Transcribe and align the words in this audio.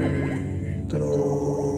Pedro. 0.00 1.69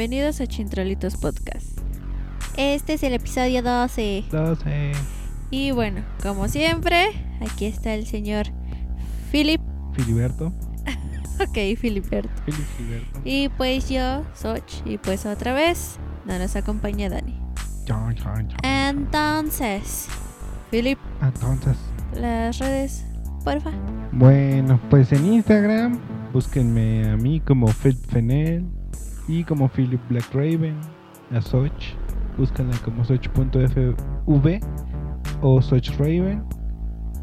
Bienvenidos 0.00 0.40
a 0.40 0.46
Chintrolitos 0.46 1.18
Podcast. 1.18 1.78
Este 2.56 2.94
es 2.94 3.02
el 3.02 3.12
episodio 3.12 3.62
12. 3.62 4.24
12. 4.32 4.92
Y 5.50 5.72
bueno, 5.72 6.02
como 6.22 6.48
siempre, 6.48 7.10
aquí 7.42 7.66
está 7.66 7.92
el 7.92 8.06
señor 8.06 8.46
Philip. 9.30 9.60
Filiberto. 9.92 10.54
ok, 11.38 11.76
Filiberto. 11.76 12.30
Philip 12.46 12.66
Filiberto. 12.78 13.20
Y 13.26 13.50
pues 13.50 13.90
yo, 13.90 14.24
Soch. 14.34 14.86
Y 14.86 14.96
pues 14.96 15.26
otra 15.26 15.52
vez 15.52 15.98
no 16.24 16.38
nos 16.38 16.56
acompaña 16.56 17.10
Dani. 17.10 17.38
Entonces, 18.62 20.08
Philip, 20.70 20.98
Entonces, 21.20 21.76
las 22.14 22.58
redes, 22.58 23.04
porfa. 23.44 23.72
bueno, 24.12 24.80
pues 24.88 25.12
en 25.12 25.26
Instagram 25.26 26.00
búsquenme 26.32 27.06
a 27.06 27.18
mí 27.18 27.40
como 27.40 27.66
Philip 27.66 28.02
Fenel 28.06 28.79
y 29.28 29.44
como 29.44 29.68
Philip 29.68 30.00
Black 30.08 30.32
Raven, 30.32 30.76
a 31.32 31.40
Soch, 31.40 31.94
búscanla 32.36 32.76
como 32.84 33.04
Soch.fv 33.04 34.60
o 35.42 35.62
Soch 35.62 35.90
Raven 35.98 36.42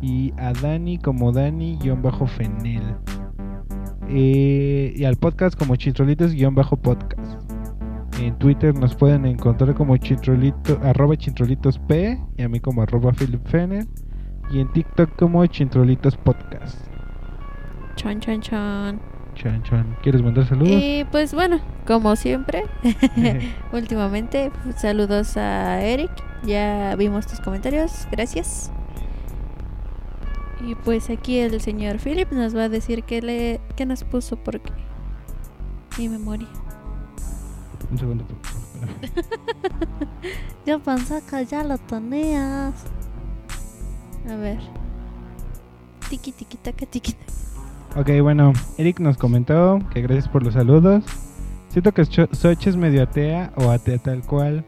y 0.02 0.34
a 0.38 0.54
Dani 0.54 0.98
como 0.98 1.32
Dani-Fenel. 1.32 2.96
Eh, 4.10 4.94
y 4.96 5.04
al 5.04 5.18
podcast 5.18 5.58
como 5.58 5.76
Chintrolitos-podcast. 5.76 7.48
En 8.22 8.38
Twitter 8.40 8.74
nos 8.74 8.96
pueden 8.96 9.26
encontrar 9.26 9.76
como 9.76 9.96
chintrolito, 9.98 10.80
arroba 10.84 11.16
chintrolitos 11.16 11.78
P 11.80 12.20
y 12.36 12.42
a 12.42 12.50
mí 12.50 12.60
como 12.60 12.82
arroba 12.82 13.12
Philip. 13.12 13.42
Y 14.52 14.60
en 14.60 14.72
TikTok 14.72 15.16
como 15.18 15.46
chintrolitos 15.46 16.16
podcast. 16.18 16.88
Chon, 17.96 18.20
chon, 18.20 18.42
chon. 18.42 19.17
Chan, 19.38 19.62
chan. 19.64 19.98
¿Quieres 20.02 20.24
mandar 20.24 20.48
saludos? 20.48 20.70
Y 20.72 21.06
pues 21.12 21.34
bueno, 21.34 21.60
como 21.86 22.16
siempre, 22.16 22.64
últimamente, 23.72 24.52
saludos 24.78 25.38
a 25.38 25.82
Eric. 25.84 26.12
Ya 26.44 26.96
vimos 26.96 27.28
tus 27.28 27.40
comentarios, 27.40 28.08
gracias. 28.12 28.72
Y 30.66 30.74
pues 30.74 31.10
aquí 31.12 31.38
el 31.38 31.62
señor 31.62 32.00
Philip 32.00 32.32
nos 32.32 32.56
va 32.56 32.64
a 32.64 32.70
decir 32.70 33.04
qué, 33.04 33.22
le, 33.22 33.62
qué 33.76 33.86
nos 33.86 34.04
puso 34.04 34.38
porque 34.38 34.72
mi 36.00 36.10
memoria. 36.10 36.48
Un 37.92 37.98
segundo, 37.98 38.26
por 38.26 38.38
favor. 38.44 38.58
Yo 40.66 40.80
pensé 40.80 41.22
que 41.30 41.46
ya 41.46 41.64
lo 41.64 41.78
tenías. 41.78 42.74
A 44.28 44.36
ver. 44.36 44.60
Tiki 46.10 46.32
tiki 46.32 46.58
taka 46.58 46.86
tiki. 46.86 47.16
Ok, 47.96 48.10
bueno, 48.22 48.54
Eric 48.78 49.00
nos 49.00 49.18
comentó 49.18 49.80
que 49.92 50.02
gracias 50.02 50.28
por 50.28 50.44
los 50.44 50.54
saludos. 50.54 51.04
Siento 51.70 51.92
que 51.94 52.06
Soch 52.06 52.68
es 52.68 52.76
medio 52.76 53.04
atea 53.04 53.52
o 53.56 53.70
atea 53.72 53.98
tal 53.98 54.22
cual. 54.22 54.64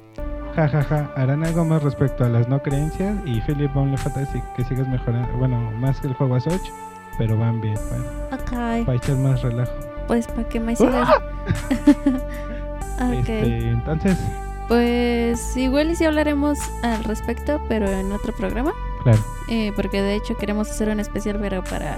Ja, 0.55 0.67
ja, 0.67 0.81
ja. 0.83 1.11
Harán 1.15 1.43
algo 1.45 1.63
más 1.63 1.83
respecto 1.83 2.25
a 2.25 2.29
las 2.29 2.47
no 2.49 2.61
creencias. 2.61 3.15
Y 3.25 3.39
Philip 3.41 3.69
aún 3.75 3.91
le 3.91 3.97
falta 3.97 4.27
que 4.55 4.63
sigas 4.63 4.87
mejorando. 4.87 5.27
Bueno, 5.37 5.59
más 5.79 5.99
que 5.99 6.07
el 6.07 6.13
juego 6.15 6.35
a 6.35 6.39
Soch. 6.39 6.61
Pero 7.17 7.37
van 7.37 7.59
bien, 7.61 7.75
para, 8.29 8.41
Ok, 8.41 8.85
para 8.85 8.95
echar 8.97 9.17
más 9.17 9.41
relajo. 9.41 9.71
pues 10.07 10.25
para 10.27 10.47
que 10.47 10.59
me 10.59 10.75
sigas. 10.75 11.09
ok. 12.99 13.13
Este, 13.29 13.69
entonces, 13.69 14.17
Pues 14.67 15.55
igual 15.57 15.91
y 15.91 15.95
si 15.95 16.05
hablaremos 16.05 16.57
al 16.83 17.03
respecto, 17.03 17.61
pero 17.67 17.87
en 17.89 18.11
otro 18.11 18.33
programa. 18.33 18.71
claro. 19.03 19.19
Eh, 19.49 19.71
porque 19.75 20.01
de 20.01 20.15
hecho 20.15 20.37
queremos 20.37 20.69
hacer 20.69 20.89
un 20.89 20.99
especial, 20.99 21.37
pero 21.41 21.63
para 21.63 21.95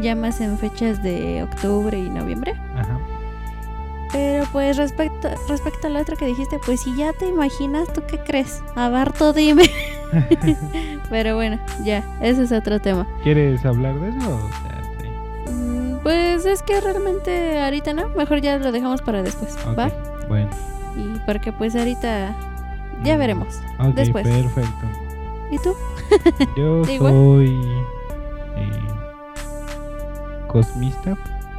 ya 0.00 0.14
más 0.14 0.40
en 0.40 0.58
fechas 0.58 1.02
de 1.02 1.42
octubre 1.42 1.98
y 1.98 2.08
noviembre. 2.10 2.54
Ajá. 2.76 2.98
Pero 4.12 4.46
pues 4.52 4.76
respecto, 4.78 5.28
respecto 5.48 5.86
a 5.86 5.90
lo 5.90 6.00
otro 6.00 6.16
que 6.16 6.24
dijiste, 6.26 6.58
pues 6.64 6.80
si 6.80 6.96
ya 6.96 7.12
te 7.12 7.26
imaginas, 7.26 7.92
¿tú 7.92 8.02
qué 8.08 8.18
crees? 8.18 8.62
A 8.74 8.88
ver, 8.88 9.12
tú 9.12 9.32
dime. 9.34 9.64
pero 11.10 11.34
bueno, 11.36 11.58
ya, 11.84 12.02
ese 12.22 12.44
es 12.44 12.52
otro 12.52 12.80
tema. 12.80 13.06
¿Quieres 13.22 13.64
hablar 13.66 13.94
de 14.00 14.08
eso? 14.08 14.50
Mm, 15.50 15.98
Pues 16.02 16.46
es 16.46 16.62
que 16.62 16.80
realmente 16.80 17.60
ahorita 17.60 17.92
no, 17.92 18.08
mejor 18.10 18.40
ya 18.40 18.56
lo 18.58 18.72
dejamos 18.72 19.02
para 19.02 19.22
después, 19.22 19.56
¿va? 19.78 19.90
Bueno. 20.28 20.48
Y 20.96 21.18
porque 21.26 21.52
pues 21.52 21.76
ahorita 21.76 22.34
ya 23.04 23.14
Mm, 23.16 23.18
veremos. 23.18 23.60
Ok, 23.78 23.94
Después. 23.94 24.26
perfecto. 24.26 24.86
¿Y 25.50 25.58
tú? 25.58 25.74
Yo 26.56 26.84
soy 26.98 27.58
cosmista, 30.48 31.16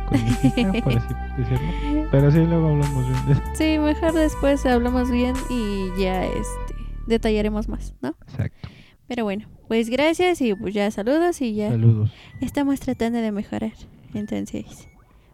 cosmicista, 0.07 0.71
por 0.83 0.97
así 0.97 1.13
decirlo. 1.37 2.07
Pero 2.11 2.31
sí, 2.31 2.37
luego 2.39 2.69
hablamos 2.69 3.07
bien 3.09 3.25
de 3.27 3.33
eso. 3.33 3.41
Sí, 3.53 3.77
mejor 3.79 4.13
después 4.13 4.65
hablamos 4.65 5.09
bien 5.11 5.35
y 5.49 5.89
ya 6.01 6.25
este 6.25 6.75
detallaremos 7.07 7.67
más, 7.69 7.93
¿no? 8.01 8.15
Exacto. 8.27 8.69
Pero 9.07 9.23
bueno, 9.23 9.47
pues 9.67 9.89
gracias 9.89 10.39
y 10.41 10.53
pues 10.53 10.73
ya 10.75 10.91
saludos 10.91 11.41
y 11.41 11.55
ya 11.55 11.69
Saludos. 11.69 12.11
estamos 12.41 12.79
tratando 12.79 13.19
de 13.19 13.31
mejorar. 13.31 13.71
Entonces, 14.13 14.87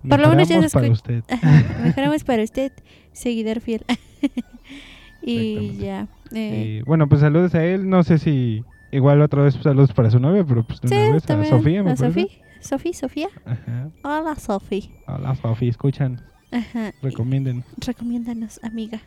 Por 0.07 0.19
lo 0.19 0.29
menos 0.29 0.47
ya 0.47 0.59
Mejoramos 0.61 0.71
se 0.71 0.77
para 0.77 0.91
usted. 0.91 1.23
mejoramos 1.83 2.23
para 2.23 2.43
usted, 2.43 2.71
seguidor 3.11 3.59
fiel. 3.59 3.83
y 5.21 5.77
ya. 5.77 6.07
eh, 6.31 6.79
Eh, 6.79 6.83
bueno, 6.85 7.07
pues 7.09 7.21
saludos 7.21 7.55
a 7.55 7.65
él. 7.65 7.89
No 7.89 8.03
sé 8.03 8.17
si 8.17 8.63
igual 8.91 9.21
otra 9.21 9.43
vez 9.43 9.55
saludos 9.61 9.91
para 9.93 10.09
su 10.09 10.19
novia, 10.19 10.45
pero 10.47 10.63
pues 10.65 10.79
sí, 10.83 10.87
una 10.95 11.13
vez 11.13 11.29
a. 11.29 11.45
Sofía, 11.45 11.83
me 11.83 11.91
a. 11.91 11.95
Sofía. 11.97 12.27
Sofía, 12.59 12.93
Sofía. 12.93 13.27
Ajá. 13.45 13.89
Hola, 14.03 14.35
Sofía. 14.35 14.89
Hola, 15.07 15.35
Sofía, 15.35 15.69
escuchan, 15.69 16.21
Ajá. 16.51 16.93
recomienden. 17.01 17.63
Recomiéndanos, 17.77 18.59
amiga. 18.63 19.01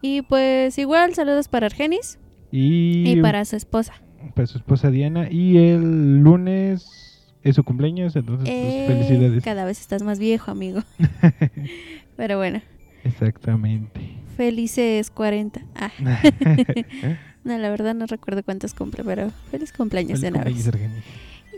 Y 0.00 0.22
pues 0.22 0.76
igual 0.78 1.14
saludos 1.14 1.48
para 1.48 1.66
Argenis 1.66 2.18
Y, 2.50 3.08
y 3.10 3.22
para 3.22 3.44
su 3.44 3.56
esposa. 3.56 3.94
para 4.34 4.46
su 4.46 4.58
esposa 4.58 4.90
Diana. 4.90 5.28
Y 5.30 5.56
el 5.58 6.18
lunes 6.22 7.30
es 7.42 7.56
su 7.56 7.64
cumpleaños, 7.64 8.14
entonces 8.16 8.48
Eh, 8.48 8.84
pues 8.86 8.98
felicidades. 9.06 9.44
Cada 9.44 9.64
vez 9.64 9.80
estás 9.80 10.02
más 10.02 10.18
viejo, 10.18 10.50
amigo. 10.50 10.80
Pero 12.16 12.36
bueno, 12.36 12.60
Exactamente. 13.04 14.00
felices 14.36 15.10
40. 15.10 15.62
Ah, 15.76 15.90
no, 17.44 17.58
la 17.58 17.70
verdad 17.70 17.94
no 17.94 18.06
recuerdo 18.06 18.42
cuántos 18.42 18.74
cumple, 18.74 19.02
pero 19.04 19.30
feliz 19.50 19.72
cumpleaños 19.72 20.20
de 20.20 20.30
Feliz 20.30 20.66
una 20.66 20.78
vez. 20.78 21.04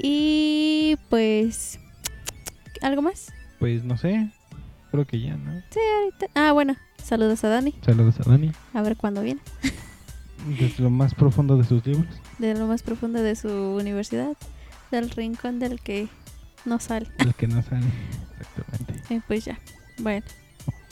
Y 0.02 0.96
pues, 1.08 1.78
¿algo 2.82 3.02
más? 3.02 3.32
Pues 3.58 3.84
no 3.84 3.96
sé, 3.96 4.28
creo 4.90 5.06
que 5.06 5.20
ya, 5.20 5.36
¿no? 5.36 5.52
Sí, 5.70 5.80
ahorita. 5.98 6.26
Ah, 6.34 6.52
bueno, 6.52 6.76
saludos 7.02 7.44
a 7.44 7.48
Dani. 7.48 7.74
Saludos 7.84 8.20
a 8.20 8.28
Dani, 8.30 8.52
A 8.72 8.82
ver 8.82 8.96
cuándo 8.96 9.22
viene. 9.22 9.40
desde 10.58 10.82
lo 10.82 10.90
más 10.90 11.14
profundo 11.14 11.56
de 11.56 11.64
sus 11.64 11.84
libros, 11.86 12.06
De 12.38 12.54
lo 12.54 12.66
más 12.66 12.82
profundo 12.82 13.22
de 13.22 13.36
su 13.36 13.48
universidad. 13.48 14.36
Del 14.90 15.10
rincón 15.10 15.58
del 15.58 15.80
que 15.80 16.08
no 16.64 16.78
sale. 16.78 17.08
el 17.18 17.34
que 17.34 17.46
no 17.48 17.62
sale. 17.62 17.86
Exactamente. 18.40 19.14
Y 19.14 19.20
pues 19.20 19.44
ya. 19.44 19.58
Bueno, 19.98 20.24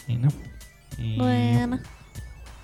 Y 0.08 0.16
no. 0.16 0.28
Y 0.98 1.18
bueno. 1.18 1.78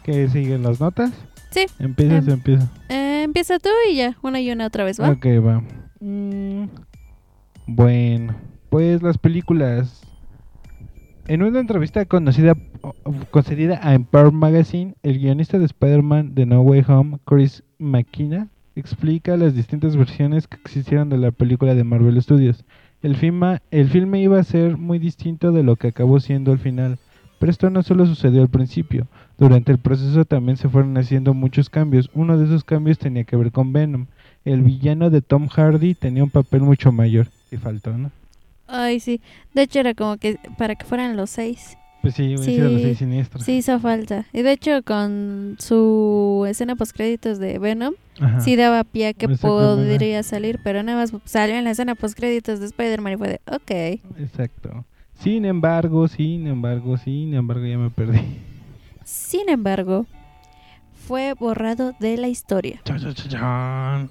¿Qué 0.02 0.28
siguen 0.28 0.62
las 0.62 0.80
notas? 0.80 1.12
Sí. 1.50 1.66
Empieza, 1.78 2.16
Em, 2.16 2.24
se 2.24 2.30
empieza. 2.32 2.68
Eh, 2.88 3.22
empieza 3.24 3.58
tú 3.58 3.68
y 3.90 3.96
ya. 3.96 4.16
Una 4.22 4.40
y 4.40 4.50
una 4.50 4.66
otra 4.66 4.84
vez, 4.84 5.00
¿va? 5.00 5.10
Ok, 5.10 5.26
va. 5.44 5.62
Mm, 6.00 6.64
bueno, 7.66 8.34
pues 8.70 9.02
las 9.02 9.18
películas. 9.18 10.02
En 11.26 11.42
una 11.42 11.60
entrevista 11.60 12.04
conocida, 12.06 12.54
concedida 13.30 13.80
a 13.82 13.94
Empire 13.94 14.30
Magazine, 14.30 14.94
el 15.02 15.18
guionista 15.18 15.58
de 15.58 15.66
Spider-Man 15.66 16.34
de 16.34 16.46
No 16.46 16.62
Way 16.62 16.84
Home, 16.88 17.18
Chris 17.26 17.62
McKenna, 17.78 18.48
explica 18.76 19.36
las 19.36 19.54
distintas 19.54 19.96
versiones 19.96 20.46
que 20.46 20.56
existieron 20.56 21.10
de 21.10 21.18
la 21.18 21.30
película 21.30 21.74
de 21.74 21.84
Marvel 21.84 22.22
Studios, 22.22 22.64
El, 23.02 23.16
filma, 23.16 23.60
el 23.70 23.88
filme 23.88 24.22
iba 24.22 24.38
a 24.38 24.44
ser 24.44 24.78
muy 24.78 24.98
distinto 24.98 25.52
de 25.52 25.62
lo 25.62 25.76
que 25.76 25.88
acabó 25.88 26.18
siendo 26.20 26.52
al 26.52 26.58
final. 26.58 26.98
Pero 27.38 27.50
esto 27.50 27.70
no 27.70 27.82
solo 27.82 28.06
sucedió 28.06 28.42
al 28.42 28.48
principio. 28.48 29.06
Durante 29.36 29.70
el 29.70 29.78
proceso 29.78 30.24
también 30.24 30.56
se 30.56 30.68
fueron 30.68 30.96
haciendo 30.96 31.34
muchos 31.34 31.70
cambios. 31.70 32.10
Uno 32.14 32.36
de 32.36 32.46
esos 32.46 32.64
cambios 32.64 32.98
tenía 32.98 33.24
que 33.24 33.36
ver 33.36 33.52
con 33.52 33.72
Venom. 33.72 34.06
El 34.52 34.62
villano 34.62 35.10
de 35.10 35.20
Tom 35.22 35.48
Hardy 35.48 35.94
tenía 35.94 36.24
un 36.24 36.30
papel 36.30 36.62
mucho 36.62 36.92
mayor. 36.92 37.28
Y 37.50 37.56
faltó, 37.56 37.96
¿no? 37.96 38.10
Ay, 38.66 39.00
sí. 39.00 39.20
De 39.54 39.62
hecho, 39.62 39.80
era 39.80 39.94
como 39.94 40.16
que 40.18 40.38
para 40.58 40.74
que 40.74 40.84
fueran 40.84 41.16
los 41.16 41.30
seis. 41.30 41.76
Pues 42.02 42.14
sí, 42.14 42.22
hubiera 42.36 42.42
Sí. 42.44 42.54
sido 42.54 42.68
los 42.70 42.82
seis 42.82 42.98
siniestros. 42.98 43.44
Sí, 43.44 43.56
hizo 43.56 43.80
falta. 43.80 44.26
Y 44.32 44.42
de 44.42 44.52
hecho, 44.52 44.82
con 44.84 45.56
su 45.58 46.44
escena 46.48 46.76
postcréditos 46.76 47.38
de 47.38 47.58
Venom, 47.58 47.94
Ajá. 48.20 48.40
sí 48.40 48.54
daba 48.56 48.84
pie 48.84 49.08
a 49.08 49.12
que 49.14 49.28
podría 49.28 50.22
salir, 50.22 50.60
pero 50.62 50.82
nada 50.82 50.98
más 51.00 51.12
salió 51.24 51.56
en 51.56 51.64
la 51.64 51.70
escena 51.70 51.94
postcréditos 51.94 52.60
de 52.60 52.66
Spider-Man 52.66 53.14
y 53.14 53.16
fue 53.16 53.28
de, 53.28 53.40
ok. 53.46 54.00
Exacto. 54.20 54.84
Sin 55.20 55.44
embargo, 55.44 56.06
sin 56.06 56.46
embargo, 56.46 56.96
sin 56.98 57.34
embargo, 57.34 57.66
ya 57.66 57.78
me 57.78 57.90
perdí. 57.90 58.20
Sin 59.04 59.48
embargo, 59.48 60.06
fue 61.06 61.32
borrado 61.32 61.94
de 61.98 62.16
la 62.18 62.28
historia. 62.28 62.80
Chan, 62.84 63.14
chan. 63.14 64.10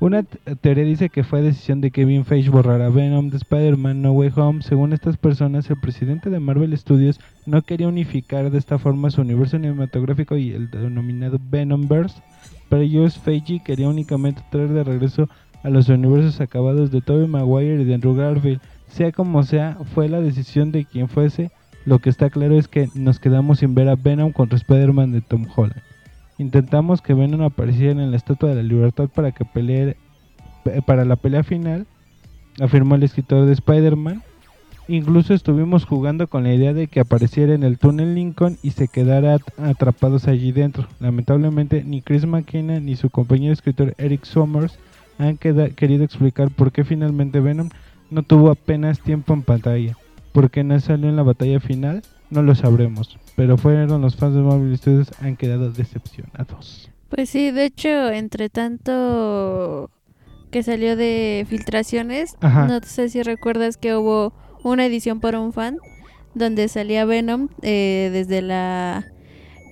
Una 0.00 0.22
teoría 0.22 0.84
dice 0.84 1.10
que 1.10 1.22
fue 1.22 1.42
decisión 1.42 1.80
de 1.80 1.90
Kevin 1.90 2.24
Feige 2.24 2.50
borrar 2.50 2.80
a 2.80 2.88
Venom 2.88 3.28
de 3.28 3.36
Spider-Man 3.36 4.00
No 4.00 4.12
Way 4.12 4.32
Home. 4.36 4.62
Según 4.62 4.92
estas 4.92 5.16
personas, 5.16 5.68
el 5.68 5.78
presidente 5.78 6.30
de 6.30 6.40
Marvel 6.40 6.76
Studios 6.76 7.20
no 7.44 7.62
quería 7.62 7.88
unificar 7.88 8.50
de 8.50 8.58
esta 8.58 8.78
forma 8.78 9.10
su 9.10 9.20
universo 9.20 9.58
cinematográfico 9.58 10.36
y 10.36 10.52
el 10.52 10.70
denominado 10.70 11.38
Venomverse. 11.50 12.22
Para 12.68 12.82
ellos, 12.82 13.18
Feige 13.18 13.60
quería 13.62 13.88
únicamente 13.88 14.42
traer 14.50 14.70
de 14.70 14.84
regreso 14.84 15.28
a 15.62 15.70
los 15.70 15.88
universos 15.88 16.40
acabados 16.40 16.90
de 16.90 17.00
Tobey 17.00 17.26
Maguire 17.26 17.82
y 17.82 17.84
de 17.84 17.94
Andrew 17.94 18.14
Garfield. 18.14 18.60
Sea 18.88 19.12
como 19.12 19.42
sea, 19.42 19.78
fue 19.94 20.08
la 20.08 20.20
decisión 20.20 20.72
de 20.72 20.84
quien 20.84 21.08
fuese. 21.08 21.50
Lo 21.84 21.98
que 21.98 22.10
está 22.10 22.30
claro 22.30 22.58
es 22.58 22.66
que 22.66 22.88
nos 22.94 23.20
quedamos 23.20 23.58
sin 23.58 23.74
ver 23.74 23.88
a 23.88 23.96
Venom 23.96 24.32
contra 24.32 24.56
Spider-Man 24.56 25.12
de 25.12 25.20
Tom 25.20 25.46
Holland. 25.54 25.82
Intentamos 26.38 27.00
que 27.00 27.14
Venom 27.14 27.42
apareciera 27.42 27.92
en 28.02 28.10
la 28.10 28.16
Estatua 28.16 28.50
de 28.50 28.56
la 28.56 28.62
Libertad 28.62 29.08
para 29.08 29.32
que 29.32 29.44
pelee 29.44 29.96
pe- 30.64 30.82
para 30.82 31.04
la 31.04 31.16
pelea 31.16 31.42
final, 31.44 31.86
afirmó 32.60 32.94
el 32.94 33.02
escritor 33.04 33.46
de 33.46 33.52
Spider-Man. 33.52 34.22
Incluso 34.88 35.34
estuvimos 35.34 35.84
jugando 35.84 36.28
con 36.28 36.44
la 36.44 36.54
idea 36.54 36.72
de 36.72 36.86
que 36.86 37.00
apareciera 37.00 37.54
en 37.54 37.64
el 37.64 37.78
túnel 37.78 38.14
Lincoln 38.14 38.56
y 38.62 38.70
se 38.70 38.86
quedara 38.86 39.34
at- 39.34 39.58
atrapados 39.60 40.28
allí 40.28 40.52
dentro. 40.52 40.86
Lamentablemente, 41.00 41.82
ni 41.84 42.02
Chris 42.02 42.24
McKenna 42.26 42.78
ni 42.80 42.94
su 42.96 43.10
compañero 43.10 43.52
escritor 43.52 43.94
Eric 43.98 44.24
Summers 44.24 44.78
han 45.18 45.38
querido 45.38 46.04
explicar 46.04 46.50
por 46.50 46.70
qué 46.70 46.84
finalmente 46.84 47.40
Venom 47.40 47.70
no 48.10 48.22
tuvo 48.22 48.50
apenas 48.50 49.00
tiempo 49.00 49.32
en 49.32 49.42
pantalla. 49.42 49.96
¿Por 50.32 50.50
qué 50.50 50.62
no 50.62 50.78
salió 50.78 51.08
en 51.08 51.16
la 51.16 51.22
batalla 51.22 51.58
final? 51.60 52.02
No 52.30 52.42
lo 52.42 52.54
sabremos. 52.54 53.18
Pero 53.36 53.56
fueron 53.56 54.00
los 54.00 54.16
fans 54.16 54.34
de 54.34 54.40
Marvel 54.40 54.76
Studios 54.76 55.10
han 55.20 55.36
quedado 55.36 55.70
decepcionados. 55.70 56.90
Pues 57.08 57.30
sí, 57.30 57.50
de 57.52 57.66
hecho, 57.66 58.10
entre 58.10 58.48
tanto 58.48 59.90
que 60.50 60.62
salió 60.62 60.96
de 60.96 61.46
filtraciones, 61.48 62.36
Ajá. 62.40 62.66
no 62.66 62.80
sé 62.82 63.08
si 63.08 63.22
recuerdas 63.22 63.76
que 63.76 63.94
hubo 63.94 64.32
una 64.64 64.86
edición 64.86 65.20
por 65.20 65.34
un 65.36 65.52
fan 65.52 65.78
donde 66.34 66.68
salía 66.68 67.04
Venom 67.04 67.48
eh, 67.62 68.10
desde 68.12 68.42
la... 68.42 69.04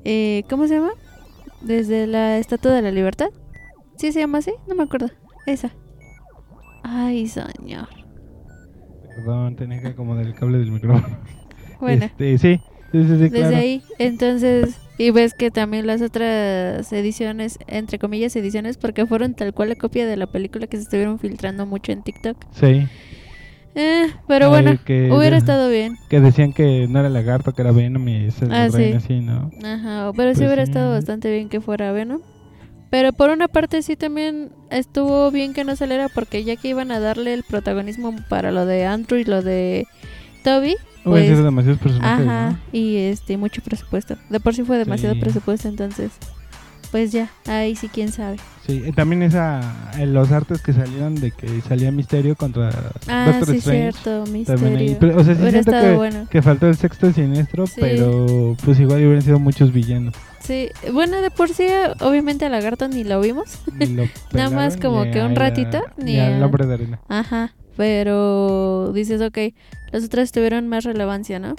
eh, 0.04 0.44
¿Cómo 0.48 0.66
se 0.68 0.74
llama? 0.76 0.92
Desde 1.60 2.06
la 2.06 2.38
Estatua 2.38 2.72
de 2.72 2.82
la 2.82 2.90
Libertad. 2.90 3.28
¿Sí 3.96 4.12
se 4.12 4.20
llama 4.20 4.38
así? 4.38 4.52
No 4.68 4.74
me 4.74 4.82
acuerdo. 4.84 5.10
Esa. 5.46 5.70
Ay, 6.82 7.26
señor. 7.28 7.88
Perdón, 9.16 9.56
tenía 9.56 9.80
que 9.80 9.88
acomodar 9.88 10.26
el 10.26 10.34
cable 10.34 10.58
del 10.58 10.70
micrófono. 10.72 11.16
Bueno, 11.80 12.04
Este, 12.06 12.38
sí, 12.38 12.60
sí, 12.92 13.04
sí, 13.04 13.08
sí, 13.08 13.30
desde 13.30 13.30
claro. 13.30 13.56
ahí, 13.56 13.82
entonces, 13.98 14.78
y 14.98 15.10
ves 15.10 15.34
que 15.34 15.50
también 15.50 15.86
las 15.86 16.02
otras 16.02 16.92
ediciones, 16.92 17.58
entre 17.66 17.98
comillas 17.98 18.34
ediciones, 18.36 18.76
porque 18.76 19.06
fueron 19.06 19.34
tal 19.34 19.52
cual 19.52 19.70
la 19.70 19.74
copia 19.76 20.06
de 20.06 20.16
la 20.16 20.26
película 20.26 20.66
que 20.66 20.76
se 20.76 20.84
estuvieron 20.84 21.18
filtrando 21.18 21.66
mucho 21.66 21.92
en 21.92 22.02
TikTok. 22.02 22.36
Sí, 22.52 22.86
Eh, 23.76 24.06
pero 24.28 24.46
Ay, 24.46 24.50
bueno, 24.62 24.78
que- 24.84 25.10
hubiera 25.12 25.36
estado 25.36 25.68
bien. 25.68 25.96
que 26.08 26.20
decían 26.20 26.52
que 26.52 26.86
no 26.88 27.00
era 27.00 27.08
lagarto, 27.08 27.52
que 27.52 27.62
era 27.62 27.72
Venom 27.72 28.06
y 28.08 28.30
se 28.30 28.46
Ah, 28.48 28.68
sí. 28.70 28.92
así, 28.92 29.20
¿no? 29.20 29.50
Ajá, 29.64 30.12
pero 30.16 30.30
sí 30.30 30.36
Pues 30.38 30.46
hubiera 30.48 30.64
sí. 30.64 30.70
estado 30.70 30.92
bastante 30.92 31.32
bien 31.32 31.48
que 31.48 31.60
fuera 31.60 31.90
Venom. 31.90 32.20
Pero 32.90 33.12
por 33.12 33.30
una 33.30 33.48
parte 33.48 33.82
sí 33.82 33.96
también 33.96 34.50
estuvo 34.70 35.32
bien 35.32 35.52
que 35.54 35.64
no 35.64 35.74
saliera 35.74 36.08
porque 36.08 36.44
ya 36.44 36.54
que 36.54 36.68
iban 36.68 36.92
a 36.92 37.00
darle 37.00 37.34
el 37.34 37.42
protagonismo 37.42 38.14
para 38.28 38.52
lo 38.52 38.64
de 38.66 38.84
Andrew 38.84 39.18
y 39.18 39.24
lo 39.24 39.42
de 39.42 39.88
Toby, 40.44 40.76
Pues, 41.10 41.26
sido 41.28 41.44
demasiados 41.44 41.80
personajes, 41.80 42.26
ajá, 42.26 42.50
¿no? 42.50 42.58
y 42.72 42.96
este 42.96 43.36
mucho 43.36 43.62
presupuesto. 43.62 44.16
De 44.30 44.40
por 44.40 44.54
sí 44.54 44.62
fue 44.64 44.78
demasiado 44.78 45.14
Sí. 45.14 45.20
presupuesto, 45.20 45.68
entonces 45.68 46.10
pues 46.90 47.10
ya, 47.10 47.28
ahí 47.48 47.74
sí 47.74 47.88
quién 47.88 48.12
sabe. 48.12 48.36
Sí, 48.64 48.80
también 48.94 49.22
esa, 49.24 49.90
en 49.98 50.14
los 50.14 50.30
artes 50.30 50.62
que 50.62 50.72
salieron 50.72 51.16
de 51.16 51.32
que 51.32 51.60
salía 51.62 51.90
Misterio 51.90 52.36
contra 52.36 52.70
Ah, 53.08 53.24
Doctor 53.26 53.48
sí 53.48 53.56
Strange. 53.58 53.92
cierto, 53.92 54.30
misterio. 54.30 54.96
Pero, 55.00 55.16
o 55.18 55.24
sea, 55.24 55.34
sí 55.34 55.40
Hubiera 55.42 55.62
siento 55.64 55.80
que, 55.80 55.92
bueno. 55.96 56.28
que 56.30 56.40
faltó 56.40 56.68
el 56.68 56.76
sexto 56.76 57.12
siniestro, 57.12 57.66
Sí. 57.66 57.74
pero 57.80 58.56
pues 58.64 58.78
igual 58.78 59.00
hubieran 59.00 59.22
sido 59.22 59.40
muchos 59.40 59.72
villanos. 59.72 60.14
Sí, 60.38 60.68
bueno, 60.92 61.20
de 61.20 61.30
por 61.32 61.48
sí 61.48 61.66
obviamente 62.00 62.44
a 62.44 62.48
Lagarto 62.48 62.86
ni 62.86 63.02
lo 63.02 63.20
vimos. 63.20 63.58
Ni 63.76 63.86
lo 63.86 64.04
Nada 64.32 64.50
más 64.50 64.76
como 64.76 65.02
que 65.10 65.20
un 65.20 65.32
a- 65.32 65.34
ratito, 65.34 65.82
Ni, 65.96 66.12
ni 66.12 66.20
al 66.20 66.40
a- 66.40 66.46
hombre 66.46 66.64
de 66.66 66.74
arena. 66.74 67.00
Ajá, 67.08 67.52
pero 67.76 68.92
dices, 68.94 69.20
ok, 69.20 69.38
los 69.92 70.04
otros 70.04 70.32
tuvieron 70.32 70.68
más 70.68 70.84
relevancia, 70.84 71.38
¿no? 71.38 71.54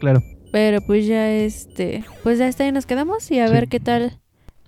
Claro. 0.00 0.22
Pero 0.52 0.80
pues 0.80 1.06
ya 1.06 1.30
este, 1.30 2.04
pues 2.22 2.38
ya 2.38 2.46
hasta 2.46 2.64
ahí 2.64 2.72
nos 2.72 2.86
quedamos 2.86 3.30
y 3.30 3.38
a 3.38 3.48
Sí. 3.48 3.52
ver 3.52 3.68
qué 3.68 3.80
tal 3.80 4.18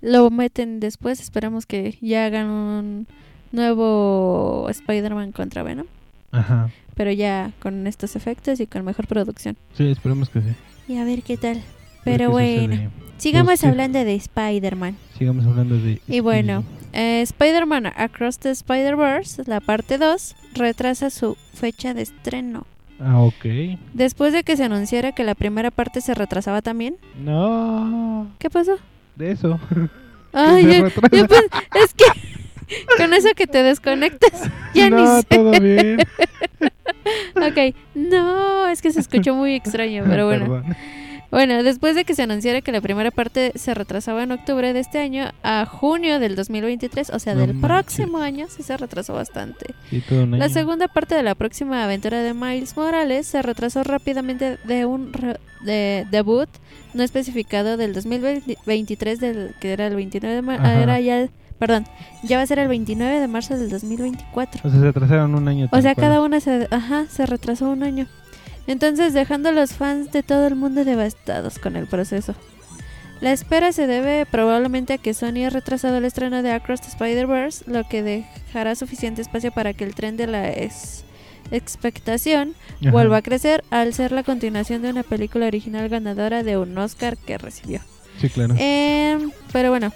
lo 0.02 0.31
meten 0.31 0.78
después. 0.81 1.20
Esperamos 1.20 1.66
que 1.66 1.96
ya 2.00 2.26
hagan 2.26 2.48
un 2.48 3.06
nuevo 3.52 4.66
Spider-Man 4.69 5.32
contra 5.32 5.62
Venom, 5.62 5.87
Ajá. 6.32 6.70
pero 6.94 7.10
ya 7.12 7.52
con 7.60 7.86
estos 7.86 8.16
efectos 8.16 8.60
y 8.60 8.66
con 8.66 8.84
mejor 8.84 9.06
producción. 9.06 9.56
Sí, 9.76 9.90
esperemos 9.90 10.28
que 10.28 10.40
sí. 10.40 10.48
Y 10.88 10.96
a 10.98 11.04
ver 11.04 11.22
qué 11.22 11.36
tal. 11.36 11.62
Pero 12.04 12.31
bueno, 12.31 12.90
sigamos 13.19 13.48
Pues, 13.48 13.60
sí. 13.60 13.66
hablando 13.66 13.98
de 14.04 14.14
Spider-Man. 14.14 14.96
Sigamos 15.19 15.44
hablando 15.46 15.76
de... 15.78 16.00
Y 16.08 16.20
bueno, 16.20 16.64
eh, 16.92 17.22
Spider-Man 17.22 17.86
Across 17.86 18.38
the 18.41 18.50
Spider-Verse, 18.50 19.44
la 19.46 19.60
parte 19.60 19.98
2, 19.98 20.36
retrasa 20.55 21.10
su 21.10 21.36
fecha 21.55 21.94
de 21.94 22.03
estreno. 22.03 22.67
Ah, 23.00 23.20
ok. 23.20 23.79
Después 23.94 24.32
de 24.32 24.43
que 24.44 24.56
se 24.56 24.65
anunciara 24.65 25.12
que 25.12 25.24
la 25.24 25.34
primera 25.34 25.70
parte 25.70 26.00
se 26.00 26.15
retrasaba 26.15 26.60
también. 26.60 26.96
No, 27.19 28.29
¿Qué 28.38 28.50
pasó? 28.50 28.79
de 29.17 29.32
eso. 29.32 29.60
Ay, 30.32 30.82
pues, 31.00 31.44
es 31.74 31.94
que 31.94 32.05
con 32.96 33.12
eso 33.12 33.29
que 33.36 33.46
te 33.46 33.62
desconectas, 33.62 34.48
ya 34.74 34.88
no, 34.91 35.00
ni 35.00 35.20
sé. 35.22 35.26
todo 35.29 35.50
bien. 35.60 35.98
Ok, 37.36 37.74
no, 37.94 38.69
es 38.69 38.81
que 38.81 38.93
se 38.93 39.00
escuchó 39.00 39.34
muy 39.34 39.55
extraño, 39.55 40.05
pero 40.08 40.26
bueno. 40.26 40.44
Perdón. 40.44 40.76
Bueno, 41.31 41.63
después 41.63 41.94
de 41.94 42.05
que 42.05 42.15
se 42.15 42.22
anunciara 42.22 42.60
que 42.60 42.72
la 42.72 42.81
primera 42.81 43.10
parte 43.10 43.53
se 43.55 43.72
retrasaba 43.75 44.22
en 44.25 44.32
octubre 44.32 44.72
de 44.72 44.81
este 44.81 44.99
año 44.99 45.31
a 45.43 45.65
junio 45.65 46.19
del 46.19 46.34
2023, 46.34 47.10
o 47.10 47.19
sea, 47.19 47.34
No 47.34 47.41
del 47.41 47.55
manches. 47.55 47.69
próximo 47.69 48.19
año, 48.19 48.46
sí 48.49 48.63
se 48.63 48.77
retrasó 48.77 49.15
bastante. 49.15 49.75
Sí, 49.91 50.03
La 50.31 50.49
segunda 50.49 50.89
parte 50.89 51.15
de 51.15 51.22
la 51.22 51.34
próxima 51.37 51.84
aventura 51.84 52.22
de 52.22 52.34
Miles 52.34 52.77
Morales 52.77 53.27
se 53.27 53.43
retrasó 53.43 53.84
rápidamente 53.84 54.58
de 54.65 54.87
un 54.87 55.13
re- 55.13 55.39
de 55.65 56.06
debut 56.10 56.49
no 56.94 57.03
especificado 57.05 57.77
del 57.77 57.93
2023 57.93 59.20
del 59.20 59.55
que 59.60 59.72
era 59.72 59.87
el 59.87 59.94
29 59.94 60.34
de 60.34 60.43
marzo, 60.43 60.65
era 60.67 60.99
ya 61.01 61.29
perdón, 61.58 61.84
ya 62.25 62.39
va 62.39 62.43
a 62.43 62.46
ser 62.46 62.58
el 62.58 62.69
29 62.69 63.20
de 63.20 63.29
marzo 63.29 63.56
del 63.56 63.69
2024. 63.69 64.63
O 64.65 64.70
sea, 64.70 64.81
se 64.81 64.89
atrasaron 64.89 65.34
un 65.34 65.46
año. 65.46 65.69
O 65.70 65.81
sea, 65.82 65.94
cada 65.94 66.22
una 66.22 66.41
se 66.41 66.67
ajá, 66.70 67.05
se 67.10 67.27
retrasó 67.27 67.69
un 67.70 67.82
año. 67.82 68.06
Entonces, 68.67 69.14
dejando 69.14 69.48
a 69.48 69.52
los 69.52 69.72
fans 69.72 70.12
de 70.12 70.22
todo 70.22 70.46
el 70.46 70.55
mundo 70.55 70.84
devastados 70.84 71.58
con 71.58 71.76
el 71.76 71.86
proceso. 71.86 72.34
La 73.20 73.32
espera 73.32 73.72
se 73.72 73.86
debe 73.86 74.24
probablemente 74.24 74.94
a 74.94 74.98
que 74.98 75.12
Sony 75.12 75.44
ha 75.46 75.50
retrasado 75.50 75.98
el 75.98 76.06
estreno 76.06 76.43
de 76.43 76.52
Across 76.52 76.81
the 76.82 76.88
Spider-Verse, 76.88 77.70
lo 77.70 77.86
que 77.86 78.02
dejará 78.02 78.74
suficiente 78.74 79.20
espacio 79.20 79.52
para 79.52 79.74
que 79.74 79.84
el 79.84 79.94
tren 79.94 80.17
de 80.17 80.26
la 80.26 80.50
expectación 81.50 82.55
Ajá. 82.81 82.90
vuelva 82.90 83.19
a 83.19 83.22
crecer 83.22 83.62
al 83.70 83.93
ser 83.93 84.12
la 84.12 84.22
continuación 84.22 84.81
de 84.81 84.90
una 84.90 85.02
película 85.02 85.46
original 85.46 85.90
ganadora 85.90 86.43
de 86.43 86.56
un 86.56 86.76
Oscar 86.79 87.19
que 87.19 87.36
recibió. 87.36 87.81
Sí, 88.20 88.31
claro. 88.31 88.55
Em, 88.58 89.31
pero 89.52 89.69
bueno, 89.69 89.93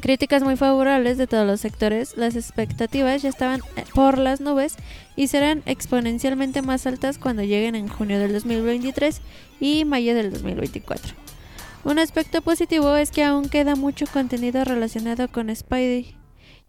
críticas 0.00 0.42
muy 0.42 0.56
favorables 0.56 1.18
de 1.18 1.26
todos 1.26 1.46
los 1.46 1.60
sectores. 1.60 2.16
Las 2.16 2.36
expectativas 2.36 3.22
ya 3.22 3.28
estaban 3.28 3.60
eh, 3.76 3.84
por 3.94 4.18
las 4.18 4.40
nubes 4.40 4.76
y 5.16 5.26
serán 5.26 5.62
exponencialmente 5.66 6.62
más 6.62 6.86
altas 6.86 7.18
cuando 7.18 7.42
lleguen 7.42 7.74
en 7.74 7.88
junio 7.88 8.18
del 8.18 8.32
2023 8.32 9.20
y 9.60 9.84
mayo 9.84 10.14
del 10.14 10.32
2024. 10.32 11.14
Un 11.84 11.98
aspecto 11.98 12.42
positivo 12.42 12.94
es 12.96 13.10
que 13.10 13.24
aún 13.24 13.48
queda 13.48 13.74
mucho 13.74 14.06
contenido 14.06 14.64
relacionado 14.64 15.28
con 15.28 15.54
Spidey, 15.54 16.14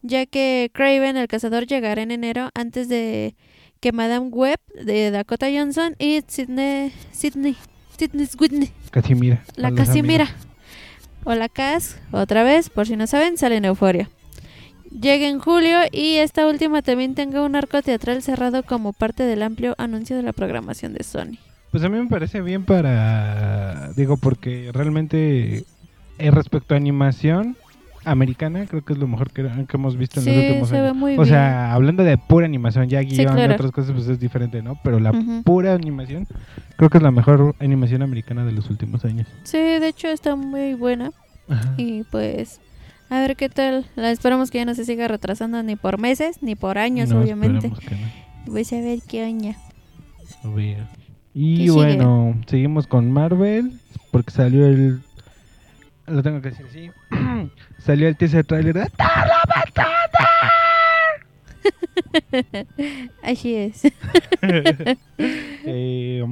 ya 0.01 0.25
que 0.25 0.71
Craven, 0.73 1.17
el 1.17 1.27
cazador, 1.27 1.67
llegará 1.67 2.01
en 2.01 2.11
enero 2.11 2.49
antes 2.55 2.87
de 2.87 3.35
que 3.81 3.91
Madame 3.91 4.27
Webb 4.27 4.59
de 4.85 5.11
Dakota 5.11 5.47
Johnson 5.53 5.95
y 5.99 6.21
Sidney, 6.27 6.93
Sidney, 7.11 7.57
Sidney 7.97 8.27
Whitney, 8.39 8.71
Casimira. 8.91 9.43
la 9.55 9.73
Casimira, 9.73 10.25
amigos. 10.25 10.50
O 11.23 11.35
la 11.35 11.49
Cas, 11.49 11.97
otra 12.11 12.43
vez, 12.43 12.69
por 12.69 12.87
si 12.87 12.95
no 12.95 13.07
saben, 13.07 13.37
sale 13.37 13.57
en 13.57 13.65
Euforia. 13.65 14.09
Llega 14.89 15.27
en 15.27 15.39
julio 15.39 15.79
y 15.91 16.15
esta 16.17 16.47
última 16.47 16.81
también 16.81 17.15
tenga 17.15 17.43
un 17.43 17.55
arco 17.55 17.81
teatral 17.81 18.21
cerrado 18.21 18.63
como 18.63 18.91
parte 18.91 19.23
del 19.23 19.41
amplio 19.41 19.73
anuncio 19.77 20.17
de 20.17 20.23
la 20.23 20.33
programación 20.33 20.93
de 20.93 21.03
Sony. 21.03 21.37
Pues 21.71 21.83
a 21.83 21.89
mí 21.89 21.97
me 21.97 22.07
parece 22.07 22.41
bien 22.41 22.65
para. 22.65 23.93
Digo, 23.95 24.17
porque 24.17 24.69
realmente. 24.73 25.63
eh, 26.17 26.29
respecto 26.31 26.73
a 26.73 26.77
animación 26.77 27.55
americana, 28.05 28.65
creo 28.65 28.83
que 28.83 28.93
es 28.93 28.99
lo 28.99 29.07
mejor 29.07 29.31
que, 29.31 29.43
que 29.43 29.77
hemos 29.77 29.95
visto 29.97 30.19
en 30.19 30.25
los 30.25 30.35
Sí, 30.35 30.41
últimos 30.47 30.69
se 30.69 30.75
ve 30.81 30.87
años. 30.87 30.95
muy 30.97 31.13
o 31.13 31.15
bien. 31.17 31.25
sea, 31.27 31.73
hablando 31.73 32.03
de 32.03 32.17
pura 32.17 32.45
animación, 32.45 32.87
ya 32.89 33.01
guion 33.01 33.21
y 33.21 33.25
claro. 33.25 33.53
otras 33.55 33.71
cosas, 33.71 33.91
pues 33.91 34.07
es 34.07 34.19
diferente, 34.19 34.61
¿no? 34.61 34.79
Pero 34.83 34.99
la 34.99 35.11
pura 35.43 35.73
animación, 35.73 36.27
creo 36.77 36.89
que 36.89 36.97
es 36.97 37.03
la 37.03 37.11
mejor 37.11 37.55
animación 37.59 38.01
americana 38.01 38.43
de 38.45 38.51
los 38.53 38.69
últimos 38.69 39.05
años. 39.05 39.27
Sí, 39.43 39.57
de 39.57 39.87
hecho 39.87 40.07
está 40.07 40.35
muy 40.35 40.73
buena. 40.73 41.11
Ajá. 41.49 41.73
Y 41.77 42.03
pues, 42.05 42.59
a 43.09 43.19
ver 43.19 43.35
qué 43.35 43.49
tal. 43.49 43.85
La 43.95 44.11
esperamos 44.11 44.51
que 44.51 44.57
ya 44.59 44.65
no 44.65 44.73
se 44.75 44.85
siga 44.85 45.07
retrasando 45.07 45.61
ni 45.63 45.75
por 45.75 45.97
meses 45.99 46.41
ni 46.41 46.55
por 46.55 46.77
años, 46.77 47.09
No, 47.09 47.19
obviamente. 47.19 47.69
no. 47.69 47.75
Pues 48.45 48.71
a 48.73 48.77
ver 48.77 48.99
qué 49.07 49.23
oña. 49.25 49.55
A 50.43 50.47
ver. 50.49 50.77
¿Qué 51.33 51.39
Y 51.39 51.57
sigue? 51.59 51.71
bueno, 51.71 52.35
seguimos 52.47 52.87
con 52.87 53.11
Marvel, 53.11 53.73
porque 54.11 54.31
salió 54.31 54.65
el... 54.65 55.01
Lo 56.11 56.21
tengo 56.21 56.41
que 56.41 56.49
decir 56.49 56.65
así. 56.69 56.91
salió 57.77 58.07
el 58.07 58.17
teaser 58.17 58.45
trailer 58.45 58.73
de... 58.73 58.91
Así 63.23 63.55
es. 63.55 63.81
Eh, 65.63 66.25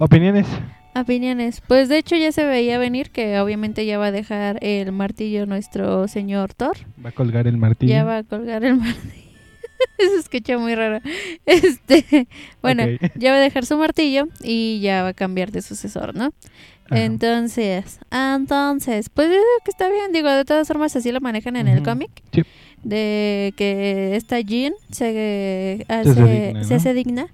opiniones. 0.00 0.48
Opiniones. 0.96 1.60
Pues 1.60 1.88
de 1.88 1.98
hecho 1.98 2.16
ya 2.16 2.32
se 2.32 2.44
veía 2.44 2.78
venir 2.78 3.12
que 3.12 3.38
obviamente 3.38 3.86
ya 3.86 3.96
va 3.96 4.06
a 4.06 4.10
dejar 4.10 4.58
el 4.60 4.90
martillo 4.90 5.46
nuestro 5.46 6.08
señor 6.08 6.52
Thor. 6.52 6.76
Va 7.02 7.10
a 7.10 7.12
colgar 7.12 7.46
el 7.46 7.56
martillo. 7.56 7.92
Ya 7.92 8.02
va 8.02 8.18
a 8.18 8.22
colgar 8.24 8.64
el 8.64 8.76
martillo. 8.76 9.30
Eso 9.98 10.18
escucha 10.18 10.58
muy 10.58 10.74
raro. 10.74 10.98
Este, 11.44 12.26
bueno, 12.60 12.82
ya 13.14 13.30
va 13.30 13.36
a 13.36 13.40
dejar 13.40 13.64
su 13.64 13.76
martillo 13.76 14.26
y 14.42 14.80
ya 14.80 15.04
va 15.04 15.10
a 15.10 15.14
cambiar 15.14 15.52
de 15.52 15.62
sucesor, 15.62 16.16
¿no? 16.16 16.32
Ajá. 16.90 17.02
Entonces, 17.04 17.98
entonces, 18.10 19.08
pues 19.10 19.28
yo 19.28 19.36
que 19.64 19.70
está 19.70 19.88
bien, 19.88 20.12
digo, 20.12 20.28
de 20.30 20.44
todas 20.44 20.68
formas 20.68 20.94
así 20.96 21.10
lo 21.12 21.20
manejan 21.20 21.56
en 21.56 21.68
el 21.68 21.82
cómic. 21.82 22.10
Sí. 22.32 22.42
De 22.82 23.52
que 23.56 24.14
esta 24.16 24.40
Jean 24.40 24.72
se 24.92 25.84
hace, 25.88 26.12
hace 26.12 26.24
digna, 26.24 26.64
se 26.64 26.70
¿no? 26.70 26.76
hace 26.76 26.94
digna. 26.94 27.26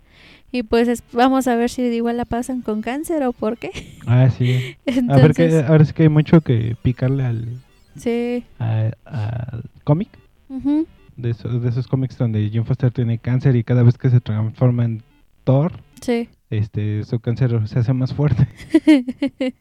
Y 0.51 0.63
pues 0.65 0.89
es- 0.89 1.03
vamos 1.13 1.47
a 1.49 1.57
ver 1.57 1.71
si 1.71 1.83
igual 1.83 2.17
la 2.19 2.25
pasan 2.25 2.61
con 2.63 2.83
cáncer 2.83 3.23
o 3.25 3.33
por 3.33 3.59
qué. 3.59 3.71
Ah, 4.07 4.29
sí. 4.31 4.77
A 4.87 4.91
ver 4.93 4.99
Entonces, 4.99 5.35
que 5.63 5.67
ahora 5.67 5.85
sí 5.85 5.93
que 5.93 6.03
hay 6.05 6.09
mucho 6.09 6.41
que 6.43 6.77
picarle 6.83 7.25
al, 7.25 7.49
sí. 7.97 8.45
al 8.59 9.65
cómic. 9.85 10.09
ujú. 10.49 10.87
De 11.17 11.31
esos, 11.31 11.63
de 11.63 11.69
esos 11.69 11.87
cómics 11.87 12.17
donde 12.17 12.49
Jim 12.49 12.65
Foster 12.65 12.91
tiene 12.91 13.19
cáncer 13.19 13.55
y 13.57 13.65
cada 13.65 13.83
vez 13.83 13.99
que 13.99 14.09
se 14.09 14.21
transforma 14.21 14.85
en 14.87 15.03
Thor, 15.45 15.73
Sí. 16.01 16.29
Este, 16.53 17.03
su 17.05 17.19
cáncer 17.21 17.67
se 17.69 17.79
hace 17.79 17.93
más 17.93 18.13
fuerte. 18.15 18.47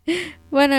bueno, 0.52 0.76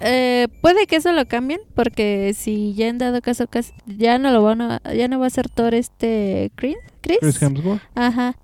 eh, 0.00 0.48
puede 0.60 0.86
que 0.86 0.96
eso 0.96 1.12
lo 1.12 1.26
cambien 1.26 1.60
porque 1.74 2.32
si 2.36 2.74
ya 2.74 2.88
en 2.88 2.98
dado 2.98 3.20
caso 3.22 3.46
cas- 3.46 3.72
ya 3.86 4.18
no 4.18 4.30
lo 4.32 4.42
van 4.42 4.60
a, 4.60 4.80
ya 4.94 5.08
no 5.08 5.18
va 5.20 5.26
a 5.26 5.30
ser 5.30 5.48
Thor 5.48 5.74
este 5.74 6.50
Chris, 6.56 6.76
Chris, 7.00 7.18
Chris 7.20 7.40
Hemsworth. 7.42 7.80
ajá, 7.94 8.34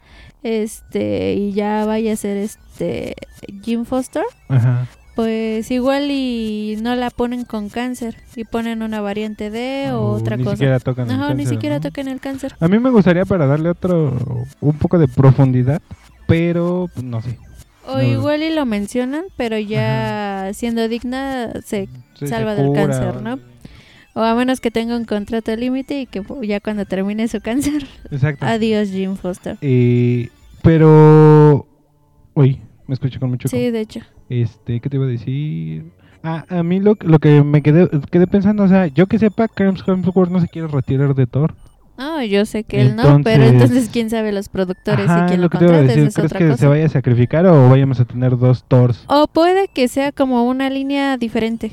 este 0.42 1.34
y 1.34 1.52
ya 1.52 1.84
vaya 1.84 2.12
a 2.12 2.16
ser 2.16 2.36
este 2.36 3.14
Jim 3.62 3.84
Foster, 3.84 4.22
Ajá. 4.48 4.86
pues 5.16 5.68
igual 5.72 6.10
y 6.12 6.78
no 6.80 6.94
la 6.94 7.10
ponen 7.10 7.44
con 7.44 7.68
cáncer 7.70 8.14
y 8.36 8.44
ponen 8.44 8.82
una 8.82 9.00
variante 9.00 9.50
de 9.50 9.90
o 9.92 10.10
otra 10.12 10.36
ni 10.36 10.44
cosa. 10.44 10.56
siquiera 10.56 10.78
tocan 10.78 11.08
el 11.10 11.14
Ajá, 11.16 11.28
ni 11.34 11.38
cáncer, 11.38 11.48
siquiera 11.56 11.74
¿no? 11.76 11.80
toquen 11.80 12.06
el 12.06 12.20
cáncer. 12.20 12.54
A 12.60 12.68
mí 12.68 12.78
me 12.78 12.90
gustaría 12.90 13.24
para 13.24 13.46
darle 13.46 13.70
otro, 13.70 14.16
un 14.60 14.78
poco 14.78 14.96
de 14.98 15.08
profundidad, 15.08 15.82
pero 16.28 16.88
pues, 16.94 17.04
no 17.04 17.20
sé. 17.20 17.36
O 17.86 17.96
No. 17.96 18.02
igual 18.02 18.42
y 18.42 18.54
lo 18.54 18.66
mencionan, 18.66 19.24
pero 19.36 19.58
ya 19.58 20.50
siendo 20.52 20.86
digna 20.88 21.50
se 21.64 21.86
Sí, 22.14 22.26
se 22.26 22.28
salva 22.28 22.54
del 22.54 22.66
cura, 22.66 22.82
cáncer, 22.86 23.22
¿no? 23.22 23.38
O 24.14 24.20
a 24.20 24.34
menos 24.34 24.60
que 24.60 24.70
tenga 24.70 24.96
un 24.96 25.04
contrato 25.04 25.54
límite 25.56 26.00
y 26.00 26.06
que 26.06 26.22
ya 26.42 26.60
cuando 26.60 26.84
termine 26.84 27.28
su 27.28 27.40
cáncer, 27.40 27.86
Exacto. 28.10 28.44
adiós 28.44 28.90
Jim 28.90 29.16
Foster. 29.16 29.56
Eh, 29.62 30.28
pero... 30.62 31.66
Uy, 32.34 32.60
me 32.86 32.94
escucho 32.94 33.20
con 33.20 33.30
mucho... 33.30 33.48
Sí, 33.48 33.70
de 33.70 33.80
hecho. 33.80 34.00
Este, 34.28 34.80
¿qué 34.80 34.90
te 34.90 34.96
iba 34.96 35.06
a 35.06 35.08
decir? 35.08 35.92
Ah, 36.22 36.44
a 36.48 36.62
mí 36.64 36.80
lo, 36.80 36.96
lo 37.00 37.20
que 37.20 37.42
me 37.44 37.62
quedé, 37.62 37.88
quedé 38.10 38.26
pensando, 38.26 38.64
o 38.64 38.68
sea, 38.68 38.88
yo 38.88 39.06
que 39.06 39.18
sepa, 39.20 39.46
Chris 39.48 39.82
Hemsworth 39.86 40.30
no 40.30 40.40
se 40.40 40.48
quiere 40.48 40.66
retirar 40.68 41.14
de 41.14 41.26
Thor. 41.28 41.54
No, 41.98 42.22
yo 42.22 42.46
sé 42.46 42.62
que 42.64 42.80
él 42.80 42.96
no, 42.96 43.20
pero 43.24 43.42
Entonces- 43.44 43.90
quién 43.92 44.08
sabe 44.08 44.30
los 44.32 44.48
productores 44.48 45.08
Ajá, 45.08 45.24
y 45.24 45.28
quién 45.28 45.40
lo, 45.40 45.46
lo 45.46 45.50
que 45.50 45.58
te 45.58 45.64
contrata, 45.66 45.86
decir, 45.88 45.98
esa 46.04 46.08
es 46.08 46.14
¿crees 46.14 46.26
otra 46.32 46.38
que 46.38 46.44
cosa. 46.46 46.56
se 46.58 46.66
vaya 46.68 46.86
a 46.86 46.88
sacrificar 46.88 47.46
o 47.46 47.68
vayamos 47.68 47.98
a 48.00 48.04
tener 48.04 48.38
dos 48.38 48.64
Thors? 48.68 49.04
O 49.08 49.26
puede 49.26 49.66
que 49.68 49.88
sea 49.88 50.12
como 50.12 50.44
una 50.48 50.70
línea 50.70 51.16
diferente, 51.16 51.72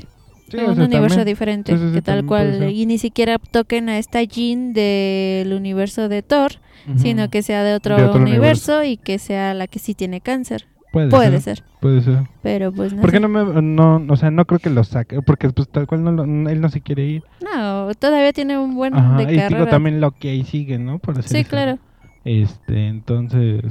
Sí, 0.50 0.58
un 0.58 0.80
universo 0.82 1.18
también. 1.18 1.26
diferente, 1.26 1.76
que 1.94 2.02
tal 2.02 2.26
cual 2.26 2.70
y 2.72 2.86
ni 2.88 2.98
siquiera 2.98 3.38
toquen 3.40 3.88
a 3.90 3.98
esta 4.00 4.22
Jean 4.24 4.74
del 4.74 5.54
universo 5.54 6.10
de 6.10 6.22
Thor, 6.24 6.54
Ujú. 6.90 7.00
sino 7.00 7.30
que 7.30 7.42
sea 7.44 7.64
de 7.64 7.74
otro, 7.76 7.96
De 7.98 8.04
otro 8.06 8.22
universo, 8.22 8.84
y 8.84 8.98
que 8.98 9.20
sea 9.20 9.54
la 9.54 9.68
que 9.68 9.80
sí 9.80 9.94
tiene 9.94 10.22
cáncer. 10.22 10.66
Puede, 10.96 11.10
Puede 11.10 11.42
ser. 11.42 11.58
ser, 11.58 11.66
Puede 11.82 12.02
ser. 12.02 12.24
pero 12.42 12.72
pues 12.72 12.94
no. 12.94 13.02
¿Por 13.02 13.12
qué 13.12 13.20
no 13.20 13.28
me, 13.28 13.62
no, 13.62 14.02
o 14.10 14.16
sea, 14.16 14.32
no 14.32 14.46
creo 14.46 14.60
que 14.60 14.70
lo 14.70 14.84
saque? 14.86 15.22
Porque 15.22 15.50
pues 15.50 15.68
tal 15.70 15.88
cual 15.88 16.04
no 16.06 16.12
lo- 16.14 16.24
él 16.50 16.62
no 16.62 16.70
se 16.70 16.80
quiere 16.80 17.04
ir. 17.06 17.24
No, 17.44 17.94
todavía 17.96 18.32
tiene 18.32 18.58
un 18.58 18.76
buen 18.76 18.96
Ajá, 18.96 19.18
de 19.18 19.24
y 19.24 19.28
digo 19.28 19.42
carrera. 19.42 19.70
también 19.70 20.00
lo 20.00 20.12
que 20.12 20.30
ahí 20.30 20.44
sigue, 20.46 20.80
¿no? 20.80 21.00
Por 21.00 21.22
sí, 21.24 21.44
claro. 21.44 21.80
Este, 22.24 22.88
entonces... 22.88 23.62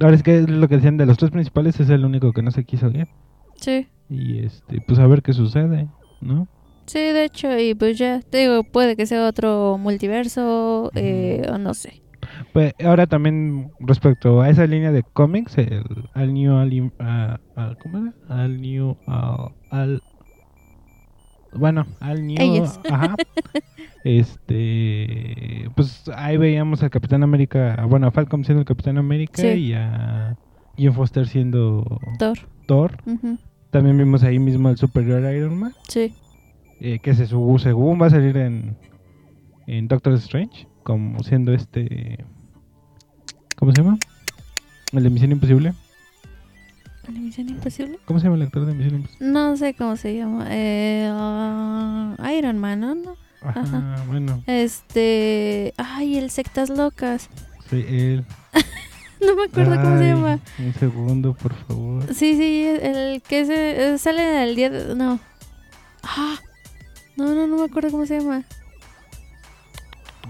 Ahora 0.00 0.14
es 0.14 0.22
que 0.22 0.42
lo 0.42 0.68
que 0.68 0.76
decían 0.76 0.96
de 0.96 1.04
los 1.04 1.18
tres 1.18 1.32
principales 1.32 1.78
es 1.80 1.90
el 1.90 2.04
único 2.04 2.32
que 2.32 2.42
no 2.42 2.52
se 2.52 2.64
quiso 2.64 2.88
ir. 2.90 3.08
Sí. 3.56 3.88
Y 4.08 4.38
este, 4.38 4.80
pues 4.86 4.98
a 5.00 5.06
ver 5.08 5.20
qué 5.22 5.32
sucede, 5.32 5.88
¿no? 6.20 6.46
Sí, 6.86 7.00
de 7.00 7.24
hecho, 7.24 7.58
y 7.58 7.74
pues 7.74 7.98
ya, 7.98 8.20
te 8.20 8.38
digo, 8.38 8.62
puede 8.62 8.94
que 8.94 9.04
sea 9.06 9.26
otro 9.26 9.78
multiverso, 9.78 10.90
eh, 10.94 11.44
o 11.52 11.58
no 11.58 11.74
sé. 11.74 12.02
Pues 12.54 12.72
ahora 12.82 13.06
también 13.06 13.72
respecto 13.80 14.40
a 14.40 14.48
esa 14.48 14.66
línea 14.66 14.92
de 14.92 15.02
cómics, 15.02 15.58
el 15.58 15.84
al 16.14 16.32
new 16.32 16.56
al, 16.56 17.40
al- 17.56 17.76
¿cómo 17.78 17.98
era? 17.98 18.14
Al 18.28 18.60
new 18.62 18.96
al 19.70 20.00
bueno, 21.52 21.86
al 22.00 22.26
new 22.26 22.36
Ellos. 22.40 22.80
ajá. 22.90 23.14
Este, 24.04 25.68
pues 25.76 26.04
ahí 26.16 26.36
veíamos 26.36 26.82
al 26.82 26.90
Capitán 26.90 27.22
América, 27.22 27.84
bueno, 27.88 28.06
a 28.06 28.10
Falcon 28.10 28.44
siendo 28.44 28.60
el 28.60 28.66
Capitán 28.66 28.98
América 28.98 29.40
Sí. 29.42 29.48
y 29.48 29.72
a 29.74 30.36
Jim 30.76 30.92
Foster 30.92 31.26
siendo 31.26 32.00
Thor. 32.18 32.38
Thor. 32.66 32.92
También 33.70 33.98
vimos 33.98 34.22
ahí 34.22 34.38
mismo 34.38 34.68
el 34.68 34.76
Superior 34.76 35.22
Iron 35.34 35.58
Man, 35.58 35.72
Sí. 35.88 36.14
eh, 36.80 36.98
que 37.00 37.14
se 37.14 37.26
según 37.26 38.00
va 38.00 38.06
a 38.06 38.10
salir 38.10 38.36
en 38.36 38.76
en 39.66 39.88
Doctor 39.88 40.12
Strange, 40.14 40.68
como 40.82 41.22
siendo 41.22 41.52
este 41.54 42.24
¿Cómo 43.56 43.72
se 43.72 43.82
llama? 43.82 43.98
El 44.92 45.02
de 45.02 45.10
Misión 45.10 45.32
Imposible. 45.32 45.74
¿La 47.06 47.10
Misión 47.20 47.48
Imposible? 47.48 47.98
¿Cómo 48.04 48.18
se 48.18 48.24
llama 48.24 48.36
el 48.36 48.42
actor 48.42 48.66
de 48.66 48.74
Misión 48.74 48.96
Imposible? 48.96 49.30
No 49.30 49.56
sé 49.56 49.74
cómo 49.74 49.96
se 49.96 50.16
llama. 50.16 50.46
Eh, 50.50 51.08
ah, 51.12 52.16
Iron 52.36 52.58
Man, 52.58 52.80
¿no? 52.80 52.94
No. 52.94 53.16
Ajá, 53.42 53.60
Ajá. 53.60 54.04
bueno, 54.08 54.42
Este. 54.46 55.74
Ay, 55.76 56.16
el 56.18 56.30
Sectas 56.30 56.70
Locas. 56.70 57.28
sí, 57.70 57.84
él. 57.88 58.24
No 59.20 59.34
me 59.36 59.44
acuerdo 59.44 59.80
cómo 59.80 59.96
se 59.96 60.04
llama. 60.04 60.38
Un 60.58 60.74
segundo, 60.74 61.32
por 61.32 61.54
favor. 61.54 62.04
Sí, 62.12 62.36
sí, 62.36 62.66
el 62.66 63.22
que 63.22 63.46
se, 63.46 63.94
eh, 63.94 63.98
sale 63.98 64.42
el 64.42 64.54
día 64.54 64.68
de... 64.68 64.94
No. 64.94 65.18
Ah. 66.02 66.36
No, 67.16 67.34
no, 67.34 67.46
no 67.46 67.56
me 67.56 67.64
acuerdo 67.64 67.90
cómo 67.90 68.04
se 68.04 68.18
llama. 68.20 68.42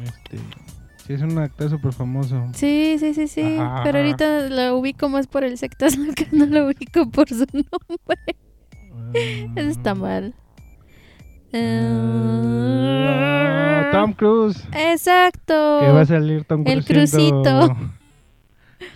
Este, 0.04 0.38
sí, 1.06 1.12
es 1.14 1.22
un 1.22 1.38
actor 1.38 1.70
súper 1.70 1.92
famoso. 1.92 2.46
Sí, 2.54 2.96
sí, 2.98 3.14
sí, 3.14 3.28
sí. 3.28 3.56
Ajá. 3.58 3.82
Pero 3.84 3.98
ahorita 3.98 4.48
lo 4.48 4.76
ubico 4.78 5.08
más 5.08 5.26
por 5.26 5.44
el 5.44 5.56
Sectas 5.58 5.96
Locas, 5.98 6.32
no 6.32 6.46
lo 6.46 6.66
ubico 6.66 7.08
por 7.10 7.28
su 7.28 7.46
nombre. 7.52 8.36
Eso 9.56 9.68
está 9.70 9.94
mal. 9.94 10.34
Ah, 11.52 11.56
Eh, 13.86 13.90
Tom 13.92 14.12
Cruise. 14.12 14.66
Exacto. 14.72 15.78
Que 15.80 15.88
va 15.92 16.00
a 16.00 16.06
salir 16.06 16.44
Tom 16.44 16.64
El 16.66 16.84
Cruise 16.84 17.10
siendo, 17.10 17.42
crucito. 17.68 17.76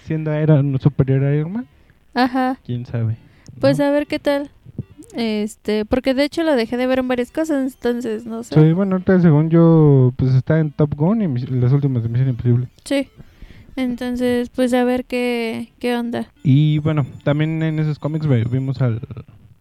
siendo 0.06 0.40
Iron, 0.40 0.78
superior 0.80 1.24
a 1.24 1.34
Iron 1.34 1.52
Man. 1.52 1.66
Ajá. 2.14 2.58
¿Quién 2.64 2.84
sabe? 2.84 3.16
Pues 3.60 3.78
¿no? 3.78 3.84
a 3.84 3.90
ver 3.90 4.06
qué 4.06 4.18
tal. 4.18 4.50
Este, 5.18 5.84
porque 5.84 6.14
de 6.14 6.24
hecho 6.24 6.42
lo 6.44 6.54
dejé 6.54 6.76
de 6.76 6.86
ver 6.86 7.00
en 7.00 7.08
varias 7.08 7.30
cosas, 7.32 7.74
entonces 7.74 8.24
no 8.26 8.42
sé. 8.42 8.54
Sí, 8.54 8.72
bueno, 8.72 8.94
ahorita 8.96 9.20
según 9.20 9.50
yo, 9.50 10.12
pues 10.16 10.34
está 10.34 10.58
en 10.60 10.70
Top 10.70 10.94
Gun 10.94 11.22
y 11.22 11.46
las 11.46 11.72
últimas 11.72 12.02
de 12.02 12.08
Misión 12.08 12.28
Imposible. 12.30 12.68
Sí. 12.84 13.08
Entonces, 13.76 14.50
pues 14.50 14.74
a 14.74 14.82
ver 14.84 15.04
qué, 15.04 15.72
qué 15.78 15.96
onda. 15.96 16.28
Y 16.42 16.78
bueno, 16.78 17.06
también 17.24 17.62
en 17.62 17.78
esos 17.78 17.98
cómics 17.98 18.26
vimos 18.50 18.80
al 18.82 19.00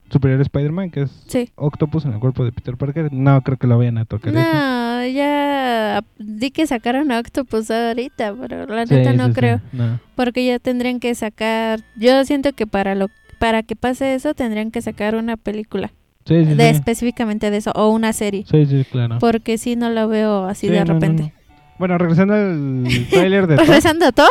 superior 0.10 0.42
Spider-Man, 0.42 0.90
que 0.90 1.04
es 1.04 1.24
Sí. 1.28 1.52
Octopus 1.56 2.06
en 2.06 2.14
el 2.14 2.20
cuerpo 2.20 2.44
de 2.44 2.52
Peter 2.52 2.78
Parker. 2.78 3.12
No 3.14 3.42
creo 3.42 3.58
que 3.58 3.68
lo 3.68 3.78
vayan 3.78 3.98
a 4.00 4.06
tocar 4.06 4.34
eso. 4.36 4.40
No, 4.44 5.06
ya 5.06 6.02
di 6.18 6.50
que 6.50 6.66
sacaron 6.66 7.12
a 7.12 7.20
Octopus 7.20 7.70
ahorita, 7.70 8.34
pero 8.40 8.66
la 8.66 8.88
Sí, 8.88 8.96
neta 8.96 9.14
no 9.14 9.28
sí, 9.28 9.34
creo. 9.34 9.62
no. 9.74 10.00
Porque 10.16 10.46
ya 10.46 10.58
tendrían 10.60 11.00
que 11.00 11.14
sacar. 11.14 11.82
Yo 11.96 12.24
siento 12.26 12.54
que 12.54 12.66
para 12.66 12.96
lo 12.96 13.10
para 13.40 13.64
que 13.64 13.76
pase 13.76 14.14
eso 14.16 14.34
tendrían 14.34 14.72
que 14.72 14.82
sacar 14.82 15.16
una 15.16 15.38
película 15.38 15.92
Sí, 16.26 16.44
sí, 16.46 16.54
de 16.56 16.70
sí. 16.72 16.76
específicamente 16.76 17.50
de 17.52 17.58
eso 17.58 17.72
o 17.76 17.90
una 17.90 18.12
serie. 18.14 18.46
Sí, 18.52 18.66
sí, 18.66 18.86
claro. 18.92 19.18
Porque 19.20 19.58
si 19.58 19.76
no 19.78 19.90
lo 19.90 20.08
veo 20.10 20.44
así 20.46 20.68
Sí, 20.68 20.74
de 20.74 20.84
no, 20.84 20.94
repente. 20.96 21.24
no. 21.24 21.32
Bueno, 21.80 21.98
regresando 21.98 22.34
al 22.34 22.84
tráiler 23.10 23.48
de 23.48 23.56
Thor, 23.56 23.66
Regresando 23.66 24.06
a 24.08 24.12
Thor, 24.12 24.30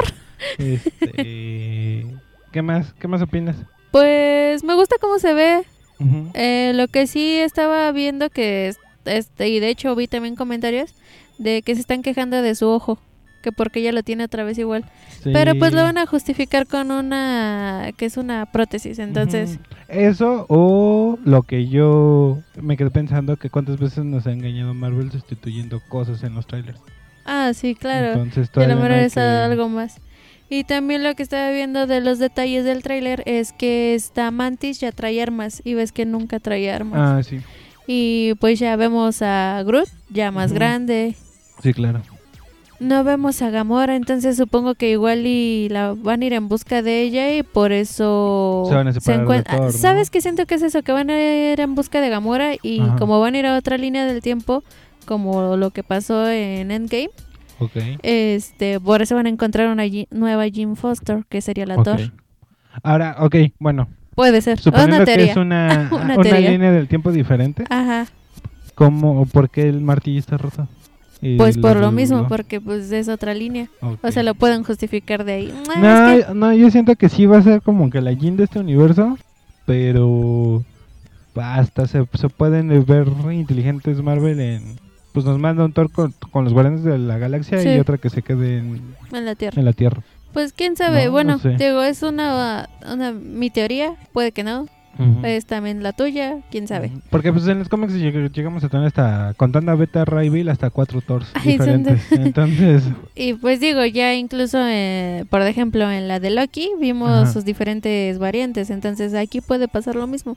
este, 0.58 2.06
¿qué 2.52 2.62
más? 2.62 2.92
¿Qué 2.94 3.08
más 3.08 3.22
opinas? 3.22 3.56
pues 3.90 4.62
me 4.64 4.74
gusta 4.74 4.96
cómo 5.00 5.18
se 5.18 5.32
ve. 5.32 5.62
Eh, 6.34 6.72
lo 6.74 6.88
que 6.88 7.06
sí 7.06 7.36
estaba 7.36 7.90
viendo 7.92 8.28
que 8.28 8.68
es- 8.68 8.78
este 9.06 9.48
y 9.48 9.60
de 9.60 9.70
hecho 9.70 9.94
vi 9.96 10.06
también 10.08 10.36
comentarios 10.36 10.92
de 11.38 11.62
que 11.62 11.74
se 11.74 11.80
están 11.80 12.02
quejando 12.02 12.42
de 12.42 12.54
su 12.54 12.68
ojo, 12.68 12.98
que 13.46 13.52
porque 13.52 13.78
ella 13.78 13.92
lo 13.92 14.02
tiene 14.02 14.24
otra 14.24 14.42
vez 14.42 14.58
igual. 14.58 14.84
Sí. 15.22 15.30
Pero 15.32 15.54
pues 15.54 15.72
lo 15.72 15.82
van 15.82 15.98
a 15.98 16.06
justificar 16.06 16.66
con 16.66 16.90
una 16.90 17.90
que 17.96 18.06
es 18.06 18.16
una 18.16 18.44
prótesis, 18.46 18.98
entonces. 18.98 19.60
Eso 19.86 20.46
o 20.48 21.16
lo 21.24 21.42
que 21.44 21.68
yo 21.68 22.38
me 22.60 22.76
quedé 22.76 22.90
pensando 22.90 23.36
que 23.36 23.48
cuántas 23.48 23.78
veces 23.78 24.04
nos 24.04 24.26
ha 24.26 24.32
engañado 24.32 24.74
Marvel 24.74 25.12
sustituyendo 25.12 25.80
cosas 25.88 26.24
en 26.24 26.34
los 26.34 26.48
trailers. 26.48 26.80
ah, 27.24 27.52
sí, 27.54 27.76
claro. 27.76 28.20
Entonces 28.20 28.50
a 28.56 28.66
lo 28.66 28.74
mejor 28.74 28.90
es 28.90 29.14
que- 29.14 29.20
algo 29.20 29.68
más. 29.68 30.00
Y 30.48 30.64
también 30.64 31.04
lo 31.04 31.14
que 31.14 31.22
estaba 31.22 31.50
viendo 31.52 31.86
de 31.86 32.00
los 32.00 32.18
detalles 32.18 32.64
del 32.64 32.82
tráiler 32.82 33.22
es 33.26 33.52
que 33.52 33.94
esta 33.94 34.30
Mantis 34.32 34.80
ya 34.80 34.90
trae 34.90 35.22
armas 35.22 35.60
y 35.64 35.74
ves 35.74 35.92
que 35.92 36.04
nunca 36.04 36.40
trae 36.40 36.70
armas. 36.72 36.98
Ah, 37.00 37.22
sí. 37.22 37.40
Y 37.86 38.34
pues 38.40 38.58
ya 38.58 38.74
vemos 38.74 39.22
a 39.22 39.62
Groot 39.64 39.88
ya 40.10 40.32
más 40.32 40.52
grande. 40.52 41.14
Sí, 41.62 41.72
claro. 41.72 42.02
No 42.78 43.04
vemos 43.04 43.40
a 43.42 43.50
Gamora, 43.50 43.96
entonces 43.96 44.36
supongo 44.36 44.74
que 44.74 44.90
igual 44.90 45.26
y 45.26 45.68
la 45.70 45.94
van 45.94 46.22
a 46.22 46.24
ir 46.26 46.32
en 46.34 46.48
busca 46.48 46.82
de 46.82 47.02
ella 47.02 47.34
y 47.34 47.42
por 47.42 47.72
eso 47.72 48.64
Se 48.68 48.74
van 48.74 48.88
a 48.88 48.92
¿no? 49.56 49.72
¿Sabes 49.72 50.10
qué 50.10 50.20
siento 50.20 50.46
que 50.46 50.56
es 50.56 50.62
eso? 50.62 50.82
Que 50.82 50.92
van 50.92 51.10
a 51.10 51.18
ir 51.52 51.60
en 51.60 51.74
busca 51.74 52.00
de 52.00 52.10
Gamora 52.10 52.52
y 52.62 52.80
Ajá. 52.80 52.96
como 52.96 53.18
van 53.20 53.34
a 53.34 53.38
ir 53.38 53.46
a 53.46 53.56
otra 53.56 53.78
línea 53.78 54.04
del 54.04 54.20
tiempo, 54.20 54.62
como 55.06 55.56
lo 55.56 55.70
que 55.70 55.82
pasó 55.82 56.28
en 56.28 56.70
Endgame, 56.70 57.10
este, 58.02 58.80
por 58.80 59.02
eso 59.02 59.14
van 59.14 59.26
a 59.26 59.30
encontrar 59.30 59.68
una 59.68 59.84
nueva 60.10 60.44
Jim 60.48 60.76
Foster, 60.76 61.24
que 61.28 61.40
sería 61.40 61.66
la. 61.66 61.82
Thor. 61.82 62.12
Ahora, 62.82 63.16
ok, 63.20 63.36
bueno, 63.58 63.88
Puede 64.14 64.42
ser. 64.42 64.58
suponiendo 64.58 64.96
una 64.96 65.04
que 65.06 65.24
es 65.24 65.36
una, 65.36 65.88
Una 65.92 66.16
una 66.18 66.38
línea 66.40 66.70
del 66.72 66.88
tiempo 66.88 67.12
diferente, 67.12 67.64
Ajá. 67.70 68.06
¿cómo 68.74 69.22
o 69.22 69.26
por 69.26 69.48
qué 69.48 69.68
el 69.68 69.80
martillo 69.80 70.18
está 70.18 70.36
roto? 70.36 70.68
Pues 71.38 71.56
por 71.58 71.76
lo 71.78 71.90
mismo, 71.92 72.28
porque 72.28 72.60
pues 72.60 72.92
es 72.92 73.08
otra 73.08 73.32
línea. 73.34 73.68
O 74.02 74.10
sea, 74.12 74.22
lo 74.22 74.34
pueden 74.34 74.64
justificar 74.64 75.24
de 75.24 75.32
ahí. 75.32 75.54
Ah, 75.68 75.78
No, 75.80 76.08
es 76.10 76.24
que- 76.26 76.34
no, 76.34 76.52
yo 76.54 76.70
siento 76.70 76.94
que 76.96 77.08
sí 77.08 77.26
va 77.26 77.38
a 77.38 77.42
ser 77.42 77.62
como 77.62 77.88
que 77.90 78.00
la 78.00 78.14
Jin 78.14 78.36
de 78.36 78.44
este 78.44 78.58
universo, 78.60 79.16
pero 79.64 80.62
hasta 81.34 81.86
se, 81.86 82.06
se 82.14 82.28
pueden 82.28 82.68
ver 82.86 83.08
inteligentes 83.32 84.02
Marvel 84.02 84.40
en... 84.40 84.62
Pues 85.12 85.24
nos 85.24 85.38
manda 85.38 85.64
un 85.64 85.72
Thor 85.72 85.90
con, 85.90 86.12
con 86.30 86.44
los 86.44 86.52
Guardianes 86.52 86.84
de 86.84 86.98
la 86.98 87.16
Galaxia 87.16 87.58
Sí. 87.62 87.70
y 87.70 87.78
otra 87.78 87.96
que 87.96 88.10
se 88.10 88.20
quede 88.22 88.58
en, 88.58 88.82
en 89.12 89.24
la 89.24 89.34
Tierra. 89.34 89.58
en 89.58 89.64
la 89.64 89.72
Tierra. 89.72 90.02
Pues 90.34 90.52
quién 90.52 90.76
sabe, 90.76 90.98
No, 91.00 91.04
no 91.06 91.12
bueno, 91.12 91.38
sé. 91.38 91.56
digo, 91.56 91.82
es 91.82 92.02
una, 92.02 92.68
una 92.92 93.12
mi 93.12 93.48
teoría, 93.48 93.94
puede 94.12 94.32
que 94.32 94.44
no, 94.44 94.66
Es 95.24 95.44
también 95.46 95.82
la 95.82 95.92
tuya, 95.92 96.38
quién 96.50 96.66
sabe. 96.66 96.90
Porque 97.10 97.32
pues 97.32 97.46
en 97.48 97.58
los 97.58 97.68
cómics 97.68 97.92
lleg- 97.94 98.32
llegamos 98.32 98.64
a 98.64 98.68
tener 98.68 98.86
hasta, 98.86 99.34
contando 99.36 99.72
a 99.72 99.74
Beta 99.74 100.04
Ray 100.04 100.28
Bill, 100.30 100.48
hasta 100.48 100.70
cuatro 100.70 101.00
Thors 101.00 101.32
de- 101.34 101.50
diferentes. 101.52 102.00
Entonces, 102.12 102.82
Y 103.14 103.34
pues 103.34 103.60
digo, 103.60 103.84
ya 103.84 104.14
incluso, 104.14 104.58
eh, 104.66 105.24
por 105.30 105.42
ejemplo, 105.42 105.90
en 105.90 106.08
la 106.08 106.18
de 106.20 106.30
Loki 106.30 106.70
vimos 106.80 107.10
Ajá. 107.10 107.26
sus 107.32 107.44
diferentes 107.44 108.18
variantes, 108.18 108.70
entonces 108.70 109.14
aquí 109.14 109.40
puede 109.40 109.68
pasar 109.68 109.96
lo 109.96 110.06
mismo, 110.06 110.36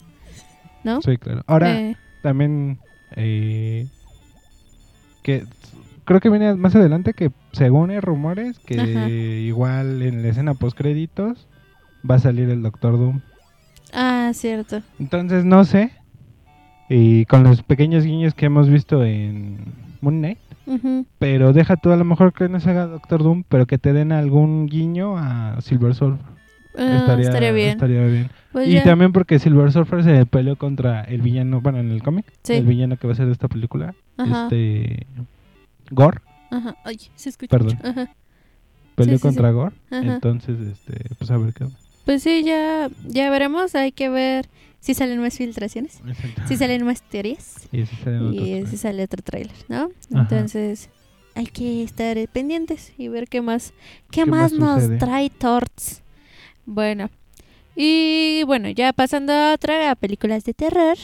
¿no? 0.84 1.00
sí, 1.02 1.16
claro. 1.16 1.42
Ahora, 1.46 1.78
Eh, 1.80 1.96
también 2.22 2.78
eh, 3.16 3.86
que 5.22 5.44
creo 6.04 6.20
que 6.20 6.30
viene 6.30 6.54
más 6.54 6.74
adelante 6.74 7.14
que 7.14 7.30
según 7.52 7.90
hay 7.90 8.00
rumores 8.00 8.58
que 8.58 8.80
Ajá. 8.80 9.08
igual 9.08 10.02
en 10.02 10.22
la 10.22 10.28
escena 10.28 10.54
post 10.54 10.76
créditos 10.76 11.46
va 12.08 12.16
a 12.16 12.18
salir 12.18 12.48
el 12.50 12.62
Doctor 12.62 12.98
Doom 12.98 13.20
ah, 13.92 14.30
cierto. 14.34 14.82
entonces 14.98 15.44
no 15.44 15.64
sé 15.64 15.90
y 16.88 17.24
con 17.26 17.42
los 17.44 17.62
pequeños 17.62 18.04
guiños 18.04 18.34
que 18.34 18.46
hemos 18.46 18.68
visto 18.68 19.04
en 19.04 19.58
Moon 20.00 20.18
Knight 20.18 20.38
pero 21.18 21.52
deja 21.52 21.76
tú 21.76 21.90
a 21.90 21.96
lo 21.96 22.04
mejor 22.04 22.32
que 22.32 22.48
no 22.48 22.60
se 22.60 22.70
haga 22.70 22.86
Doctor 22.86 23.22
Doom 23.22 23.42
pero 23.48 23.66
que 23.66 23.78
te 23.78 23.92
den 23.92 24.12
algún 24.12 24.66
guiño 24.66 25.16
a 25.18 25.60
Silver 25.60 25.94
Surfer 25.94 26.24
Ah, 26.78 27.16
estaría, 27.18 27.50
bien. 27.50 27.70
estaría 27.70 28.06
bien. 28.06 28.30
Pues 28.52 28.68
y 28.68 28.74
ya. 28.74 28.84
también 28.84 29.10
porque 29.12 29.40
Silver 29.40 29.72
Surfer 29.72 30.04
se 30.04 30.24
peleó 30.24 30.54
contra 30.56 31.02
el 31.02 31.20
villano 31.20 31.60
bueno 31.60 31.78
en 31.80 31.90
el 31.90 32.00
cómic 32.02 32.26
Sí. 32.44 32.52
el 32.54 32.64
villano 32.64 32.96
que 32.96 33.08
va 33.08 33.12
a 33.12 33.16
ser 33.16 33.26
de 33.26 33.32
esta 33.32 33.48
película 33.48 33.92
Ajá, 34.16 34.44
este 34.44 35.06
Gore 35.90 36.20
ajá. 36.52 36.76
Ay, 36.84 36.96
se 37.16 37.28
escucha. 37.30 37.50
Perdón. 37.50 37.76
Ajá. 37.82 38.10
peleó 38.94 39.16
Sí, 39.16 39.18
sí, 39.18 39.22
contra 39.28 39.50
Gore 39.50 39.74
Ajá. 39.90 40.14
entonces 40.14 40.60
este 40.60 41.12
pues 41.18 41.28
a 41.32 41.36
ver 41.38 41.52
qué. 41.54 41.66
Pues 42.10 42.24
sí, 42.24 42.42
ya, 42.42 42.90
ya 43.06 43.30
veremos, 43.30 43.76
hay 43.76 43.92
que 43.92 44.08
ver 44.08 44.48
si 44.80 44.94
salen 44.94 45.20
más 45.20 45.36
filtraciones, 45.36 46.00
si 46.48 46.56
salen 46.56 46.84
más 46.84 47.02
teorías. 47.02 47.68
y 47.70 47.86
si 47.86 48.74
y 48.74 48.76
sale 48.78 49.04
otro 49.04 49.22
tráiler, 49.22 49.54
¿no? 49.68 49.92
Ajá. 50.12 50.22
Entonces 50.22 50.90
hay 51.36 51.46
que 51.46 51.84
estar 51.84 52.16
pendientes 52.32 52.94
y 52.98 53.06
ver 53.06 53.28
qué 53.28 53.42
más, 53.42 53.72
qué, 54.10 54.24
¿Qué 54.24 54.26
más, 54.26 54.52
más 54.54 54.88
nos 54.88 54.98
trae 54.98 55.30
Torts. 55.30 56.02
Bueno, 56.66 57.10
y 57.76 58.42
bueno, 58.42 58.70
ya 58.70 58.92
pasando 58.92 59.32
a 59.32 59.54
otra 59.54 59.92
a 59.92 59.94
películas 59.94 60.42
de 60.42 60.52
terror. 60.52 60.96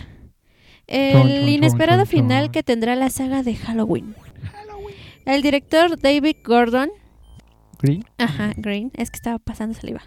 El 0.89 1.13
Chon, 1.13 1.23
chon, 1.23 1.39
chon, 1.39 1.49
inesperado 1.49 2.03
chon, 2.03 2.09
final 2.09 2.51
que 2.51 2.65
tendrá 2.65 2.97
la 2.97 3.11
saga 3.11 3.45
de 3.45 3.55
Halloween. 3.55 4.17
El 5.25 5.43
director 5.43 6.01
David 6.01 6.39
Gordon, 6.45 6.91
Green 7.81 8.05
ajá, 8.19 8.55
Green, 8.57 8.91
es 8.97 9.13
que 9.13 9.19
estaba 9.19 9.39
pasando 9.39 9.79
saliva. 9.79 10.03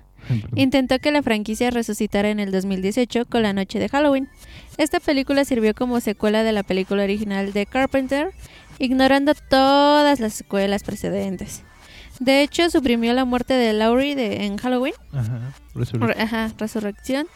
Intentó 0.56 1.00
que 1.00 1.12
la 1.12 1.24
franquicia 1.24 1.72
resucitara 1.72 2.30
en 2.30 2.40
el 2.40 2.52
2018 2.52 3.26
con 3.26 3.42
La 3.44 3.54
Noche 3.54 3.80
de 3.80 3.90
Halloween. 3.90 4.30
Esta 4.78 5.00
película 5.00 5.46
sirvió 5.46 5.74
como 5.74 6.00
secuela 6.00 6.44
de 6.44 6.52
la 6.52 6.64
película 6.64 7.04
original 7.04 7.52
de 7.54 7.66
Carpenter, 7.66 8.32
ignorando 8.80 9.34
todas 9.34 10.20
las 10.20 10.34
secuelas 10.34 10.84
precedentes. 10.84 11.64
De 12.20 12.42
hecho, 12.42 12.70
suprimió 12.70 13.14
la 13.14 13.24
muerte 13.26 13.54
de 13.54 13.72
Laurie 13.74 14.16
de, 14.16 14.46
en 14.46 14.58
Halloween, 14.58 14.94
Ajá, 15.14 15.54
Resurrección. 15.74 16.02
Re- 16.10 16.22
ajá, 16.22 16.52
Resurrección, 16.58 17.28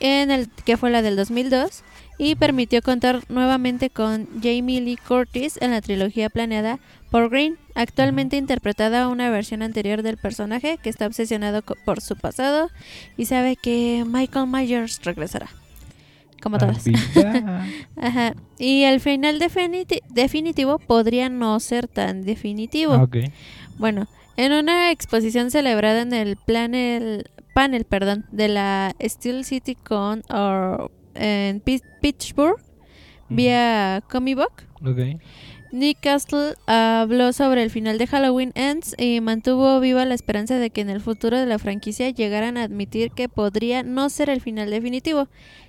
en 0.00 0.30
el 0.30 0.48
que 0.64 0.76
fue 0.76 0.90
la 0.90 1.02
del 1.02 1.16
2002, 1.16 1.82
y 2.18 2.34
permitió 2.34 2.82
contar 2.82 3.22
nuevamente 3.28 3.90
con 3.90 4.26
Jamie 4.42 4.80
Lee 4.80 4.96
Curtis 4.96 5.58
en 5.62 5.70
la 5.70 5.80
trilogía 5.80 6.28
planeada 6.28 6.78
por 7.10 7.30
Green, 7.30 7.56
actualmente 7.74 8.36
interpretada 8.36 9.08
una 9.08 9.30
versión 9.30 9.62
anterior 9.62 10.02
del 10.02 10.18
personaje 10.18 10.78
que 10.82 10.90
está 10.90 11.06
obsesionado 11.06 11.62
por 11.62 12.00
su 12.00 12.16
pasado 12.16 12.70
y 13.16 13.24
sabe 13.26 13.56
que 13.56 14.04
Michael 14.06 14.48
Myers 14.48 15.00
regresará. 15.04 15.48
Como 16.42 16.58
todas. 16.58 16.84
Ajá. 17.96 18.34
Y 18.58 18.82
el 18.84 19.00
final 19.00 19.40
definiti- 19.40 20.02
definitivo 20.08 20.78
podría 20.78 21.28
no 21.28 21.58
ser 21.60 21.88
tan 21.88 22.24
definitivo. 22.24 22.92
Ah. 22.94 23.08
Bueno, 23.78 24.06
en 24.36 24.52
una 24.52 24.90
exposición 24.92 25.50
celebrada 25.50 26.02
en 26.02 26.12
el 26.12 26.36
panel, 26.36 27.28
panel 27.54 27.84
perdón, 27.84 28.24
de 28.30 28.48
la 28.48 28.94
Steel 29.02 29.44
City 29.44 29.74
Con 29.74 30.22
or, 30.28 30.92
en 31.18 31.60
Pi- 31.60 31.82
Pittsburgh 32.00 32.56
vía 33.28 34.02
Comic 34.10 34.36
Book, 34.36 34.52
Ok. 34.84 35.20
Nick 35.70 35.98
Castle 36.00 36.54
habló 36.66 37.34
sobre 37.34 37.62
el 37.62 37.68
final 37.70 37.98
de 37.98 38.06
Halloween 38.06 38.52
Ends 38.54 38.94
y 38.96 39.20
mantuvo 39.20 39.80
viva 39.80 40.06
la 40.06 40.14
esperanza 40.14 40.56
de 40.58 40.70
que 40.70 40.80
en 40.80 40.88
el 40.88 41.02
futuro 41.02 41.38
de 41.38 41.44
la 41.44 41.58
franquicia 41.58 42.08
llegaran 42.08 42.56
a 42.56 42.62
admitir 42.62 43.10
que 43.10 43.28
podría 43.28 43.82
no 43.82 44.08
ser 44.08 44.30
el 44.30 44.40
final 44.40 44.70
definitivo. 44.70 45.28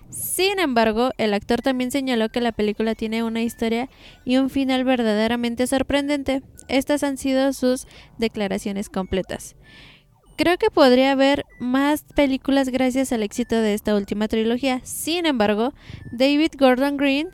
Sin 0.09 0.57
embargo, 0.59 1.11
el 1.17 1.33
actor 1.33 1.61
también 1.61 1.91
señaló 1.91 2.29
que 2.29 2.39
la 2.39 2.53
película 2.53 2.95
tiene 2.95 3.23
una 3.23 3.41
historia 3.41 3.89
y 4.23 4.37
un 4.37 4.49
final 4.49 4.85
verdaderamente 4.85 5.67
sorprendente. 5.67 6.43
Estas 6.69 7.03
han 7.03 7.17
sido 7.17 7.51
sus 7.51 7.85
declaraciones 8.17 8.87
completas. 8.89 9.55
Creo 10.39 10.57
que 10.57 10.71
podría 10.71 11.11
haber 11.11 11.45
más 11.59 12.05
películas 12.15 12.69
gracias 12.69 13.11
al 13.11 13.23
éxito 13.23 13.57
de 13.57 13.73
esta 13.73 13.93
última 13.93 14.29
trilogía. 14.29 14.79
Sin 14.85 15.25
embargo, 15.25 15.73
David 16.13 16.51
Gordon 16.57 16.95
Green 16.95 17.27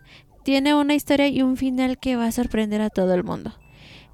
tiene 0.44 0.74
una 0.74 0.96
historia 0.96 1.28
y 1.28 1.44
un 1.44 1.56
final 1.56 2.00
que 2.00 2.16
va 2.16 2.26
a 2.26 2.32
sorprender 2.32 2.82
a 2.82 2.90
todo 2.90 3.14
el 3.14 3.24
mundo. 3.24 3.54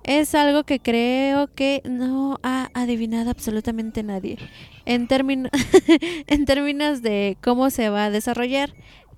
Es 0.04 0.36
algo 0.36 0.66
que 0.66 0.82
creo 0.82 1.48
que 1.56 1.82
no 1.86 2.38
ha 2.44 2.70
adivinado 2.74 3.30
absolutamente 3.30 4.04
nadie. 4.04 4.38
En, 4.84 5.08
términos 5.08 5.52
en 6.28 6.44
términos 6.44 7.02
de 7.02 7.38
cómo 7.42 7.70
se 7.70 7.88
va 7.88 8.04
a 8.04 8.10
desarrollar, 8.10 8.74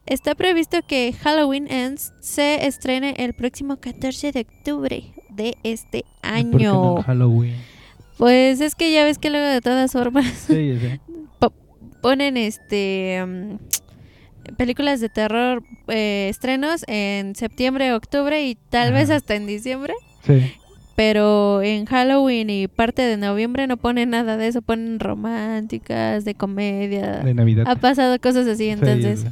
está 0.05 0.35
previsto 0.35 0.83
que 0.85 1.13
Halloween 1.13 1.65
Ends 1.71 2.13
se 2.19 2.67
estrene 2.67 3.15
el 3.17 3.33
próximo 3.33 3.77
14 3.77 4.33
de 4.33 4.41
octubre 4.41 5.15
de 5.29 5.57
este 5.63 6.05
¿Y 6.37 6.43
por 6.43 6.59
qué 6.59 6.65
no 6.67 6.89
año. 6.89 6.97
en 6.97 7.03
Halloween. 7.05 7.72
Pues 8.17 8.61
es 8.61 8.75
que 8.75 8.91
ya 8.91 9.03
ves 9.03 9.17
que 9.17 9.29
luego 9.29 9.47
de 9.47 9.61
todas 9.61 9.91
formas 9.91 10.25
Sí, 10.47 10.73
ponen 12.03 12.35
este 12.35 13.23
mm, 13.25 14.53
películas 14.57 14.99
de 14.99 15.09
terror 15.09 15.63
eh, 15.87 16.27
estrenos 16.29 16.83
en 16.87 17.33
septiembre, 17.33 17.93
octubre 17.93 18.45
y 18.45 18.55
tal 18.55 18.93
vez 18.93 19.09
hasta 19.09 19.35
en 19.35 19.47
diciembre. 19.47 19.93
Sí. 20.27 20.53
Pero 20.95 21.63
en 21.63 21.85
Halloween 21.85 22.49
y 22.49 22.67
parte 22.67 23.01
de 23.01 23.17
noviembre 23.17 23.65
no 23.65 23.77
ponen 23.77 24.11
nada 24.11 24.37
de 24.37 24.47
eso, 24.47 24.61
ponen 24.61 24.99
románticas, 24.99 26.23
de 26.23 26.35
comedia. 26.35 27.19
De 27.19 27.33
Navidad. 27.33 27.65
Ha 27.67 27.75
pasado 27.77 28.19
cosas 28.19 28.45
así, 28.47 28.69
entonces. 28.69 29.25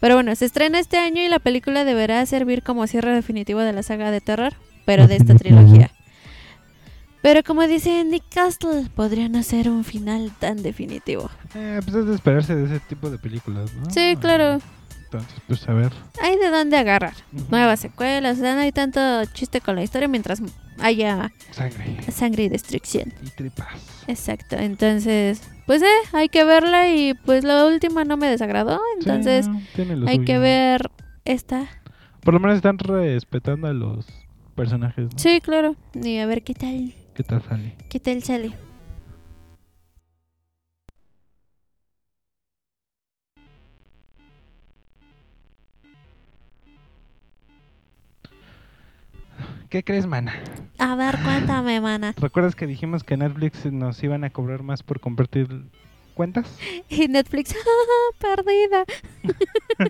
Pero 0.00 0.14
bueno, 0.14 0.34
se 0.34 0.46
estrena 0.46 0.78
este 0.78 0.96
año 0.96 1.22
y 1.22 1.28
la 1.28 1.38
película 1.38 1.84
deberá 1.84 2.24
servir 2.24 2.62
como 2.62 2.86
cierre 2.86 3.14
definitivo 3.14 3.60
de 3.60 3.72
la 3.72 3.82
saga 3.82 4.10
de 4.10 4.20
terror, 4.20 4.54
pero 4.86 5.06
de 5.06 5.16
esta 5.16 5.34
trilogía. 5.34 5.90
Pero 7.22 7.42
como 7.44 7.62
dice 7.68 8.02
Nick 8.04 8.24
Castle, 8.34 8.88
podría 8.94 9.28
no 9.28 9.42
ser 9.42 9.68
un 9.70 9.84
final 9.84 10.32
tan 10.40 10.62
definitivo. 10.62 11.30
Eh, 11.54 11.80
pues 11.84 11.96
es 11.96 12.06
de 12.06 12.14
esperarse 12.16 12.54
de 12.56 12.64
ese 12.64 12.80
tipo 12.80 13.10
de 13.10 13.18
películas, 13.18 13.72
¿no? 13.74 13.90
Sí, 13.90 14.16
claro. 14.20 14.58
Entonces, 15.04 15.32
pues 15.46 15.68
a 15.68 15.74
ver. 15.74 15.92
Hay 16.22 16.36
de 16.38 16.48
dónde 16.50 16.76
agarrar. 16.78 17.14
Ujú. 17.32 17.44
Nuevas 17.50 17.80
secuelas, 17.80 18.38
o 18.38 18.40
sea, 18.40 18.54
no 18.54 18.62
hay 18.62 18.72
tanto 18.72 19.00
chiste 19.34 19.60
con 19.60 19.76
la 19.76 19.82
historia 19.84 20.08
mientras 20.08 20.42
haya 20.80 21.30
Sangre 21.52 22.00
sangre 22.10 22.44
y 22.44 22.48
destrucción. 22.48 23.12
y 23.22 23.28
tripas. 23.30 23.68
Exacto, 24.08 24.56
entonces, 24.56 25.42
pues 25.66 25.80
eh, 25.82 25.86
hay 26.12 26.28
que 26.28 26.44
verla 26.44 26.88
y 26.92 27.14
pues 27.14 27.44
la 27.44 27.66
última 27.66 28.04
no 28.04 28.16
me 28.16 28.26
desagradó, 28.26 28.80
entonces 28.98 29.46
Sí, 29.76 29.84
no, 29.84 30.08
hay 30.08 30.16
suyo. 30.16 30.26
que 30.26 30.38
ver 30.38 30.90
esta. 31.24 31.68
Por 32.24 32.34
lo 32.34 32.40
menos 32.40 32.56
están 32.56 32.78
respetando 32.78 33.68
a 33.68 33.72
los 33.72 34.06
personajes, 34.56 35.04
¿no? 35.12 35.18
Sí, 35.18 35.40
claro, 35.40 35.76
y 35.94 36.18
a 36.18 36.26
ver 36.26 36.42
qué 36.42 36.54
tal, 36.54 36.94
¿Qué 37.14 37.22
tal 37.22 37.42
sale? 37.42 37.76
qué 37.88 38.00
tal 38.00 38.22
sale. 38.22 38.52
¿Qué 49.68 49.82
crees, 49.82 50.06
mana? 50.06 50.34
A 50.78 50.94
ver, 50.96 51.16
cuéntame, 51.22 51.80
mana. 51.80 52.14
¿Recuerdas 52.20 52.54
que 52.54 52.66
dijimos 52.66 53.04
que 53.04 53.16
Netflix 53.16 53.64
nos 53.72 54.02
iban 54.02 54.24
a 54.24 54.30
cobrar 54.30 54.62
más 54.62 54.82
por 54.82 55.00
compartir 55.00 55.48
cuentas? 56.14 56.58
Y 56.90 57.08
Netflix, 57.08 57.54
perdida. 58.18 58.84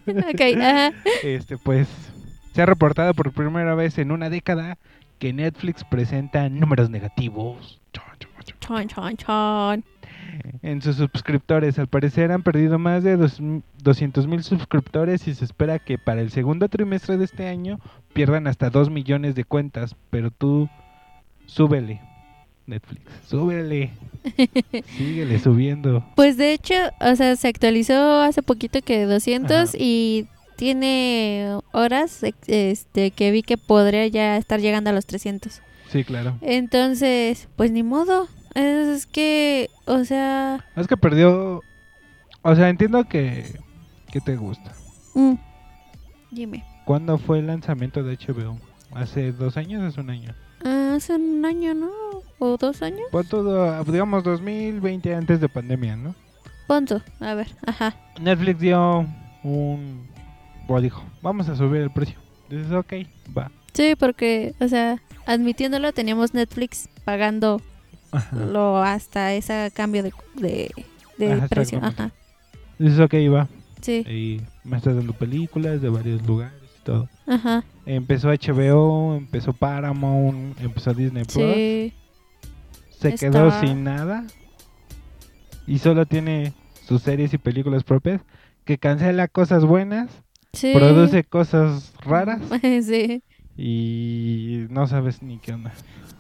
ok, 0.07 0.61
ajá. 0.61 0.93
Este, 1.25 1.59
pues 1.59 1.89
se 2.55 2.63
ha 2.63 2.67
reportado 2.67 3.13
por 3.15 3.33
primera 3.33 3.75
vez 3.75 3.99
en 3.99 4.13
una 4.13 4.31
década 4.31 4.79
que 5.23 5.33
Netflix 5.33 5.85
presenta 5.85 6.49
números 6.49 6.91
negativos. 6.91 7.81
Chon, 8.59 8.89
chon, 8.89 9.17
chon. 9.17 9.85
En 10.63 10.83
sus 10.83 10.97
suscriptores, 10.97 11.79
al 11.79 11.87
parecer 11.87 12.33
han 12.33 12.43
perdido 12.43 12.77
más 12.81 13.05
de 13.05 13.17
200 13.17 14.27
mil 14.27 14.43
suscriptores 14.43 15.29
y 15.29 15.35
se 15.37 15.45
espera 15.45 15.79
que 15.79 15.97
para 15.97 16.23
el 16.23 16.33
segundo 16.33 16.69
trimestre 16.69 17.19
de 17.19 17.25
este 17.25 17.47
año 17.47 17.79
pierdan 18.13 18.49
hasta 18.49 18.69
2 18.69 18.91
millones 18.91 19.37
de 19.37 19.45
cuentas. 19.45 19.95
Pero 20.11 20.33
tú, 20.33 20.69
súbele, 21.47 22.01
Netflix, 22.67 23.05
súbele, 23.25 23.91
síguele 24.97 25.39
subiendo. 25.39 26.05
Pues 26.17 26.37
de 26.37 26.53
hecho, 26.53 26.75
o 27.01 27.15
sea, 27.15 27.37
se 27.37 27.47
actualizó 27.47 28.23
hace 28.23 28.43
poquito 28.43 28.83
que 28.83 29.05
200 29.05 29.53
Ajá. 29.53 29.79
y 29.79 30.27
tiene 30.63 31.59
horas 31.73 32.23
este 32.23 33.11
que 33.11 33.33
vi 33.33 33.43
que 33.43 33.59
podría 33.59 34.07
ya 34.07 34.37
estar 34.37 34.61
llegando 34.61 34.91
a 34.91 34.93
los 34.93 35.07
300. 35.07 35.61
Sí, 35.89 36.05
claro. 36.05 36.39
Entonces, 36.41 37.49
pues 37.57 37.73
ni 37.73 37.83
modo. 37.83 38.29
Es 38.55 39.07
que, 39.07 39.71
o 39.87 40.05
sea, 40.05 40.65
Es 40.77 40.87
que 40.87 40.97
perdió, 40.97 41.63
o 42.43 42.55
sea, 42.55 42.69
entiendo 42.69 43.03
que, 43.09 43.59
que 44.13 44.21
te 44.21 44.37
gusta. 44.37 44.73
mm, 45.15 45.35
dime. 46.31 46.65
¿Cuándo 46.85 47.19
fue 47.19 47.41
el 47.41 47.49
lanzamiento 47.49 48.05
de 48.05 48.17
HBO? 48.17 48.57
¿Hace 48.95 49.33
dos 49.33 49.57
años 49.57 49.83
o 49.83 49.87
hace 49.89 50.01
un 50.01 50.11
año? 50.11 50.33
Ah, 50.65 50.93
hace 50.97 51.17
un 51.17 51.45
año, 51.45 51.75
¿no? 51.75 51.91
¿O 52.39 52.57
dos 52.57 52.83
años? 52.83 53.09
Pon 53.11 53.27
todo, 53.27 53.83
digamos 53.83 54.23
2020 54.23 55.13
antes 55.13 55.41
de 55.41 55.49
pandemia, 55.49 55.97
¿no? 55.97 56.15
Punto. 56.69 57.03
A 57.19 57.35
ver, 57.35 57.49
ajá. 57.67 57.97
Netflix 58.21 58.61
dio 58.61 59.05
un... 59.43 60.12
Bueno, 60.67 60.83
dijo, 60.83 61.05
vamos 61.23 61.49
a 61.49 61.57
subir 61.57 61.83
el 61.83 61.91
precio. 61.91 62.19
Dices, 62.49 62.73
ok, 62.73 62.93
va. 63.37 63.51
Sí, 63.73 63.95
porque, 63.99 64.55
o 64.61 64.69
sea, 64.69 65.01
admitiéndolo, 65.27 65.93
teníamos 65.93 66.35
Netflix 66.35 66.89
pagando 67.05 67.61
Ajá. 68.11 68.37
lo 68.37 68.83
hasta 68.83 69.33
ese 69.33 69.71
cambio 69.75 70.03
de, 70.03 70.13
de, 70.37 70.71
de 71.19 71.33
Ajá, 71.33 71.49
precio. 71.49 71.79
Ajá. 71.83 72.11
Dices, 72.79 73.01
ok, 73.01 73.15
va. 73.33 73.49
Sí, 73.81 74.05
Y 74.09 74.41
me 74.69 74.77
estás 74.77 74.95
dando 74.95 75.13
películas 75.13 75.81
de 75.83 75.89
varios 75.89 76.25
lugares 76.27 76.55
y 76.81 76.85
todo. 76.85 77.09
ajá. 77.27 77.65
Empezó 77.87 78.29
HBO, 78.29 79.17
empezó 79.17 79.53
Paramount, 79.53 80.61
empezó 80.61 80.95
Disney 80.95 81.25
Plus. 81.25 81.55
Sí. 81.55 81.93
Se 83.01 83.15
quedó 83.17 83.51
sin 83.61 83.83
nada. 83.83 84.25
Y 85.67 85.79
solo 85.79 86.07
tiene 86.07 86.53
sus 86.87 87.03
series 87.03 87.33
y 87.35 87.39
películas 87.39 87.83
propias. 87.83 88.21
Que 88.65 88.79
cancela 88.79 89.27
cosas 89.27 89.65
buenas, 89.65 90.09
Sí. 90.55 90.73
produce 90.75 91.25
cosas 91.25 91.95
raras 92.05 92.41
sí. 92.87 93.23
y 93.57 94.67
no 94.69 94.87
sabes 94.87 95.23
ni 95.23 95.39
qué 95.39 95.53
onda. 95.55 95.73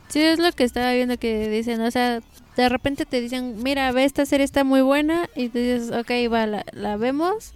Sí, 0.08 0.20
es 0.20 0.38
lo 0.38 0.50
que 0.52 0.64
estaba 0.64 0.92
viendo 0.94 1.18
que 1.18 1.48
dicen, 1.50 1.80
o 1.82 1.90
sea, 1.90 2.20
de 2.56 2.68
repente 2.68 3.04
te 3.06 3.20
dicen, 3.20 3.62
mira, 3.62 3.92
ve, 3.92 4.04
esta 4.04 4.24
serie 4.26 4.44
está 4.44 4.62
muy 4.64 4.80
buena, 4.82 5.28
y 5.36 5.48
tú 5.48 5.58
dices, 5.58 5.90
ok, 5.90 6.10
va, 6.32 6.46
la, 6.46 6.64
la 6.72 6.96
vemos. 6.98 7.52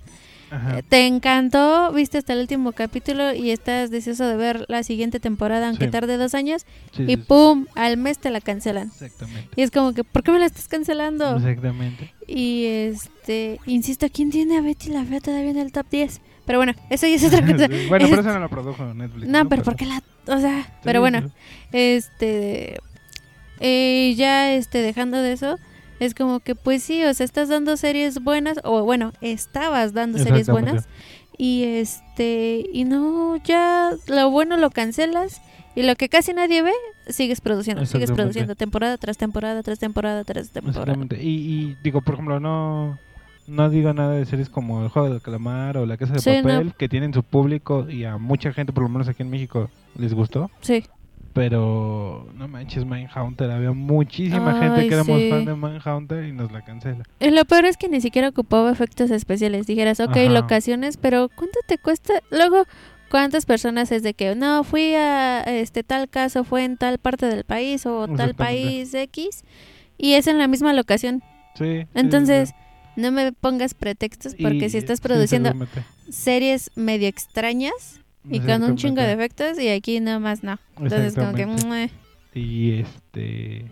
Ajá. 0.51 0.79
Eh, 0.79 0.83
Te 0.89 1.07
encantó, 1.07 1.93
viste 1.93 2.19
hasta 2.19 2.33
el 2.35 2.41
último 2.41 2.73
capítulo 2.73 3.35
y 3.35 3.51
estás 3.51 3.91
deseoso 3.91 4.27
de 4.27 4.37
ver 4.37 4.65
la 4.69 4.83
siguiente 4.85 5.19
temporada, 5.19 5.69
aunque 5.69 5.87
Sí. 5.87 5.91
tarde 5.91 6.17
dos 6.19 6.35
años, 6.35 6.65
Sí, 6.97 7.05
y 7.09 7.17
pum, 7.17 7.67
al 7.75 7.97
mes 7.97 8.19
te 8.19 8.31
la 8.31 8.41
cancelan. 8.41 8.89
Exactamente. 8.89 9.49
Y 9.57 9.63
es 9.63 9.71
como 9.71 9.93
que, 9.93 10.05
¿por 10.05 10.23
qué 10.23 10.31
me 10.33 10.39
la 10.39 10.47
estás 10.47 10.69
cancelando? 10.69 11.37
Exactamente. 11.37 12.13
Y 12.27 12.65
este, 12.67 13.61
insisto, 13.67 14.07
¿quién 14.13 14.31
tiene 14.31 14.57
a 14.59 14.61
Betty 14.63 14.91
la 14.91 15.05
Fea 15.05 15.21
todavía 15.21 15.51
en 15.51 15.59
el 15.59 15.73
top 15.73 15.87
10? 15.91 16.21
Pero 16.47 16.59
bueno, 16.61 16.73
eso 16.91 17.07
ya 17.07 17.17
es 17.17 17.25
otra 17.25 17.41
cosa. 17.53 17.67
bueno, 17.89 17.89
pero 17.91 18.05
Es- 18.07 18.13
eso 18.13 18.33
no 18.33 18.39
lo 18.39 18.49
produjo 18.49 18.95
Netflix. 18.95 19.29
No, 19.29 19.49
pero 19.49 19.63
¿por 19.63 19.77
qué 19.77 19.87
la...? 19.87 20.03
O 20.29 20.39
sea, 20.41 20.63
Sí, 20.63 20.69
pero 20.85 21.01
bueno, 21.01 21.31
este... 21.73 22.79
eh, 23.61 24.15
ya, 24.17 24.53
este, 24.55 24.79
dejando 24.83 25.21
de 25.23 25.33
eso, 25.33 25.59
es 26.01 26.15
como 26.15 26.41
que, 26.41 26.55
pues 26.55 26.83
sí, 26.83 27.03
o 27.05 27.15
sea, 27.15 27.25
estás 27.25 27.49
dando 27.49 27.77
series 27.77 28.23
buenas, 28.23 28.59
o 28.65 28.83
bueno, 28.85 29.13
estabas 29.21 29.93
dando 29.93 30.19
series 30.19 30.49
buenas, 30.49 30.89
y 31.39 31.65
este, 31.65 32.65
y 32.73 32.85
no, 32.85 33.37
ya 33.45 33.93
lo 34.09 34.31
bueno 34.31 34.57
lo 34.57 34.71
cancelas, 34.71 35.41
y 35.75 35.83
lo 35.83 35.95
que 35.97 36.09
casi 36.09 36.33
nadie 36.33 36.63
ve, 36.63 36.73
sigues 37.09 37.41
produciendo, 37.41 37.85
sigues 37.87 38.11
produciendo, 38.11 38.55
temporada 38.57 38.97
tras 38.99 39.17
temporada, 39.17 39.63
tras 39.63 39.79
temporada, 39.79 40.25
tras 40.25 40.51
temporada. 40.51 40.81
Exactamente. 40.83 41.23
Y, 41.23 41.29
y 41.71 41.77
digo, 41.83 42.01
por 42.03 42.15
ejemplo, 42.15 42.41
no 42.41 42.99
no 43.49 43.71
digo 43.71 43.93
nada 43.93 44.13
de 44.13 44.25
series 44.25 44.49
como 44.49 44.83
El 44.83 44.89
Juego 44.89 45.11
del 45.11 45.21
Calamar 45.23 45.77
o 45.79 45.87
La 45.87 45.97
Casa 45.97 46.15
de 46.15 46.19
Sí, 46.21 46.31
no. 46.37 46.43
Papel, 46.43 46.75
que 46.75 46.89
tienen 46.89 47.13
su 47.15 47.23
público 47.23 47.89
y 47.89 48.05
a 48.05 48.19
mucha 48.19 48.53
gente, 48.53 48.73
por 48.73 48.83
lo 48.83 48.89
menos 48.89 49.09
aquí 49.09 49.23
en 49.23 49.31
México, 49.31 49.71
les 49.99 50.15
gustó. 50.15 50.51
Sí. 50.61 50.85
Pero 51.33 52.27
no 52.35 52.49
manches, 52.49 52.87
Mindhunter. 52.87 53.51
Había 53.51 53.73
muchísima 53.73 54.59
gente 54.59 54.81
Ay, 54.81 54.89
que 54.89 54.95
éramos 54.95 55.21
sí. 55.21 55.29
fan 55.29 55.45
de 55.45 55.55
Mindhunter 55.55 56.25
y 56.25 56.33
nos 56.33 56.51
la 56.51 56.65
cancela. 56.65 57.05
Y 57.21 57.31
lo 57.31 57.45
peor 57.45 57.67
es 57.67 57.77
que 57.77 57.89
ni 57.91 58.01
siquiera 58.01 58.29
ocupaba 58.31 58.71
efectos 58.71 59.11
especiales. 59.11 59.67
Dijeras, 59.67 60.01
ok, 60.01 60.17
Ajá. 60.17 60.29
locaciones, 60.31 60.97
pero 60.97 61.29
¿cuánto 61.29 61.59
te 61.67 61.77
cuesta? 61.77 62.15
Luego, 62.31 62.65
¿cuántas 63.11 63.45
personas 63.45 63.93
es 63.93 64.03
de 64.03 64.15
que 64.15 64.35
no 64.35 64.65
fui 64.65 64.95
a 64.95 65.43
este 65.43 65.83
tal 65.85 66.09
caso, 66.09 66.43
fue 66.43 66.65
en 66.65 66.79
tal 66.79 66.97
parte 66.97 67.27
del 67.27 67.45
país 67.45 67.85
o 67.85 68.09
tal 68.09 68.35
país 68.35 68.95
X 68.95 69.45
y 69.99 70.15
es 70.15 70.27
en 70.29 70.39
la 70.39 70.49
misma 70.49 70.73
locación? 70.73 71.23
Sí. 71.55 71.83
sí, 71.83 71.87
Entonces, 71.95 72.49
sí, 72.49 72.55
no 72.97 73.13
me 73.13 73.33
pongas 73.33 73.75
pretextos 73.75 74.35
porque 74.35 74.67
Y- 74.67 74.71
si 74.71 74.79
estás 74.79 75.01
produciendo 75.01 75.53
series 76.11 76.71
medio 76.77 77.09
extrañas 77.09 78.01
y 78.29 78.41
con 78.41 78.63
un 78.65 78.77
chingo 78.77 79.01
de 79.03 79.13
efectos 79.13 79.59
y 79.59 79.69
aquí 79.69 80.01
nada 80.01 80.19
más 80.19 80.43
no. 80.43 80.59
Entonces, 80.79 81.15
como 81.15 81.33
que. 81.35 81.43
Exactamente. 81.43 81.67
mue. 81.67 81.91
Y 82.35 82.73
este. 82.81 83.67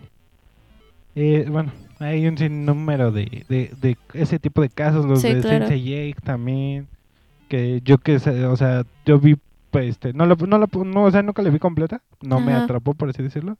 eh, 1.15 1.45
bueno, 1.49 1.71
Hay 1.99 2.27
un 2.27 2.37
sinnúmero 2.37 3.11
de, 3.11 3.45
de, 3.47 3.71
de 3.79 3.97
ese 4.13 4.37
tipo 4.39 4.61
de 4.61 4.69
casos, 4.69 5.05
los 5.05 5.21
Sí, 5.21 5.33
de 5.33 5.41
claro. 5.41 5.67
Sensei 5.67 5.83
Jake 5.83 6.21
también. 6.23 6.87
Que 7.47 7.79
yo 7.85 7.99
que 7.99 8.19
sé, 8.19 8.45
o 8.45 8.57
sea, 8.57 8.83
yo 9.05 9.19
vi, 9.19 9.35
pues, 9.71 9.89
este, 9.91 10.13
no 10.13 10.25
la, 10.25 10.35
no 10.35 10.57
la, 10.57 10.67
no, 10.83 11.03
o 11.03 11.11
sea, 11.11 11.21
nunca 11.21 11.41
la 11.43 11.49
vi 11.51 11.59
completa, 11.59 12.01
no 12.21 12.39
me 12.39 12.53
atrapó, 12.53 12.95
por 12.95 13.09
así 13.09 13.21
decirlo. 13.21 13.57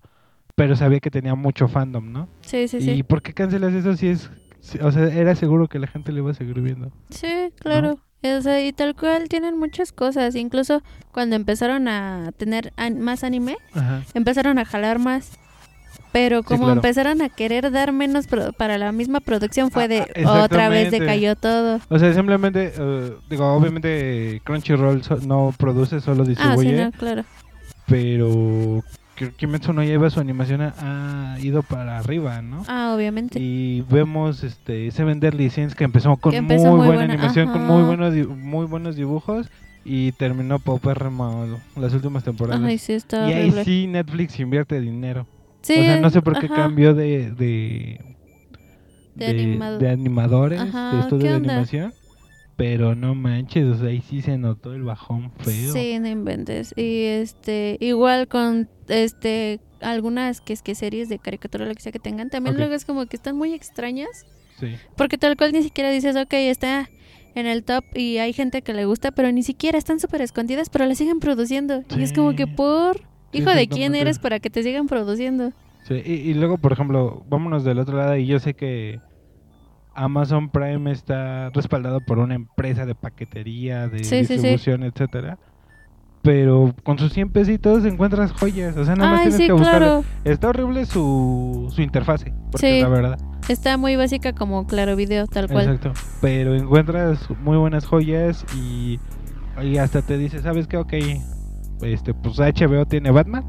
Pero 0.56 0.76
sabía 0.76 1.00
que 1.00 1.12
tenía 1.12 1.36
mucho 1.36 1.68
fandom, 1.68 2.12
¿no? 2.12 2.28
Sí, 2.42 2.68
sí, 2.68 2.78
¿Y 2.78 2.82
sí. 2.82 3.04
por 3.04 3.22
qué 3.22 3.34
cancelas 3.34 3.74
eso 3.74 3.96
si 3.96 4.08
es, 4.08 4.30
o 4.82 4.92
sea, 4.92 5.04
era 5.14 5.36
seguro 5.36 5.68
que 5.68 5.80
la 5.80 5.88
gente 5.88 6.12
lo 6.12 6.20
iba 6.20 6.32
a 6.32 6.36
seguir 6.36 6.60
viendo? 6.62 6.92
Sí, 7.10 7.52
claro. 7.60 8.00
O 8.24 8.42
sea, 8.42 8.66
y 8.66 8.74
tal 8.74 8.96
cual 8.96 9.30
tienen 9.30 9.58
muchas 9.60 9.92
cosas. 9.92 10.36
Incluso 10.36 10.82
cuando 11.12 11.36
empezaron 11.36 11.88
a 11.88 12.32
tener 12.38 12.74
an- 12.76 13.00
más 13.00 13.24
anime, 13.24 13.58
Ajá. 13.74 14.02
empezaron 14.16 14.58
a 14.58 14.66
jalar 14.66 14.98
más. 15.00 15.32
Pero 16.12 16.44
como 16.44 16.64
claro. 16.64 16.74
empezaron 16.74 17.22
a 17.22 17.30
querer 17.30 17.72
dar 17.72 17.92
menos 17.92 18.26
pro- 18.28 18.54
para 18.54 18.78
la 18.78 18.92
misma 18.94 19.20
producción, 19.20 19.70
fue 19.70 19.84
Ah, 19.84 19.88
de 19.90 20.08
ah, 20.26 20.44
otra 20.44 20.70
vez 20.70 20.90
decayó 20.90 21.36
todo. 21.36 21.80
O 21.90 22.00
sea, 22.00 22.14
simplemente, 22.14 22.74
eh, 22.78 23.14
digo, 23.30 23.46
obviamente 23.54 24.42
Crunchyroll 24.46 25.04
so- 25.04 25.18
no 25.18 25.54
produce, 25.58 26.00
solo 26.00 26.24
Ah, 26.24 26.26
sí, 26.26 26.30
distribuye. 26.32 26.84
no, 26.86 26.92
claro. 26.94 27.26
pero 27.86 28.84
que 29.16 29.32
Kimetsu 29.32 29.74
no 29.74 29.84
lleva 29.84 30.10
su 30.10 30.20
animación 30.20 30.62
ha, 30.62 31.38
ido 31.42 31.64
para 31.64 31.98
arriba, 32.00 32.42
¿no? 32.42 32.64
Ah, 32.68 32.94
obviamente. 32.96 33.40
Y 33.40 33.82
vemos 33.90 34.44
este 34.44 34.92
Seven 34.92 35.20
Deadly 35.20 35.50
Sins 35.50 35.74
que 35.76 35.84
empezó 35.86 36.16
con 36.18 36.32
Que 36.32 36.42
muy, 36.42 36.54
empezó 36.56 36.70
muy 36.72 36.86
buena 36.86 36.96
buena, 37.06 37.14
animación, 37.14 37.48
con 37.52 37.62
ajá. 37.64 37.72
muy 37.74 37.84
buenos 37.84 38.28
muy 38.38 38.66
buenos 38.66 38.96
dibujos 38.96 39.50
y 39.86 40.12
terminó 40.14 40.60
paupérrimo 40.60 41.60
las 41.78 41.94
últimas 41.94 42.24
temporadas. 42.24 42.62
Ay, 42.64 42.78
sí, 42.78 42.94
está 42.94 43.30
y 43.30 43.34
ahí 43.34 43.42
horrible. 43.44 43.64
sí 43.66 43.88
Netflix 43.88 44.40
invierte 44.40 44.80
dinero. 44.82 45.28
Sí, 45.62 45.74
o 45.80 45.84
sea, 45.84 46.00
no 46.00 46.10
sé 46.10 46.22
por 46.22 46.38
qué 46.40 46.48
ajá. 46.48 46.56
cambió 46.56 46.94
de 46.94 47.32
de, 47.32 48.02
De 49.16 49.28
animado- 49.28 49.80
de 49.80 49.90
animadores, 49.90 50.60
Ajá, 50.60 50.94
de 50.96 51.00
estudio 51.02 51.24
¿qué 51.24 51.30
de 51.30 51.36
animación. 51.36 51.94
Pero 52.58 52.96
no 52.96 53.16
manches, 53.16 53.66
o 53.66 53.76
sea, 53.78 53.90
ahí 53.90 54.02
sí 54.02 54.22
se 54.22 54.38
notó 54.38 54.74
el 54.74 54.84
bajón 54.84 55.32
feo. 55.40 55.74
Sí, 55.74 56.00
no 56.00 56.08
inventes. 56.08 56.74
Y 56.78 57.04
este, 57.04 57.78
igual 57.82 58.28
con 58.30 58.70
este 58.88 59.60
algunas 59.82 60.40
que 60.42 60.54
es 60.54 60.62
que 60.62 60.74
series 60.74 61.10
de 61.10 61.20
caricatura 61.20 61.66
lo 61.66 61.74
que 61.76 61.82
sea 61.82 61.92
que 61.92 62.00
tengan, 62.00 62.30
también 62.30 62.56
luego 62.58 62.74
es 62.74 62.86
como 62.86 63.06
que 63.08 63.16
están 63.18 63.36
muy 63.38 63.54
extrañas, 63.54 64.26
Sí. 64.60 64.76
porque 64.96 65.18
tal 65.18 65.36
cual 65.36 65.52
ni 65.52 65.62
siquiera 65.64 65.90
dices, 65.92 66.16
ok, 66.16 66.34
está 66.34 66.90
en 67.36 67.46
el 67.46 67.64
top 67.66 67.84
y 67.94 68.18
hay 68.20 68.32
gente 68.32 68.62
que 68.62 68.74
le 68.74 68.86
gusta, 68.86 69.12
pero 69.12 69.30
ni 69.34 69.44
siquiera 69.44 69.78
están 69.78 70.00
súper 70.00 70.22
escondidas, 70.22 70.70
pero 70.70 70.86
la 70.86 70.96
siguen 70.96 71.20
produciendo. 71.20 71.84
Y 71.96 72.02
es 72.04 72.14
como 72.14 72.36
que 72.36 72.46
Sí. 72.46 72.52
por 72.56 72.98
Sí, 73.34 73.40
hijo 73.42 73.50
de 73.52 73.68
quién 73.68 73.96
eres 73.96 74.18
para 74.18 74.40
que 74.40 74.50
te 74.50 74.64
sigan 74.64 74.88
produciendo. 74.88 75.52
Sí, 75.84 75.96
y, 76.06 76.14
y 76.14 76.34
luego, 76.34 76.58
por 76.58 76.72
ejemplo, 76.72 77.26
vámonos 77.30 77.66
del 77.66 77.80
otro 77.80 77.98
lado 77.98 78.16
y 78.16 78.26
yo 78.26 78.40
sé 78.40 78.54
que 78.54 79.02
Amazon 79.96 80.50
Prime 80.50 80.92
está 80.92 81.50
respaldado 81.52 82.02
por 82.02 82.20
una 82.20 82.36
empresa 82.36 82.86
de 82.86 82.96
paquetería, 82.96 83.88
de 83.88 84.04
Sí, 84.04 84.20
sí, 84.20 84.26
sí. 84.26 84.34
distribución, 84.34 84.84
etcétera. 84.84 85.38
Pero 86.22 86.74
con 86.84 86.98
sus 86.98 87.14
100 87.14 87.30
pesitos 87.30 87.86
encuentras 87.86 88.32
joyas, 88.32 88.76
o 88.78 88.84
sea, 88.84 88.96
nada 88.96 89.12
más 89.12 89.20
Ay, 89.22 89.30
tienes 89.30 89.48
que 89.48 89.54
buscar. 89.54 90.02
Está 90.24 90.50
horrible 90.50 90.86
su, 90.88 91.72
su 91.74 91.82
interfase, 91.84 92.34
porque 92.52 92.82
la 92.82 92.90
verdad. 92.90 93.20
Está 93.48 93.78
muy 93.78 93.96
básica 93.96 94.34
como 94.34 94.66
Claro 94.66 94.96
Video, 94.96 95.28
tal 95.28 95.48
cual. 95.48 95.66
Exacto. 95.70 95.94
Pero 96.22 96.56
encuentras 96.56 97.30
muy 97.44 97.58
buenas 97.58 97.86
joyas 97.86 98.44
y, 98.58 99.00
y 99.62 99.78
hasta 99.78 100.02
te 100.02 100.18
dice, 100.18 100.42
¿sabes 100.42 100.66
qué? 100.66 100.78
Ok, 100.78 100.94
este, 101.84 102.16
pues 102.16 102.40
HBO 102.40 102.88
tiene 102.88 103.12
Batman, 103.12 103.46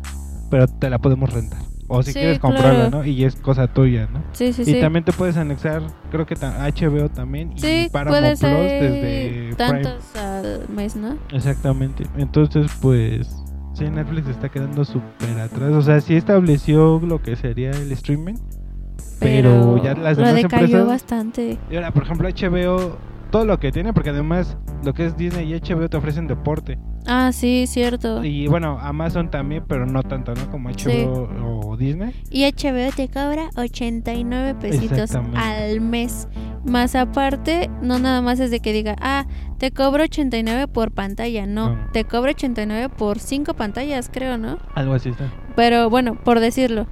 pero 0.50 0.66
te 0.68 0.90
la 0.90 0.98
podemos 0.98 1.32
rentar. 1.32 1.60
O 1.88 2.02
si 2.02 2.12
Sí, 2.12 2.18
quieres 2.18 2.38
comprarla, 2.38 2.88
claro. 2.88 2.90
¿no? 2.90 3.04
Y 3.04 3.24
es 3.24 3.36
cosa 3.36 3.68
tuya, 3.68 4.08
¿no? 4.12 4.22
Sí, 4.32 4.52
sí, 4.52 4.62
y 4.62 4.64
sí. 4.64 4.80
también 4.80 5.04
te 5.04 5.12
puedes 5.12 5.36
anexar, 5.36 5.82
creo 6.10 6.26
que 6.26 6.34
HBO 6.34 7.08
también 7.08 7.52
y 7.56 7.60
Sí, 7.60 7.88
Paramount 7.92 8.20
puede 8.22 8.36
Plus 8.36 8.70
desde 8.70 9.54
Prime. 9.54 9.54
tantos 9.56 10.16
al 10.16 10.68
mes, 10.68 10.96
¿no? 10.96 11.16
Exactamente. 11.32 12.04
Entonces, 12.16 12.70
pues, 12.80 13.28
sí, 13.74 13.84
Netflix 13.84 14.28
está 14.28 14.48
quedando 14.48 14.84
súper 14.84 15.38
atrás. 15.40 15.72
O 15.72 15.82
sea, 15.82 16.00
sí 16.00 16.16
estableció 16.16 17.00
lo 17.00 17.22
que 17.22 17.36
sería 17.36 17.70
el 17.70 17.92
streaming, 17.92 18.34
pero, 19.20 19.82
ya 19.82 19.94
las 19.94 20.18
lo 20.18 20.26
demás 20.26 20.42
decayó 20.42 20.64
empresas... 20.64 20.86
bastante. 20.86 21.58
Y 21.70 21.76
ahora, 21.76 21.90
por 21.92 22.02
ejemplo, 22.02 22.28
HBO, 22.28 22.96
todo 23.30 23.44
lo 23.44 23.58
que 23.58 23.72
tiene, 23.72 23.92
porque 23.92 24.10
además 24.10 24.56
lo 24.84 24.94
que 24.94 25.06
es 25.06 25.16
Disney 25.16 25.52
y 25.52 25.58
HBO 25.60 25.88
te 25.88 25.96
ofrecen 25.96 26.26
deporte. 26.26 26.78
Ah, 27.08 27.30
sí, 27.32 27.66
cierto. 27.68 28.24
Y 28.24 28.48
bueno, 28.48 28.78
Amazon 28.80 29.30
también, 29.30 29.64
pero 29.68 29.86
no 29.86 30.02
tanto, 30.02 30.34
¿no? 30.34 30.50
Como 30.50 30.70
HBO 30.70 31.28
o 31.70 31.76
Disney. 31.76 32.12
Y 32.30 32.44
HBO 32.46 32.90
te 32.94 33.08
cobra 33.08 33.48
89 33.56 34.56
pesitos 34.60 35.12
al 35.14 35.80
mes. 35.80 36.26
Más 36.64 36.96
aparte, 36.96 37.70
no 37.80 38.00
nada 38.00 38.22
más 38.22 38.40
es 38.40 38.50
de 38.50 38.58
que 38.58 38.72
diga, 38.72 38.96
ah, 39.00 39.26
te 39.58 39.70
cobro 39.70 40.02
89 40.02 40.66
por 40.66 40.90
pantalla. 40.90 41.46
No, 41.46 41.70
No. 41.76 41.86
te 41.92 42.04
cobro 42.04 42.30
89 42.32 42.88
por 42.88 43.20
5 43.20 43.54
pantallas, 43.54 44.10
creo, 44.12 44.36
¿no? 44.36 44.58
Algo 44.74 44.94
así 44.94 45.10
está. 45.10 45.32
Pero 45.54 45.88
bueno, 45.90 46.16
por 46.16 46.40
decirlo. 46.40 46.88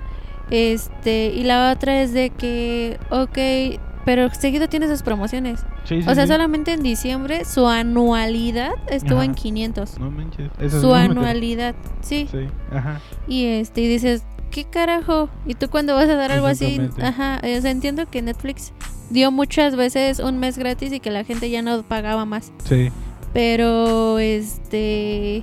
Este, 0.51 1.33
y 1.35 1.43
la 1.43 1.73
otra 1.73 2.03
es 2.03 2.13
de 2.13 2.31
que, 2.31 2.99
ok, 3.11 3.81
pero 4.05 4.31
seguido 4.31 4.69
tiene 4.69 4.87
sus 4.89 5.03
promociones. 5.03 5.65
Sí, 5.85 6.03
sí, 6.03 6.09
O 6.09 6.15
sea, 6.15 6.27
sí. 6.27 6.33
solamente 6.33 6.73
en 6.73 6.83
diciembre 6.83 7.45
su 7.45 7.67
anualidad 7.67 8.73
estuvo 8.89 9.17
Ajá. 9.19 9.25
en 9.27 9.35
500. 9.35 9.99
No 9.99 10.11
manches. 10.11 10.51
Eso 10.59 10.81
Su 10.81 10.95
anualidad, 10.95 11.75
sí. 12.01 12.27
Sí, 12.31 12.47
ajá. 12.73 13.01
Y 13.29 13.45
este, 13.47 13.83
y 13.83 13.89
dices, 13.89 14.25
¿qué 14.51 14.65
carajo? 14.65 15.29
¿Y 15.47 15.55
tú 15.55 15.69
cuándo 15.69 15.95
vas 15.95 16.09
a 16.09 16.17
dar 16.17 16.33
algo 16.33 16.47
así? 16.47 16.81
Ajá, 17.03 17.41
o 17.43 17.61
sea, 17.61 17.71
entiendo 17.71 18.07
que 18.11 18.23
Netflix 18.23 18.73
dio 19.11 19.31
muchas 19.31 19.77
veces 19.77 20.19
un 20.21 20.39
mes 20.39 20.57
gratis 20.59 20.93
y 20.93 21.01
que 21.01 21.11
la 21.11 21.25
gente 21.25 21.51
ya 21.51 21.61
no 21.63 21.83
pagaba 21.83 22.25
más. 22.25 22.53
Sí. 22.65 22.91
Pero, 23.35 24.19
este, 24.21 25.43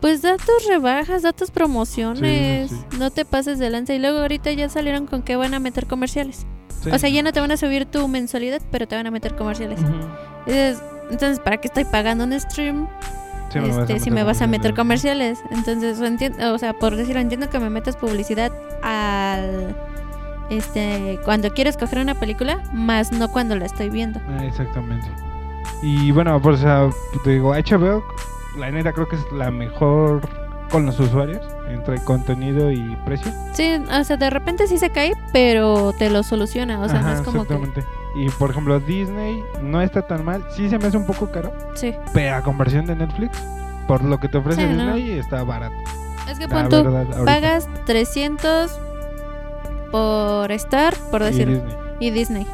pues 0.00 0.22
da 0.22 0.36
tus 0.36 0.68
rebajas, 0.68 1.22
da 1.22 1.32
tus 1.32 1.50
promociones, 1.50 2.70
no 2.98 3.10
te 3.10 3.24
pases 3.24 3.58
de 3.58 3.70
lanza. 3.70 3.92
Y 3.94 3.98
luego 3.98 4.18
ahorita 4.18 4.52
ya 4.52 4.68
salieron 4.68 5.06
con 5.06 5.22
que 5.22 5.34
van 5.36 5.52
a 5.52 5.58
meter 5.58 5.86
comerciales. 5.86 6.46
Sí. 6.84 6.90
O 6.90 6.98
sea, 6.98 7.08
ya 7.10 7.22
no 7.22 7.32
te 7.32 7.40
van 7.40 7.50
a 7.50 7.56
subir 7.56 7.86
tu 7.86 8.06
mensualidad, 8.08 8.60
pero 8.70 8.86
te 8.86 8.94
van 8.96 9.06
a 9.06 9.10
meter 9.10 9.34
comerciales. 9.34 9.80
Entonces, 9.80 10.82
entonces, 11.10 11.40
¿para 11.40 11.56
qué 11.58 11.68
estoy 11.68 11.84
pagando 11.84 12.24
un 12.24 12.38
stream 12.40 12.88
Sí, 13.50 13.60
me 13.60 13.68
este, 13.68 14.00
si 14.00 14.10
me 14.10 14.24
vas 14.24 14.42
a 14.42 14.46
meter 14.46 14.74
comerciales. 14.74 15.38
comerciales. 15.38 15.68
Entonces, 15.68 16.00
o 16.00 16.06
entiendo, 16.06 16.54
o 16.54 16.58
sea, 16.58 16.72
por 16.72 16.96
decirlo, 16.96 17.20
entiendo 17.20 17.48
que 17.50 17.58
me 17.60 17.70
metas 17.70 17.96
publicidad 17.96 18.50
al 18.82 19.76
este 20.50 21.18
cuando 21.24 21.50
quieres 21.50 21.76
coger 21.76 22.00
una 22.00 22.14
película, 22.14 22.62
más 22.72 23.12
no 23.12 23.28
cuando 23.28 23.56
la 23.56 23.66
estoy 23.66 23.90
viendo. 23.90 24.20
Ah, 24.28 24.44
exactamente. 24.44 25.06
Y 25.82 26.10
bueno, 26.10 26.40
pues, 26.40 26.56
o 26.60 26.62
sea, 26.62 26.90
te 27.22 27.30
digo, 27.30 27.54
HBO, 27.54 28.02
la 28.58 28.70
neta 28.70 28.92
creo 28.92 29.08
que 29.08 29.16
es 29.16 29.22
la 29.32 29.50
mejor 29.50 30.28
con 30.74 30.86
los 30.86 30.98
usuarios, 30.98 31.40
entre 31.68 32.02
contenido 32.02 32.72
y 32.72 32.96
precio. 33.04 33.30
Sí, 33.52 33.80
o 33.96 34.02
sea, 34.02 34.16
de 34.16 34.28
repente 34.28 34.66
sí 34.66 34.76
se 34.76 34.90
cae, 34.90 35.12
pero 35.32 35.92
te 35.96 36.10
lo 36.10 36.24
soluciona, 36.24 36.80
o 36.80 36.88
sea, 36.88 37.00
no 37.00 37.12
es 37.12 37.20
como 37.20 37.44
que. 37.44 37.56
Y 38.16 38.28
por 38.30 38.50
ejemplo, 38.50 38.80
Disney 38.80 39.40
no 39.62 39.80
está 39.80 40.02
tan 40.02 40.24
mal. 40.24 40.44
Sí 40.50 40.68
se 40.68 40.76
me 40.80 40.88
hace 40.88 40.96
un 40.96 41.06
poco 41.06 41.30
caro, 41.30 41.52
sí. 41.76 41.94
pero 42.12 42.34
a 42.34 42.42
conversión 42.42 42.86
de 42.86 42.96
Netflix, 42.96 43.38
por 43.86 44.02
lo 44.02 44.18
que 44.18 44.26
te 44.28 44.38
ofrece 44.38 44.62
Sí, 44.68 44.76
¿no? 44.76 44.94
Disney, 44.96 45.16
está 45.16 45.44
barato. 45.44 45.76
Es 46.28 46.40
que 46.40 46.48
pon 46.48 46.68
tú 46.68 46.84
pagas 47.24 47.68
300 47.86 48.76
por 49.92 50.50
Star, 50.50 50.94
por 51.12 51.22
Y 51.22 51.24
decir, 51.26 51.48
Disney. 51.50 51.76
y 52.00 52.10
Disney. 52.10 52.46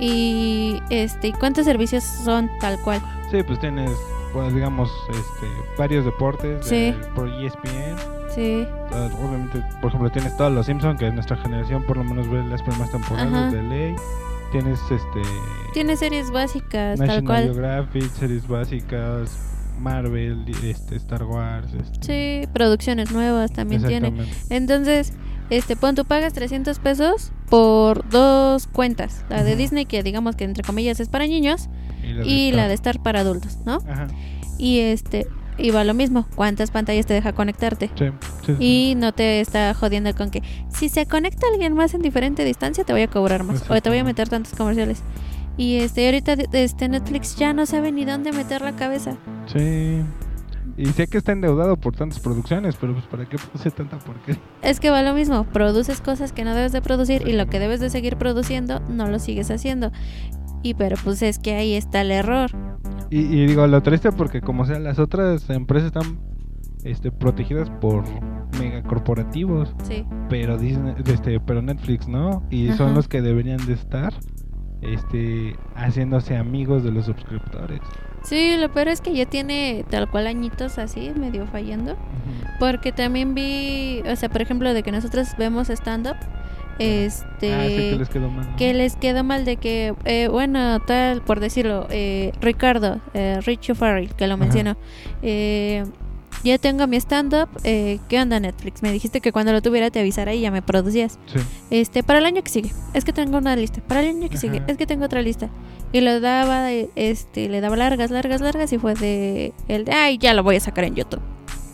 Y 0.00 0.82
este, 0.90 1.28
¿y 1.28 1.32
¿cuántos 1.34 1.66
servicios 1.66 2.02
son 2.02 2.50
tal 2.58 2.80
cual? 2.80 3.00
Sí, 3.30 3.44
pues 3.44 3.60
tienes, 3.60 3.92
pues, 4.32 4.54
digamos, 4.54 4.90
este, 5.10 5.46
varios 5.76 6.04
deportes 6.04 6.64
Sí. 6.66 6.92
de- 6.92 6.92
por 7.14 7.28
ESPN. 7.28 7.96
Sí. 8.34 8.66
Obviamente, 9.20 9.62
por 9.80 9.88
ejemplo, 9.88 10.10
tienes 10.10 10.36
todos 10.36 10.52
los 10.52 10.66
Simpsons, 10.66 10.98
que 10.98 11.10
nuestra 11.10 11.36
generación 11.36 11.82
por 11.84 11.96
lo 11.96 12.04
menos 12.04 12.28
ve 12.28 12.42
las 12.44 12.62
primeras 12.62 12.90
temporadas 12.90 13.32
Ajá. 13.32 13.50
de 13.50 13.62
ley. 13.62 13.94
Tienes 14.52 14.80
este 14.90 15.20
Tiene 15.74 15.96
series 15.96 16.30
básicas, 16.30 16.98
tal 16.98 17.06
National 17.06 17.24
cual. 17.24 17.44
Geographic, 17.44 18.10
series 18.12 18.48
básicas, 18.48 19.38
Marvel, 19.78 20.44
este, 20.64 20.96
Star 20.96 21.24
Wars. 21.24 21.68
Este, 21.74 22.42
Sí, 22.42 22.48
producciones 22.52 23.12
nuevas 23.12 23.52
también 23.52 23.82
tiene. 23.86 24.12
Entonces, 24.50 25.12
este, 25.50 25.76
pon, 25.76 25.94
tú 25.94 26.04
pagas 26.04 26.32
300 26.32 26.78
pesos 26.78 27.32
por 27.50 28.08
dos 28.08 28.66
cuentas. 28.68 29.24
La 29.28 29.42
de. 29.44 29.56
Disney, 29.56 29.84
que 29.86 30.02
digamos 30.02 30.34
que 30.36 30.44
entre 30.44 30.62
comillas 30.64 30.98
es 31.00 31.08
para 31.08 31.26
niños, 31.26 31.68
Y 32.08 32.14
la 32.14 32.22
de 32.22 32.28
y 32.28 32.52
la 32.52 32.68
de 32.68 32.74
Star. 32.74 32.96
Star 32.96 33.02
para 33.02 33.20
adultos, 33.20 33.58
¿no? 33.64 33.78
Ajá. 33.88 34.08
Y 34.58 34.78
este, 34.80 35.26
va 35.74 35.84
lo 35.84 35.94
mismo, 35.94 36.26
cuántas 36.34 36.70
pantallas 36.70 37.06
te 37.06 37.14
deja 37.14 37.32
conectarte. 37.32 37.90
Sí, 37.96 38.06
sí, 38.46 38.54
sí. 38.58 38.64
Y 38.64 38.94
no 38.96 39.12
te 39.12 39.40
está 39.40 39.74
jodiendo 39.74 40.14
con 40.14 40.30
que 40.30 40.42
si 40.68 40.88
se 40.88 41.06
conecta 41.06 41.46
alguien 41.52 41.74
más 41.74 41.94
en 41.94 42.02
diferente 42.02 42.44
distancia 42.44 42.84
te 42.84 42.92
voy 42.92 43.02
a 43.02 43.08
cobrar 43.08 43.44
más 43.44 43.68
o 43.68 43.80
te 43.80 43.88
voy 43.88 43.98
a 43.98 44.04
meter 44.04 44.28
tantos 44.28 44.54
comerciales. 44.54 45.02
Y 45.56 45.76
este 45.76 46.06
ahorita 46.06 46.36
este 46.52 46.88
Netflix 46.88 47.36
ya 47.36 47.52
no 47.52 47.66
sabe 47.66 47.90
ni 47.90 48.04
dónde 48.04 48.32
meter 48.32 48.62
la 48.62 48.76
cabeza. 48.76 49.16
Sí. 49.52 50.02
Y 50.76 50.86
sé 50.86 51.08
que 51.08 51.18
está 51.18 51.32
endeudado 51.32 51.76
por 51.76 51.96
tantas 51.96 52.20
producciones, 52.20 52.76
pero 52.76 52.92
pues 52.92 53.04
¿para 53.06 53.28
qué 53.28 53.36
produce 53.36 53.72
tanta 53.72 53.98
porquería? 53.98 54.40
Es 54.62 54.78
que 54.78 54.90
va 54.90 55.02
lo 55.02 55.12
mismo, 55.12 55.42
produces 55.42 56.00
cosas 56.00 56.32
que 56.32 56.44
no 56.44 56.54
debes 56.54 56.70
de 56.70 56.80
producir 56.80 57.26
y 57.26 57.32
lo 57.32 57.46
que 57.48 57.58
debes 57.58 57.80
de 57.80 57.90
seguir 57.90 58.16
produciendo 58.16 58.78
no 58.88 59.08
lo 59.08 59.18
sigues 59.18 59.50
haciendo. 59.50 59.90
Y 60.62 60.74
pero 60.74 60.96
pues 61.04 61.22
es 61.22 61.38
que 61.38 61.54
ahí 61.54 61.74
está 61.74 62.00
el 62.02 62.10
error. 62.10 62.50
Y, 63.10 63.20
y 63.20 63.46
digo, 63.46 63.66
lo 63.66 63.82
triste 63.82 64.12
porque 64.12 64.40
como 64.40 64.66
sea, 64.66 64.78
las 64.78 64.98
otras 64.98 65.48
empresas 65.50 65.86
están 65.88 66.18
este, 66.84 67.10
protegidas 67.10 67.70
por 67.80 68.04
megacorporativos, 68.60 69.74
Sí. 69.82 70.04
pero 70.28 70.58
Disney, 70.58 70.94
este, 71.06 71.40
pero 71.40 71.62
Netflix 71.62 72.08
no, 72.08 72.42
y 72.50 72.72
son 72.72 72.94
los 72.94 73.08
que 73.08 73.20
deberían 73.22 73.64
de 73.66 73.74
estar 73.74 74.12
este, 74.82 75.56
haciéndose 75.74 76.36
amigos 76.36 76.84
de 76.84 76.92
los 76.92 77.06
suscriptores. 77.06 77.80
Sí, 78.22 78.56
lo 78.58 78.70
peor 78.72 78.88
es 78.88 79.00
que 79.00 79.14
ya 79.14 79.26
tiene 79.26 79.84
tal 79.90 80.10
cual 80.10 80.26
añitos 80.26 80.78
así, 80.78 81.12
medio 81.18 81.46
fallando. 81.46 81.96
Porque 82.58 82.92
también 82.92 83.34
vi, 83.34 84.02
o 84.10 84.16
sea, 84.16 84.28
por 84.28 84.42
ejemplo, 84.42 84.74
de 84.74 84.82
que 84.82 84.92
nosotros 84.92 85.28
vemos 85.38 85.70
stand-up, 85.70 86.16
este... 86.78 87.54
ah, 87.54 87.64
sí 87.66 87.76
que 87.76 87.96
les 87.98 88.08
quedó 88.08 88.30
mal. 88.30 88.50
¿no? 88.50 88.56
que 88.56 88.74
les 88.74 88.96
quedó 88.96 89.24
mal 89.24 89.44
de 89.44 89.56
que, 89.56 89.94
eh, 90.04 90.28
bueno, 90.28 90.80
tal, 90.80 91.22
por 91.22 91.40
decirlo, 91.40 91.86
eh, 91.90 92.32
Ricardo, 92.40 93.00
eh, 93.14 93.40
Richie 93.44 93.74
Farrell, 93.74 94.14
que 94.14 94.26
lo 94.26 94.36
mencionó, 94.36 94.76
eh, 95.22 95.84
ya 96.44 96.56
tengo 96.58 96.86
mi 96.86 96.96
stand-up, 96.98 97.48
eh, 97.64 97.98
¿qué 98.08 98.20
onda 98.20 98.38
Netflix? 98.38 98.82
Me 98.82 98.92
dijiste 98.92 99.20
que 99.20 99.32
cuando 99.32 99.52
lo 99.52 99.60
tuviera 99.60 99.90
te 99.90 99.98
avisara 99.98 100.34
y 100.34 100.40
ya 100.40 100.52
me 100.52 100.62
producías. 100.62 101.18
Sí. 101.26 101.40
Este, 101.70 102.02
para 102.04 102.20
el 102.20 102.26
año 102.26 102.42
que 102.42 102.50
sigue, 102.50 102.70
es 102.94 103.04
que 103.04 103.12
tengo 103.12 103.38
una 103.38 103.56
lista, 103.56 103.80
para 103.80 104.00
el 104.00 104.08
año 104.08 104.28
que 104.28 104.36
sigue, 104.36 104.62
es 104.68 104.76
que 104.76 104.86
tengo 104.86 105.04
otra 105.04 105.20
lista. 105.20 105.48
Y 105.92 106.00
lo 106.00 106.20
daba, 106.20 106.70
este, 106.70 107.48
le 107.48 107.60
daba 107.60 107.76
largas, 107.76 108.10
largas, 108.10 108.40
largas 108.40 108.72
y 108.72 108.78
fue 108.78 108.94
de, 108.94 109.52
el 109.68 109.84
de, 109.84 109.92
ay, 109.92 110.18
ya 110.18 110.34
lo 110.34 110.42
voy 110.42 110.56
a 110.56 110.60
sacar 110.60 110.84
en 110.84 110.94
YouTube. 110.94 111.22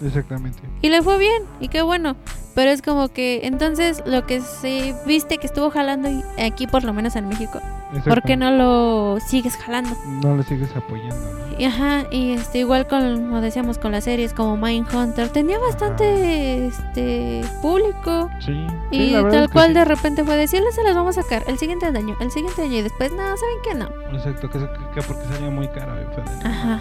Exactamente. 0.05 0.61
Y 0.83 0.89
le 0.91 1.03
fue 1.03 1.19
bien, 1.19 1.43
y 1.61 1.69
qué 1.69 1.83
bueno. 1.83 2.17
Pero 2.55 2.71
es 2.71 2.83
como 2.83 3.09
que 3.09 3.41
entonces 3.45 4.01
lo 4.07 4.27
que 4.27 4.41
se 4.41 4.95
viste 5.07 5.39
que 5.39 5.47
estuvo 5.49 5.71
jalando 5.71 6.09
aquí, 6.39 6.69
por 6.69 6.85
lo 6.85 6.93
menos 6.93 7.17
en 7.17 7.29
México, 7.29 7.61
¿por 8.05 8.23
qué 8.23 8.37
no 8.37 8.53
lo 8.53 9.19
sigues 9.27 9.57
jalando? 9.57 9.91
No 10.23 10.37
lo 10.37 10.43
sigues 10.45 10.71
apoyando. 10.77 11.17
¿no? 11.17 11.59
Y, 11.59 11.65
Ajá, 11.65 12.05
y 12.13 12.31
este, 12.33 12.61
igual 12.61 12.87
con, 12.87 13.01
como 13.25 13.41
decíamos, 13.41 13.79
con 13.79 13.91
las 13.91 14.05
series 14.05 14.33
como 14.33 14.57
Mindhunter, 14.57 15.31
tenía 15.31 15.59
bastante 15.59 16.67
este 16.67 17.43
público. 17.61 18.31
Sí. 18.39 18.67
sí, 18.93 18.97
Y 18.97 19.13
tal 19.15 19.51
cual 19.51 19.69
sí. 19.69 19.75
de 19.75 19.85
repente 19.85 20.23
fue 20.23 20.37
decirle 20.37 20.71
se 20.71 20.85
las 20.85 20.95
vamos 20.95 21.19
a 21.19 21.23
sacar 21.23 21.43
el 21.49 21.59
siguiente 21.59 21.87
año, 21.87 22.17
el 22.21 22.31
siguiente 22.31 22.63
año 22.63 22.75
y 22.77 22.83
después 22.83 23.11
no, 23.11 23.19
¿saben 23.37 23.57
qué 23.65 23.75
no? 23.75 23.89
Exacto, 24.17 24.49
que, 24.49 24.61
que 24.95 25.03
porque 25.03 25.25
salía 25.33 25.51
muy 25.51 25.67
caro. 25.69 25.93
fue 26.15 26.23
de, 26.23 26.49
Ajá. 26.49 26.81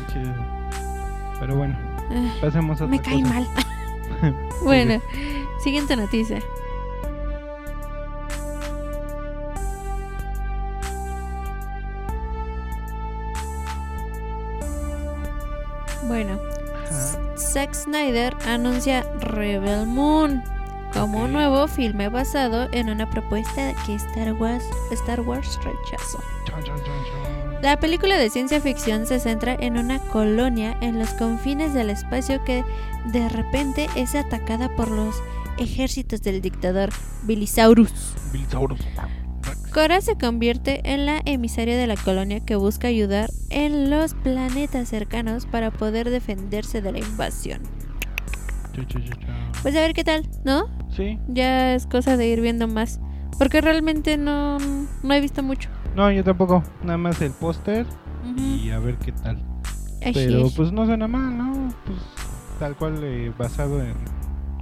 Pero 1.40 1.56
bueno, 1.56 1.76
pasemos 2.42 2.82
a 2.82 2.86
otra 2.86 2.88
me 2.88 3.02
cae 3.02 3.22
cosa. 3.22 3.34
mal. 3.34 3.48
bueno, 4.64 5.02
siguiente 5.64 5.96
noticia. 5.96 6.40
Bueno, 16.08 16.40
Ajá. 16.86 17.38
Zack 17.38 17.74
Snyder 17.74 18.36
anuncia 18.46 19.04
Rebel 19.20 19.86
Moon 19.88 20.44
como 20.94 21.24
un 21.24 21.34
nuevo 21.34 21.68
filme 21.68 22.08
basado 22.10 22.68
en 22.72 22.90
una 22.90 23.10
propuesta 23.10 23.74
que 23.86 23.96
Star 23.96 24.34
Wars, 24.34 24.64
Star 24.92 25.22
Wars 25.22 25.60
rechazó. 25.64 26.20
Chon, 26.46 26.64
chon, 26.64 26.76
chon, 26.84 27.04
chon. 27.06 27.33
La 27.64 27.80
película 27.80 28.18
de 28.18 28.30
ciencia 28.30 28.60
ficción 28.60 29.08
se 29.08 29.22
centra 29.22 29.56
en 29.58 29.78
una 29.78 29.98
colonia 29.98 30.76
en 30.82 31.00
los 31.00 31.12
confines 31.12 31.74
del 31.74 31.90
espacio 31.92 32.44
que 32.44 32.66
de 33.14 33.30
repente 33.30 33.88
es 33.96 34.16
atacada 34.16 34.68
por 34.76 34.92
los 34.92 35.16
ejércitos 35.58 36.22
del 36.22 36.42
dictador 36.42 36.90
Bilisaurus. 37.24 38.16
Bilsaurus. 38.34 38.82
Cora 39.74 40.02
se 40.02 40.18
convierte 40.18 40.82
en 40.92 41.06
la 41.06 41.22
emisaria 41.24 41.78
de 41.78 41.88
la 41.88 41.96
colonia 41.96 42.42
que 42.42 42.58
busca 42.58 42.90
ayudar 42.90 43.30
en 43.50 43.90
los 43.90 44.14
planetas 44.14 44.90
cercanos 44.90 45.46
para 45.46 45.72
poder 45.72 46.10
defenderse 46.10 46.82
de 46.82 46.92
la 46.92 47.00
invasión. 47.00 47.62
Pues 49.62 49.74
a 49.74 49.80
ver 49.80 49.94
qué 49.94 50.04
tal, 50.04 50.30
¿no? 50.44 50.68
Sí. 50.98 51.18
Ya 51.30 51.76
es 51.76 51.88
cosa 51.88 52.18
de 52.18 52.28
ir 52.28 52.42
viendo 52.42 52.68
más. 52.68 53.00
Porque 53.40 53.62
realmente 53.62 54.18
no, 54.18 54.58
no 54.58 55.14
he 55.14 55.22
visto 55.22 55.44
mucho. 55.44 55.70
No, 55.96 56.12
yo 56.12 56.24
tampoco. 56.24 56.64
Nada 56.84 56.98
más 56.98 57.22
el 57.22 57.32
póster 57.32 57.86
y 58.38 58.70
a 58.72 58.80
ver 58.80 58.96
qué 58.98 59.12
tal. 59.12 59.38
Así 60.02 60.12
Pero 60.14 60.48
es. 60.48 60.54
pues 60.56 60.72
no 60.72 60.86
suena 60.86 61.08
mal, 61.08 61.38
¿no? 61.38 61.70
Pues 61.86 61.98
tal 62.60 62.76
cual 62.76 63.00
eh, 63.04 63.32
basado 63.38 63.82
en... 63.82 63.94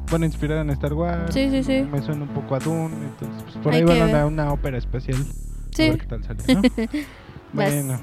Bueno, 0.10 0.26
inspirado 0.26 0.62
en 0.62 0.70
Star 0.72 0.94
Wars. 0.94 1.34
Sí, 1.34 1.50
sí, 1.50 1.64
sí. 1.64 1.88
Me 1.90 2.02
suena 2.02 2.24
un 2.24 2.30
poco 2.30 2.56
a 2.56 2.60
Dune. 2.60 2.94
Entonces, 2.94 3.44
pues 3.44 3.56
por 3.58 3.74
Hay 3.74 3.80
ahí 3.80 3.86
que 3.86 4.00
va 4.00 4.06
ver. 4.06 4.14
una, 4.16 4.26
una 4.28 4.52
ópera 4.54 4.78
especial. 4.78 5.18
A 5.22 5.76
Sí. 5.76 5.90
ver 5.90 6.00
qué 6.00 6.06
tal 6.08 6.24
sale, 6.24 6.44
¿no? 6.54 6.62
Bueno, 7.54 8.00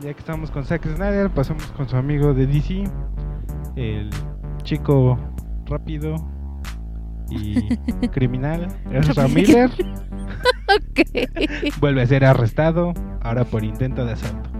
ya 0.00 0.12
que 0.12 0.18
estamos 0.18 0.50
con 0.50 0.64
Zack 0.66 0.84
Snyder, 0.86 1.30
pasamos 1.30 1.64
con 1.76 1.88
su 1.88 1.96
amigo 1.96 2.34
de 2.34 2.46
DC. 2.46 2.84
El 3.76 4.10
chico 4.64 5.18
rápido 5.66 6.16
y 7.30 7.76
criminal. 8.12 8.68
Ezra 8.90 9.28
Miller 9.28 9.70
ok. 10.76 11.78
vuelve 11.80 12.02
a 12.02 12.06
ser 12.06 12.24
arrestado, 12.24 12.92
ahora 13.22 13.44
por 13.44 13.64
intento 13.64 14.04
de 14.04 14.12
asalto. 14.12 14.50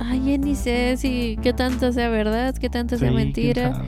Ay, 0.00 0.20
ya 0.32 0.38
ni 0.38 0.54
sé 0.54 0.96
si 0.98 1.38
qué 1.42 1.52
tanto 1.52 1.92
sea 1.92 2.08
verdad, 2.08 2.54
qué 2.56 2.68
tanto 2.68 2.96
sea 2.96 3.08
Sí, 3.08 3.14
quién 3.14 3.26
mentira. 3.26 3.82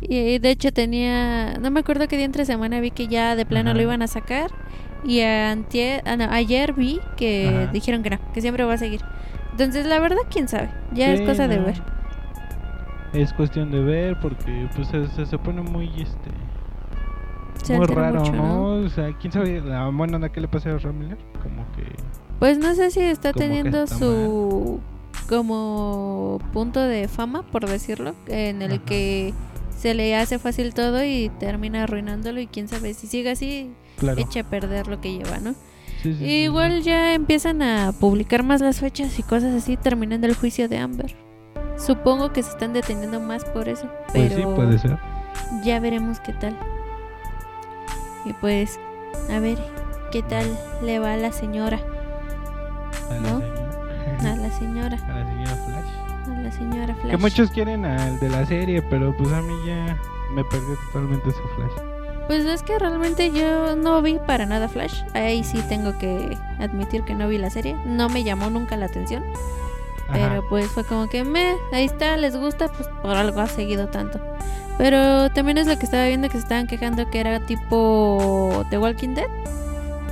Y 0.00 0.38
de 0.38 0.50
hecho 0.50 0.72
tenía, 0.72 1.56
no 1.60 1.70
me 1.70 1.80
acuerdo 1.80 2.08
qué 2.08 2.16
día 2.16 2.26
entre 2.26 2.44
semana 2.44 2.80
vi 2.80 2.90
que 2.90 3.06
ya 3.06 3.36
de 3.36 3.46
plano 3.46 3.70
Ajá. 3.70 3.76
lo 3.76 3.82
iban 3.82 4.02
a 4.02 4.06
sacar. 4.06 4.50
Y 5.04 5.20
antier- 5.20 6.02
ah, 6.04 6.16
no, 6.16 6.24
ayer 6.30 6.72
vi 6.74 7.00
que 7.16 7.48
Ajá. 7.48 7.72
dijeron 7.72 8.02
que 8.02 8.10
no, 8.10 8.18
que 8.32 8.40
siempre 8.40 8.64
va 8.64 8.74
a 8.74 8.78
seguir. 8.78 9.00
Entonces, 9.52 9.86
la 9.86 9.98
verdad, 9.98 10.18
quién 10.30 10.48
sabe. 10.48 10.68
Ya 10.92 11.12
es 11.12 11.20
Sí, 11.20 11.26
cosa 11.26 11.48
de 11.48 11.58
no. 11.58 11.64
ver. 11.66 11.82
Es 13.12 13.32
cuestión 13.32 13.70
de 13.70 13.80
ver 13.80 14.18
porque 14.20 14.68
pues 14.74 14.88
se, 14.88 15.06
se, 15.08 15.26
se 15.26 15.38
pone 15.38 15.60
muy 15.62 15.86
este 16.00 16.30
Se 17.62 17.74
muy 17.74 17.82
altera 17.82 18.02
raro, 18.10 18.20
mucho, 18.20 18.32
¿no? 18.32 18.64
O 18.84 18.88
sea, 18.88 19.12
quién 19.20 19.32
sabe 19.32 19.60
la 19.60 19.88
buena 19.88 20.16
onda 20.16 20.28
que 20.30 20.40
le 20.40 20.48
pasa 20.48 20.70
a 20.70 20.76
Ezra 20.76 20.92
Miller, 20.92 21.18
como 21.42 21.64
que 21.76 21.84
Pues 22.38 22.58
no 22.58 22.74
sé 22.74 22.90
si 22.90 23.00
está 23.00 23.32
Como 23.32 23.40
que 23.42 23.48
teniendo 23.48 23.82
está 23.84 23.98
su 23.98 24.80
como 25.28 26.38
punto 26.52 26.80
de 26.80 27.08
fama, 27.08 27.42
por 27.42 27.66
decirlo, 27.68 28.14
en 28.26 28.62
el 28.62 28.72
Ajá. 28.72 28.82
que 28.84 29.34
se 29.78 29.94
le 29.94 30.14
hace 30.16 30.38
fácil 30.38 30.74
todo 30.74 31.02
y 31.04 31.30
termina 31.40 31.84
arruinándolo 31.84 32.40
y 32.40 32.46
quién 32.46 32.68
sabe 32.68 32.94
si 32.94 33.06
sigue 33.06 33.30
así 33.30 33.70
claro. 33.98 34.20
echa 34.20 34.40
a 34.40 34.44
perder 34.44 34.86
lo 34.88 35.00
que 35.00 35.12
lleva, 35.12 35.38
¿no? 35.38 35.54
Sí, 36.02 36.14
sí, 36.14 36.24
Igual 36.24 36.78
sí. 36.78 36.82
ya 36.90 37.14
empiezan 37.14 37.62
a 37.62 37.92
publicar 37.92 38.42
más 38.42 38.60
las 38.60 38.80
fechas 38.80 39.18
y 39.18 39.22
cosas 39.22 39.54
así 39.54 39.76
terminando 39.76 40.26
el 40.26 40.34
juicio 40.34 40.68
de 40.68 40.78
Amber. 40.78 41.14
Supongo 41.78 42.32
que 42.32 42.42
se 42.42 42.50
están 42.50 42.72
deteniendo 42.72 43.18
más 43.20 43.44
por 43.44 43.68
eso, 43.68 43.88
Pues 44.12 44.32
pero 44.32 44.50
sí, 44.50 44.54
puede 44.56 44.78
ser. 44.78 44.98
ya 45.64 45.80
veremos 45.80 46.20
qué 46.20 46.32
tal. 46.34 46.56
Y 48.24 48.32
pues, 48.34 48.78
a 49.30 49.38
ver, 49.40 49.58
qué 50.10 50.22
tal 50.22 50.46
le 50.82 50.98
va 50.98 51.14
a 51.14 51.16
la 51.16 51.32
señora, 51.32 51.80
A 53.10 53.14
la 53.14 53.20
¿no? 53.20 53.40
señora. 53.40 54.32
a 54.32 54.36
la 54.36 54.50
señora, 54.50 54.96
a 55.08 55.18
la 55.18 55.24
señora 55.26 55.56
Flash. 55.56 56.36
a 56.36 56.40
la 56.42 56.52
señora 56.52 56.94
Flash. 56.94 57.10
Que 57.10 57.16
muchos 57.16 57.50
quieren 57.50 57.84
al 57.84 58.18
de 58.20 58.28
la 58.28 58.46
serie, 58.46 58.82
pero 58.82 59.14
pues 59.16 59.32
a 59.32 59.42
mí 59.42 59.54
ya 59.66 59.96
me 60.34 60.44
perdió 60.44 60.76
totalmente 60.86 61.30
su 61.30 61.42
Flash. 61.56 61.72
Pues 62.28 62.44
es 62.44 62.62
que 62.62 62.78
realmente 62.78 63.32
yo 63.32 63.74
no 63.74 64.00
vi 64.00 64.18
para 64.26 64.46
nada 64.46 64.68
Flash. 64.68 65.02
Ahí 65.12 65.42
sí 65.42 65.60
tengo 65.68 65.98
que 65.98 66.38
admitir 66.60 67.02
que 67.02 67.14
no 67.14 67.26
vi 67.28 67.36
la 67.36 67.50
serie. 67.50 67.76
No 67.84 68.08
me 68.08 68.22
llamó 68.22 68.48
nunca 68.48 68.76
la 68.76 68.86
atención. 68.86 69.24
Ajá. 70.08 70.12
Pero 70.12 70.48
pues 70.48 70.66
fue 70.68 70.84
como 70.84 71.08
que 71.08 71.24
me, 71.24 71.56
ahí 71.72 71.84
está, 71.84 72.16
les 72.16 72.36
gusta, 72.36 72.68
pues 72.68 72.88
por 73.02 73.16
algo 73.16 73.40
ha 73.40 73.48
seguido 73.48 73.88
tanto. 73.88 74.20
Pero 74.78 75.30
también 75.30 75.58
es 75.58 75.66
lo 75.66 75.78
que 75.78 75.84
estaba 75.84 76.06
viendo 76.06 76.28
que 76.28 76.34
se 76.38 76.42
estaban 76.44 76.66
quejando 76.66 77.08
que 77.10 77.20
era 77.20 77.40
tipo 77.40 78.64
The 78.70 78.78
Walking 78.78 79.14
Dead. 79.14 79.26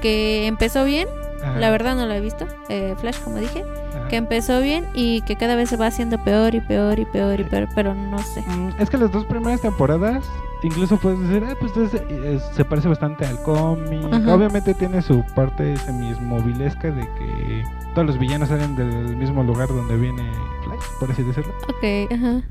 Que 0.00 0.46
empezó 0.46 0.84
bien, 0.84 1.06
Ajá, 1.42 1.58
la 1.58 1.70
verdad 1.70 1.96
no 1.96 2.06
lo 2.06 2.14
he 2.14 2.20
visto. 2.20 2.46
eh, 2.68 2.94
Flash, 2.98 3.18
como 3.20 3.36
dije. 3.36 3.62
ajá. 3.94 4.08
Que 4.08 4.16
empezó 4.16 4.60
bien 4.60 4.86
y 4.94 5.20
que 5.22 5.36
cada 5.36 5.54
vez 5.56 5.68
se 5.68 5.76
va 5.76 5.86
haciendo 5.86 6.22
peor 6.24 6.54
y 6.54 6.60
peor 6.60 6.98
y 6.98 7.04
peor 7.04 7.38
y 7.40 7.44
peor. 7.44 7.68
Pero 7.74 7.94
no 7.94 8.18
sé. 8.18 8.42
Mm, 8.46 8.70
Es 8.78 8.88
que 8.90 8.96
las 8.98 9.10
dos 9.12 9.24
primeras 9.26 9.60
temporadas, 9.60 10.24
incluso 10.62 10.96
puedes 10.98 11.20
decir, 11.20 11.44
ah, 11.48 11.54
pues 11.60 11.76
es- 11.76 11.94
es- 11.94 12.42
se 12.54 12.64
parece 12.64 12.88
bastante 12.88 13.26
al 13.26 13.42
cómic. 13.42 14.04
Obviamente 14.28 14.72
tiene 14.74 15.02
su 15.02 15.22
parte 15.34 15.76
semi-movilesca 15.78 16.90
de 16.90 17.02
que 17.02 17.64
todos 17.94 18.06
los 18.06 18.18
villanos 18.18 18.48
salen 18.48 18.74
del 18.76 19.16
mismo 19.16 19.42
lugar 19.42 19.68
donde 19.68 19.96
viene 19.96 20.22
Flash, 20.64 20.80
por 20.98 21.10
así 21.10 21.22
decirlo. 21.22 21.52
Ok, 21.68 22.12
ajá. 22.12 22.42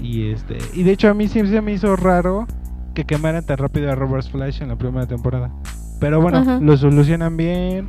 Y 0.00 0.30
este 0.30 0.58
y 0.74 0.82
de 0.84 0.92
hecho 0.92 1.08
a 1.08 1.14
mí 1.14 1.28
siempre 1.28 1.52
se 1.54 1.60
me 1.60 1.72
hizo 1.72 1.94
raro 1.96 2.46
que 2.94 3.04
quemaran 3.04 3.44
tan 3.44 3.58
rápido 3.58 3.90
a 3.90 3.94
Robert 3.94 4.26
Flash 4.30 4.62
en 4.62 4.68
la 4.68 4.76
primera 4.76 5.06
temporada. 5.06 5.50
Pero 6.00 6.20
bueno, 6.20 6.38
Ajá. 6.38 6.58
lo 6.60 6.76
solucionan 6.76 7.36
bien. 7.36 7.88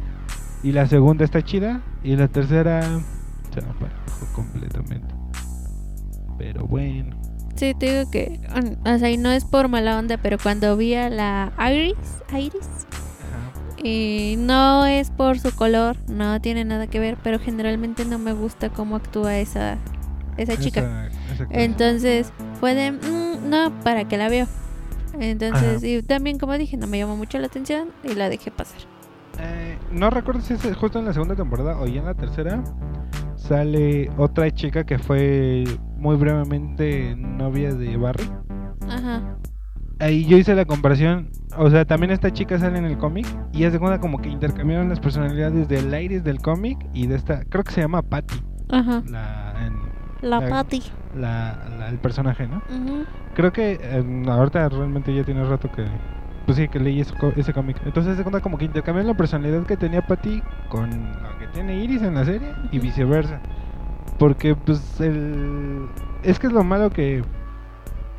Y 0.63 0.71
la 0.71 0.87
segunda 0.87 1.25
está 1.25 1.41
chida. 1.41 1.81
Y 2.03 2.15
la 2.15 2.27
tercera 2.27 2.81
se 3.53 3.59
apagó 3.59 4.33
completamente. 4.33 5.13
Pero 6.37 6.65
bueno. 6.65 7.15
Sí, 7.55 7.73
te 7.77 7.97
digo 7.97 8.09
que, 8.11 8.39
o 8.85 8.97
sea, 8.97 9.11
y 9.11 9.17
no 9.17 9.29
es 9.31 9.45
por 9.45 9.67
mala 9.67 9.99
onda, 9.99 10.17
pero 10.17 10.37
cuando 10.41 10.75
vi 10.75 10.95
a 10.95 11.09
la 11.09 11.51
Iris, 11.71 11.95
Iris, 12.31 12.67
y 13.83 14.35
no 14.39 14.85
es 14.85 15.11
por 15.11 15.37
su 15.39 15.53
color, 15.55 15.97
no 16.09 16.41
tiene 16.41 16.65
nada 16.65 16.87
que 16.87 16.99
ver, 16.99 17.17
pero 17.23 17.39
generalmente 17.39 18.05
no 18.05 18.17
me 18.17 18.33
gusta 18.33 18.69
cómo 18.69 18.95
actúa 18.95 19.37
esa, 19.37 19.77
esa 20.37 20.57
chica. 20.57 20.79
Esa- 20.81 21.09
cosa. 21.09 21.22
Entonces, 21.49 22.31
fue 22.59 22.73
de, 22.75 22.91
"Mm, 22.91 23.49
no, 23.49 23.71
para 23.83 24.07
que 24.07 24.17
la 24.17 24.29
veo. 24.29 24.47
Entonces, 25.19 25.77
Ajá. 25.77 25.87
y 25.87 26.01
también, 26.01 26.39
como 26.39 26.57
dije, 26.57 26.75
no 26.77 26.87
me 26.87 26.97
llamó 26.97 27.15
mucho 27.15 27.37
la 27.37 27.47
atención 27.47 27.89
y 28.03 28.15
la 28.15 28.29
dejé 28.29 28.49
pasar. 28.51 28.79
Eh, 29.39 29.77
no 29.91 30.09
recuerdo 30.09 30.41
si 30.41 30.53
es 30.53 30.75
justo 30.75 30.99
en 30.99 31.05
la 31.05 31.13
segunda 31.13 31.35
temporada 31.35 31.79
o 31.79 31.85
ya 31.87 31.99
en 31.99 32.05
la 32.05 32.13
tercera. 32.15 32.63
Sale 33.35 34.09
otra 34.17 34.49
chica 34.51 34.85
que 34.85 34.97
fue 34.99 35.63
muy 35.97 36.15
brevemente 36.15 37.15
novia 37.17 37.73
de 37.73 37.97
Barry. 37.97 38.29
Ajá. 38.89 39.37
Ahí 39.99 40.25
yo 40.25 40.37
hice 40.37 40.55
la 40.55 40.65
comparación. 40.65 41.29
O 41.57 41.69
sea, 41.69 41.85
también 41.85 42.11
esta 42.11 42.31
chica 42.31 42.57
sale 42.57 42.77
en 42.77 42.85
el 42.85 42.97
cómic. 42.97 43.25
Y 43.51 43.63
es 43.63 43.73
de 43.73 43.79
cuenta 43.79 43.99
como 43.99 44.19
que 44.19 44.29
intercambiaron 44.29 44.89
las 44.89 44.99
personalidades 44.99 45.67
del 45.67 45.93
Iris 45.93 46.23
del 46.23 46.39
cómic 46.41 46.77
y 46.93 47.07
de 47.07 47.15
esta. 47.15 47.43
Creo 47.45 47.63
que 47.63 47.71
se 47.71 47.81
llama 47.81 48.01
Patty. 48.01 48.35
Ajá. 48.69 49.03
La, 49.07 49.52
La 50.23 50.39
La- 50.39 50.49
Patty. 50.49 50.81
la- 51.15 51.57
la- 51.77 51.89
el 51.89 51.97
personaje, 51.99 52.47
¿no? 52.47 52.61
Creo 53.35 53.51
que 53.53 53.79
eh, 53.81 54.23
ahorita 54.27 54.69
realmente 54.69 55.13
ya 55.15 55.23
tiene 55.23 55.43
rato 55.45 55.71
que. 55.71 55.85
Pues 56.45 56.57
sí, 56.57 56.67
que 56.67 56.79
leí 56.79 56.99
ese, 56.99 57.13
ese 57.37 57.53
cómic. 57.53 57.77
Entonces 57.85 58.17
se 58.17 58.23
cuenta 58.23 58.41
como 58.41 58.57
que 58.57 58.65
intercambiaron 58.65 59.07
la 59.11 59.15
personalidad 59.17 59.63
que 59.65 59.77
tenía 59.77 60.01
Patty 60.05 60.41
con 60.69 60.89
la 60.89 61.37
que 61.39 61.47
tiene 61.53 61.77
Iris 61.77 62.01
en 62.01 62.15
la 62.15 62.25
serie 62.25 62.51
y 62.71 62.79
viceversa. 62.79 63.39
Porque, 64.19 64.53
pues, 64.55 64.99
el. 64.99 65.87
Es 66.21 66.39
que 66.39 66.47
es 66.47 66.53
lo 66.53 66.63
malo 66.63 66.89
que. 66.89 67.23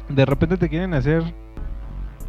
De 0.08 0.24
repente 0.24 0.56
te 0.56 0.68
quieren 0.68 0.94
hacer. 0.94 1.22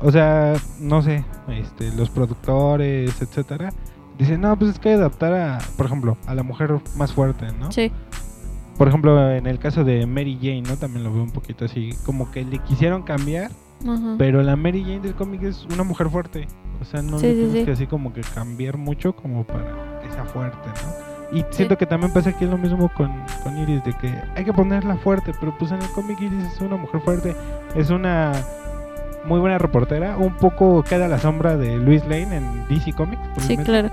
O 0.02 0.12
sea, 0.12 0.54
no 0.82 1.02
sé, 1.02 1.24
este, 1.48 1.92
los 1.96 2.10
productores, 2.10 3.22
etcétera. 3.22 3.70
Dicen, 4.18 4.42
no, 4.42 4.58
pues 4.58 4.72
es 4.72 4.80
que 4.80 4.90
hay 4.90 4.96
que 4.96 5.00
adaptar 5.02 5.34
a, 5.34 5.58
por 5.78 5.86
ejemplo, 5.86 6.18
a 6.28 6.36
la 6.36 6.44
mujer 6.44 6.78
más 6.98 7.14
fuerte, 7.14 7.48
¿no? 7.60 7.72
Sí. 7.72 7.92
Por 8.78 8.88
ejemplo, 8.90 9.32
en 9.32 9.48
el 9.48 9.58
caso 9.60 9.84
de 9.84 10.06
Mary 10.06 10.38
Jane, 10.42 10.62
¿no? 10.64 10.76
También 10.78 11.04
lo 11.04 11.14
veo 11.14 11.24
un 11.24 11.32
poquito 11.32 11.66
así, 11.66 11.92
como 12.06 12.30
que 12.32 12.44
le 12.44 12.60
quisieron 12.60 13.04
cambiar, 13.04 13.52
Ajá. 13.88 14.16
pero 14.18 14.44
la 14.44 14.56
Mary 14.56 14.82
Jane 14.84 15.00
del 15.00 15.16
cómic 15.16 15.44
es 15.44 15.66
una 15.74 15.84
mujer 15.84 16.10
fuerte. 16.10 16.48
O 16.82 16.86
sea, 16.86 17.02
no 17.02 17.18
Sí, 17.20 17.28
le 17.28 17.32
sí, 17.34 17.40
tienes 17.40 17.60
sí. 17.60 17.66
que 17.66 17.72
así 17.72 17.88
como 17.88 18.12
que 18.14 18.22
cambiar 18.22 18.78
mucho 18.78 19.16
como 19.16 19.46
para 19.46 20.00
que 20.02 20.12
sea 20.12 20.26
fuerte, 20.26 20.58
¿no? 20.68 21.16
Y 21.38 21.44
siento 21.52 21.78
que 21.78 21.86
también 21.86 22.12
pasa 22.14 22.30
aquí 22.32 22.46
lo 22.46 22.58
mismo 22.58 22.90
con, 22.94 23.12
con 23.44 23.58
Iris, 23.58 23.84
de 23.84 23.94
que 23.94 24.14
hay 24.36 24.44
que 24.46 24.54
ponerla 24.54 24.96
fuerte, 24.98 25.32
pero 25.40 25.58
pues 25.58 25.72
en 25.72 25.82
el 25.82 25.90
cómic 25.90 26.20
Iris 26.22 26.44
es 26.54 26.62
una 26.62 26.76
mujer 26.78 27.02
fuerte, 27.02 27.36
es 27.76 27.90
una 27.90 28.32
muy 29.26 29.40
buena 29.40 29.58
reportera, 29.58 30.18
un 30.18 30.36
poco 30.36 30.84
queda 30.84 31.06
a 31.06 31.08
la 31.08 31.18
sombra 31.18 31.58
de 31.58 31.78
Luis 31.78 32.04
Lane 32.04 32.36
en 32.38 32.68
DC 32.70 32.94
Comics, 32.94 33.22
Sí, 33.40 33.58
claro. 33.58 33.90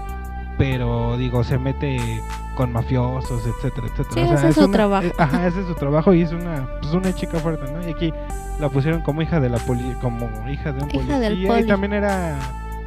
pero 0.58 1.16
digo, 1.16 1.42
se 1.42 1.56
mete 1.58 2.20
con 2.56 2.72
mafiosos, 2.72 3.46
etcétera, 3.46 3.86
etcétera. 3.88 4.14
Sí, 4.14 4.20
O 4.20 4.26
sea, 4.26 4.34
ese 4.36 4.48
es 4.48 4.54
su 4.54 4.64
una- 4.64 4.72
trabajo. 4.72 5.06
eh, 5.06 5.12
ajá, 5.18 5.46
ese 5.46 5.60
es 5.60 5.66
su 5.66 5.74
trabajo 5.74 6.12
y 6.14 6.22
es 6.22 6.32
una, 6.32 6.68
pues 6.80 6.92
una 6.94 7.14
chica 7.14 7.38
fuerte, 7.38 7.70
¿no? 7.72 7.86
Y 7.86 7.92
aquí 7.92 8.12
la 8.60 8.68
pusieron 8.68 9.00
como 9.02 9.22
hija 9.22 9.40
de 9.40 9.48
la 9.48 9.58
poli 9.58 9.94
como 10.00 10.26
hija 10.48 10.72
de 10.72 10.82
un 10.82 10.90
Hija 10.90 11.18
policía 11.18 11.60
y 11.60 11.66
también 11.66 11.92
era 11.94 12.38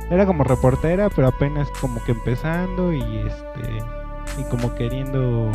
era 0.09 0.25
como 0.27 0.43
reportera, 0.43 1.09
pero 1.09 1.27
apenas 1.29 1.67
como 1.81 2.03
que 2.03 2.11
empezando 2.11 2.93
y 2.93 3.01
este 3.25 3.83
y 4.39 4.43
como 4.49 4.73
queriendo 4.75 5.51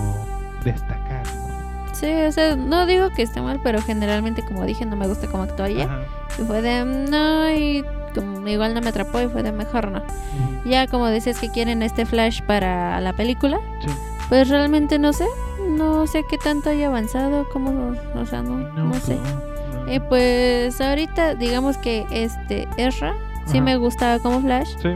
destacar, 0.65 1.23
¿no? 1.37 1.95
Sí, 1.95 2.11
o 2.27 2.33
sea, 2.33 2.57
no 2.57 2.87
digo 2.87 3.11
que 3.11 3.23
esté 3.23 3.41
mal, 3.43 3.61
pero 3.63 3.81
generalmente, 3.83 4.43
como 4.45 4.65
dije, 4.65 4.87
no 4.87 4.97
me 4.97 5.07
gusta 5.07 5.27
cómo 5.29 5.43
actúa 5.43 5.69
ella. 5.69 5.85
Ajá. 5.85 6.01
Y 6.39 6.45
fue 6.47 6.63
de, 6.63 6.85
"Mm, 6.85 7.11
no, 7.11 7.51
y 7.51 7.85
como 8.15 8.47
igual 8.49 8.75
no 8.75 8.81
me 8.81 8.89
atrapó 8.89 9.21
y 9.21 9.29
fue 9.29 9.43
de 9.43 9.53
mejor 9.53 9.91
no. 9.91 9.99
Ujú. 9.99 10.69
Ya 10.69 10.87
como 10.87 11.09
dices 11.09 11.39
que 11.39 11.49
quieren 11.51 11.83
este 11.83 12.07
flash 12.07 12.41
para 12.43 13.01
la 13.01 13.13
película, 13.15 13.59
Sí. 13.85 13.91
pues 14.29 14.49
realmente 14.49 14.99
no 14.99 15.13
sé. 15.13 15.27
No 15.69 16.07
sé 16.07 16.25
qué 16.29 16.37
tanto 16.39 16.71
haya 16.71 16.89
avanzado, 16.89 17.49
como, 17.53 17.95
o 18.15 18.27
sea, 18.27 18.43
no, 18.43 18.59
no, 18.75 18.95
sé. 18.95 19.17
pues, 19.17 19.85
no. 19.87 19.93
Y 19.93 20.01
pues 20.01 20.81
ahorita, 20.81 21.35
digamos 21.37 21.77
que 21.79 22.07
este 22.11 22.67
Ezra 22.77 23.15
sí 23.47 23.61
me 23.61 23.77
gustaba 23.77 24.19
como 24.19 24.41
Flash, 24.41 24.69
Sí. 24.83 24.89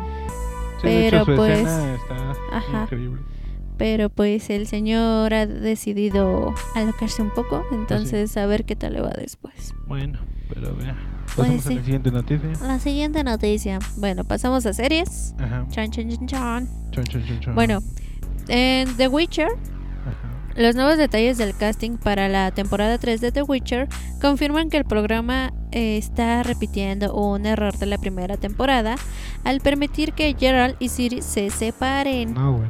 Sí, 0.82 0.88
hecho, 0.88 1.24
pero, 1.24 1.24
su 1.24 1.34
pues, 1.36 1.58
está 1.60 2.32
ajá. 2.52 2.82
increíble. 2.84 3.20
pero 3.78 4.08
pues 4.10 4.50
el 4.50 4.66
señor 4.66 5.32
ha 5.34 5.46
decidido 5.46 6.54
alocarse 6.74 7.22
un 7.22 7.30
poco, 7.30 7.64
entonces 7.72 8.36
a 8.36 8.46
ver 8.46 8.64
qué 8.64 8.76
tal 8.76 8.92
le 8.94 9.00
va 9.00 9.10
después. 9.16 9.74
Bueno, 9.86 10.18
pero 10.52 10.74
vea. 10.76 10.96
Pues 11.36 11.48
Pasamos 11.48 11.66
a 11.66 11.68
sí. 11.68 11.74
la 11.76 11.82
siguiente 11.84 12.10
noticia. 12.10 12.48
La 12.66 12.78
siguiente 12.78 13.24
noticia. 13.24 13.78
Bueno, 13.96 14.24
pasamos 14.24 14.66
a 14.66 14.72
series. 14.72 15.34
Ajá. 15.38 15.66
Chan, 15.70 15.90
chan, 15.90 16.08
chan, 16.10 16.26
chan. 16.26 16.68
Chon, 16.92 17.04
chon, 17.04 17.24
chon, 17.26 17.40
chon. 17.40 17.54
Bueno, 17.54 17.80
en 18.48 18.96
The 18.96 19.08
Witcher, 19.08 19.48
Ajá. 19.48 20.60
los 20.60 20.76
nuevos 20.76 20.96
detalles 20.96 21.38
del 21.38 21.56
casting 21.56 21.96
para 21.96 22.28
la 22.28 22.50
temporada 22.52 22.98
3 22.98 23.20
de 23.20 23.32
The 23.32 23.42
Witcher 23.42 23.88
confirman 24.20 24.70
que 24.70 24.76
el 24.76 24.84
programa 24.84 25.52
eh, 25.72 25.96
está 25.96 26.42
repitiendo 26.44 27.14
un 27.14 27.46
error 27.46 27.76
de 27.78 27.86
la 27.86 27.98
primera 27.98 28.36
temporada 28.36 28.94
al 29.42 29.60
permitir 29.60 30.12
que 30.12 30.34
Geralt 30.38 30.76
y 30.80 30.88
Ciri 30.88 31.20
se 31.22 31.50
separen. 31.50 32.34
No, 32.34 32.58
güey. 32.58 32.68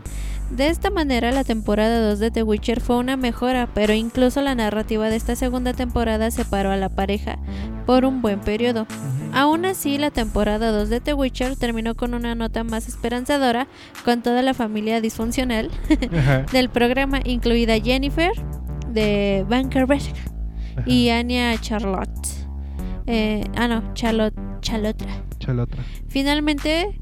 De 0.50 0.68
esta 0.68 0.90
manera, 0.90 1.32
la 1.32 1.42
temporada 1.42 2.00
2 2.11 2.18
de 2.18 2.30
The 2.30 2.42
Witcher 2.42 2.80
fue 2.80 2.98
una 2.98 3.16
mejora, 3.16 3.66
pero 3.74 3.92
incluso 3.94 4.40
la 4.42 4.55
narrativa 4.55 5.09
de 5.09 5.16
esta 5.16 5.36
segunda 5.36 5.72
temporada 5.72 6.30
separó 6.30 6.70
a 6.70 6.76
la 6.76 6.90
pareja 6.90 7.38
por 7.87 8.05
un 8.05 8.22
buen 8.22 8.41
periodo. 8.41 8.87
Aún 9.32 9.64
así, 9.64 9.99
la 9.99 10.11
temporada 10.11 10.70
2 10.70 10.89
de 10.89 11.01
The 11.01 11.14
Witcher 11.14 11.57
terminó 11.57 11.95
con 11.95 12.14
una 12.14 12.35
nota 12.35 12.64
más 12.64 12.89
esperanzadora, 12.89 13.66
con 14.05 14.22
toda 14.22 14.43
la 14.43 14.55
familia 14.55 15.01
disfuncional 15.01 15.70
del 16.53 16.68
programa, 16.68 17.20
incluida 17.24 17.80
Jennifer 17.80 18.32
de 18.89 19.45
Vankerberg 19.49 20.03
y 20.87 21.09
Anya 21.11 21.59
Charlotte. 21.61 22.28
Eh, 23.07 23.45
ah, 23.57 23.68
no, 23.68 23.93
Charlotte, 23.95 24.35
Chalotra. 24.61 25.22
Chalotra. 25.39 25.82
Finalmente, 26.09 27.01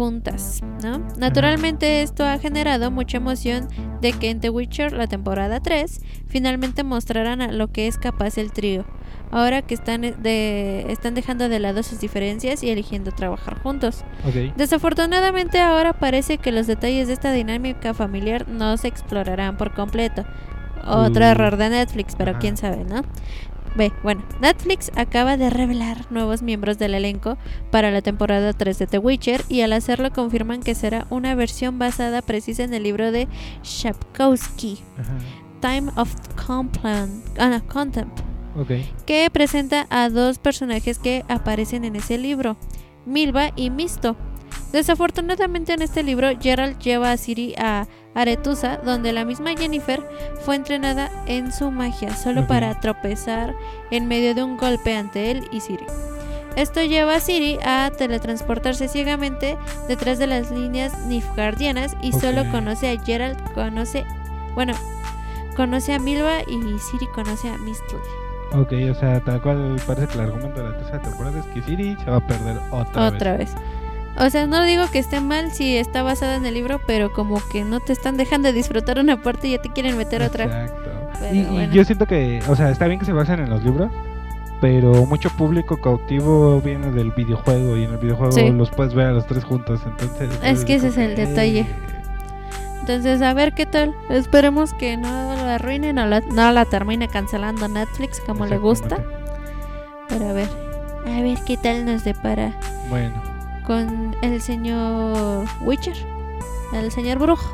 juntas, 0.00 0.60
¿no? 0.82 1.06
Naturalmente 1.18 2.02
esto 2.02 2.24
ha 2.24 2.38
generado 2.38 2.90
mucha 2.90 3.18
emoción 3.18 3.68
de 4.00 4.12
que 4.12 4.30
en 4.30 4.40
The 4.40 4.50
Witcher, 4.50 4.92
la 4.92 5.06
temporada 5.06 5.60
3, 5.60 6.00
finalmente 6.26 6.84
mostraran 6.84 7.42
a 7.42 7.52
lo 7.52 7.68
que 7.68 7.86
es 7.86 7.98
capaz 7.98 8.38
el 8.38 8.52
trío. 8.52 8.84
Ahora 9.32 9.62
que 9.62 9.74
están, 9.74 10.00
de, 10.00 10.86
están 10.88 11.14
dejando 11.14 11.48
de 11.48 11.60
lado 11.60 11.82
sus 11.82 12.00
diferencias 12.00 12.62
y 12.64 12.70
eligiendo 12.70 13.12
trabajar 13.12 13.60
juntos. 13.62 14.04
Desafortunadamente 14.56 15.60
ahora 15.60 15.92
parece 15.92 16.38
que 16.38 16.50
los 16.52 16.66
detalles 16.66 17.06
de 17.06 17.12
esta 17.14 17.30
dinámica 17.32 17.94
familiar 17.94 18.48
no 18.48 18.76
se 18.76 18.88
explorarán 18.88 19.56
por 19.56 19.72
completo. 19.74 20.24
Otro 20.84 21.24
Uh. 21.24 21.28
error 21.28 21.56
de 21.56 21.70
Netflix, 21.70 22.14
pero 22.16 22.38
quién 22.38 22.56
sabe, 22.56 22.84
¿no? 22.84 23.02
Ve, 23.76 23.92
bueno, 24.02 24.24
Netflix 24.40 24.90
acaba 24.96 25.36
de 25.36 25.48
revelar 25.48 26.06
nuevos 26.10 26.42
miembros 26.42 26.76
del 26.78 26.94
elenco 26.94 27.38
para 27.70 27.92
la 27.92 28.02
temporada 28.02 28.52
3 28.52 28.78
de 28.80 28.86
The 28.88 28.98
Witcher 28.98 29.44
y 29.48 29.60
al 29.60 29.72
hacerlo 29.72 30.10
confirman 30.12 30.60
que 30.60 30.74
será 30.74 31.06
una 31.08 31.36
versión 31.36 31.78
basada 31.78 32.20
precisa 32.20 32.64
en 32.64 32.74
el 32.74 32.82
libro 32.82 33.12
de 33.12 33.28
Shapkowski, 33.62 34.78
Ajá. 34.98 35.12
Time 35.60 35.92
of 35.96 36.12
Complan- 36.34 37.22
ah, 37.38 37.48
no, 37.48 37.66
Contempt 37.68 38.18
Que 39.06 39.28
presenta 39.30 39.86
a 39.90 40.08
dos 40.08 40.38
personajes 40.38 40.98
que 40.98 41.24
aparecen 41.28 41.84
en 41.84 41.96
ese 41.96 42.18
libro, 42.18 42.56
Milva 43.06 43.52
y 43.56 43.70
Misto. 43.70 44.16
Desafortunadamente 44.72 45.72
en 45.72 45.82
este 45.82 46.02
libro, 46.02 46.28
Gerald 46.40 46.78
lleva 46.78 47.10
a 47.10 47.16
Ciri 47.16 47.54
a 47.58 47.86
Aretusa, 48.14 48.76
donde 48.78 49.12
la 49.12 49.24
misma 49.24 49.56
Jennifer 49.56 50.04
fue 50.44 50.56
entrenada 50.56 51.10
en 51.26 51.52
su 51.52 51.70
magia, 51.70 52.14
solo 52.16 52.46
para 52.46 52.78
tropezar 52.80 53.54
en 53.90 54.06
medio 54.06 54.34
de 54.34 54.42
un 54.42 54.56
golpe 54.56 54.94
ante 54.94 55.30
él 55.30 55.48
y 55.52 55.60
Ciri. 55.60 55.86
Esto 56.56 56.82
lleva 56.82 57.16
a 57.16 57.20
Ciri 57.20 57.58
a 57.64 57.90
teletransportarse 57.96 58.88
ciegamente 58.88 59.56
detrás 59.88 60.18
de 60.18 60.26
las 60.26 60.50
líneas 60.50 60.98
Nifgardianas 61.06 61.96
y 62.02 62.12
solo 62.12 62.48
conoce 62.50 62.90
a 62.90 63.00
Gerald, 63.00 63.38
conoce, 63.54 64.04
bueno, 64.54 64.74
conoce 65.56 65.94
a 65.94 65.98
Milva 66.00 66.42
y 66.42 66.58
Ciri 66.78 67.06
conoce 67.14 67.48
a 67.48 67.58
Mistle. 67.58 68.19
Ok, 68.52 68.72
o 68.90 68.94
sea, 68.94 69.20
tal 69.20 69.40
cual 69.40 69.76
parece 69.86 70.08
que 70.08 70.14
el 70.14 70.20
argumento 70.20 70.62
de 70.62 70.70
la 70.70 70.76
tercera 70.76 71.00
temporada 71.00 71.38
es 71.38 71.46
que 71.46 71.62
Siri 71.62 71.96
se 72.04 72.10
va 72.10 72.16
a 72.16 72.26
perder 72.26 72.58
otra, 72.70 73.06
Otra 73.06 73.36
vez. 73.36 73.54
O 74.18 74.28
sea, 74.28 74.46
no 74.46 74.62
digo 74.64 74.84
que 74.90 74.98
esté 74.98 75.20
mal 75.20 75.52
si 75.52 75.76
está 75.76 76.02
basada 76.02 76.36
en 76.36 76.44
el 76.44 76.54
libro, 76.54 76.80
pero 76.86 77.12
como 77.12 77.40
que 77.52 77.64
no 77.64 77.80
te 77.80 77.92
están 77.92 78.16
dejando 78.16 78.52
disfrutar 78.52 78.98
una 78.98 79.22
parte 79.22 79.48
y 79.48 79.52
ya 79.52 79.62
te 79.62 79.70
quieren 79.70 79.96
meter 79.96 80.22
otra. 80.22 80.44
Exacto. 80.44 80.90
Y, 81.32 81.68
yo 81.72 81.84
siento 81.84 82.06
que, 82.06 82.40
o 82.48 82.56
sea, 82.56 82.70
está 82.70 82.86
bien 82.86 82.98
que 82.98 83.06
se 83.06 83.12
basen 83.12 83.40
en 83.40 83.50
los 83.50 83.62
libros, 83.62 83.90
pero 84.60 85.06
mucho 85.06 85.30
público 85.30 85.76
cautivo 85.76 86.60
viene 86.60 86.90
del 86.90 87.12
videojuego 87.12 87.76
y 87.76 87.84
en 87.84 87.92
el 87.92 87.98
videojuego 87.98 88.32
Sí. 88.32 88.50
los 88.50 88.70
puedes 88.70 88.94
ver 88.94 89.06
a 89.06 89.12
los 89.12 89.26
tres 89.26 89.44
juntos, 89.44 89.80
entonces... 89.86 90.30
Es 90.42 90.64
que 90.64 90.74
ese 90.74 90.88
es 90.88 90.98
el 90.98 91.14
detalle. 91.14 91.66
Entonces, 92.90 93.22
a 93.22 93.32
ver 93.34 93.54
qué 93.54 93.66
tal. 93.66 93.94
Esperemos 94.08 94.74
que 94.74 94.96
no 94.96 95.08
lo 95.36 95.42
arruinen 95.44 95.98
o 95.98 96.06
la- 96.06 96.20
no 96.20 96.50
la 96.52 96.64
termine 96.64 97.06
cancelando 97.08 97.68
Netflix 97.68 98.20
como 98.20 98.46
le 98.46 98.58
gusta. 98.58 98.96
Exactamente. 98.96 99.20
Para 100.08 100.32
ver, 100.32 100.48
a 101.06 101.20
ver 101.22 101.38
qué 101.46 101.56
tal 101.56 101.84
nos 101.86 102.02
depara 102.04 102.52
Bueno, 102.88 103.14
con 103.64 104.16
el 104.22 104.40
señor 104.40 105.46
Witcher, 105.64 105.94
el 106.72 106.90
señor 106.90 107.20
Brujo, 107.20 107.48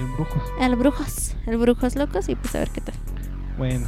en 0.00 0.12
brujos. 0.14 0.42
el 0.60 0.74
Brujos, 0.74 1.36
el 1.46 1.56
Brujos 1.58 1.94
Locos 1.94 2.28
y 2.28 2.34
pues 2.34 2.52
a 2.56 2.58
ver 2.58 2.70
qué 2.70 2.80
tal. 2.80 2.94
Bueno. 3.58 3.86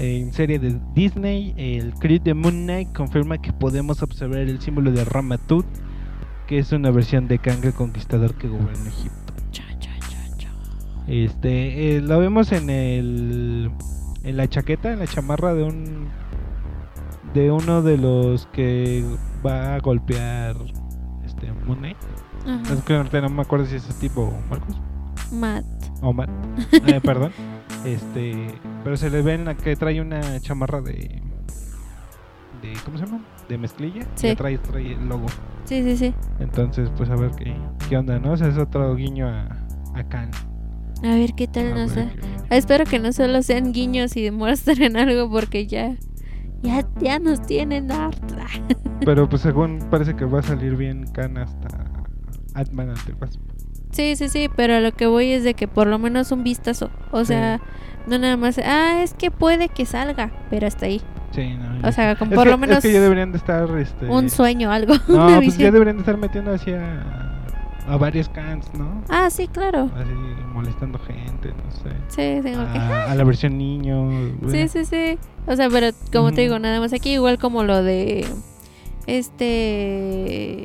En 0.00 0.32
serie 0.32 0.58
de 0.58 0.80
Disney, 0.94 1.54
el 1.56 1.94
Creed 1.94 2.22
de 2.22 2.34
Moon 2.34 2.64
Knight 2.64 2.92
confirma 2.96 3.38
que 3.38 3.52
podemos 3.52 4.02
observar 4.02 4.38
el 4.40 4.60
símbolo 4.60 4.90
de 4.90 5.04
Ramatut, 5.04 5.66
que 6.48 6.58
es 6.58 6.72
una 6.72 6.90
versión 6.90 7.28
de 7.28 7.38
Kang 7.38 7.64
el 7.64 7.74
Conquistador 7.74 8.34
que 8.34 8.48
gobierna 8.48 8.88
Egipto. 8.88 9.23
Este, 11.06 11.96
eh, 11.96 12.00
lo 12.00 12.18
vemos 12.18 12.52
en 12.52 12.70
el 12.70 13.70
en 14.22 14.36
la 14.36 14.48
chaqueta, 14.48 14.92
en 14.92 15.00
la 15.00 15.06
chamarra 15.06 15.54
de 15.54 15.62
un 15.64 16.08
de 17.34 17.50
uno 17.50 17.82
de 17.82 17.98
los 17.98 18.46
que 18.46 19.04
va 19.44 19.74
a 19.74 19.80
golpear 19.80 20.56
este 21.24 21.52
que 22.86 22.96
ahorita 22.96 23.20
no 23.20 23.28
me 23.30 23.42
acuerdo 23.42 23.66
si 23.66 23.76
es 23.76 23.88
ese 23.88 24.00
tipo 24.00 24.32
Marcos 24.48 24.80
Matt. 25.32 25.64
o 26.00 26.12
Matt. 26.12 26.30
Eh, 26.86 27.00
perdón. 27.00 27.32
Este, 27.84 28.46
pero 28.82 28.96
se 28.96 29.10
le 29.10 29.22
ve 29.22 29.34
en 29.34 29.46
la 29.46 29.56
que 29.56 29.76
trae 29.76 30.00
una 30.00 30.40
chamarra 30.40 30.80
de 30.80 31.22
de 32.62 32.72
¿cómo 32.84 32.96
se 32.96 33.04
llama? 33.04 33.20
De 33.48 33.58
mezclilla. 33.58 34.06
Sí. 34.14 34.28
Y 34.28 34.36
trae, 34.36 34.56
trae 34.58 34.92
el 34.92 35.08
logo. 35.08 35.26
Sí, 35.64 35.82
sí, 35.82 35.96
sí. 35.96 36.14
Entonces, 36.38 36.90
pues 36.96 37.10
a 37.10 37.16
ver 37.16 37.30
qué, 37.32 37.54
qué 37.88 37.96
onda, 37.96 38.18
¿no? 38.18 38.32
O 38.32 38.36
sea, 38.36 38.48
es 38.48 38.56
otro 38.56 38.94
guiño 38.94 39.28
a, 39.28 39.48
a 39.94 40.04
Khan. 40.08 40.30
A 41.02 41.14
ver 41.14 41.34
qué 41.34 41.46
tal 41.46 41.72
A 41.72 41.74
nos 41.74 41.94
ver 41.94 42.06
da. 42.20 42.56
Espero 42.56 42.84
que 42.84 42.98
no 42.98 43.12
solo 43.12 43.42
sean 43.42 43.72
guiños 43.72 44.16
y 44.16 44.22
demuestren 44.22 44.96
algo 44.96 45.30
porque 45.30 45.66
ya 45.66 45.94
ya 46.62 46.86
ya 47.00 47.18
nos 47.18 47.44
tienen 47.46 47.90
harta. 47.92 48.46
Pero 49.04 49.28
pues 49.28 49.42
según 49.42 49.80
parece 49.90 50.14
que 50.16 50.24
va 50.24 50.38
a 50.40 50.42
salir 50.42 50.76
bien 50.76 51.06
Khan 51.12 51.36
hasta 51.36 51.68
Ant-Man 52.54 52.90
ante 52.90 53.10
el 53.12 53.16
Wasp. 53.20 53.40
Sí, 53.90 54.16
sí, 54.16 54.28
sí, 54.28 54.48
pero 54.56 54.74
a 54.74 54.80
lo 54.80 54.90
que 54.90 55.06
voy 55.06 55.30
es 55.30 55.44
de 55.44 55.54
que 55.54 55.68
por 55.68 55.86
lo 55.86 56.00
menos 56.00 56.32
un 56.32 56.42
vistazo. 56.42 56.90
O 57.12 57.20
Sí. 57.20 57.26
sea, 57.26 57.60
no 58.08 58.18
nada 58.18 58.36
más, 58.36 58.58
ah, 58.58 59.02
es 59.04 59.14
que 59.14 59.30
puede 59.30 59.68
que 59.68 59.86
salga, 59.86 60.32
pero 60.50 60.66
hasta 60.66 60.86
ahí. 60.86 61.00
Sí, 61.30 61.54
no. 61.54 61.86
O 61.88 61.92
sea, 61.92 62.12
es 62.12 62.18
por 62.18 62.28
que, 62.44 62.50
lo 62.50 62.58
menos 62.58 62.78
Es 62.78 62.82
que 62.82 62.92
ya 62.92 63.00
deberían 63.00 63.30
de 63.30 63.38
estar, 63.38 63.68
este... 63.78 64.06
un 64.06 64.30
sueño, 64.30 64.72
algo, 64.72 64.94
No, 65.06 65.36
pues 65.36 65.56
ya 65.58 65.70
deberían 65.70 65.96
de 65.96 66.00
estar 66.00 66.16
metiendo 66.16 66.52
hacia 66.52 67.23
a 67.86 67.96
varios 67.96 68.28
Khans, 68.28 68.72
¿no? 68.74 69.02
Ah, 69.08 69.28
sí, 69.30 69.46
claro. 69.48 69.90
Así 69.96 70.10
molestando 70.52 70.98
gente, 71.00 71.48
no 71.48 71.70
sé. 71.72 71.90
Sí, 72.08 72.40
tengo 72.42 72.64
que... 72.72 72.78
A, 72.78 73.10
a 73.10 73.14
la 73.14 73.24
versión 73.24 73.58
niño. 73.58 74.10
Sí, 74.10 74.36
bueno. 74.40 74.68
sí, 74.68 74.84
sí. 74.84 75.18
O 75.46 75.56
sea, 75.56 75.68
pero 75.68 75.88
como 76.12 76.32
te 76.32 76.42
digo, 76.42 76.58
nada 76.58 76.80
más 76.80 76.92
aquí 76.92 77.12
igual 77.12 77.38
como 77.38 77.62
lo 77.64 77.82
de 77.82 78.26
este 79.06 80.64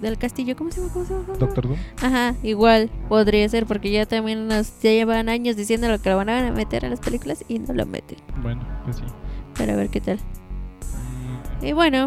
del 0.00 0.18
castillo, 0.18 0.54
¿cómo 0.56 0.70
se 0.70 0.80
llama? 0.80 0.92
¿Cómo 0.92 1.04
se 1.06 1.12
llama? 1.12 1.24
¿Cómo 1.26 1.34
se 1.34 1.40
llama? 1.40 1.52
Doctor 1.54 1.68
Doom. 1.68 1.78
Ajá, 2.02 2.34
igual 2.42 2.90
podría 3.08 3.48
ser 3.48 3.66
porque 3.66 3.90
ya 3.90 4.06
también 4.06 4.46
nos 4.46 4.80
ya 4.80 4.90
llevan 4.90 5.28
años 5.28 5.56
diciendo 5.56 5.88
lo 5.88 5.98
que 6.00 6.10
lo 6.10 6.16
van 6.16 6.28
a 6.28 6.50
meter 6.52 6.84
a 6.86 6.88
las 6.88 7.00
películas 7.00 7.44
y 7.48 7.58
no 7.58 7.72
lo 7.74 7.86
meten. 7.86 8.18
Bueno, 8.42 8.62
pues 8.84 8.96
sí. 8.96 9.02
Pero 9.56 9.72
a 9.72 9.76
ver 9.76 9.88
qué 9.88 10.00
tal. 10.00 10.18
Mm, 11.62 11.64
Y 11.66 11.72
bueno, 11.72 12.06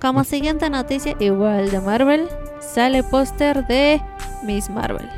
como 0.00 0.24
siguiente 0.24 0.70
noticia, 0.70 1.16
igual 1.18 1.70
de 1.70 1.80
Marvel, 1.80 2.28
sale 2.70 3.02
póster 3.02 3.66
de 3.66 4.00
Miss 4.42 4.70
Marvel. 4.70 5.08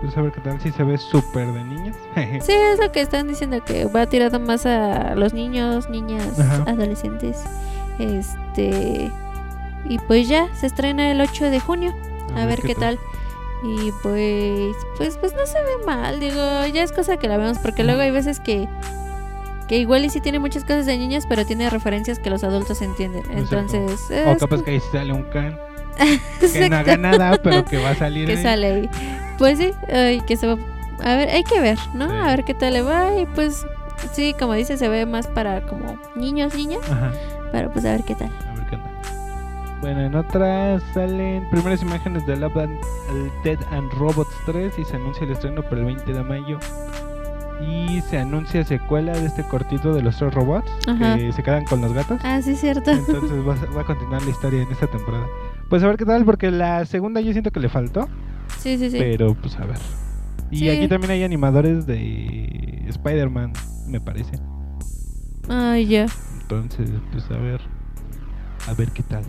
Pues 0.00 0.16
a 0.16 0.22
ver 0.22 0.32
qué 0.32 0.40
tal 0.40 0.60
si 0.60 0.72
se 0.72 0.82
ve 0.82 0.98
súper 0.98 1.52
de 1.52 1.62
niñas. 1.64 1.96
Sí, 2.42 2.52
es 2.52 2.80
lo 2.80 2.90
que 2.90 3.00
están 3.00 3.28
diciendo 3.28 3.62
que 3.64 3.84
va 3.84 4.06
tirado 4.06 4.40
más 4.40 4.66
a 4.66 5.14
los 5.14 5.32
niños, 5.32 5.88
niñas, 5.88 6.40
Ajá. 6.40 6.64
adolescentes. 6.66 7.44
Este. 7.98 9.12
Y 9.88 9.98
pues 9.98 10.28
ya, 10.28 10.48
se 10.54 10.66
estrena 10.66 11.10
el 11.10 11.20
8 11.20 11.50
de 11.50 11.60
junio. 11.60 11.94
A, 12.34 12.46
ver 12.46 12.62
qué 12.62 12.74
tal. 12.74 12.98
Y 13.62 13.92
pues, 14.02 14.74
pues, 14.96 15.18
pues 15.18 15.34
no 15.34 15.46
se 15.46 15.58
ve 15.58 15.84
mal, 15.86 16.18
digo, 16.18 16.66
ya 16.72 16.82
es 16.82 16.90
cosa 16.90 17.16
que 17.16 17.28
la 17.28 17.36
vemos, 17.36 17.58
porque 17.58 17.84
luego 17.84 18.00
hay 18.00 18.10
veces 18.10 18.40
que, 18.40 18.66
que 19.68 19.78
igual 19.78 20.04
y 20.04 20.10
sí 20.10 20.20
tiene 20.20 20.40
muchas 20.40 20.64
cosas 20.64 20.86
de 20.86 20.96
niñas, 20.96 21.26
pero 21.28 21.44
tiene 21.46 21.68
referencias 21.70 22.18
que 22.18 22.30
los 22.30 22.42
adultos 22.42 22.80
entienden. 22.82 23.22
Entonces, 23.30 24.00
O 24.26 24.36
capaz 24.36 24.62
que 24.62 24.72
ahí 24.72 24.80
sale 24.80 25.12
un 25.12 25.24
Khan 25.24 25.56
que 26.52 26.68
no 26.70 26.76
haga 26.76 26.96
nada, 26.96 27.38
pero 27.42 27.64
que 27.64 27.78
va 27.78 27.90
a 27.90 27.94
salir. 27.94 28.26
que 28.26 28.32
ahí. 28.34 28.42
sale 28.42 28.66
ahí. 28.66 28.90
Pues 29.38 29.58
sí, 29.58 29.72
ay, 29.92 30.20
que 30.20 30.36
se 30.36 30.46
va. 30.46 30.56
A 31.02 31.16
ver, 31.16 31.28
hay 31.30 31.44
que 31.44 31.60
ver, 31.60 31.78
¿no? 31.94 32.08
Sí. 32.08 32.16
A 32.16 32.26
ver 32.28 32.44
qué 32.44 32.54
tal 32.54 32.74
le 32.74 32.82
va. 32.82 33.18
Y 33.18 33.26
pues, 33.26 33.66
sí, 34.12 34.34
como 34.38 34.54
dice, 34.54 34.76
se 34.76 34.88
ve 34.88 35.06
más 35.06 35.26
para 35.26 35.62
como 35.62 35.98
niños, 36.14 36.54
niñas. 36.54 36.80
Ajá. 36.90 37.12
Pero 37.50 37.70
pues 37.70 37.84
a 37.84 37.90
ver 37.92 38.04
qué 38.04 38.14
tal. 38.14 38.30
A 38.48 38.54
ver 38.54 38.66
qué 38.68 38.76
onda. 38.76 38.90
Bueno, 39.80 40.00
en 40.00 40.14
otras 40.14 40.82
salen 40.94 41.48
primeras 41.50 41.82
imágenes 41.82 42.24
de 42.26 42.36
Love 42.36 42.56
and 42.56 42.78
Dead 43.42 43.58
and 43.72 43.92
Robots 43.94 44.30
3 44.46 44.78
y 44.78 44.84
se 44.84 44.96
anuncia 44.96 45.24
el 45.24 45.32
estreno 45.32 45.62
para 45.62 45.78
el 45.78 45.84
20 45.86 46.12
de 46.12 46.22
mayo. 46.22 46.58
Y 47.60 48.00
se 48.02 48.18
anuncia 48.18 48.64
secuela 48.64 49.12
de 49.12 49.26
este 49.26 49.44
cortito 49.44 49.92
de 49.92 50.02
los 50.02 50.16
tres 50.16 50.34
robots 50.34 50.68
Ajá. 50.88 51.16
que 51.16 51.32
se 51.32 51.42
quedan 51.44 51.64
con 51.64 51.80
los 51.80 51.92
gatos. 51.92 52.20
Ah, 52.24 52.40
sí, 52.42 52.56
cierto. 52.56 52.90
Entonces 52.90 53.38
va, 53.46 53.54
va 53.76 53.82
a 53.82 53.84
continuar 53.84 54.22
la 54.22 54.30
historia 54.30 54.62
en 54.62 54.72
esta 54.72 54.88
temporada. 54.88 55.26
Pues 55.72 55.82
a 55.82 55.86
ver 55.86 55.96
qué 55.96 56.04
tal, 56.04 56.26
porque 56.26 56.50
la 56.50 56.84
segunda 56.84 57.22
yo 57.22 57.32
siento 57.32 57.50
que 57.50 57.58
le 57.58 57.70
faltó, 57.70 58.06
Sí, 58.58 58.76
sí, 58.76 58.90
sí. 58.90 58.98
pero 58.98 59.32
pues 59.34 59.56
a 59.56 59.64
ver. 59.64 59.78
Y 60.50 60.58
Sí. 60.58 60.68
aquí 60.68 60.86
también 60.86 61.12
hay 61.12 61.24
animadores 61.24 61.86
de 61.86 62.84
Spider-Man, 62.88 63.54
me 63.88 63.98
parece. 63.98 64.32
Ay, 65.48 65.86
ya. 65.86 66.04
Entonces, 66.42 66.90
pues 67.10 67.24
a 67.30 67.38
ver. 67.38 67.62
A 68.68 68.74
ver 68.74 68.90
qué 68.90 69.02
tal. 69.02 69.24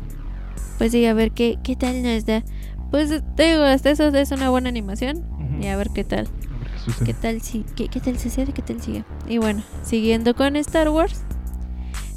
Pues 0.80 0.92
sí, 0.92 1.06
a 1.06 1.14
ver 1.14 1.32
qué, 1.32 1.60
qué 1.64 1.78
tal 1.78 2.04
nos 2.04 2.26
da. 2.26 2.44
Pues 2.92 3.24
te 3.38 3.44
digo, 3.52 3.64
hasta 3.64 3.92
eso 3.92 4.10
es 4.10 4.32
una 4.32 4.50
buena 4.50 4.68
animación. 4.68 5.24
Y 5.62 5.68
a 5.68 5.78
ver 5.78 5.92
qué 5.96 6.04
tal. 6.04 6.28
A 6.28 6.58
ver 6.60 6.72
qué 6.74 6.80
sucede. 6.80 7.06
¿Qué 7.06 7.14
tal 7.14 7.42
si 7.42 7.64
qué, 7.78 7.88
qué 7.88 8.02
tal 8.02 8.20
sucede? 8.20 8.52
¿Qué 8.52 8.62
tal 8.62 8.82
sigue? 8.82 9.06
Y 9.30 9.38
bueno, 9.38 9.64
siguiendo 9.84 10.36
con 10.36 10.58
Star 10.58 10.90
Wars, 10.90 11.24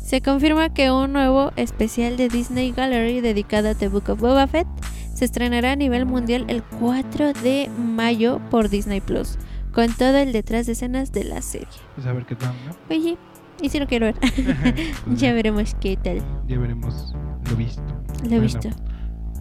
se 0.07 0.21
confirma 0.21 0.73
que 0.73 0.93
un 0.93 1.13
nuevo 1.13 1.51
especial 1.57 2.17
de 2.17 2.29
Disney 2.29 2.71
Gallery 2.71 3.21
dedicado 3.21 3.71
a 3.71 3.75
The 3.75 3.89
Book 3.89 4.09
of 4.09 4.21
Boba 4.21 4.47
Fett 4.47 4.69
se 5.13 5.25
estrenará 5.25 5.73
a 5.73 5.77
nivel 5.77 6.07
mundial 6.07 6.45
el 6.47 6.63
4 6.63 7.33
de 7.33 7.69
mayo 7.77 8.41
por 8.49 8.69
Disney 8.69 9.01
Plus, 9.01 9.37
con 9.73 9.93
todo 9.93 10.17
el 10.19 10.33
detrás 10.33 10.67
de 10.67 10.73
escenas 10.73 11.11
de 11.11 11.25
la 11.25 11.43
serie. 11.43 11.67
Pues 11.97 12.07
a 12.07 12.13
ver 12.13 12.25
qué 12.25 12.37
tal, 12.37 12.55
¿no? 12.69 12.95
Oye, 12.95 13.19
y 13.61 13.69
si 13.69 13.81
no 13.81 13.89
quiero 13.89 14.07
ver, 14.07 14.15
Pues 15.05 15.21
ya 15.21 15.33
veremos 15.33 15.75
qué 15.81 15.97
tal. 15.97 16.23
ya 16.47 16.57
veremos 16.57 17.13
lo 17.51 17.57
visto. 17.57 17.83
Lo 18.23 18.29
Bueno, 18.29 18.43
visto. 18.43 18.69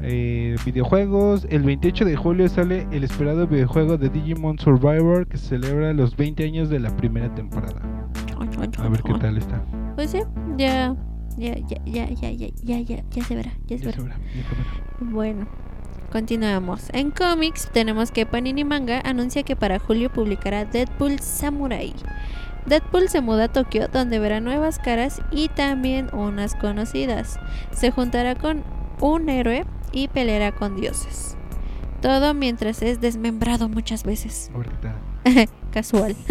Eh, 0.07 0.55
videojuegos. 0.65 1.47
El 1.49 1.63
28 1.63 2.05
de 2.05 2.15
julio 2.15 2.47
sale 2.49 2.87
el 2.91 3.03
esperado 3.03 3.47
videojuego 3.47 3.97
de 3.97 4.09
Digimon 4.09 4.59
Survivor 4.59 5.27
que 5.27 5.37
celebra 5.37 5.93
los 5.93 6.15
20 6.15 6.43
años 6.43 6.69
de 6.69 6.79
la 6.79 6.95
primera 6.95 7.33
temporada. 7.33 7.81
A 8.79 8.89
ver 8.89 9.01
qué 9.03 9.13
tal 9.15 9.37
está. 9.37 9.63
Pues 9.95 10.11
sí, 10.11 10.19
ya, 10.57 10.95
ya, 11.37 11.55
ya, 11.67 11.77
ya, 11.85 12.09
ya, 12.09 12.25
ya, 12.31 12.49
ya, 12.63 12.79
ya, 12.79 13.03
ya 13.09 13.23
se 13.23 13.35
verá, 13.35 13.51
ya 13.67 13.77
se 13.77 13.83
Ya 13.85 13.91
verá. 13.91 13.97
se 13.97 14.03
verá, 14.03 14.17
ya 14.33 14.43
se 14.43 14.55
verá. 14.55 14.65
Bueno, 14.99 15.47
continuamos. 16.11 16.89
En 16.93 17.11
cómics 17.11 17.69
tenemos 17.73 18.11
que 18.11 18.25
Panini 18.25 18.63
Manga 18.63 19.01
anuncia 19.03 19.43
que 19.43 19.55
para 19.55 19.79
julio 19.79 20.11
publicará 20.11 20.65
Deadpool 20.65 21.19
Samurai. 21.19 21.93
Deadpool 22.65 23.09
se 23.09 23.21
muda 23.21 23.45
a 23.45 23.47
Tokio 23.51 23.87
donde 23.89 24.19
verá 24.19 24.39
nuevas 24.41 24.79
caras 24.79 25.21
y 25.31 25.49
también 25.49 26.09
unas 26.13 26.55
conocidas. 26.55 27.39
Se 27.71 27.91
juntará 27.91 28.35
con 28.35 28.63
un 28.99 29.29
héroe 29.29 29.65
y 29.91 30.07
peleará 30.07 30.51
con 30.51 30.75
dioses. 30.75 31.35
Todo 32.01 32.33
mientras 32.33 32.81
es 32.81 33.01
desmembrado 33.01 33.69
muchas 33.69 34.03
veces. 34.03 34.51
A 34.53 34.57
ver 34.59 34.69
qué 34.69 34.75
tal. 35.33 35.49
Casual. 35.71 36.15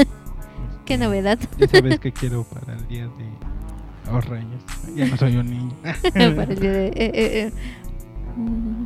Qué 0.84 0.94
Este, 0.94 1.04
novedad. 1.06 1.38
Ya 1.58 1.66
sabes 1.68 1.98
que 1.98 2.12
quiero 2.12 2.44
para 2.44 2.74
el 2.74 2.86
día 2.88 3.04
de 3.08 4.12
los 4.12 4.24
Reyes. 4.26 4.62
Ya 4.94 5.06
no 5.06 5.16
soy 5.16 5.36
un 5.36 5.48
niño. 5.48 5.72
Para 6.12 6.52
el 6.52 6.60
día 6.60 6.72
de- 6.72 6.88
eh, 6.88 6.92
eh, 6.96 7.12
eh. 7.14 7.52
Mm, 8.36 8.84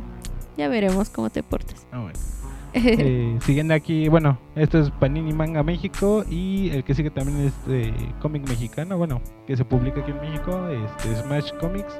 Ya 0.57 0.69
veremos 0.69 1.09
cómo 1.09 1.29
te 1.29 1.43
portas. 1.43 1.85
Ah, 1.91 1.99
bueno. 1.99 2.17
Eh, 2.73 3.37
siguiendo 3.45 3.73
aquí, 3.73 4.07
bueno, 4.09 4.37
esto 4.55 4.77
es 4.79 4.91
Panini 4.91 5.33
Manga 5.33 5.63
México 5.63 6.23
y 6.29 6.69
el 6.69 6.83
que 6.83 6.93
sigue 6.93 7.09
también 7.09 7.47
es 7.47 7.65
de 7.67 7.91
cómic 8.21 8.47
mexicano, 8.47 8.95
bueno, 8.95 9.21
que 9.47 9.57
se 9.57 9.65
publica 9.65 10.01
aquí 10.01 10.11
en 10.11 10.21
México, 10.21 10.67
este 10.69 11.15
Smash 11.15 11.51
Comics 11.59 11.99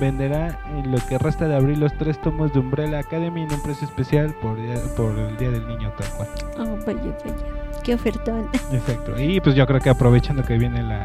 venderá 0.00 0.58
en 0.76 0.90
lo 0.90 0.98
que 1.06 1.18
resta 1.18 1.46
de 1.46 1.54
abril 1.54 1.78
los 1.80 1.92
tres 1.96 2.20
tomos 2.20 2.52
de 2.52 2.58
Umbrella 2.58 2.98
Academy 2.98 3.42
en 3.42 3.52
un 3.52 3.62
precio 3.62 3.86
especial 3.86 4.34
por, 4.42 4.56
día- 4.56 4.80
por 4.96 5.16
el 5.18 5.36
Día 5.36 5.50
del 5.50 5.66
Niño 5.68 5.92
tal 5.96 6.08
cual. 6.16 6.28
Oh, 6.58 6.76
vaya, 6.84 7.00
vaya. 7.24 7.34
Qué 7.82 7.94
ofertón. 7.94 8.48
Exacto. 8.72 9.20
Y 9.20 9.40
pues 9.40 9.54
yo 9.54 9.66
creo 9.66 9.80
que 9.80 9.90
aprovechando 9.90 10.42
que 10.42 10.58
viene 10.58 10.82
la 10.82 11.04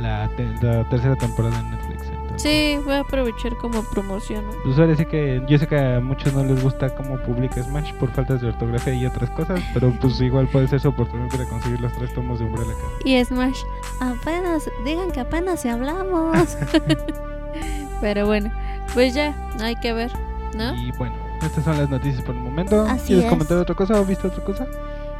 la, 0.00 0.28
te- 0.36 0.66
la 0.66 0.82
tercera 0.88 1.14
temporada 1.16 1.58
en 1.60 1.70
Netflix, 1.70 2.03
Sí, 2.36 2.78
voy 2.84 2.94
a 2.94 3.00
aprovechar 3.00 3.56
como 3.56 3.82
promoción. 3.82 4.44
¿no? 4.46 4.52
Pues 4.64 4.78
ahora 4.78 4.96
sí 4.96 5.06
que 5.06 5.42
yo 5.48 5.58
sé 5.58 5.66
que 5.66 5.78
a 5.78 6.00
muchos 6.00 6.32
no 6.32 6.44
les 6.44 6.62
gusta 6.62 6.94
cómo 6.94 7.16
publica 7.18 7.62
Smash 7.62 7.92
por 7.94 8.10
faltas 8.10 8.40
de 8.40 8.48
ortografía 8.48 8.94
y 8.94 9.06
otras 9.06 9.30
cosas, 9.30 9.60
pero 9.72 9.92
pues 10.00 10.20
igual 10.20 10.48
puede 10.48 10.68
ser 10.68 10.80
su 10.80 10.88
oportunidad 10.88 11.30
para 11.30 11.44
conseguir 11.46 11.80
los 11.80 11.92
tres 11.92 12.12
tomos 12.14 12.38
de 12.38 12.46
Umbrella 12.46 12.72
Academy. 12.72 13.18
Y 13.18 13.24
Smash, 13.24 13.60
apenas, 14.00 14.68
digan 14.84 15.10
que 15.10 15.20
apenas 15.20 15.60
si 15.60 15.68
hablamos. 15.68 16.56
Pero 18.00 18.26
bueno, 18.26 18.50
pues 18.92 19.14
ya, 19.14 19.34
hay 19.60 19.76
que 19.76 19.92
ver, 19.92 20.12
¿no? 20.56 20.74
Y 20.74 20.90
bueno, 20.92 21.14
estas 21.40 21.64
son 21.64 21.78
las 21.78 21.88
noticias 21.88 22.22
por 22.22 22.34
el 22.34 22.42
momento. 22.42 22.82
Así 22.82 23.06
¿Quieres 23.08 23.24
es. 23.24 23.30
comentar 23.30 23.56
otra 23.58 23.74
cosa 23.74 24.00
o 24.00 24.04
viste 24.04 24.26
otra 24.26 24.44
cosa? 24.44 24.66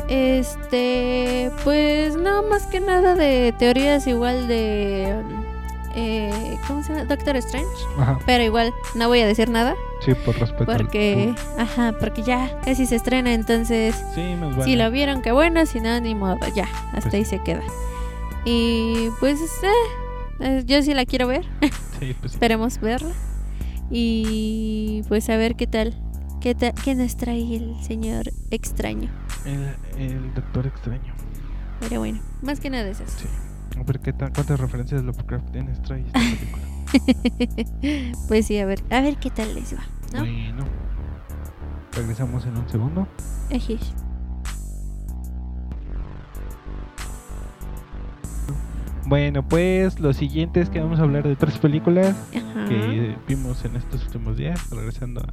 Este, 0.09 1.51
pues 1.62 2.17
no, 2.17 2.43
más 2.43 2.67
que 2.67 2.81
nada 2.81 3.15
de 3.15 3.55
teorías 3.59 4.07
igual 4.07 4.49
de... 4.49 5.23
Eh, 5.97 6.59
¿Cómo 6.66 6.82
se 6.82 6.92
llama? 6.92 7.05
Doctor 7.05 7.36
Strange. 7.36 7.68
Ajá, 7.99 8.18
Pero 8.26 8.42
igual, 8.42 8.72
no 8.97 9.09
voy 9.09 9.20
a 9.20 9.26
decir 9.26 9.49
nada. 9.49 9.74
sí, 10.05 10.12
por 10.14 10.36
respeto. 10.38 10.64
Porque, 10.66 11.34
ajá, 11.59 11.95
porque 12.01 12.22
ya 12.22 12.61
casi 12.64 12.84
se 12.86 12.97
estrena, 12.97 13.32
entonces... 13.32 13.95
Sí, 14.14 14.34
nos 14.34 14.57
vale. 14.57 14.64
Si 14.64 14.76
lo 14.76 14.90
vieron, 14.90 15.22
qué 15.22 15.30
bueno, 15.32 15.64
si 15.66 15.80
no, 15.80 16.01
ni 16.01 16.14
modo, 16.14 16.38
ya, 16.55 16.64
hasta 16.92 17.11
Pues 17.11 17.14
ahí 17.14 17.24
se 17.24 17.38
queda. 17.42 17.62
Y 18.45 19.09
pues, 19.20 19.38
eh, 19.40 19.66
eh, 20.40 20.62
yo 20.66 20.82
sí 20.82 20.95
la 20.95 21.05
quiero 21.07 21.28
ver, 21.28 21.45
Sí, 22.01 22.14
pues 22.20 22.32
esperemos 22.32 22.80
verla. 22.80 23.14
Y 23.90 25.03
pues 25.09 25.28
a 25.30 25.36
ver 25.36 25.55
qué 25.57 25.66
tal, 25.66 25.95
qué, 26.40 26.55
ta- 26.55 26.72
qué 26.72 26.95
nos 26.95 27.16
trae 27.16 27.57
el 27.57 27.76
señor 27.82 28.24
extraño. 28.51 29.11
El, 29.45 29.76
el 30.01 30.34
Doctor 30.34 30.66
Extraño. 30.66 31.14
Pero 31.80 32.01
bueno, 32.01 32.20
más 32.42 32.61
que 32.61 32.70
nada 32.70 32.88
es 32.88 33.01
eso. 33.01 33.12
Sí. 33.18 33.26
A 33.79 33.83
ver 33.83 34.01
qué 34.01 34.12
tal, 34.12 34.33
cuántas 34.33 34.61
referencias 34.61 35.01
de 35.01 35.07
Lovecraft 35.07 35.51
tienes 35.51 35.83
trae 35.83 36.01
esta 36.07 36.20
película. 36.20 36.62
pues 38.29 38.47
sí, 38.47 38.59
a 38.59 38.66
ver, 38.66 38.83
a 38.91 39.01
ver 39.01 39.16
qué 39.16 39.31
tal 39.31 39.55
les 39.55 39.75
va, 39.75 39.83
¿no? 40.12 40.20
Bueno. 40.20 40.64
Regresamos 41.93 42.47
en 42.47 42.57
un 42.57 42.68
segundo. 42.68 43.09
Ejish. 43.51 43.93
Bueno, 49.07 49.47
pues 49.47 50.01
lo 50.01 50.12
siguiente 50.12 50.61
es 50.61 50.70
que 50.70 50.81
vamos 50.81 50.99
a 50.99 51.03
hablar 51.03 51.25
de 51.25 51.37
tres 51.37 51.59
películas 51.59 52.16
Ajá. 52.35 52.64
que 52.68 53.16
vimos 53.29 53.64
en 53.64 53.77
estos 53.77 54.03
últimos 54.07 54.37
días, 54.37 54.70
regresando 54.70 55.20
a 55.20 55.27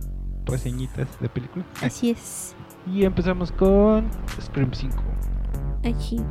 reseñitas 0.46 1.08
de 1.22 1.30
películas. 1.30 1.66
Así 1.82 2.10
es. 2.10 2.56
Y 2.92 3.06
empezamos 3.06 3.52
con 3.52 4.10
Scream 4.42 4.72
5. 4.74 4.98
Aquí. 5.84 6.22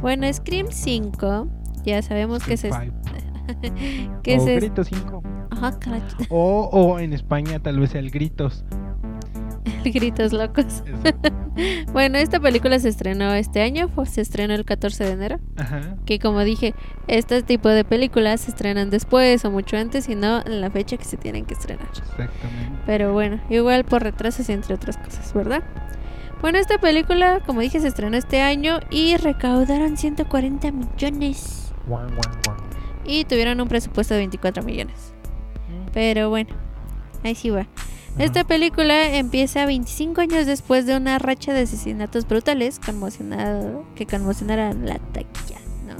Bueno, 0.00 0.30
Scream 0.32 0.66
5, 0.70 1.48
ya 1.84 2.02
sabemos 2.02 2.42
que 2.44 2.56
se 2.56 2.70
que 4.22 4.38
o 4.38 4.44
se 4.44 4.56
Grito 4.56 4.84
5. 4.84 5.22
Ajá, 5.50 5.78
caray. 5.78 6.02
O, 6.30 6.68
o 6.72 6.98
en 6.98 7.12
España 7.12 7.58
tal 7.60 7.80
vez 7.80 7.94
el 7.94 8.10
Gritos. 8.10 8.64
gritos 9.84 10.32
locos. 10.32 10.82
Bueno, 11.92 12.18
esta 12.18 12.38
película 12.38 12.78
se 12.78 12.88
estrenó 12.88 13.32
este 13.34 13.62
año, 13.62 13.88
fue- 13.88 14.06
se 14.06 14.20
estrenó 14.20 14.54
el 14.54 14.64
14 14.64 15.02
de 15.04 15.10
enero. 15.10 15.40
Ajá. 15.56 15.96
Que 16.06 16.20
como 16.20 16.44
dije, 16.44 16.72
este 17.08 17.42
tipo 17.42 17.68
de 17.68 17.82
películas 17.84 18.42
se 18.42 18.52
estrenan 18.52 18.90
después 18.90 19.44
o 19.44 19.50
mucho 19.50 19.76
antes 19.76 20.08
y 20.08 20.14
no 20.14 20.38
en 20.46 20.60
la 20.60 20.70
fecha 20.70 20.96
que 20.96 21.04
se 21.04 21.16
tienen 21.16 21.46
que 21.46 21.54
estrenar. 21.54 21.88
Exactamente. 21.88 22.78
Pero 22.86 23.12
bueno, 23.12 23.40
igual 23.50 23.82
por 23.84 24.04
retrasos 24.04 24.48
y 24.48 24.52
entre 24.52 24.74
otras 24.76 24.98
cosas, 24.98 25.32
¿verdad? 25.34 25.64
Bueno, 26.40 26.58
esta 26.58 26.78
película, 26.78 27.40
como 27.44 27.60
dije, 27.60 27.80
se 27.80 27.88
estrenó 27.88 28.16
este 28.16 28.40
año 28.42 28.78
y 28.90 29.16
recaudaron 29.16 29.96
140 29.96 30.70
millones. 30.70 31.72
Y 33.04 33.24
tuvieron 33.24 33.60
un 33.60 33.68
presupuesto 33.68 34.14
de 34.14 34.20
24 34.20 34.62
millones. 34.62 35.12
Pero 35.92 36.28
bueno, 36.30 36.50
ahí 37.24 37.34
sí 37.34 37.50
va. 37.50 37.66
Esta 38.18 38.44
película 38.44 39.16
empieza 39.16 39.64
25 39.66 40.20
años 40.20 40.46
después 40.46 40.86
de 40.86 40.96
una 40.96 41.18
racha 41.18 41.52
de 41.52 41.62
asesinatos 41.62 42.26
brutales 42.26 42.78
conmocionado, 42.84 43.84
que 43.94 44.06
conmocionaron 44.06 44.86
la 44.86 44.98
taquilla, 44.98 45.60
¿no? 45.86 45.94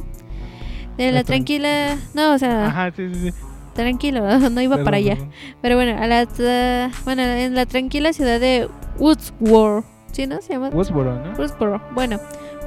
De 0.97 1.07
la 1.07 1.13
La 1.13 1.21
tran- 1.23 1.27
tranquila... 1.27 1.97
No, 2.15 2.33
o 2.35 2.39
sea, 2.39 2.67
Ajá, 2.67 2.91
sí, 2.95 3.09
sí, 3.15 3.31
sí. 3.31 3.35
tranquilo, 3.75 4.21
no 4.51 4.61
iba 4.61 4.77
Perdón, 4.77 4.85
para 4.85 4.97
allá. 4.97 5.15
perdón. 5.15 5.31
Pero 5.63 5.77
bueno, 5.77 6.03
a 6.03 6.07
la 6.09 6.91
bueno, 7.05 7.23
en 7.23 7.55
la 7.55 7.67
tranquila 7.67 8.13
ciudad 8.13 8.41
de 8.41 8.69
Woodsboro, 8.99 9.85
¿sí 10.19 10.27
no? 10.27 10.43
Se 10.43 10.55
llama 10.55 10.71
Woodsboro, 10.71 11.15
¿no? 11.15 11.31
Woodsboro. 11.37 11.81
Bueno, 11.93 12.19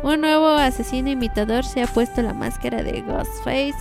un 0.04 0.22
nuevo 0.22 0.48
asesino 0.48 1.10
imitador 1.10 1.66
se 1.66 1.84
ha 1.84 1.88
puesto 1.88 2.22
la 2.22 2.34
máscara 2.34 2.82
de 2.82 3.02
Ghostface 3.02 3.76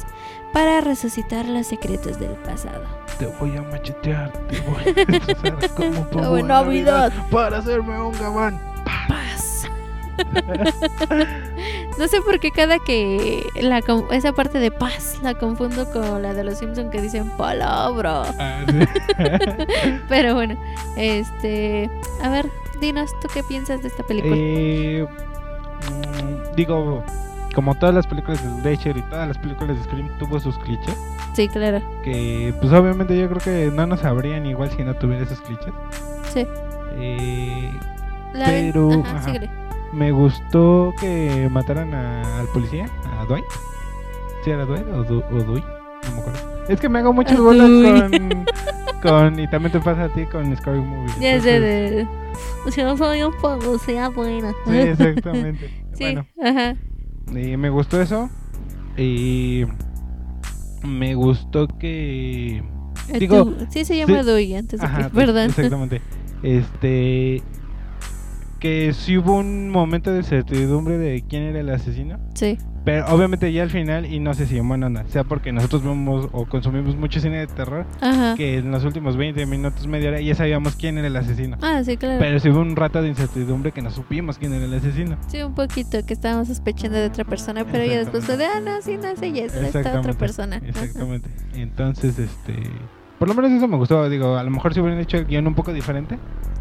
para 0.53 0.81
resucitar 0.81 1.47
los 1.47 1.69
secretos 1.69 2.19
del 2.19 2.33
pasado. 2.33 2.83
Te 3.21 3.27
voy 3.27 3.57
a 3.57 3.63
machetear, 3.63 4.33
te 4.49 4.59
voy 4.63 4.83
a 4.83 5.05
destrozar 5.19 5.71
como 5.77 6.35
en 6.37 6.41
en 6.41 6.47
Navidad. 6.49 7.13
para 7.31 7.59
hacerme 7.59 7.97
un 8.03 8.13
gabán. 8.19 8.61
Paz. 9.07 9.69
no 12.01 12.09
sé 12.09 12.23
por 12.23 12.41
qué 12.41 12.51
cada 12.51 12.79
que 12.79 13.47
la 13.61 13.83
esa 14.11 14.33
parte 14.33 14.59
de 14.59 14.71
paz 14.71 15.19
la 15.23 15.35
confundo 15.35 15.85
con 15.93 16.23
la 16.23 16.33
de 16.33 16.45
los 16.45 16.57
Simpson 16.57 16.91
que 16.91 16.99
dicen 17.03 17.29
palabra. 17.37 18.23
Ah, 18.39 18.65
sí. 18.67 18.79
Pero 20.09 20.35
bueno, 20.35 20.59
este, 20.97 21.91
a 22.23 22.31
ver, 22.31 22.51
dinos 22.81 23.11
tú 23.21 23.29
qué 23.33 23.43
piensas 23.43 23.83
de 23.83 23.89
esta 23.89 24.03
película. 24.03 24.35
Eh, 24.35 25.07
mm, 25.91 26.57
digo, 26.57 27.05
como 27.55 27.75
todas 27.75 27.95
las 27.95 28.07
películas 28.07 28.43
de 28.43 28.63
Slasher 28.63 28.97
y 28.97 29.03
todas 29.03 29.29
las 29.29 29.37
películas 29.37 29.77
de 29.77 29.85
Scream 29.85 30.09
tuvo 30.19 30.41
sus 30.41 30.57
clichés, 30.57 30.97
sí, 31.35 31.49
claro. 31.49 31.83
que 32.03 32.55
pues 32.63 32.73
obviamente 32.73 33.15
yo 33.19 33.29
creo 33.29 33.41
que 33.43 33.71
no 33.71 33.87
nos 33.87 34.01
sabrían 34.01 34.47
igual 34.47 34.71
si 34.71 34.83
no 34.85 34.95
tuviera 34.95 35.25
esos 35.25 35.43
clichés. 35.43 35.75
Sí. 36.33 36.47
Eh, 36.95 37.71
La 38.33 38.47
Pero, 38.47 39.03
ajá, 39.05 39.19
ajá. 39.19 39.70
Me 39.93 40.13
gustó 40.13 40.93
que 41.01 41.49
mataran 41.51 41.93
a- 41.95 42.41
al 42.41 42.47
policía, 42.49 42.87
a 43.19 43.25
Dwight. 43.27 43.45
¿Sí 44.45 44.51
era 44.51 44.65
Dwight 44.65 44.87
o, 44.89 45.05
Du- 45.05 45.25
o 45.31 45.35
Dewey? 45.39 45.63
No 46.09 46.15
me 46.15 46.21
acuerdo. 46.21 46.65
Es 46.69 46.81
que 46.81 46.89
me 46.89 46.99
hago 47.01 47.13
muchas 47.13 47.39
A 47.39 47.41
bolas 47.43 47.69
Dewey. 47.69 48.11
con, 48.11 48.45
con... 49.03 49.39
Y 49.41 49.49
también 49.51 49.73
te 49.73 49.81
pasa 49.81 50.05
a 50.05 50.09
ti 50.09 50.25
con 50.27 50.57
Scary 50.57 50.81
Movie. 50.81 51.13
Ya 51.21 51.41
sé. 51.41 52.07
Si 52.71 52.83
no 52.83 52.97
soy 52.97 53.23
un 53.23 53.35
policía 53.41 54.09
buena. 54.09 54.53
Sí, 54.67 54.77
exactamente. 54.77 55.71
Sí, 55.93 56.05
Bueno, 56.05 56.25
ajá. 56.43 56.77
y 57.29 57.57
me 57.59 57.69
gustó 57.69 58.01
eso. 58.01 58.31
Y 58.97 59.65
me 60.83 61.15
gustó 61.15 61.67
que... 61.69 62.63
Digo, 63.19 63.45
Tú- 63.45 63.67
sí, 63.71 63.85
se 63.85 63.97
llama 63.99 64.21
sí. 64.21 64.27
Dewey 64.27 64.55
antes 64.55 64.81
de 64.81 64.87
Ajá, 64.87 65.09
que. 65.11 65.15
Perdón. 65.15 65.47
Exactamente. 65.51 66.01
Este... 66.43 67.43
Que 68.61 68.93
sí 68.93 69.17
hubo 69.17 69.39
un 69.39 69.71
momento 69.71 70.13
de 70.13 70.19
incertidumbre 70.19 70.99
de 70.99 71.25
quién 71.27 71.45
era 71.45 71.61
el 71.61 71.71
asesino. 71.71 72.19
Sí, 72.35 72.59
Pero 72.85 73.07
obviamente 73.07 73.51
ya 73.53 73.63
al 73.63 73.71
final, 73.71 74.05
y 74.05 74.21
no 74.21 74.35
sé 74.35 74.47
si 74.47 74.59
en 74.59 74.69
buena 74.69 74.87
onda, 74.87 75.05
sea 75.09 75.25
porque 75.25 75.51
nosotros 75.51 75.83
vemos 75.83 76.29
o 76.33 76.45
consumimos 76.45 76.95
mucho 76.97 77.21
cine 77.21 77.39
de 77.39 77.47
terror, 77.47 77.87
ajá. 78.01 78.35
que 78.37 78.59
en 78.59 78.71
los 78.71 78.85
últimos 78.85 79.17
20 79.17 79.45
minutos, 79.47 79.87
media 79.87 80.11
hora, 80.11 80.21
ya 80.21 80.35
sabíamos 80.35 80.77
quién 80.77 80.99
era 80.99 81.07
el 81.07 81.17
asesino. 81.17 81.57
Ah, 81.63 81.83
sí, 81.85 81.97
claro. 81.97 82.19
Pero 82.19 82.39
sí 82.39 82.51
hubo 82.51 82.61
un 82.61 82.77
rato 82.77 83.01
de 83.03 83.09
incertidumbre 83.09 83.73
que 83.73 83.81
no 83.83 83.91
supimos 83.91 84.39
quién 84.39 84.53
era 84.53 84.65
el 84.67 84.75
asesino. 84.75 85.17
Sí, 85.29 85.43
un 85.43 85.55
poquito 85.55 86.05
que 86.05 86.13
estábamos 86.13 86.49
sospechando 86.49 86.99
de 86.99 87.07
otra 87.07 87.25
persona, 87.25 87.65
pero 87.65 87.85
ya 87.85 87.99
después 87.99 88.27
de, 88.27 88.45
ah, 88.45 88.61
no, 88.61 88.83
sí, 88.83 88.99
no 88.99 89.09
es 89.09 89.23
ella, 89.23 89.47
es 89.47 89.55
esta 89.55 89.69
otra 89.69 89.81
Exactamente, 89.81 90.19
persona. 90.19 90.57
Ajá. 90.57 90.67
Exactamente. 90.67 91.31
Entonces, 91.55 92.19
este... 92.19 92.63
Por 93.21 93.29
lo 93.29 93.35
menos 93.35 93.53
eso 93.53 93.69
me 93.69 93.77
gustó, 93.77 94.09
digo, 94.09 94.37
a 94.37 94.43
lo 94.43 94.51
mejor 94.51 94.73
si 94.75 94.81
hubieran 94.81 94.99
hecho 94.99 95.19
el 95.19 95.27
guion 95.27 95.47
un 95.47 95.55
poco 95.55 95.73
diferente, 95.75 96.19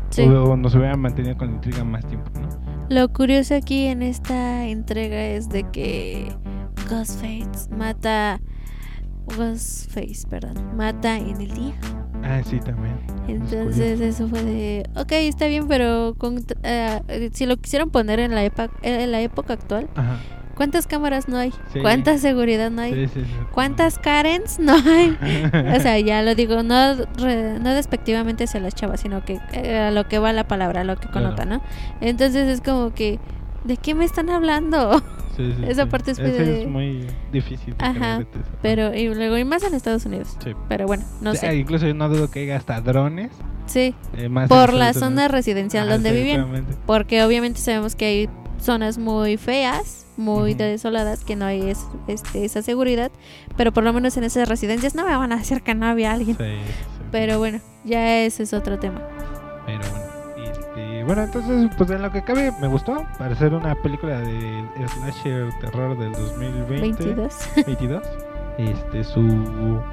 Sí. 0.09 0.23
o 0.23 0.57
nos 0.57 0.75
hubieran 0.75 0.99
mantenido 0.99 1.37
con 1.37 1.47
la 1.47 1.53
intriga 1.55 1.83
más 1.85 2.05
tiempo, 2.05 2.29
¿no? 2.39 2.49
Lo 2.89 3.07
curioso 3.13 3.55
aquí 3.55 3.85
en 3.85 4.01
esta 4.03 4.65
entrega 4.67 5.23
es 5.27 5.47
de 5.47 5.63
que 5.71 6.33
Ghostface 6.89 7.69
mata. 7.75 8.41
Ghostface, 9.37 10.27
perdón. 10.29 10.75
Mata 10.75 11.17
en 11.17 11.39
el 11.39 11.51
día. 11.53 11.73
Ah, 12.23 12.41
sí, 12.43 12.59
también. 12.59 12.95
Entonces 13.27 14.01
eso 14.01 14.27
fue 14.27 14.43
de, 14.43 14.89
ok, 14.95 15.11
está 15.13 15.47
bien, 15.47 15.67
pero 15.67 16.15
con, 16.17 16.43
eh, 16.63 17.29
si 17.31 17.45
lo 17.45 17.55
quisieron 17.57 17.89
poner 17.91 18.19
en 18.19 18.35
la, 18.35 18.43
epa- 18.45 18.71
en 18.81 19.11
la 19.11 19.21
época 19.21 19.53
actual, 19.53 19.87
Ajá. 19.95 20.17
¿Cuántas 20.59 20.87
cámaras 20.87 21.29
no 21.29 21.37
hay? 21.37 21.51
Sí. 21.71 21.79
¿Cuánta 21.79 22.17
seguridad 22.17 22.69
no 22.69 22.81
hay? 22.81 22.93
Sí, 22.93 23.07
sí, 23.13 23.21
sí. 23.25 23.31
¿Cuántas 23.53 23.97
Karens 23.97 24.59
no 24.59 24.73
hay? 24.75 25.17
O 25.77 25.79
sea, 25.79 25.97
ya 25.99 26.21
lo 26.21 26.35
digo, 26.35 26.63
no, 26.63 26.95
re- 27.17 27.59
no 27.59 27.73
despectivamente 27.73 28.43
hacia 28.43 28.59
las 28.59 28.75
chavas, 28.75 28.99
sino 28.99 29.23
que 29.23 29.39
eh, 29.53 29.77
a 29.79 29.91
lo 29.91 30.09
que 30.09 30.19
va 30.19 30.33
la 30.33 30.47
palabra, 30.49 30.81
a 30.81 30.83
lo 30.83 30.97
que 30.97 31.07
Claro. 31.07 31.27
connota, 31.35 31.45
¿no? 31.45 31.61
Entonces 32.01 32.49
es 32.49 32.59
como 32.59 32.93
que, 32.93 33.19
¿de 33.63 33.77
qué 33.77 33.95
me 33.95 34.03
están 34.03 34.29
hablando? 34.29 35.01
Esa 35.69 35.85
parte 35.85 36.11
es 36.11 36.17
de- 36.17 36.63
es 36.63 36.67
muy 36.67 37.07
difícil. 37.31 37.73
de 37.77 37.85
Ajá. 37.85 38.25
Pero, 38.61 38.93
y 38.93 39.07
luego, 39.15 39.37
y 39.37 39.45
más 39.45 39.63
en 39.63 39.73
Estados 39.73 40.05
Unidos. 40.05 40.35
Sí. 40.43 40.51
Pero 40.67 40.85
bueno, 40.85 41.05
no 41.21 41.29
Ah, 41.31 41.35
sé. 41.35 41.55
Incluso 41.55 41.87
yo 41.87 41.93
no 41.93 42.09
dudo 42.09 42.29
que 42.29 42.41
haya 42.41 42.57
hasta 42.57 42.81
drones. 42.81 43.31
Sí, 43.65 43.95
eh, 44.17 44.27
más 44.27 44.49
por 44.49 44.73
la 44.73 44.93
zona 44.93 45.27
residencial 45.29 45.85
Ajá, 45.87 45.93
donde 45.93 46.11
vivían. 46.11 46.65
Porque 46.85 47.23
obviamente 47.23 47.61
sabemos 47.61 47.95
que 47.95 48.05
hay 48.05 48.29
zonas 48.59 48.97
muy 48.97 49.37
feas, 49.37 50.05
muy 50.19 50.51
Ujú. 50.51 50.59
desoladas, 50.59 51.23
que 51.23 51.35
no 51.35 51.45
hay 51.45 51.69
es- 51.69 51.87
este, 52.07 52.45
esa 52.45 52.61
seguridad, 52.61 53.11
pero 53.57 53.71
por 53.71 53.83
lo 53.83 53.93
menos 53.93 54.15
en 54.17 54.25
esas 54.25 54.47
residencias 54.47 54.93
no 54.93 55.05
me 55.05 55.15
van 55.15 55.31
a 55.31 55.37
decir 55.37 55.61
que 55.63 55.73
no 55.73 55.85
había 55.87 56.11
alguien. 56.11 56.37
Sí, 56.37 56.43
sí. 56.43 56.73
Pero 57.11 57.39
bueno, 57.39 57.59
ya 57.85 58.19
ese 58.19 58.43
es 58.43 58.53
otro 58.53 58.77
tema. 58.77 59.01
Pero 59.65 59.79
bueno. 59.79 60.09
Este, 60.51 61.03
bueno, 61.05 61.23
entonces, 61.23 61.69
pues 61.77 61.89
en 61.89 62.01
lo 62.01 62.11
que 62.11 62.21
cabe, 62.23 62.51
me 62.61 62.67
gustó. 62.67 63.03
Para 63.17 63.35
ser 63.35 63.53
una 63.53 63.73
película 63.75 64.19
de 64.19 64.63
slasher 64.87 65.51
terror 65.59 65.97
del 65.97 66.11
2020. 66.11 66.79
22. 66.81 67.33
22. 67.65 68.03
Este, 68.57 69.03
su. 69.05 69.21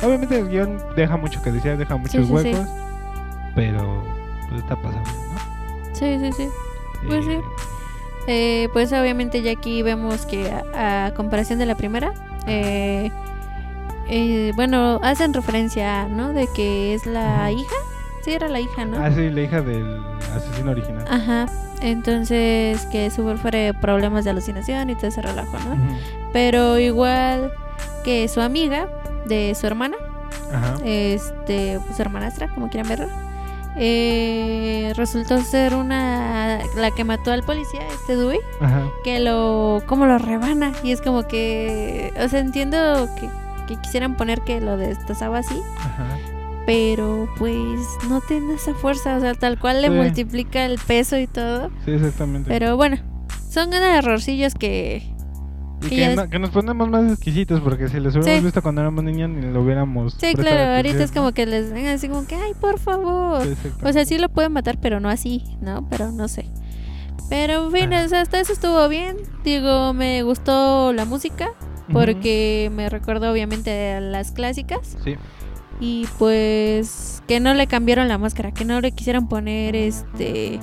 Obviamente 0.03 0.39
el 0.41 0.49
guion 0.49 0.77
deja 0.97 1.17
mucho 1.17 1.41
que 1.43 1.53
desear, 1.53 1.79
deja 1.79 1.97
muchos 1.97 2.27
sí, 2.27 2.33
huecos. 2.33 2.67
Pero, 3.55 4.03
pues 4.49 4.61
está 4.61 4.77
pasando, 4.77 5.09
¿no? 5.09 5.95
sí, 5.95 6.19
sí, 6.19 6.33
sí. 6.33 6.49
Pues 7.07 7.25
sí. 7.25 7.39
Eh, 8.27 8.69
pues 8.73 8.93
obviamente 8.93 9.43
ya 9.43 9.53
aquí 9.53 9.83
vemos 9.83 10.27
que 10.27 10.51
a, 10.75 11.07
a 11.07 11.15
comparación 11.15 11.59
de 11.59 11.67
la 11.67 11.75
primera, 11.77 12.13
eh, 12.47 13.11
eh, 14.09 14.53
bueno, 14.57 15.01
hacen 15.03 15.33
referencia, 15.33 16.09
¿no? 16.09 16.33
De 16.33 16.49
que 16.55 16.95
es 16.95 17.07
la 17.07 17.51
hija. 17.53 17.75
Sí, 18.25 18.33
era 18.33 18.49
la 18.49 18.61
hija, 18.61 18.85
¿no? 18.85 18.99
Ah, 18.99 19.11
sí, 19.13 19.31
la 19.31 19.41
hija 19.43 19.63
del 19.63 20.03
asesino 20.35 20.73
original. 20.73 21.05
Ajá. 21.09 21.47
Entonces 21.81 22.87
que 22.87 23.11
sufre 23.11 23.75
problemas 23.75 24.25
de 24.25 24.31
alucinación 24.31 24.91
y 24.91 24.95
todo 24.97 25.09
ese 25.09 25.23
relajo, 25.23 25.59
¿no? 25.59 25.77
Pero 26.33 26.79
igual 26.79 27.53
que 28.05 28.27
su 28.29 28.41
amiga 28.41 28.89
de 29.27 29.55
su 29.55 29.67
hermana, 29.67 29.97
Ajá. 30.53 30.75
este, 30.85 31.79
pues 31.87 32.01
hermanastra, 32.01 32.49
como 32.49 32.69
quieran 32.71 32.89
verlo, 32.89 33.09
eh, 33.77 34.93
resultó 34.97 35.39
ser 35.43 35.75
una 35.75 36.61
la 36.77 36.91
que 36.91 37.05
mató 37.05 37.31
al 37.33 37.43
policía, 37.43 37.81
este 37.95 38.17
Dewey, 38.17 38.39
Ajá. 38.61 38.83
que 39.05 39.21
lo 39.21 39.83
como 39.87 40.07
lo 40.07 40.19
rebana 40.19 40.73
y 40.83 40.93
es 40.93 41.01
como 41.01 41.27
que, 41.29 42.13
o 42.23 42.29
sea, 42.29 42.41
entiendo 42.41 43.09
que, 43.21 43.29
que 43.69 43.81
quisieran 43.81 44.17
poner 44.17 44.41
que 44.43 44.61
lo 44.61 44.77
destazaba 44.77 45.39
así, 45.39 45.61
Ajá. 45.79 46.07
pero 46.67 47.29
pues 47.39 47.81
no 48.09 48.21
tiene 48.23 48.55
esa 48.55 48.75
fuerza, 48.75 49.17
o 49.17 49.21
sea, 49.21 49.35
tal 49.35 49.59
cual 49.59 49.83
le 49.83 49.89
Sí. 49.89 49.95
multiplica 49.95 50.65
el 50.65 50.79
peso 50.79 51.19
y 51.19 51.27
todo. 51.27 51.71
Sí, 51.85 51.93
exactamente. 51.93 52.49
Pero 52.49 52.77
bueno, 52.77 52.97
son 53.51 53.73
errorcillos 53.75 54.55
que 54.55 55.15
y 55.85 55.89
que 55.91 56.17
no- 56.17 56.39
nos 56.39 56.51
ponemos 56.51 56.89
más 56.89 57.13
exquisitos 57.13 57.61
porque 57.61 57.89
si 57.89 58.01
los 58.01 58.15
hubiéramos 58.15 58.39
Sí. 58.41 58.45
visto 58.45 58.63
cuando 58.63 58.81
éramos 58.81 59.05
niños 59.05 59.29
ni 59.31 59.43
lo 59.53 59.63
hubiéramos. 59.63 60.15
Sí, 60.19 60.35
claro, 60.35 60.77
ahorita 60.77 61.03
es 61.05 61.13
como 61.13 61.33
que 61.33 61.47
les 61.47 61.73
ven 61.73 61.87
así 61.87 62.09
como 62.09 62.27
que, 62.27 62.35
ay, 62.35 62.53
por 62.61 62.79
favor. 62.79 63.43
Sí, 63.45 63.55
O 63.83 63.93
sea, 63.93 64.05
sí 64.05 64.19
lo 64.19 64.29
pueden 64.29 64.53
matar, 64.53 64.79
pero 64.81 65.01
no 65.01 65.09
así, 65.09 65.45
¿no? 65.61 65.87
Pero 65.89 66.13
no 66.13 66.29
sé. 66.29 66.51
Pero 67.29 67.67
en 67.67 67.73
fin, 67.73 67.93
o 67.93 68.09
sea, 68.09 68.21
hasta 68.21 68.39
eso 68.41 68.53
estuvo 68.53 68.89
bien. 68.89 69.17
Digo, 69.45 69.93
me 69.93 70.23
gustó 70.23 70.93
la 70.93 71.05
música 71.05 71.49
porque 71.93 72.71
me 72.75 72.89
recordó 72.89 73.31
obviamente 73.33 73.93
a 73.95 74.01
las 74.01 74.33
clásicas. 74.33 74.97
Sí. 75.05 75.17
Y 75.81 76.07
pues 76.19 77.23
que 77.29 77.39
no 77.41 77.53
le 77.55 77.67
cambiaron 77.67 78.09
la 78.09 78.17
máscara, 78.19 78.53
que 78.53 78.65
no 78.65 78.81
le 78.81 78.93
quisieran 78.93 79.29
poner 79.29 79.77
este 79.77 80.59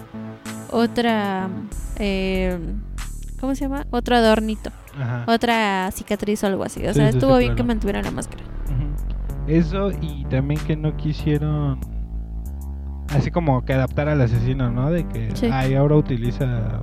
otra 0.72 1.49
eh, 1.99 2.57
¿cómo 3.39 3.53
se 3.55 3.61
llama? 3.66 3.86
Otro 3.91 4.16
adornito, 4.16 4.72
Ajá. 4.99 5.25
otra 5.27 5.89
cicatriz 5.91 6.43
o 6.43 6.47
algo 6.47 6.63
así. 6.63 6.85
O 6.85 6.89
Sí, 6.89 6.95
sea, 6.95 7.07
sí, 7.07 7.11
sí, 7.13 7.17
estuvo 7.17 7.37
bien 7.37 7.51
que 7.51 7.55
claro. 7.57 7.67
mantuvieran 7.67 8.03
la 8.05 8.11
máscara. 8.11 8.43
Eso 9.47 9.91
y 10.01 10.23
también 10.25 10.59
que 10.61 10.75
no 10.77 10.95
quisieron 10.95 11.79
así 13.09 13.29
como 13.29 13.63
que 13.65 13.73
adaptar 13.73 14.07
al 14.07 14.21
asesino, 14.21 14.71
¿no? 14.71 14.89
De 14.89 15.05
que 15.07 15.33
ay, 15.51 15.75
ahora 15.75 15.95
utiliza 15.97 16.81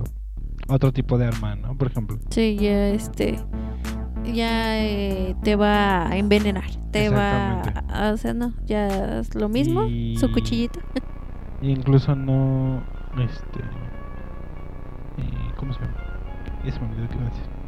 otro 0.67 0.91
tipo 0.91 1.17
de 1.17 1.25
arma, 1.25 1.55
¿no? 1.55 1.75
Por 1.75 1.87
ejemplo. 1.87 2.19
Sí, 2.29 2.57
ya 2.59 2.89
este 2.89 3.39
ya 4.23 4.79
eh, 4.79 5.35
te 5.43 5.55
va 5.55 6.07
a 6.07 6.15
envenenar, 6.17 6.69
te 6.91 7.09
va, 7.09 7.61
a, 7.89 8.11
o 8.13 8.17
sea, 8.17 8.35
no, 8.35 8.53
ya 8.65 9.19
es 9.19 9.33
lo 9.33 9.49
mismo, 9.49 9.85
Y- 9.85 10.15
su 10.17 10.31
cuchillito. 10.31 10.79
Y 11.61 11.71
incluso 11.71 12.15
no 12.15 12.83
este 13.17 13.59
eh, 15.17 15.51
¿cómo 15.57 15.73
se 15.73 15.79
llama? 15.79 15.95
Ya 16.63 16.71
se 16.71 16.79
me 16.79 16.87
olvidó 16.91 17.07
qué 17.09 17.15
iba 17.15 17.25
a 17.25 17.29
decir. 17.29 17.60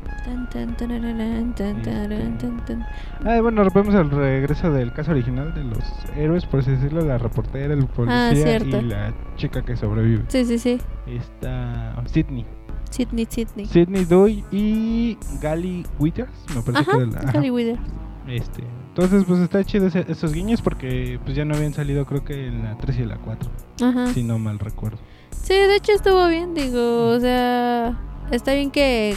Ah, 3.26 3.40
bueno, 3.42 3.66
vemos 3.74 3.96
el 3.96 4.10
regreso 4.10 4.72
del 4.72 4.92
caso 4.94 5.12
original 5.12 5.54
de 5.54 5.64
los 5.64 5.80
héroes, 6.16 6.46
por 6.46 6.60
así 6.62 6.72
decirlo, 6.72 7.02
la 7.02 7.18
reportera, 7.18 7.74
el 7.74 7.86
policía 7.88 8.58
Ah, 8.62 8.64
y 8.66 8.82
la 8.84 9.14
chica 9.36 9.62
que 9.64 9.76
sobrevive. 9.76 10.24
Sí, 10.28 10.46
sí, 10.46 10.58
sí. 10.60 10.80
Está 11.08 11.96
Sidney. 12.06 12.46
Sidney, 12.90 13.28
Sidney. 13.30 13.66
Sidney 13.66 14.06
Dewey 14.06 14.44
y 14.52 15.18
Gally 15.42 15.86
Withers, 16.00 16.30
me 16.56 16.62
parece 16.62 16.82
Ajá, 16.84 16.92
que 16.92 17.04
era 17.04 17.12
la- 17.12 17.30
ajá. 17.30 17.40
Holly 17.40 17.50
Wither. 17.52 17.80
Este, 18.28 18.64
entonces 18.90 19.26
pues 19.26 19.40
está 19.40 19.64
chido 19.64 19.88
ese- 19.88 20.06
esos 20.08 20.32
guiños 20.34 20.62
porque 20.62 21.20
pues 21.24 21.36
ya 21.36 21.44
no 21.44 21.56
habían 21.56 21.74
salido 21.74 22.06
creo 22.06 22.24
que 22.24 22.48
en 22.48 22.64
la 22.64 22.78
3 22.78 23.00
y 23.00 23.06
la 23.06 23.18
4, 23.18 23.50
Ajá. 23.82 24.08
si 24.14 24.24
no 24.24 24.38
mal 24.40 24.60
recuerdo. 24.60 25.00
Sí, 25.32 25.54
de 25.54 25.76
hecho 25.76 25.92
estuvo 25.94 26.28
bien, 26.28 26.54
digo, 26.54 27.08
o 27.10 27.20
sea, 27.20 27.98
está 28.32 28.54
bien 28.54 28.70
que 28.72 29.16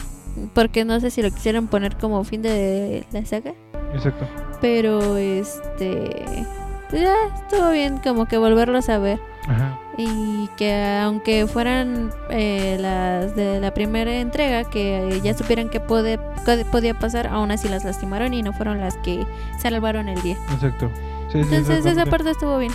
porque 0.53 0.85
no 0.85 0.99
sé 0.99 1.09
si 1.11 1.21
lo 1.21 1.29
quisieran 1.31 1.67
poner 1.67 1.97
como 1.97 2.23
fin 2.23 2.41
de 2.41 3.05
la 3.11 3.25
saga, 3.25 3.53
Exacto. 3.93 4.25
pero 4.61 5.17
este 5.17 6.45
pues 6.89 7.01
ya 7.01 7.13
estuvo 7.35 7.71
bien 7.71 7.97
como 7.97 8.27
que 8.27 8.37
volverlos 8.37 8.87
a 8.87 8.97
ver 8.97 9.19
Ajá. 9.47 9.77
y 9.97 10.49
que 10.55 10.73
aunque 11.03 11.45
fueran 11.47 12.11
eh, 12.29 12.77
las 12.79 13.35
de 13.35 13.59
la 13.59 13.73
primera 13.73 14.19
entrega 14.21 14.63
que 14.63 15.19
ya 15.21 15.33
supieran 15.33 15.69
que 15.69 15.79
puede, 15.81 16.17
que 16.45 16.63
podía 16.65 16.93
pasar, 16.97 17.27
aún 17.27 17.51
así 17.51 17.67
las 17.67 17.83
lastimaron 17.83 18.33
y 18.33 18.41
no 18.41 18.53
fueron 18.53 18.79
las 18.79 18.95
que 18.97 19.25
salvaron 19.59 20.07
el 20.07 20.21
día. 20.21 20.37
Exacto. 20.53 20.89
Sí, 21.29 21.39
Entonces 21.39 21.85
esa 21.85 22.05
parte 22.05 22.29
estuvo 22.29 22.57
bien. 22.57 22.71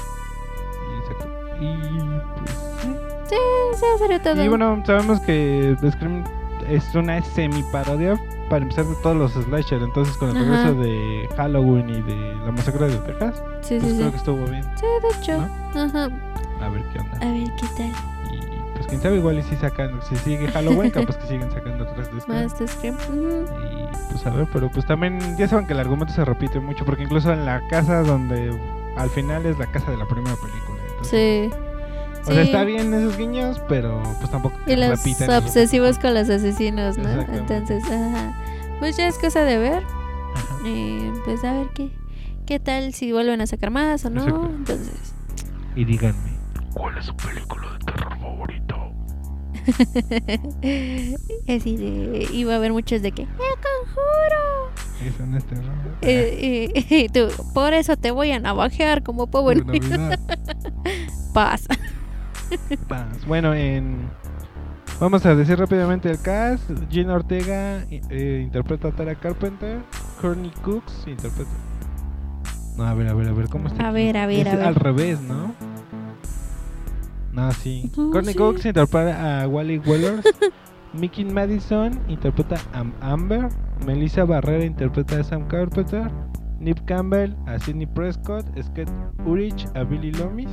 Exacto. 1.00 1.28
Y 1.60 1.78
pues 2.44 2.50
sí. 2.82 2.88
Sí, 3.30 3.36
eso 3.74 3.98
sería 3.98 4.22
todo. 4.22 4.44
Y 4.44 4.48
bueno, 4.48 4.82
sabemos 4.84 5.20
que 5.20 5.74
Scream 5.90 6.22
es 6.68 6.94
una 6.94 7.22
semi 7.22 7.62
parodia 7.72 8.18
para 8.48 8.62
empezar 8.62 8.84
de 8.84 8.94
todos 8.96 9.16
los 9.16 9.32
slasher, 9.32 9.82
entonces 9.82 10.16
con 10.16 10.30
el 10.30 10.36
Ajá. 10.36 10.64
regreso 10.68 10.80
de 10.80 11.28
Halloween 11.36 11.88
y 11.88 12.02
de 12.02 12.34
la 12.44 12.52
masacre 12.52 12.88
de 12.88 12.98
Texas, 12.98 13.42
sí, 13.62 13.78
pues 13.80 13.92
sí, 13.92 13.96
creo 13.96 14.06
sí. 14.06 14.10
que 14.10 14.16
estuvo 14.16 14.44
bien. 14.46 14.62
Sí, 14.76 14.86
de 15.02 15.18
hecho. 15.18 15.48
Ajá. 15.74 16.08
A 16.60 16.68
ver 16.68 16.82
qué 16.92 16.98
onda. 17.00 17.16
A 17.20 17.32
ver 17.32 17.50
qué 17.58 17.66
tal. 17.76 17.92
Y 18.32 18.40
pues 18.74 18.86
quién 18.86 19.00
sabe, 19.00 19.16
igual 19.16 19.38
y 19.38 19.42
si 19.42 19.56
sacan, 19.56 20.00
si 20.08 20.16
sigue 20.16 20.48
Halloween, 20.48 20.90
capaz 20.92 21.16
que 21.18 21.26
siguen 21.28 21.50
sacando 21.50 21.84
otras 21.84 22.12
de 22.12 22.20
Scream. 22.20 22.42
Más 22.44 22.58
de. 22.58 22.90
Ujú. 22.90 23.44
Y 23.72 24.12
pues 24.12 24.26
a 24.26 24.30
ver, 24.30 24.46
pero 24.52 24.70
pues 24.70 24.84
también 24.86 25.18
ya 25.38 25.48
saben 25.48 25.66
que 25.66 25.72
el 25.72 25.80
argumento 25.80 26.12
se 26.12 26.24
repite 26.24 26.60
mucho, 26.60 26.84
porque 26.84 27.02
incluso 27.04 27.32
en 27.32 27.44
la 27.46 27.66
casa 27.68 28.02
donde 28.02 28.54
al 28.96 29.08
final 29.10 29.46
es 29.46 29.58
la 29.58 29.66
casa 29.66 29.90
de 29.90 29.96
la 29.96 30.06
primera 30.06 30.36
película. 30.36 30.78
Entonces, 30.90 31.50
Sí. 31.52 31.58
O 32.22 32.32
sea, 32.32 32.42
está 32.42 32.64
bien 32.64 32.94
esos 32.94 33.16
guiños, 33.16 33.60
pero 33.68 34.00
pues 34.18 34.30
tampoco 34.30 34.56
Y 34.66 34.76
los 34.76 35.00
obsesivos 35.28 35.98
con 35.98 36.14
los 36.14 36.28
asesinos, 36.28 36.96
¿no? 36.98 37.08
Entonces, 37.08 37.82
ajá. 37.84 38.38
Pues 38.78 38.96
ya 38.96 39.08
es 39.08 39.18
cosa 39.18 39.40
de 39.44 39.58
ver. 39.58 39.82
Ajá. 40.34 40.68
Y 40.68 41.10
pues 41.24 41.42
a 41.44 41.52
ver 41.52 41.68
qué, 41.74 41.90
qué 42.46 42.60
tal 42.60 42.94
si 42.94 43.12
vuelven 43.12 43.40
a 43.40 43.46
sacar 43.46 43.70
más 43.70 44.04
o 44.04 44.10
no. 44.10 44.22
Exacto. 44.22 44.50
Entonces, 44.56 45.14
Y 45.76 45.84
díganme, 45.84 46.38
¿cuál 46.74 46.96
es 46.98 47.06
su 47.06 47.16
película 47.16 47.72
de 47.72 47.78
terror 47.84 48.18
favorito? 48.18 48.92
así 51.48 51.76
de. 51.76 52.28
Iba 52.32 52.54
a 52.54 52.56
haber 52.56 52.72
muchos 52.72 53.02
de 53.02 53.12
que. 53.12 53.22
¡El 53.22 53.28
conjuro! 53.28 54.72
Eso 55.04 55.26
no 55.26 55.36
es 55.38 55.44
terror. 55.44 55.72
Eh, 56.02 56.70
eh, 56.74 56.86
eh, 56.90 57.08
tú, 57.12 57.28
por 57.52 57.72
eso 57.74 57.96
te 57.96 58.10
voy 58.10 58.30
a 58.30 58.38
navajear 58.38 59.02
como 59.02 59.26
Navidad. 59.26 60.18
Paz. 61.34 61.66
Bueno, 63.26 63.54
en... 63.54 64.10
Vamos 65.00 65.24
a 65.26 65.34
decir 65.34 65.58
rápidamente 65.58 66.10
el 66.10 66.20
cast. 66.20 66.70
Gina 66.90 67.14
Ortega 67.14 67.82
eh, 67.90 68.40
interpreta 68.44 68.88
a 68.88 68.92
Tara 68.92 69.14
Carpenter. 69.14 69.80
Courtney 70.20 70.52
Cooks 70.62 71.04
interpreta... 71.06 71.50
No, 72.76 72.84
a 72.84 72.94
ver, 72.94 73.08
a 73.08 73.14
ver, 73.14 73.28
a 73.28 73.32
ver, 73.32 73.48
¿cómo 73.48 73.68
está? 73.68 73.84
A 73.84 73.88
aquí? 73.88 73.94
ver, 73.96 74.16
a 74.16 74.26
ver, 74.26 74.46
Es 74.46 74.52
a 74.54 74.56
ver. 74.56 74.66
al 74.66 74.74
revés, 74.76 75.20
¿no? 75.20 75.54
No, 77.32 77.50
sí. 77.52 77.90
Courtney 77.94 78.32
sí. 78.32 78.38
Cooks 78.38 78.64
interpreta 78.66 79.42
a 79.42 79.48
Wally 79.48 79.78
Wellers. 79.78 80.24
Mickey 80.92 81.24
Madison 81.24 81.98
interpreta 82.08 82.56
a 82.74 82.80
Am- 82.80 82.92
Amber. 83.00 83.48
Melissa 83.86 84.24
Barrera 84.24 84.64
interpreta 84.64 85.18
a 85.20 85.24
Sam 85.24 85.46
Carpenter. 85.48 86.10
Nip 86.60 86.78
Campbell 86.86 87.34
a 87.46 87.58
Sidney 87.58 87.86
Prescott. 87.86 88.46
Scott 88.62 88.88
Urich 89.26 89.66
a 89.74 89.82
Billy 89.84 90.12
Loomis. 90.12 90.50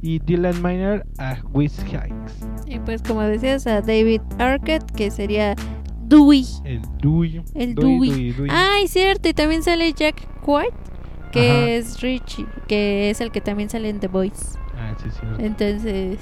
Y 0.00 0.18
Dylan 0.20 0.62
Miner 0.62 1.04
a 1.18 1.36
Wiz 1.52 1.78
Hikes. 1.84 2.46
Y 2.66 2.78
pues, 2.80 3.02
como 3.02 3.22
decías, 3.22 3.66
a 3.66 3.80
David 3.80 4.20
Arquette, 4.38 4.90
que 4.92 5.10
sería 5.10 5.54
Dewey. 6.04 6.46
El 6.64 6.82
Dewey. 7.02 7.42
El 7.54 7.74
Dewey, 7.74 8.10
Dewey. 8.10 8.32
Dewey. 8.32 8.50
Ay, 8.52 8.86
cierto, 8.88 9.28
y 9.28 9.34
también 9.34 9.62
sale 9.62 9.92
Jack 9.92 10.26
White, 10.46 10.74
que 11.32 11.50
Ajá. 11.50 11.68
es 11.70 12.00
Richie, 12.00 12.46
que 12.68 13.10
es 13.10 13.20
el 13.20 13.30
que 13.32 13.40
también 13.40 13.68
sale 13.70 13.88
en 13.88 13.98
The 14.00 14.08
Voice. 14.08 14.58
Ah, 14.78 14.94
sí, 15.02 15.10
sí. 15.10 15.26
Entonces, 15.38 16.18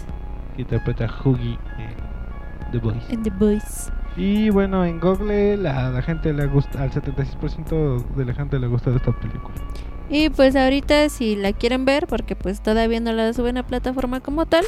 Que 0.57 0.63
interpreta 0.63 1.05
a 1.05 1.23
Huggy 1.29 1.59
en 1.79 2.71
The 2.73 2.79
Boys. 2.79 3.11
En 3.11 3.23
The 3.23 3.31
Boys. 3.31 3.93
Y 4.17 4.49
bueno, 4.49 4.83
en 4.87 4.99
Google 4.99 5.59
la, 5.59 5.91
la 5.91 6.01
gente 6.01 6.33
le 6.33 6.47
gusta, 6.47 6.83
al 6.83 6.91
76% 6.91 8.15
de 8.17 8.25
la 8.25 8.33
gente 8.33 8.59
le 8.59 8.67
gusta 8.67 8.91
esta 8.97 9.13
película. 9.13 9.55
Y 10.09 10.29
pues 10.31 10.55
ahorita 10.55 11.09
si 11.09 11.35
la 11.37 11.53
quieren 11.53 11.85
ver, 11.85 12.07
porque 12.07 12.37
pues 12.37 12.63
todavía 12.63 13.01
no 13.01 13.13
la 13.13 13.33
suben 13.33 13.57
a 13.59 13.67
plataforma 13.67 14.21
como 14.21 14.47
tal, 14.47 14.65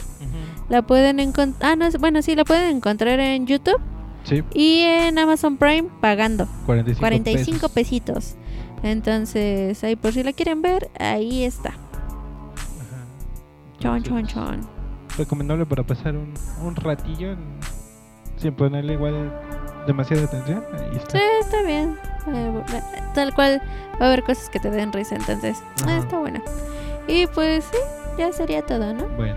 la 0.69 0.83
pueden 0.83 1.21
encontrar... 1.21 1.73
Ah, 1.73 1.77
no, 1.77 1.89
bueno, 2.01 2.23
sí, 2.23 2.35
la 2.35 2.45
pueden 2.45 2.77
encontrar 2.77 3.21
en 3.21 3.47
YouTube 3.47 3.81
Sí, 4.25 4.43
y 4.53 4.81
en 4.83 5.19
Amazon 5.19 5.57
Prime 5.57 5.89
pagando 6.01 6.47
45, 6.67 7.01
45 7.01 7.55
pesos. 7.69 7.71
pesitos. 7.73 8.35
Entonces, 8.83 9.83
ahí 9.85 9.97
por 9.97 10.13
si 10.13 10.23
la 10.23 10.33
quieren 10.33 10.61
ver, 10.61 10.91
ahí 10.99 11.45
está. 11.45 11.71
Ajá. 11.71 11.79
Chon, 13.81 14.03
chon, 14.03 14.27
chon. 14.27 14.61
Recomendable 15.17 15.65
para 15.67 15.83
pasar 15.85 16.15
un, 16.17 16.35
un 16.63 16.77
ratillo 16.77 17.33
en- 17.33 17.59
sin 18.37 18.53
ponerle 18.55 18.93
igual 18.95 19.33
demasiada 19.87 20.25
atención. 20.25 20.63
Ahí 20.75 20.97
está. 20.97 21.11
Sí, 21.19 21.25
está 21.41 21.63
bien. 21.63 21.97
Eh, 22.35 22.63
tal 23.15 23.35
cual 23.35 23.61
va 24.01 24.07
a 24.07 24.09
haber 24.09 24.23
cosas 24.25 24.49
que 24.49 24.61
te 24.61 24.71
den 24.71 24.93
risa, 24.93 25.17
entonces 25.17 25.59
eh, 25.59 25.85
Ajá. 25.85 25.99
está 25.99 26.19
bueno. 26.19 26.41
Y 27.07 27.27
pues 27.29 27.65
sí, 27.65 27.79
ya 28.19 28.33
sería 28.33 28.63
todo, 28.63 28.93
¿no? 28.93 29.07
Bueno, 29.17 29.37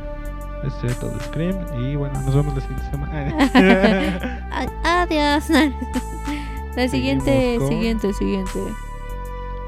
este 0.65 0.87
es 0.87 0.99
todo 0.99 1.19
Scream. 1.19 1.57
Y 1.81 1.95
bueno, 1.95 2.21
nos 2.21 2.35
vemos 2.35 2.53
la 2.55 2.61
siguiente 2.61 2.89
semana. 2.91 4.41
Adiós. 4.83 5.45
La 6.75 6.87
siguiente, 6.87 7.59
siguiente, 7.67 8.13
siguiente. 8.13 8.59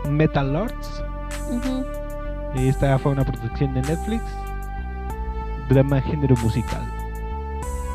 Metal 0.09 0.53
Lords. 0.53 1.03
Ujú. 1.49 1.83
Esta 2.55 2.97
fue 2.97 3.11
una 3.11 3.25
producción 3.25 3.73
de 3.73 3.81
Netflix. 3.81 4.23
Drama 5.67 5.99
género 5.99 6.35
musical. 6.37 6.81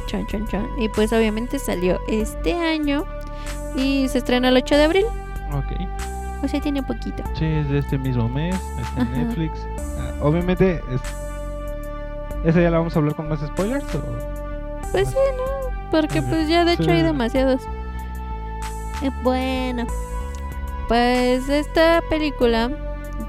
Chon, 0.09 0.27
chon, 0.27 0.47
chon. 0.49 0.69
Y 0.79 0.91
pues 0.91 1.13
obviamente 1.15 1.59
salió 1.59 1.99
este 2.07 2.53
año 2.55 3.07
y 3.77 4.09
se 4.09 4.19
estrenó 4.19 4.49
el 4.49 4.57
8 4.57 4.77
de 4.77 4.85
abril. 4.85 5.05
Ok. 5.53 5.89
O 6.43 6.49
sea, 6.49 6.61
tiene 6.61 6.83
poquito. 6.83 7.23
Sí, 7.35 7.45
es 7.45 7.69
de 7.69 7.79
este 7.79 7.99
mismo 7.99 8.29
mes. 8.29 8.55
Está 8.81 9.03
en. 9.03 9.13
Netflix. 9.13 9.67
Ah, 9.99 10.13
obviamente, 10.21 10.81
es... 10.91 11.01
¿esa 12.45 12.61
ya 12.61 12.71
la 12.71 12.79
vamos 12.79 12.95
a 12.95 12.99
hablar 13.01 13.15
con 13.15 13.29
más 13.29 13.41
spoilers? 13.41 13.85
O... 13.95 14.03
Pues 14.93 15.09
sí, 15.09 15.17
¿no? 15.37 15.91
Porque 15.91 16.23
pues 16.23 16.49
ya 16.49 16.65
de 16.65 16.75
hecho 16.75 16.91
hay 16.91 17.03
demasiados. 17.03 17.63
Eh, 19.03 19.11
bueno, 19.23 19.87
pues 20.89 21.49
esta 21.49 22.03
película 22.11 22.71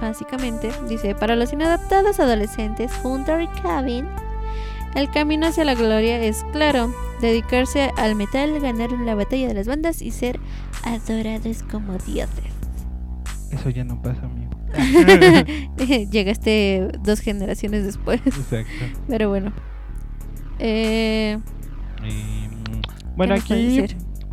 básicamente 0.02 0.72
dice, 0.88 1.16
para 1.16 1.36
los 1.36 1.54
inadaptados 1.54 2.20
adolescentes, 2.20 2.92
Hunter 3.04 3.42
y 3.42 3.48
Cabin, 3.48 4.08
el 4.96 5.10
camino 5.12 5.48
hacia 5.48 5.64
la 5.66 5.76
gloria 5.76 6.22
es 6.24 6.46
claro, 6.52 6.94
dedicarse 7.22 7.92
al 7.98 8.16
metal, 8.16 8.60
ganar 8.60 8.92
la 8.92 9.16
batalla 9.16 9.48
de 9.48 9.54
las 9.54 9.68
bandas 9.68 10.02
y 10.02 10.12
ser 10.12 10.40
adorados 10.84 11.64
como 11.64 11.98
dioses. 12.00 12.46
Eso 13.52 13.70
ya 13.70 13.84
no 13.84 14.02
pasa, 14.02 14.22
amigo. 14.26 14.52
Llegaste 16.12 16.92
dos 17.04 17.20
generaciones 17.22 17.84
después, 17.86 18.22
Exacto. 18.26 18.86
pero 19.08 19.30
bueno. 19.30 19.52
Eh, 20.60 21.40
mm, 22.02 23.16
bueno, 23.16 23.34
aquí 23.36 23.86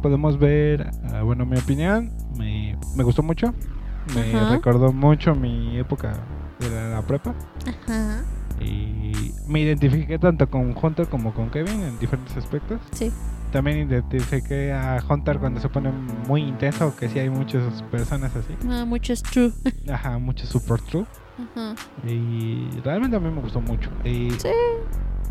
podemos 0.03 0.39
ver, 0.39 0.91
ah, 1.13 1.23
bueno, 1.23 1.47
mi 1.47 1.57
opinión, 1.59 2.13
me, 2.37 2.77
me 2.95 3.05
gustó 3.05 3.23
mucho. 3.23 3.55
Me 4.15 4.35
Ajá. 4.37 4.51
recordó 4.51 4.93
mucho 4.93 5.35
mi 5.35 5.79
época 5.79 6.13
de 6.61 6.71
la, 6.71 6.89
la 6.91 7.03
prepa. 7.03 7.35
ajá, 7.67 8.25
Y 8.61 9.33
me 9.47 9.61
identifiqué 9.61 10.19
tanto 10.19 10.49
con 10.49 10.75
Hunter 10.81 11.07
como 11.09 11.33
con 11.35 11.51
Kevin 11.51 11.83
en 11.83 11.99
diferentes 11.99 12.37
aspectos. 12.37 12.81
sí. 12.93 13.13
También 13.53 13.89
identifiqué 13.89 14.73
a 14.73 14.99
Hunter 15.09 15.39
cuando 15.39 15.61
se 15.61 15.69
pone 15.69 15.91
muy 16.27 16.43
intenso, 16.43 16.95
que 16.97 17.09
sí 17.09 17.21
hay 17.21 17.31
muchas 17.31 17.81
personas 17.85 18.35
así. 18.35 18.55
Ah, 18.69 18.85
muchos 18.85 19.23
true. 19.23 19.53
Ajá, 19.91 20.19
mucho 20.19 20.45
super 20.47 20.81
true. 20.81 21.07
Ajá. 21.39 21.75
Y 22.07 22.69
realmente 22.85 23.17
a 23.17 23.21
mí 23.21 23.31
me 23.31 23.41
gustó 23.41 23.61
mucho. 23.61 23.89
Y 24.05 24.31
Sí. 24.33 24.49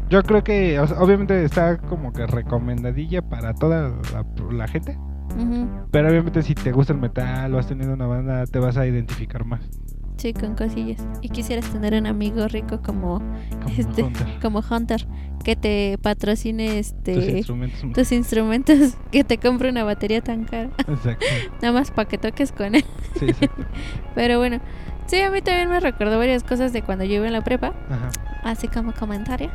Yo 0.10 0.24
creo 0.24 0.44
que 0.44 0.80
o 0.80 0.88
sea, 0.88 1.00
obviamente 1.02 1.44
está 1.44 1.78
como 1.78 2.14
que 2.14 2.26
recomendadilla 2.26 3.22
para 3.22 3.54
toda 3.54 3.90
la, 4.14 4.26
la 4.52 4.68
gente. 4.68 4.98
Ujú. 5.38 5.68
Pero 5.92 6.08
obviamente 6.10 6.42
si 6.42 6.56
te 6.56 6.72
gusta 6.72 6.94
el 6.94 7.00
metal 7.00 7.54
o 7.54 7.60
has 7.60 7.68
tenido 7.68 7.94
una 7.94 8.08
banda, 8.08 8.46
te 8.48 8.60
vas 8.60 8.78
a 8.78 8.88
identificar 8.88 9.46
más. 9.46 9.60
Sí, 10.18 10.34
con 10.34 10.55
cosillas. 10.55 11.05
Y 11.22 11.30
quisieras 11.30 11.70
tener 11.72 11.93
un 11.93 12.07
amigo 12.07 12.47
rico 12.47 12.82
como, 12.82 13.20
Como 13.61 13.76
Este, 13.78 14.03
Hunter. 14.03 14.28
como 14.41 14.63
Hunter, 14.70 15.05
que 15.43 15.55
te 15.55 15.97
patrocine 16.01 16.68
Tus 16.70 16.78
este 16.78 17.38
instrumentos. 17.38 17.91
tus 17.93 18.11
instrumentos, 18.11 18.78
que 19.11 19.24
te 19.24 19.38
compre 19.38 19.70
una 19.70 19.84
batería 19.84 20.22
tan 20.22 20.45
cara, 20.45 20.70
Exacto. 20.88 21.26
nada 21.61 21.74
más 21.74 21.91
para 21.91 22.07
que 22.07 22.18
toques 22.18 22.51
con 22.51 22.76
él. 22.76 22.86
Sí, 23.20 23.26
exacto. 23.26 23.63
Pero 24.16 24.39
bueno, 24.39 24.61
sí, 25.05 25.20
a 25.22 25.30
mí 25.30 25.41
también 25.41 25.70
me 25.70 25.80
recordó 25.80 26.18
varias 26.18 26.43
cosas 26.43 26.72
de 26.74 26.82
cuando 26.82 27.03
yo 27.03 27.16
iba 27.16 27.28
en 27.28 27.34
la 27.34 27.43
prepa, 27.43 27.74
Ajá. 27.89 28.09
así 28.43 28.68
como 28.70 28.93
comentario. 28.93 29.51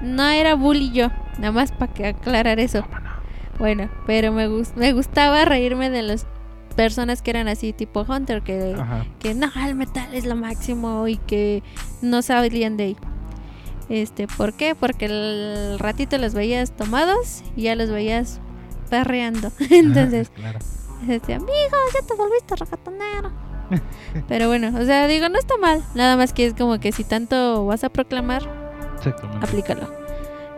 No 0.00 0.28
era 0.28 0.54
bully 0.54 0.92
yo, 0.92 1.08
nada 1.38 1.50
más 1.52 1.72
para 1.72 1.92
que 1.92 2.06
aclarar 2.06 2.60
eso. 2.60 2.84
Bueno, 3.58 3.90
pero 4.06 4.30
me, 4.32 4.46
gus- 4.46 4.76
me 4.76 4.92
gustaba 4.92 5.44
reírme 5.44 5.90
de 5.90 6.02
las 6.02 6.24
personas 6.78 7.22
que 7.22 7.30
eran 7.30 7.48
así 7.48 7.72
tipo 7.72 8.06
Hunter, 8.08 8.40
que 8.42 8.76
Ajá. 8.78 9.04
que 9.18 9.34
no, 9.34 9.50
el 9.66 9.74
metal 9.74 10.14
es 10.14 10.24
lo 10.24 10.36
máximo 10.36 11.08
y 11.08 11.16
que 11.16 11.64
no 12.02 12.22
salían 12.22 12.76
de 12.76 12.84
ahí. 12.84 12.96
Este, 13.88 14.28
¿por 14.28 14.52
qué? 14.52 14.76
Porque 14.76 15.06
el 15.06 15.80
ratito 15.80 16.18
los 16.18 16.34
veías 16.34 16.70
tomados 16.70 17.42
y 17.56 17.62
ya 17.62 17.74
los 17.74 17.90
veías 17.90 18.40
perreando. 18.90 19.50
Entonces, 19.70 20.30
claro. 20.36 20.60
este, 21.08 21.34
amigo, 21.34 21.76
ya 21.94 22.06
te 22.06 22.14
volviste 22.14 22.54
reggaetonero. 22.54 23.32
Pero 24.28 24.46
bueno, 24.46 24.70
o 24.78 24.84
sea, 24.84 25.08
digo, 25.08 25.28
no 25.28 25.36
está 25.36 25.56
mal. 25.56 25.82
Nada 25.96 26.16
más 26.16 26.32
que 26.32 26.46
es 26.46 26.54
como 26.54 26.78
que 26.78 26.92
si 26.92 27.02
tanto 27.02 27.66
vas 27.66 27.82
a 27.82 27.88
proclamar, 27.88 28.42
aplícalo. 29.42 29.92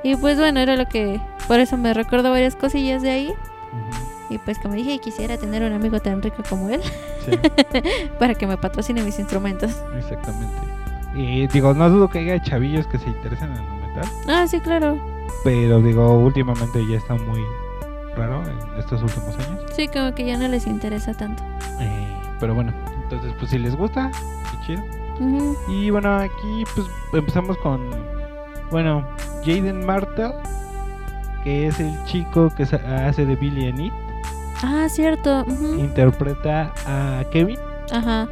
Y 0.05 0.17
pues 0.17 0.37
bueno, 0.39 0.61
era 0.61 0.77
lo 0.77 0.85
que. 0.85 1.19
Por 1.49 1.61
eso 1.61 1.79
me 1.79 1.95
recuerdo 1.95 2.31
varias 2.31 2.57
cosillas 2.57 3.01
de 3.01 3.11
ahí. 3.11 3.29
Ujú. 3.29 4.10
Y 4.31 4.39
pues 4.39 4.59
como 4.59 4.75
dije, 4.75 4.99
quisiera 5.01 5.37
tener 5.37 5.63
un 5.65 5.73
amigo 5.73 6.01
tan 6.01 6.23
rico 6.23 6.43
como 6.49 6.69
él 6.71 6.81
Sí, 7.27 7.33
para 8.19 8.35
que 8.35 8.47
me 8.47 8.57
patrocine 8.57 9.03
mis 9.03 9.19
instrumentos. 9.19 9.73
exactamente. 9.99 10.55
Y 11.15 11.47
digo, 11.49 11.75
no 11.75 11.91
dudo 11.91 12.09
que 12.09 12.21
haya 12.21 12.41
chavillos 12.43 12.87
que 12.87 12.99
se 12.99 13.09
interesan 13.09 13.51
en 13.51 13.57
el 13.65 13.89
metal. 13.89 14.11
Ah, 14.29 14.47
sí, 14.47 14.61
claro. 14.61 14.97
Pero 15.45 15.81
digo, 15.83 16.13
últimamente 16.19 16.81
ya 16.89 16.97
está 16.99 17.15
muy 17.15 17.41
raro 18.17 18.43
en 18.47 18.79
estos 18.79 19.03
últimos 19.03 19.37
años. 19.39 19.65
Sí, 19.75 19.89
como 19.89 20.15
que 20.15 20.25
ya 20.25 20.37
no 20.37 20.47
les 20.49 20.67
interesa 20.69 21.13
tanto. 21.13 21.43
Eh, 21.81 22.17
pero 22.39 22.55
bueno, 22.55 22.73
entonces 23.03 23.33
pues 23.39 23.51
si 23.51 23.59
les 23.59 23.75
gusta, 23.75 24.11
qué 24.53 24.67
chido. 24.67 24.85
Y 25.69 25.91
bueno, 25.91 26.15
aquí 26.17 26.65
pues 26.75 26.87
empezamos 27.13 27.57
con, 27.59 27.81
bueno, 28.71 29.05
Jaden 29.45 29.85
Martell, 29.85 30.33
que 31.45 31.67
es 31.67 31.79
el 31.81 31.93
chico 32.05 32.49
que 32.57 32.63
hace 32.63 33.27
de 33.27 33.37
Billy 33.37 33.69
and 33.69 33.81
It, 33.81 33.93
Ah, 34.63 34.87
cierto. 34.89 35.45
interpreta 35.79 36.73
a 36.87 37.25
Kevin, 37.31 37.59
Ajá, 37.91 38.29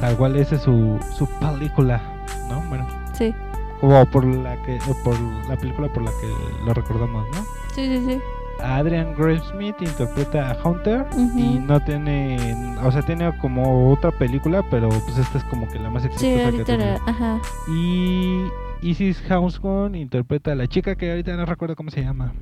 tal 0.00 0.16
cual 0.16 0.36
esa 0.36 0.56
es 0.56 0.62
su, 0.62 0.98
su 1.16 1.26
película, 1.38 2.00
¿no? 2.48 2.60
Bueno, 2.68 2.86
sí. 3.12 3.34
como 3.80 4.04
por 4.06 4.24
la 4.24 4.56
que, 4.62 4.78
o 4.88 4.94
por 5.04 5.18
la 5.48 5.56
película 5.56 5.88
por 5.92 6.02
la 6.02 6.10
que 6.10 6.64
lo 6.64 6.74
recordamos, 6.74 7.24
¿no? 7.30 7.38
Sí, 7.74 7.86
sí, 7.86 8.04
sí. 8.06 8.20
Adrian 8.62 9.14
Graham 9.16 9.40
Smith 9.50 9.76
interpreta 9.80 10.50
a 10.50 10.56
Hunter 10.66 11.04
Ujú. 11.12 11.38
y 11.38 11.58
no 11.58 11.78
tiene, 11.80 12.74
o 12.82 12.90
sea, 12.90 13.02
tiene 13.02 13.30
como 13.38 13.92
otra 13.92 14.10
película, 14.10 14.62
pero 14.70 14.88
pues 14.88 15.18
esta 15.18 15.38
es 15.38 15.44
como 15.44 15.68
que 15.68 15.78
la 15.78 15.90
más 15.90 16.02
Sí, 16.02 16.08
exitosa 16.08 16.34
que 16.36 16.44
ahorita 16.44 16.64
tiene. 16.64 16.98
Ajá. 17.06 17.38
Y 17.68 18.46
Isis 18.80 19.20
Housegon 19.28 19.94
interpreta 19.94 20.52
a 20.52 20.54
la 20.54 20.66
chica 20.68 20.96
que 20.96 21.10
ahorita 21.10 21.36
no 21.36 21.44
recuerdo 21.44 21.76
cómo 21.76 21.90
se 21.90 22.00
llama. 22.02 22.32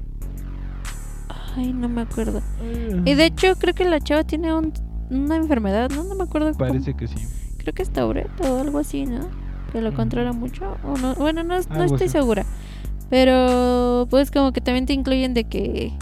Ay, 1.57 1.73
no 1.73 1.89
me 1.89 2.01
acuerdo. 2.03 2.43
Y 3.05 3.15
de 3.15 3.27
hecho, 3.27 3.55
creo 3.59 3.75
que 3.75 3.85
la 3.85 4.01
chava 4.01 4.25
tiene 4.25 4.53
un- 4.55 4.73
una 5.11 5.37
enfermedad, 5.37 5.91
¿no? 5.91 6.03
No 6.05 6.15
me 6.15 6.25
acuerdo. 6.25 6.53
cómo. 6.53 6.59
Parece 6.59 6.95
que 6.95 7.07
sí. 7.07 7.15
Creo 7.59 7.73
que 7.75 7.83
es 7.83 7.91
Tourette 7.91 8.41
o 8.45 8.59
algo 8.61 8.79
así, 8.79 9.07
¿no? 9.07 9.21
Que 9.73 9.81
lo 9.81 9.89
Ujú. 9.89 9.97
controla 9.97 10.33
mucho. 10.33 10.77
O 10.85 10.97
no, 10.99 11.15
bueno, 11.15 11.43
no, 11.45 11.57
estoy 11.57 11.85
así. 11.95 12.09
segura. 12.09 12.45
Pero, 13.11 14.07
pues, 14.11 14.31
como 14.31 14.53
que 14.53 14.61
también 14.61 14.87
te 14.87 14.93
incluyen 14.93 15.35
de 15.35 15.45
que. 15.45 15.93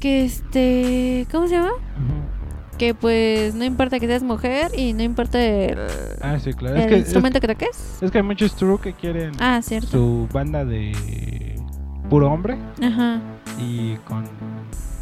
Que 0.00 0.24
este. 0.24 1.26
¿Cómo 1.30 1.46
se 1.48 1.54
llama? 1.56 1.70
Que 2.78 2.92
pues 2.92 3.54
no 3.54 3.64
importa 3.64 4.00
que 4.00 4.06
seas 4.08 4.22
mujer 4.24 4.72
y 4.76 4.92
no 4.94 5.02
importa 5.04 5.40
el, 5.40 5.78
Ah, 6.20 6.38
sí, 6.40 6.52
claro. 6.54 6.74
el 6.74 6.82
Es 6.82 6.86
que, 6.88 6.94
es, 6.94 7.00
instrumento 7.02 7.38
que 7.40 7.46
toques. 7.46 7.98
es 8.02 8.10
que 8.10 8.18
hay 8.18 8.24
muchos 8.24 8.56
true 8.56 8.78
que 8.80 8.92
quieren 8.94 9.30
Ah, 9.38 9.60
su 9.62 10.28
banda 10.32 10.64
de 10.64 11.53
puro 12.10 12.30
hombre 12.30 12.56
Ajá, 12.82 13.20
y 13.58 13.96
con, 14.08 14.24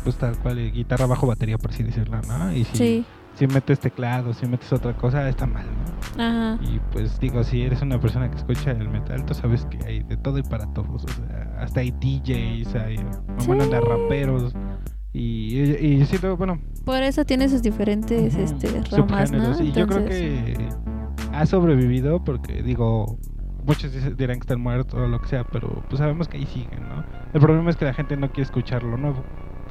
pues 0.05 0.17
tal 0.17 0.37
cual, 0.39 0.59
eh, 0.59 0.71
guitarra 0.71 1.07
bajo 1.07 1.27
batería, 1.27 1.59
por 1.59 1.71
así 1.71 1.83
decirlo, 1.83 2.21
¿no? 2.29 2.53
Y 2.53 2.65
si, 2.65 2.77
sí. 2.77 3.05
si 3.35 3.47
metes 3.47 3.81
teclado, 3.81 4.33
si 4.35 4.47
metes 4.47 4.73
otra 4.73 4.95
cosa, 4.97 5.29
está 5.29 5.47
mal, 5.47 5.67
¿no? 5.67 6.23
Ajá. 6.23 6.59
Y 6.63 6.81
pues 6.93 7.19
digo, 7.21 7.43
si 7.45 7.63
eres 7.63 7.83
una 7.83 7.99
persona 8.01 8.31
que 8.31 8.37
escucha 8.37 8.71
el 8.73 8.89
metal, 8.89 9.25
tú 9.25 9.35
sabes 9.35 9.67
que 9.67 9.79
hay 9.87 10.03
de 10.03 10.17
todo 10.17 10.39
y 10.39 10.43
para 10.43 10.67
todos. 10.73 11.05
O 11.05 11.09
sea, 11.09 11.57
hasta 11.61 11.81
hay 11.81 11.91
DJs, 11.93 12.75
hay 12.75 12.97
bueno, 13.47 13.65
Sí. 13.65 13.71
de 13.71 13.81
raperos. 13.81 14.55
Y, 15.15 15.59
y, 15.59 15.87
y 16.01 16.07
siento, 16.07 16.37
bueno, 16.37 16.59
Por 16.85 17.03
eso 17.03 17.25
tiene 17.25 17.49
sus 17.49 17.63
diferentes 17.63 18.35
este, 18.35 18.69
ramas, 18.91 19.31
¿no? 19.33 19.55
subgéneros. 19.55 19.61
Y 19.61 19.73
yo 19.73 19.87
creo 19.87 20.05
que 20.07 20.69
ha 21.33 21.47
sobrevivido 21.47 22.23
porque, 22.25 22.63
digo, 22.63 23.19
muchos 23.65 23.93
dirán 24.17 24.37
que 24.37 24.45
están 24.45 24.61
muertos 24.61 24.95
o 24.99 25.07
lo 25.07 25.21
que 25.21 25.29
sea, 25.29 25.45
pero 25.45 25.83
pues 25.89 25.99
sabemos 25.99 26.29
que 26.29 26.39
ahí 26.39 26.47
siguen, 26.47 26.89
¿no? 26.89 27.05
El 27.33 27.41
problema 27.41 27.71
es 27.71 27.77
que 27.77 27.85
la 27.85 27.95
gente 27.95 28.17
no 28.17 28.29
quiere 28.29 28.43
escuchar 28.43 28.83
lo 28.83 28.97
nuevo. 28.97 29.23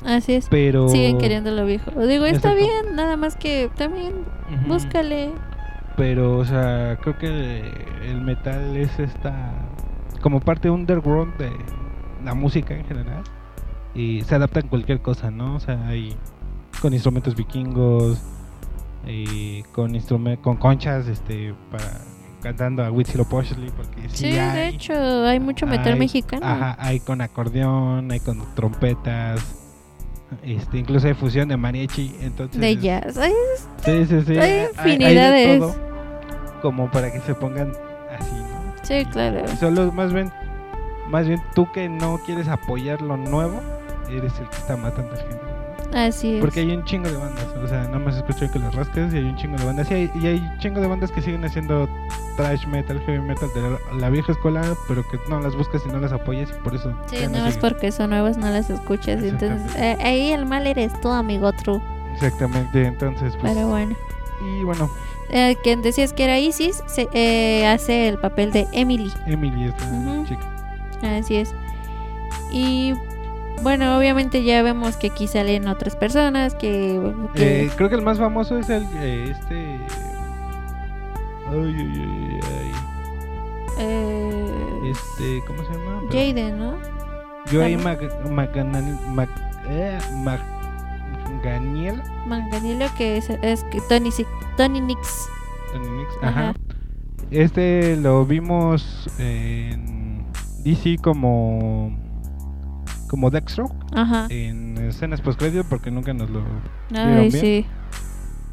Así 0.05 0.33
es. 0.33 0.47
Pero. 0.49 0.89
Siguen 0.89 1.17
queriendo 1.17 1.51
lo 1.51 1.65
viejo. 1.65 1.91
Digo, 1.91 2.25
está 2.25 2.53
Exacto. 2.53 2.55
bien, 2.55 2.95
nada 2.95 3.17
más 3.17 3.35
que 3.35 3.69
también 3.75 4.25
búscale. 4.67 5.31
Pero, 5.97 6.37
o 6.37 6.45
sea, 6.45 6.97
creo 7.01 7.17
que 7.17 7.61
el 8.03 8.21
metal 8.21 8.75
es 8.77 8.97
esta. 8.99 9.67
como 10.21 10.39
parte 10.39 10.69
underground 10.69 11.35
de 11.37 11.51
la 12.23 12.33
música 12.33 12.75
en 12.75 12.85
general. 12.85 13.23
Y 13.93 14.21
se 14.21 14.35
adapta 14.35 14.61
en 14.61 14.67
cualquier 14.67 15.01
cosa, 15.01 15.31
¿no? 15.31 15.55
O 15.55 15.59
sea, 15.59 15.87
hay 15.87 16.15
con 16.81 16.93
instrumentos 16.93 17.35
vikingos, 17.35 18.23
y 19.05 19.63
con 19.73 19.95
instrumen 19.95 20.37
con 20.37 20.57
conchas, 20.57 21.07
este, 21.07 21.53
para 21.71 21.99
cantando 22.41 22.83
a 22.83 22.91
Huitzilopochtli, 22.91 23.69
porque 23.71 24.09
sí, 24.09 24.17
Sí, 24.17 24.31
de 24.31 24.39
hay. 24.39 24.75
hecho, 24.75 24.93
hay 24.93 25.39
mucho 25.39 25.65
metal 25.67 25.93
Hay- 25.93 25.99
mexicano. 25.99 26.45
Ajá, 26.45 26.75
hay 26.79 26.99
con 26.99 27.21
acordeón, 27.21 28.11
hay 28.11 28.19
con 28.19 28.43
trompetas, 28.55 29.39
este, 30.43 30.77
incluso 30.79 31.07
hay 31.07 31.13
fusión 31.13 31.47
de 31.49 31.57
mariachi, 31.57 32.15
entonces. 32.21 32.59
De 32.59 32.77
jazz. 32.77 33.19
Sí, 33.85 34.05
sí, 34.05 34.21
sí. 34.25 34.37
Hay 34.37 34.39
hay- 34.39 34.49
hay 34.49 34.65
de 34.65 34.71
infinidades. 34.93 35.59
todo, 35.59 35.75
como 36.61 36.89
para 36.91 37.11
que 37.11 37.19
se 37.21 37.33
pongan 37.35 37.71
así, 38.19 38.35
¿no? 38.35 38.73
sí, 38.83 39.05
claro. 39.11 39.47
Solo 39.59 39.91
más 39.91 40.11
bien, 40.13 40.31
más 41.09 41.27
bien 41.27 41.41
tú 41.55 41.71
que 41.71 41.87
no 41.89 42.19
quieres 42.25 42.47
apoyar 42.47 43.01
lo 43.01 43.17
nuevo, 43.17 43.59
eres 44.09 44.33
el 44.39 44.47
que 44.49 44.57
está 44.57 44.75
matando 44.77 45.11
al 45.11 45.17
género. 45.17 45.50
Así 45.93 46.35
es. 46.35 46.41
Porque 46.41 46.61
hay 46.61 46.71
un 46.71 46.83
chingo 46.85 47.09
de 47.09 47.17
bandas, 47.17 47.45
o 47.61 47.67
sea, 47.67 47.83
nada 47.83 47.99
más 47.99 48.15
escucho 48.15 48.49
que 48.51 48.59
las 48.59 48.73
rascas 48.73 49.13
y 49.13 49.17
hay 49.17 49.23
un 49.25 49.35
chingo 49.35 49.57
de 49.57 49.65
bandas. 49.65 49.89
Y 49.91 49.93
hay, 49.93 50.11
y 50.15 50.25
hay 50.27 50.37
un 50.39 50.57
chingo 50.59 50.79
de 50.79 50.87
bandas 50.87 51.11
que 51.11 51.21
siguen 51.21 51.43
haciendo 51.43 51.89
trash 52.37 52.65
metal, 52.67 52.99
heavy 53.05 53.19
metal 53.19 53.49
de 53.53 53.61
la, 53.61 53.77
la 53.99 54.09
vieja 54.09 54.31
escuela, 54.31 54.61
pero 54.87 55.05
que 55.09 55.19
no 55.29 55.39
las 55.41 55.55
buscas 55.55 55.81
y 55.85 55.89
no 55.89 55.99
las 55.99 56.11
apoyas 56.13 56.49
y 56.49 56.63
por 56.63 56.75
eso. 56.75 56.93
Sí, 57.07 57.17
no 57.29 57.39
no 57.39 57.45
es 57.47 57.57
porque 57.57 57.91
son 57.91 58.11
nuevas, 58.11 58.37
no 58.37 58.49
las 58.49 58.69
escuchas. 58.69 59.21
Entonces, 59.23 59.75
eh, 59.75 59.97
ahí 60.01 60.31
el 60.31 60.45
mal 60.45 60.65
eres 60.65 60.91
tú, 61.01 61.09
amigo 61.09 61.51
true. 61.53 61.81
Exactamente, 62.13 62.85
entonces, 62.85 63.35
pues. 63.39 63.53
Pero 63.53 63.67
bueno. 63.67 63.95
Y 64.43 64.63
bueno, 64.63 64.89
Eh, 65.33 65.55
quien 65.63 65.81
decías 65.81 66.11
que 66.11 66.25
era 66.25 66.39
Isis, 66.39 66.83
se, 66.87 67.07
eh, 67.13 67.65
hace 67.65 68.09
el 68.09 68.17
papel 68.17 68.51
de 68.51 68.67
Emily. 68.73 69.09
Emily, 69.27 69.65
esta 69.69 69.85
Ujú. 69.89 70.25
chica. 70.25 70.41
Así 71.03 71.35
es. 71.37 71.53
Y 72.51 72.93
bueno, 73.61 73.97
obviamente 73.97 74.43
ya 74.43 74.61
vemos 74.63 74.97
que 74.97 75.07
aquí 75.07 75.27
salen 75.27 75.67
otras 75.67 75.95
personas 75.95 76.55
que... 76.55 76.99
que- 77.35 77.65
Eh, 77.65 77.71
creo 77.75 77.89
que 77.89 77.95
el 77.95 78.01
más 78.01 78.17
famoso 78.17 78.57
es 78.57 78.69
el 78.69 78.83
eh, 78.95 79.31
este. 79.31 79.77
Ay, 81.49 81.75
ay, 81.77 82.01
ay, 82.03 82.39
ay, 82.43 82.71
eh, 83.79 84.91
Este, 84.91 85.41
¿cómo 85.47 85.63
se 85.63 85.71
llama? 85.73 86.01
Pero- 86.09 86.11
Jaden, 86.11 86.59
¿no? 86.59 86.75
Maganal- 88.29 88.99
Mag- 89.13 89.29
eh, 89.67 89.97
Maganiel. 90.23 92.01
Manganilo, 92.27 92.85
que 92.97 93.17
es, 93.17 93.29
es 93.29 93.63
que 93.65 93.81
Tony, 93.89 94.11
Si- 94.11 94.25
Tony 94.57 94.79
Nix. 94.81 95.27
Tony 95.73 95.89
Nix, 95.89 96.09
Ajá. 96.21 96.49
Ajá. 96.49 96.53
Este 97.31 97.95
lo 97.97 98.25
vimos 98.25 99.09
en 99.17 100.25
DC 100.63 100.97
como 101.01 101.95
como 103.11 103.29
Ajá. 103.93 104.27
en 104.29 104.77
escenas 104.77 105.19
post 105.19 105.41
porque 105.69 105.91
nunca 105.91 106.13
nos 106.13 106.29
lo 106.29 106.41
Ay, 106.95 107.27
bien? 107.27 107.31
sí. 107.31 107.65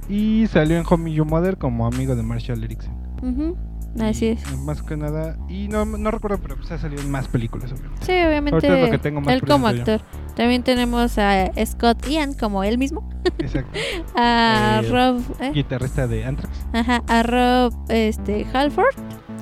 y 0.08 0.46
salió 0.48 0.76
en 0.78 0.84
Homie 0.88 1.14
Your 1.14 1.26
Mother 1.28 1.58
como 1.58 1.86
amigo 1.86 2.16
de 2.16 2.24
Marshall 2.24 2.64
Erickson. 2.64 2.92
Ujú, 3.22 3.56
Así 4.02 4.26
Y, 4.26 4.28
es. 4.30 4.58
Más 4.64 4.82
que 4.82 4.96
nada 4.96 5.36
y 5.48 5.68
no, 5.68 5.84
no 5.84 6.10
recuerdo 6.10 6.38
pero 6.42 6.56
pues 6.56 6.70
ha 6.72 6.78
salido 6.78 7.02
en 7.02 7.10
más 7.10 7.28
películas. 7.28 7.70
obviamente. 7.72 8.04
Sí, 8.04 8.12
obviamente. 8.12 8.66
Es 8.66 8.84
lo 8.86 8.90
que 8.90 8.98
tengo 8.98 9.20
más 9.20 9.32
él 9.34 9.40
como 9.42 9.66
presente 9.68 9.90
yo. 9.90 9.94
actor. 9.94 10.34
También 10.34 10.62
tenemos 10.64 11.18
a 11.18 11.46
Scott 11.64 12.06
Ian 12.08 12.34
como 12.34 12.64
él 12.64 12.78
mismo. 12.78 13.08
Exacto. 13.38 13.78
A 14.16 14.80
Eh, 14.84 14.88
Rob. 14.90 15.22
¿eh? 15.40 15.52
Guitarrista 15.54 16.06
de 16.08 16.24
Anthrax, 16.24 16.50
Ajá, 16.72 17.02
a 17.06 17.22
Rob 17.22 17.72
este, 17.88 18.44
Halford 18.52 18.94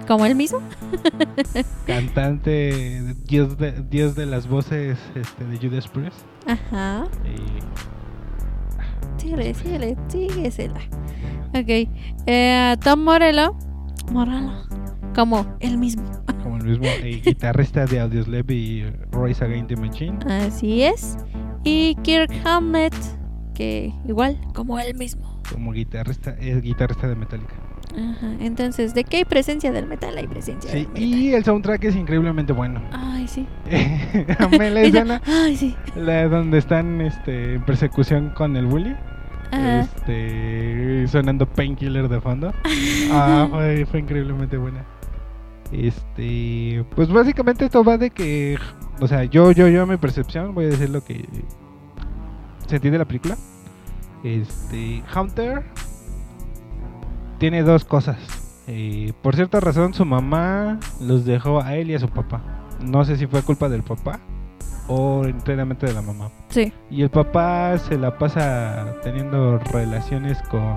como 0.07 0.26
él 0.26 0.34
mismo. 0.34 0.61
cantante, 1.86 3.14
dios 3.24 3.59
de, 3.59 3.72
dios 3.90 4.14
de 4.14 4.26
las 4.26 4.48
voces 4.48 4.98
este, 5.14 5.44
de 5.44 5.59
Judas 5.59 5.88
Priest. 5.88 6.18
Ajá. 6.46 7.07
Y 7.24 7.96
Síguele, 9.18 9.54
síguele, 9.54 9.96
síguesela. 10.09 10.80
Ok. 11.48 11.88
Eh, 12.26 12.76
Tom 12.82 13.02
Morello. 13.02 13.57
Morello. 14.12 14.52
Como 15.14 15.57
él 15.61 15.78
mismo. 15.78 16.04
como 16.42 16.59
el 16.59 16.64
mismo 16.64 16.84
eh, 16.86 17.22
guitarrista 17.24 17.86
de 17.86 18.00
Audioslave 18.00 18.54
y 18.54 18.84
Rise 19.12 19.44
Against 19.44 19.68
the 19.68 19.76
Machine. 19.76 20.18
Así 20.26 20.82
es. 20.82 21.16
Y 21.64 21.96
Kirk 22.02 22.30
Hammett. 22.44 22.94
Que 23.54 23.92
igual, 24.07 24.38
como 24.54 24.78
él 24.78 24.94
mismo. 24.94 25.36
Como 25.53 25.72
guitarrista, 25.72 26.36
es 26.40 26.61
guitarrista 26.62 27.09
de 27.09 27.14
Metallica. 27.16 27.55
Ajá. 27.92 28.32
Entonces, 28.40 28.94
¿de 28.94 29.05
qué 29.05 29.18
hay 29.18 29.24
presencia 29.24 29.72
del 29.72 29.86
metal? 29.86 30.16
Hay 30.18 30.26
presencia 30.26 30.70
Sí, 30.70 30.78
del 30.80 30.88
metal. 30.88 31.03
y 31.05 31.32
el 31.34 31.44
soundtrack 31.44 31.84
es 31.84 31.97
increíblemente 31.97 32.53
bueno. 32.53 32.82
Ay, 32.92 33.26
sí. 33.28 33.47
Me 34.59 34.70
la 34.70 34.80
escena 34.82 35.22
Ay, 35.26 35.57
sí. 35.57 35.74
la 35.97 36.28
donde 36.28 36.59
están 36.59 37.01
este, 37.01 37.55
en 37.55 37.62
persecución 37.64 38.30
con 38.30 38.57
el 38.57 38.66
bully. 38.66 38.94
Ajá. 39.53 39.80
Este, 39.82 41.07
sonando 41.09 41.47
Painkiller 41.47 42.09
de 42.09 42.20
fondo. 42.20 42.53
Ah, 43.12 43.47
fue, 43.49 43.86
fue 43.86 44.01
increíblemente 44.01 44.57
buena. 44.57 44.84
Este, 45.72 46.84
pues 46.94 47.09
básicamente 47.09 47.64
esto 47.64 47.82
va 47.82 47.97
de 47.99 48.11
que, 48.11 48.59
o 49.01 49.07
sea, 49.09 49.24
yo, 49.24 49.53
yo, 49.53 49.68
yo 49.68 49.86
mi 49.86 49.97
percepción 49.97 50.55
voy 50.55 50.66
a 50.66 50.68
decir 50.68 50.90
lo 50.90 51.03
que 51.05 51.24
sentí 52.66 52.90
de 52.90 52.99
la 52.99 53.05
película. 53.05 53.36
Este, 54.27 55.05
Hunter 55.14 55.62
tiene 57.39 57.62
dos 57.62 57.85
cosas. 57.85 58.18
Eh, 58.66 59.12
por 59.22 59.37
cierta 59.37 59.61
razón, 59.61 59.95
su 59.95 60.05
mamá 60.05 60.81
los 61.01 61.24
dejó 61.24 61.62
a 61.62 61.77
él 61.77 61.91
y 61.91 61.95
a 61.95 62.01
su 62.01 62.09
papá. 62.09 62.43
No 62.85 63.05
sé 63.05 63.16
si 63.16 63.29
fue 63.29 63.43
culpa 63.43 63.68
del 63.68 63.85
papá 63.85 64.18
o 64.89 65.24
enteramente 65.27 65.87
de 65.87 65.93
la 65.93 66.03
mamá. 66.03 66.31
Sí. 66.49 66.72
Y 66.91 67.03
el 67.03 67.11
papá 67.11 67.79
se 67.79 67.97
la 67.97 68.18
pasa 68.18 68.97
teniendo 69.05 69.59
relaciones 69.59 70.43
con 70.51 70.77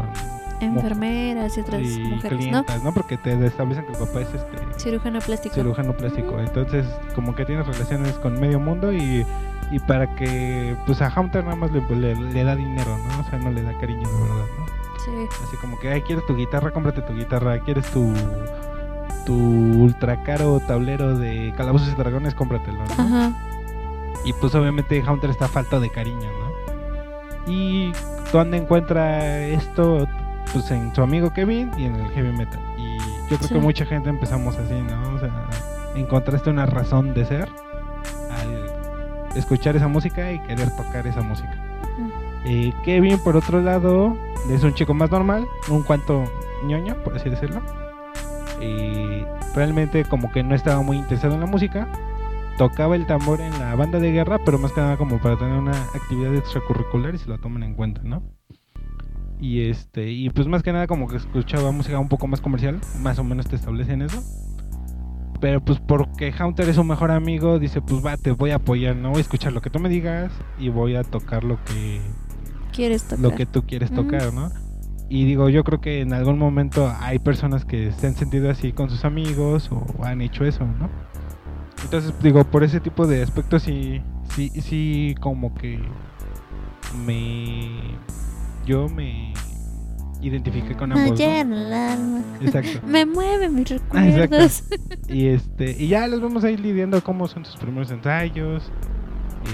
Enfermeras 0.61 1.57
y 1.57 1.61
otras 1.61 1.81
y 1.81 1.99
mujeres, 2.01 2.31
¿no? 2.31 2.37
clientas, 2.37 2.83
¿no? 2.83 2.93
Porque 2.93 3.17
te 3.17 3.45
establecen 3.45 3.83
que 3.85 3.93
el 3.93 3.97
papá 3.97 4.21
es 4.21 4.27
este 4.27 4.79
Cirujano 4.79 5.19
plástico. 5.21 5.55
cirujano 5.55 5.97
plástico. 5.97 6.37
Entonces, 6.39 6.85
como 7.15 7.33
que 7.33 7.45
tiene 7.45 7.63
relaciones 7.63 8.13
con 8.15 8.39
medio 8.39 8.59
mundo 8.59 8.93
y, 8.93 9.25
y 9.71 9.79
para 9.79 10.07
que, 10.15 10.75
pues 10.85 11.01
a 11.01 11.11
Hunter 11.15 11.43
nada 11.43 11.55
más 11.55 11.71
le, 11.71 11.81
le, 11.95 12.15
le 12.15 12.43
da 12.43 12.55
dinero, 12.55 12.97
¿no? 12.97 13.19
O 13.19 13.23
sea, 13.29 13.37
no 13.39 13.51
le 13.51 13.61
da 13.63 13.77
cariño 13.79 14.07
de 14.07 14.21
verdad, 14.21 14.45
¿no? 14.57 14.65
Sí. 15.05 15.11
Así 15.47 15.57
como 15.57 15.77
que, 15.79 15.89
ay, 15.91 16.01
quieres 16.01 16.25
tu 16.25 16.35
guitarra, 16.35 16.71
cómprate 16.71 17.01
tu 17.01 17.13
guitarra. 17.13 17.59
Quieres 17.59 17.85
tu, 17.91 18.13
tu 19.25 19.33
ultra 19.35 20.21
caro 20.23 20.59
tablero 20.59 21.17
de 21.17 21.53
calabozos 21.55 21.89
y 21.89 21.95
dragones, 21.95 22.35
cómpratelo, 22.35 22.77
¿no? 22.79 22.93
Ajá. 23.03 23.31
Y 24.25 24.33
pues 24.33 24.53
obviamente 24.55 25.01
Hunter 25.07 25.29
está 25.29 25.47
falto 25.47 25.79
de 25.79 25.89
cariño, 25.89 26.27
¿no? 26.39 27.51
Y 27.51 27.93
¿dónde 28.33 28.57
encuentra 28.57 29.39
esto? 29.39 30.07
Pues 30.51 30.69
en 30.71 30.93
su 30.93 31.01
amigo 31.01 31.31
Kevin 31.31 31.71
y 31.77 31.85
en 31.85 31.95
el 31.95 32.09
heavy 32.11 32.31
metal. 32.35 32.59
Y 32.77 32.97
yo 33.29 33.37
creo 33.37 33.47
Sí. 33.47 33.53
que 33.53 33.59
mucha 33.59 33.85
gente 33.85 34.09
empezamos 34.09 34.57
así, 34.57 34.73
¿no? 34.73 35.15
O 35.15 35.19
sea, 35.19 35.31
encontraste 35.95 36.49
una 36.49 36.65
razón 36.65 37.13
de 37.13 37.25
ser 37.25 37.49
escuchar 39.35 39.75
esa 39.75 39.87
música 39.87 40.31
y 40.31 40.39
querer 40.39 40.69
tocar 40.75 41.05
esa 41.07 41.21
música. 41.21 41.55
Ujú. 41.97 42.11
Eh, 42.45 42.73
Kevin, 42.83 43.19
por 43.19 43.35
otro 43.35 43.61
lado, 43.61 44.15
es 44.49 44.63
un 44.63 44.73
chico 44.73 44.93
más 44.93 45.11
normal, 45.11 45.47
un 45.69 45.83
cuanto 45.83 46.23
ñoño, 46.65 46.95
por 47.03 47.15
así 47.15 47.29
decirlo. 47.29 47.61
Y 48.61 49.23
realmente 49.55 50.05
como 50.05 50.31
que 50.31 50.43
no 50.43 50.55
estaba 50.55 50.81
muy 50.81 50.97
interesado 50.97 51.33
en 51.35 51.41
la 51.41 51.45
música. 51.45 51.87
Tocaba 52.57 52.95
el 52.95 53.05
tambor 53.05 53.39
en 53.39 53.57
la 53.57 53.75
banda 53.75 53.99
de 53.99 54.11
guerra, 54.11 54.39
pero 54.43 54.59
más 54.59 54.73
que 54.73 54.81
nada 54.81 54.97
como 54.97 55.19
para 55.19 55.37
tener 55.37 55.57
una 55.57 55.81
actividad 55.93 56.35
extracurricular 56.35 57.15
y 57.15 57.17
se 57.17 57.29
lo 57.29 57.37
toman 57.37 57.63
en 57.63 57.73
cuenta, 57.73 58.01
¿no? 58.03 58.21
Y 59.39 59.69
este, 59.69 60.11
y 60.11 60.29
pues 60.29 60.47
más 60.47 60.63
que 60.63 60.73
nada 60.73 60.85
como 60.85 61.07
que 61.07 61.15
escuchaba 61.15 61.71
música 61.71 61.97
un 61.97 62.09
poco 62.09 62.27
más 62.27 62.41
comercial, 62.41 62.81
más 63.01 63.17
o 63.19 63.23
menos 63.23 63.47
te 63.47 63.55
establecen 63.55 64.01
eso. 64.01 64.21
Pero 65.39 65.61
pues 65.61 65.79
porque 65.79 66.33
Hunter 66.37 66.67
es 66.67 66.75
su 66.75 66.83
mejor 66.83 67.11
amigo, 67.11 67.59
dice, 67.59 67.81
pues 67.81 68.05
va, 68.05 68.17
te 68.17 68.31
voy 68.31 68.51
a 68.51 68.55
apoyar, 68.55 68.95
no 68.95 69.09
voy 69.09 69.19
a 69.19 69.21
escuchar 69.21 69.53
lo 69.53 69.61
que 69.61 69.69
tú 69.69 69.79
me 69.79 69.87
digas 69.87 70.31
y 70.57 70.69
voy 70.69 70.95
a 70.95 71.03
tocar 71.03 71.43
lo 71.43 71.63
que 71.63 72.01
¿Quieres 72.73 73.03
tocar? 73.03 73.19
lo 73.19 73.35
que 73.35 73.45
tú 73.45 73.63
quieres 73.63 73.91
tocar, 73.91 74.33
¿no? 74.33 74.51
Y 75.07 75.25
digo, 75.25 75.49
yo 75.49 75.63
creo 75.63 75.81
que 75.81 76.01
en 76.01 76.13
algún 76.13 76.37
momento 76.37 76.93
hay 76.99 77.19
personas 77.19 77.65
que 77.65 77.91
se 77.93 78.07
han 78.07 78.15
sentido 78.15 78.49
así 78.49 78.73
con 78.73 78.89
sus 78.89 79.05
amigos 79.05 79.69
o 79.71 80.03
han 80.03 80.21
hecho 80.21 80.45
eso, 80.45 80.65
¿no? 80.65 80.89
Entonces, 81.83 82.13
digo, 82.21 82.43
por 82.43 82.63
ese 82.63 82.79
tipo 82.79 83.07
de 83.07 83.23
aspectos 83.23 83.63
sí, 83.63 84.01
sí, 84.35 84.49
sí, 84.61 85.15
como 85.19 85.55
que 85.55 85.79
me... 87.05 87.97
Yo 88.65 88.87
me 88.87 89.33
identifiqué 90.21 90.75
con 90.75 90.91
ambos. 90.91 91.19
alma. 91.21 92.21
Exacto. 92.41 92.81
Me 92.87 93.05
mueve 93.05 93.49
mis 93.49 93.71
Ah, 93.91 94.07
exacto. 94.07 94.21
recuerdos. 94.21 94.63
Y 95.09 95.27
este, 95.27 95.71
y 95.71 95.87
ya 95.87 96.07
los 96.07 96.21
vamos 96.21 96.43
a 96.43 96.51
ir 96.51 96.59
lidiando 96.59 97.03
cómo 97.03 97.27
son 97.27 97.43
sus 97.45 97.55
primeros 97.57 97.89
ensayos. 97.91 98.71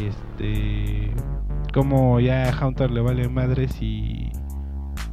Este, 0.05 1.11
cómo 1.74 2.20
ya 2.20 2.49
a 2.49 2.66
Hunter 2.68 2.91
le 2.91 3.01
vale 3.01 3.28
madres 3.30 3.82
y 3.82 4.32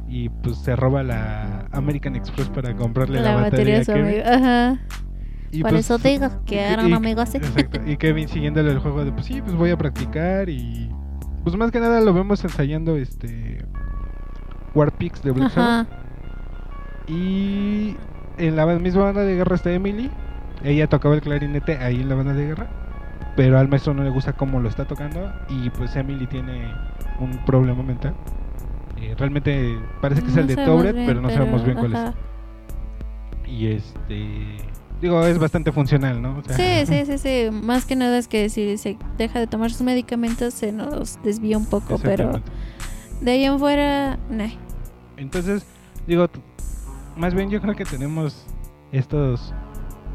y 0.07 0.29
pues 0.29 0.57
se 0.57 0.75
roba 0.75 1.01
la 1.01 1.67
American 1.71 2.15
Express 2.15 2.47
para 2.49 2.75
comprarle 2.75 3.19
la, 3.19 3.33
La 3.35 3.41
batería 3.41 3.79
a 3.79 3.83
su 3.83 3.93
Kevin. 3.93 4.21
Ajá. 4.25 4.79
Y 5.51 5.61
Por 5.61 5.71
pues, 5.71 5.85
eso 5.85 5.97
digo 5.97 6.27
que 6.45 6.59
eran 6.59 6.89
y- 6.89 6.93
amigos 6.93 7.29
así. 7.29 7.37
Exacto. 7.37 7.79
Y 7.85 7.97
Kevin 7.97 8.27
siguiéndole 8.27 8.71
el 8.71 8.79
juego 8.79 9.03
de 9.05 9.11
pues 9.11 9.25
sí, 9.25 9.41
pues 9.41 9.55
voy 9.55 9.71
a 9.71 9.77
practicar 9.77 10.49
y 10.49 10.89
pues 11.43 11.55
más 11.55 11.71
que 11.71 11.79
nada 11.79 11.99
lo 12.01 12.13
vemos 12.13 12.43
ensayando 12.43 12.95
este 12.97 13.65
Warpix 14.75 15.21
de 15.23 15.31
Black 15.31 15.51
Sabbath. 15.51 15.87
Y 17.07 17.95
en 18.37 18.55
la 18.55 18.65
misma 18.65 19.05
banda 19.05 19.21
de 19.21 19.35
guerra 19.35 19.55
está 19.55 19.71
Emily. 19.71 20.09
Ella 20.63 20.87
tocaba 20.87 21.15
el 21.15 21.21
clarinete 21.21 21.77
ahí 21.77 22.01
en 22.01 22.09
la 22.09 22.15
banda 22.15 22.33
de 22.33 22.45
guerra. 22.47 22.67
Pero 23.35 23.57
al 23.57 23.67
maestro 23.67 23.93
no 23.93 24.03
le 24.03 24.09
gusta 24.09 24.33
cómo 24.33 24.59
lo 24.59 24.69
está 24.69 24.85
tocando. 24.85 25.31
Y 25.49 25.69
pues 25.71 25.95
Emily 25.95 26.27
tiene 26.27 26.71
un 27.19 27.43
problema 27.45 27.83
mental. 27.83 28.13
Eh, 28.97 29.15
realmente 29.17 29.77
parece 30.01 30.21
que 30.21 30.29
es 30.29 30.37
el 30.37 30.47
de 30.47 30.55
bien, 30.55 31.05
pero 31.05 31.21
no 31.21 31.29
sabemos 31.29 31.63
bien 31.65 31.77
cuál 31.77 31.93
es. 31.93 32.13
Y 33.47 33.67
este. 33.67 34.57
Digo, 35.01 35.21
es 35.25 35.37
bastante 35.37 35.71
funcional, 35.73 36.21
¿no? 36.21 36.37
O 36.37 36.43
sea, 36.43 36.55
Sí, 36.55 36.85
sí, 36.85 37.05
sí, 37.11 37.17
sí. 37.17 37.49
Más 37.51 37.85
que 37.85 37.95
nada 37.95 38.17
es 38.17 38.27
que 38.29 38.47
si 38.49 38.77
se 38.77 38.97
deja 39.17 39.39
de 39.39 39.47
tomar 39.47 39.71
sus 39.71 39.81
medicamentos 39.81 40.53
se 40.53 40.71
nos 40.71 41.21
desvía 41.23 41.57
un 41.57 41.65
poco, 41.65 41.99
pero 41.99 42.41
de 43.19 43.31
ahí 43.31 43.43
en 43.43 43.59
fuera, 43.59 44.17
nah. 44.29 44.49
Entonces, 45.23 45.65
digo, 46.07 46.27
más 47.17 47.33
bien 47.33 47.49
yo 47.49 47.59
creo 47.61 47.75
que 47.75 47.85
tenemos 47.85 48.45
estos 48.91 49.53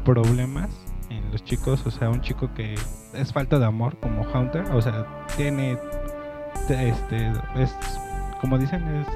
problemas 0.05 0.69
en 1.09 1.29
los 1.31 1.43
chicos, 1.43 1.85
o 1.85 1.91
sea, 1.91 2.09
un 2.09 2.21
chico 2.21 2.49
que 2.53 2.75
es 3.13 3.33
falta 3.33 3.59
de 3.59 3.65
amor 3.65 3.97
como 3.99 4.21
Hunter, 4.21 4.63
o 4.71 4.81
sea, 4.81 5.05
tiene 5.35 5.77
te- 6.67 6.89
este 6.89 7.31
es 7.55 7.75
como 8.41 8.57
dicen 8.57 8.83
es 8.95 9.07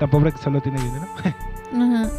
tan 0.00 0.10
pobre 0.10 0.32
que 0.32 0.38
solo 0.38 0.60
tiene 0.60 0.80
dinero. 0.82 1.06
Ajá. 1.74 2.10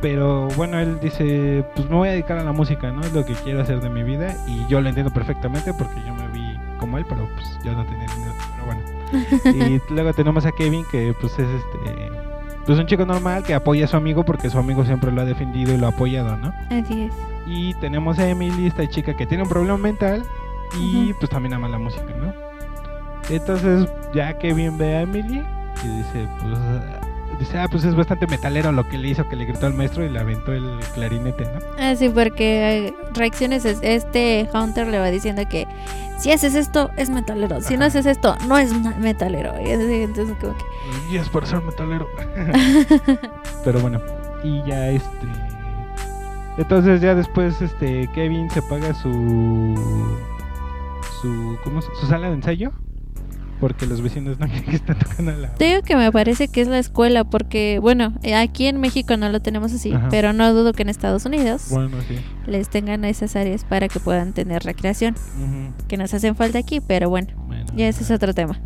Pero 0.00 0.48
bueno, 0.56 0.80
él 0.80 0.98
dice, 1.00 1.64
pues 1.76 1.88
me 1.88 1.94
voy 1.96 2.08
a 2.08 2.12
dedicar 2.12 2.36
a 2.38 2.42
la 2.44 2.50
música, 2.52 2.90
¿no? 2.90 3.02
Es 3.02 3.12
lo 3.12 3.24
que 3.24 3.34
quiero 3.34 3.62
hacer 3.62 3.80
de 3.80 3.88
mi 3.88 4.02
vida 4.02 4.34
y 4.48 4.66
yo 4.66 4.80
lo 4.80 4.88
entiendo 4.88 5.12
perfectamente 5.12 5.72
porque 5.74 5.94
yo 6.04 6.12
me 6.14 6.26
vi 6.28 6.58
como 6.80 6.98
él, 6.98 7.04
pero 7.08 7.28
pues 7.36 7.46
yo 7.64 7.72
no 7.72 7.84
tenía 7.84 8.06
dinero, 8.12 8.32
pero 8.56 8.66
bueno. 9.54 9.78
y 9.90 9.92
luego 9.92 10.12
tenemos 10.12 10.44
a 10.44 10.50
Kevin 10.52 10.84
que 10.90 11.14
pues 11.20 11.38
es 11.38 11.46
este 11.48 12.10
pues 12.66 12.78
un 12.78 12.86
chico 12.86 13.04
normal 13.04 13.42
que 13.42 13.54
apoya 13.54 13.84
a 13.84 13.88
su 13.88 13.96
amigo 13.96 14.24
porque 14.24 14.50
su 14.50 14.58
amigo 14.58 14.84
siempre 14.84 15.10
lo 15.10 15.20
ha 15.20 15.24
defendido 15.24 15.72
y 15.74 15.78
lo 15.78 15.86
ha 15.86 15.90
apoyado, 15.90 16.36
¿no? 16.36 16.52
Así 16.70 17.04
es. 17.04 17.12
Y 17.46 17.74
tenemos 17.74 18.18
a 18.18 18.28
Emily, 18.28 18.66
esta 18.66 18.88
chica 18.88 19.14
que 19.14 19.26
tiene 19.26 19.42
un 19.42 19.48
problema 19.48 19.76
mental 19.76 20.22
y 20.78 21.12
pues 21.14 21.30
también 21.30 21.54
ama 21.54 21.68
la 21.68 21.78
música, 21.78 22.14
¿no? 22.18 22.32
Entonces 23.30 23.88
ya 24.14 24.36
Kevin 24.38 24.78
ve 24.78 24.96
a 24.96 25.00
Emily 25.02 25.44
y 25.84 25.88
dice, 25.88 26.28
pues 26.40 26.58
dice, 27.42 27.58
ah, 27.58 27.66
pues 27.70 27.84
es 27.84 27.94
bastante 27.94 28.26
metalero 28.26 28.72
lo 28.72 28.88
que 28.88 28.98
le 28.98 29.08
hizo 29.08 29.28
que 29.28 29.36
le 29.36 29.44
gritó 29.44 29.66
al 29.66 29.74
maestro 29.74 30.04
y 30.04 30.08
le 30.08 30.18
aventó 30.18 30.52
el 30.52 30.78
clarinete, 30.94 31.44
¿no? 31.44 31.60
Ah, 31.78 31.94
sí, 31.96 32.08
porque 32.08 32.86
eh, 32.88 32.94
reacciones, 33.14 33.64
es- 33.64 33.80
este 33.82 34.48
Hunter 34.52 34.86
le 34.88 34.98
va 34.98 35.10
diciendo 35.10 35.42
que 35.48 35.66
si 36.18 36.30
haces 36.32 36.54
esto 36.54 36.90
es 36.96 37.10
metalero, 37.10 37.60
si 37.60 37.76
no 37.76 37.84
haces 37.84 38.06
esto 38.06 38.36
no 38.48 38.56
es 38.58 38.72
metalero. 38.98 39.52
Y 39.60 39.70
así, 39.72 40.02
entonces 40.02 40.36
como 40.40 40.56
que... 40.56 40.64
Y 41.12 41.16
es 41.16 41.28
por 41.28 41.46
ser 41.46 41.60
metalero. 41.62 42.06
Pero 43.64 43.80
bueno, 43.80 44.00
y 44.44 44.62
ya 44.68 44.88
este. 44.88 45.26
Entonces 46.58 47.00
ya 47.00 47.14
después 47.14 47.60
este 47.62 48.08
Kevin 48.14 48.50
se 48.50 48.60
paga 48.62 48.92
su 48.94 50.18
su 51.20 51.58
¿cómo 51.64 51.80
su 51.80 52.06
sala 52.06 52.28
de 52.28 52.34
ensayo 52.34 52.72
porque 53.62 53.86
los 53.86 54.02
vecinos 54.02 54.40
no 54.40 54.46
quieren 54.48 54.64
que 54.64 54.74
esté 54.74 54.92
tocando 54.96 55.30
la 55.30 55.54
Te 55.54 55.66
digo 55.66 55.82
que 55.82 55.94
me 55.94 56.10
parece 56.10 56.48
que 56.48 56.60
es 56.62 56.66
la 56.66 56.80
escuela 56.80 57.22
porque, 57.22 57.78
bueno, 57.80 58.12
eh, 58.24 58.34
aquí 58.34 58.66
en 58.66 58.80
México 58.80 59.16
no 59.16 59.28
lo 59.28 59.40
tenemos 59.40 59.72
así, 59.72 59.92
Ajá. 59.92 60.08
pero 60.10 60.32
no 60.32 60.52
dudo 60.52 60.72
que 60.72 60.82
en 60.82 60.88
Estados 60.88 61.24
Unidos 61.26 61.66
Bueno, 61.70 61.96
sí. 62.08 62.16
les 62.48 62.68
tengan 62.68 63.04
esas 63.04 63.36
áreas 63.36 63.64
para 63.64 63.86
que 63.86 64.00
puedan 64.00 64.32
tener 64.32 64.64
recreación, 64.64 65.14
que 65.86 65.96
nos 65.96 66.12
hacen 66.12 66.34
falta 66.34 66.58
aquí, 66.58 66.80
pero 66.80 67.08
bueno, 67.08 67.28
Bueno. 67.46 67.66
ya 67.76 67.86
ese 67.86 68.02
es 68.02 68.10
otro 68.10 68.34
tema. 68.34 68.58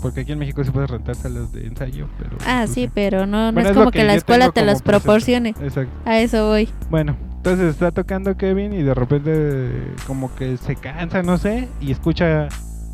Porque 0.00 0.20
aquí 0.20 0.30
en 0.30 0.38
México 0.38 0.62
se 0.62 0.70
puede 0.70 0.86
rentar 0.86 1.16
salas 1.16 1.50
de 1.52 1.66
ensayo, 1.66 2.08
pero 2.16 2.36
Ah, 2.46 2.60
pues, 2.64 2.70
sí, 2.74 2.88
pero 2.94 3.26
no, 3.26 3.46
no 3.46 3.52
Bueno, 3.54 3.70
es 3.70 3.76
como 3.76 3.90
que 3.90 3.98
que 3.98 4.04
la 4.04 4.14
escuela 4.14 4.50
te 4.52 4.64
los 4.64 4.82
proporcione. 4.82 5.48
Exacto. 5.60 5.90
A 6.04 6.20
eso 6.20 6.46
voy. 6.46 6.68
Bueno, 6.90 7.16
entonces 7.38 7.70
está 7.70 7.90
tocando 7.90 8.36
Kevin 8.36 8.72
y 8.72 8.82
de 8.84 8.94
repente 8.94 9.68
como 10.06 10.32
que 10.36 10.58
se 10.58 10.76
cansa, 10.76 11.24
no 11.24 11.38
sé, 11.38 11.68
y 11.80 11.90
escucha 11.90 12.48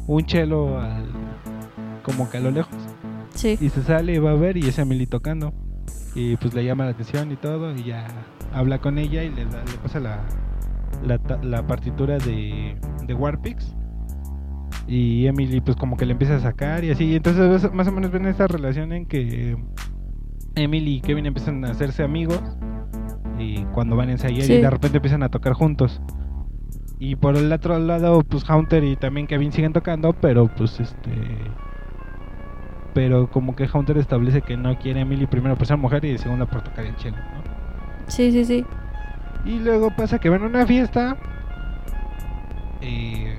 un 0.06 0.24
chelo 0.26 0.80
al, 0.80 1.04
como 2.02 2.28
que 2.30 2.38
a 2.38 2.40
lo 2.40 2.50
lejos. 2.50 2.74
Sí. 3.34 3.56
Y 3.60 3.68
se 3.70 3.82
sale 3.82 4.14
y 4.14 4.18
va 4.18 4.32
a 4.32 4.34
ver 4.34 4.56
y 4.56 4.66
es 4.68 4.78
Emily 4.78 5.06
tocando. 5.06 5.52
Y 6.14 6.36
pues 6.36 6.54
le 6.54 6.64
llama 6.64 6.84
la 6.84 6.90
atención 6.90 7.30
y 7.32 7.36
todo. 7.36 7.74
Y 7.74 7.84
ya 7.84 8.06
habla 8.52 8.78
con 8.78 8.98
ella 8.98 9.22
y 9.22 9.30
le, 9.30 9.44
da- 9.46 9.64
le 9.64 9.78
pasa 9.82 10.00
la, 10.00 10.20
la, 11.42 11.66
partitura 11.66 12.18
de, 12.18 12.76
de 13.06 13.14
Warpix. 13.14 13.74
Y 14.88 15.26
Emily 15.26 15.60
pues 15.60 15.76
como 15.76 15.96
que 15.96 16.04
le 16.06 16.12
empieza 16.12 16.36
a 16.36 16.40
sacar 16.40 16.82
y 16.84 16.90
así. 16.90 17.04
Y 17.04 17.16
entonces 17.16 17.72
más 17.72 17.86
o 17.86 17.92
menos 17.92 18.10
ven 18.10 18.26
esta 18.26 18.46
relación 18.48 18.92
en 18.92 19.06
que 19.06 19.56
Emily 20.56 20.96
y 20.96 21.00
Kevin 21.00 21.26
empiezan 21.26 21.64
a 21.64 21.70
hacerse 21.70 22.02
amigos. 22.02 22.40
Y 23.38 23.64
cuando 23.66 23.96
van 23.96 24.08
a 24.08 24.12
ensayar 24.12 24.42
Sí. 24.42 24.54
y 24.54 24.60
de 24.60 24.68
repente 24.68 24.98
empiezan 24.98 25.22
a 25.22 25.28
tocar 25.28 25.52
juntos. 25.52 26.00
Y 26.98 27.16
por 27.16 27.36
el 27.36 27.50
otro 27.50 27.78
lado, 27.78 28.22
pues 28.24 28.44
Hunter 28.50 28.84
y 28.84 28.96
también 28.96 29.26
Kevin 29.26 29.52
siguen 29.52 29.72
tocando, 29.72 30.12
pero 30.12 30.48
pues 30.54 30.78
este. 30.80 31.10
Pero 32.92 33.30
como 33.30 33.54
que 33.54 33.68
Hunter 33.72 33.98
establece 33.98 34.42
que 34.42 34.56
no 34.56 34.78
quiere 34.78 35.00
a 35.00 35.02
Emily 35.02 35.26
primero 35.26 35.56
por 35.56 35.66
ser 35.66 35.76
mujer 35.76 36.04
y 36.04 36.18
segunda 36.18 36.46
por 36.46 36.62
tocar 36.62 36.84
el 36.86 36.96
cello, 36.96 37.18
¿no? 37.32 37.44
Sí, 38.08 38.32
sí, 38.32 38.44
sí. 38.44 38.66
Y 39.44 39.60
luego 39.60 39.90
pasa 39.90 40.18
que 40.18 40.28
van 40.28 40.42
a 40.42 40.46
una 40.46 40.66
fiesta. 40.66 41.16
eh, 42.80 43.38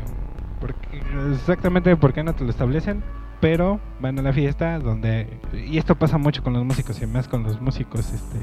porque, 0.60 1.02
exactamente 1.32 1.95
por 1.97 2.14
qué 2.14 2.24
no 2.24 2.34
te 2.36 2.43
lo 2.43 2.49
establecen. 2.52 3.04
Pero 3.42 3.80
van 4.00 4.20
a 4.20 4.22
la 4.22 4.32
fiesta 4.34 4.78
donde. 4.78 5.28
Y 5.68 5.80
esto 5.80 5.96
pasa 5.96 6.20
mucho 6.20 6.44
con 6.44 6.54
los 6.54 6.64
músicos 6.64 7.02
y 7.02 7.08
más 7.08 7.28
con 7.28 7.42
los 7.44 7.60
músicos 7.60 8.12
este, 8.14 8.38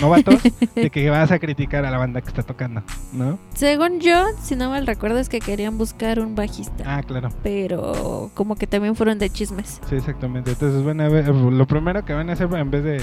novatos. 0.00 0.40
de 0.76 0.90
que 0.90 1.10
vas 1.10 1.32
a 1.32 1.40
criticar 1.40 1.84
a 1.84 1.90
la 1.90 1.98
banda 1.98 2.20
que 2.20 2.28
está 2.28 2.44
tocando, 2.44 2.82
¿no? 3.12 3.38
Según 3.54 3.98
yo, 3.98 4.24
si 4.40 4.54
no 4.54 4.70
mal 4.70 4.86
recuerdo, 4.86 5.18
es 5.18 5.28
que 5.28 5.40
querían 5.40 5.76
buscar 5.76 6.20
un 6.20 6.36
bajista. 6.36 6.84
Ah, 6.86 7.02
claro. 7.02 7.30
Pero 7.42 8.30
como 8.34 8.54
que 8.54 8.68
también 8.68 8.94
fueron 8.94 9.18
de 9.18 9.28
chismes. 9.28 9.80
Sí, 9.88 9.96
exactamente. 9.96 10.52
Entonces 10.52 10.84
van 10.84 11.00
a 11.00 11.08
ver. 11.08 11.28
Lo 11.28 11.66
primero 11.66 12.04
que 12.04 12.14
van 12.14 12.30
a 12.30 12.34
hacer 12.34 12.48
en 12.54 12.70
vez 12.70 12.84
de. 12.84 13.02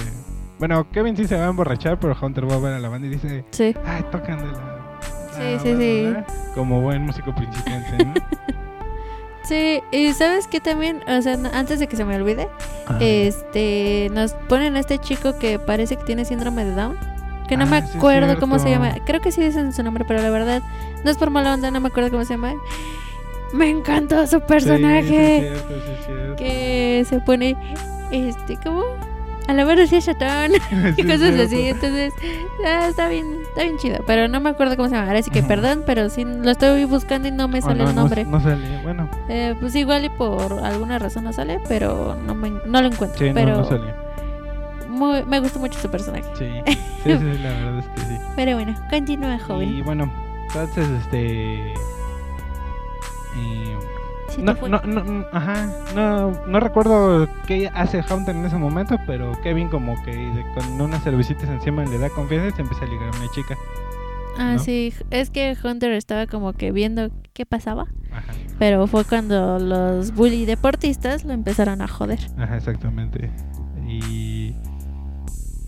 Bueno, 0.58 0.88
Kevin 0.90 1.16
sí 1.16 1.26
se 1.26 1.36
va 1.36 1.46
a 1.46 1.50
emborrachar, 1.50 1.98
pero 2.00 2.16
Hunter 2.20 2.50
va 2.50 2.54
a 2.54 2.58
ver 2.60 2.72
a 2.72 2.78
la 2.78 2.88
banda 2.88 3.06
y 3.08 3.10
dice. 3.10 3.44
Sí. 3.50 3.74
Ay, 3.84 4.04
tocan 4.10 4.38
de 4.38 4.46
la. 4.52 4.82
Sí, 5.32 5.40
Ah, 5.42 5.58
sí, 5.62 5.76
sí. 5.76 6.14
Como 6.54 6.80
buen 6.80 7.02
músico 7.02 7.34
principiante, 7.34 8.04
¿no? 8.04 8.14
Sí, 9.44 9.82
y 9.90 10.12
sabes 10.12 10.46
que 10.46 10.60
también, 10.60 11.02
o 11.08 11.20
sea, 11.22 11.36
antes 11.52 11.80
de 11.80 11.86
que 11.88 11.96
se 11.96 12.04
me 12.04 12.16
olvide, 12.16 12.48
este, 13.00 14.08
nos 14.12 14.32
ponen 14.48 14.76
a 14.76 14.80
este 14.80 14.98
chico 14.98 15.38
que 15.38 15.58
parece 15.58 15.96
que 15.96 16.04
tiene 16.04 16.24
síndrome 16.24 16.64
de 16.64 16.74
Down. 16.74 16.96
Que 17.48 17.56
no 17.56 17.64
Ah, 17.64 17.66
me 17.66 17.82
sí 17.86 17.98
acuerdo 17.98 18.38
cómo 18.38 18.58
se 18.58 18.70
llama. 18.70 18.94
Creo 19.04 19.20
que 19.20 19.32
sí 19.32 19.42
dicen 19.42 19.72
su 19.72 19.82
nombre, 19.82 20.04
pero 20.06 20.22
la 20.22 20.30
verdad 20.30 20.62
no 21.04 21.10
es 21.10 21.18
por 21.18 21.30
mala 21.30 21.54
onda, 21.54 21.70
no 21.70 21.80
me 21.80 21.88
acuerdo 21.88 22.10
cómo 22.10 22.24
se 22.24 22.34
llama. 22.34 22.54
Me 23.52 23.68
encantó 23.68 24.26
su 24.26 24.40
personaje. 24.40 25.02
Sí, 25.40 25.46
sí, 25.48 25.54
es 25.54 25.62
cierto, 25.66 25.74
sí, 25.84 25.92
es 25.98 26.06
cierto. 26.06 26.36
que 26.36 27.06
se 27.08 27.20
pone, 27.20 27.56
este, 28.10 28.56
¿cómo? 28.64 28.82
A 29.48 29.54
la 29.54 29.64
verdad 29.64 29.86
sí 29.86 29.96
es 29.96 30.06
chatón. 30.06 30.52
Y 30.96 31.02
cosas 31.02 31.34
así. 31.34 31.56
cierto. 31.56 31.86
Entonces, 31.86 32.14
ah, 32.64 32.86
está 32.88 33.08
bien, 33.08 33.38
está 33.42 33.62
bien 33.64 33.76
chido. 33.78 33.98
Pero 34.06 34.28
no 34.28 34.40
me 34.40 34.50
acuerdo 34.50 34.76
cómo 34.76 34.88
se 34.88 34.94
llama. 34.94 35.08
Ahora 35.08 35.22
sí 35.22 35.30
que 35.30 35.42
perdón, 35.42 35.82
pero 35.84 36.08
sí 36.10 36.24
lo 36.24 36.50
estoy 36.50 36.84
buscando 36.84 37.28
y 37.28 37.32
no 37.32 37.48
me 37.48 37.58
Oh, 37.58 37.62
sale 37.62 37.82
no, 37.82 37.90
el 37.90 37.94
no- 37.96 38.00
nombre. 38.02 38.24
No, 38.24 38.40
sale. 38.40 38.80
Bueno, 38.82 39.08
Eh, 39.28 39.54
pues 39.60 39.74
igual 39.74 40.04
y 40.04 40.08
por 40.10 40.52
alguna 40.64 40.98
razón 40.98 41.24
no 41.24 41.32
sale, 41.32 41.60
pero 41.68 42.16
no, 42.26 42.34
me, 42.34 42.50
no 42.50 42.80
lo 42.82 42.88
encuentro. 42.88 43.18
sí, 43.18 43.28
no, 43.28 43.34
pero 43.34 43.56
no 43.56 43.64
sale. 43.64 43.94
muy- 44.88 45.24
me 45.24 45.40
gustó 45.40 45.58
mucho 45.58 45.78
su 45.80 45.90
personaje. 45.90 46.24
Sí. 46.38 46.46
sí, 47.04 47.18
sí, 47.18 47.38
la 47.42 47.48
verdad 47.50 47.78
es 47.80 47.86
que 47.88 48.00
sí. 48.02 48.18
Pero 48.36 48.54
bueno, 48.54 48.74
continúa, 48.90 49.38
joven. 49.40 49.68
Y 49.76 49.82
bueno, 49.82 50.12
entonces, 50.46 50.88
este. 51.02 51.72
eh, 53.36 53.78
Sí 54.34 54.42
No, 54.42 54.54
no, 54.68 54.80
no, 54.82 55.26
ajá, 55.32 55.68
no, 55.94 56.30
no 56.46 56.60
recuerdo 56.60 57.28
qué 57.46 57.68
hace 57.74 58.02
Hunter 58.10 58.34
en 58.34 58.44
ese 58.46 58.56
momento, 58.56 58.96
pero 59.06 59.32
Kevin 59.42 59.68
como 59.68 60.00
que 60.04 60.12
con 60.54 60.80
unas 60.80 61.02
cervecitas 61.04 61.48
encima 61.48 61.84
le 61.84 61.98
da 61.98 62.08
confianza 62.10 62.48
y 62.48 62.52
se 62.52 62.62
empieza 62.62 62.84
a 62.84 62.88
ligar 62.88 63.14
a 63.14 63.16
una 63.18 63.30
chica. 63.32 63.56
ah, 64.38 64.56
sí. 64.58 64.92
Es 65.10 65.30
que 65.30 65.56
Hunter 65.62 65.92
estaba 65.92 66.26
como 66.26 66.52
que 66.54 66.72
viendo 66.72 67.10
qué 67.34 67.44
pasaba. 67.46 67.86
Ajá, 68.10 68.32
Pero 68.58 68.86
fue 68.86 69.04
cuando 69.04 69.58
los 69.58 70.14
bully 70.14 70.44
deportistas 70.46 71.24
lo 71.24 71.32
empezaron 71.32 71.80
a 71.82 71.88
joder. 71.88 72.20
ajá, 72.38 72.56
exactamente. 72.56 73.30
Y 73.88 74.54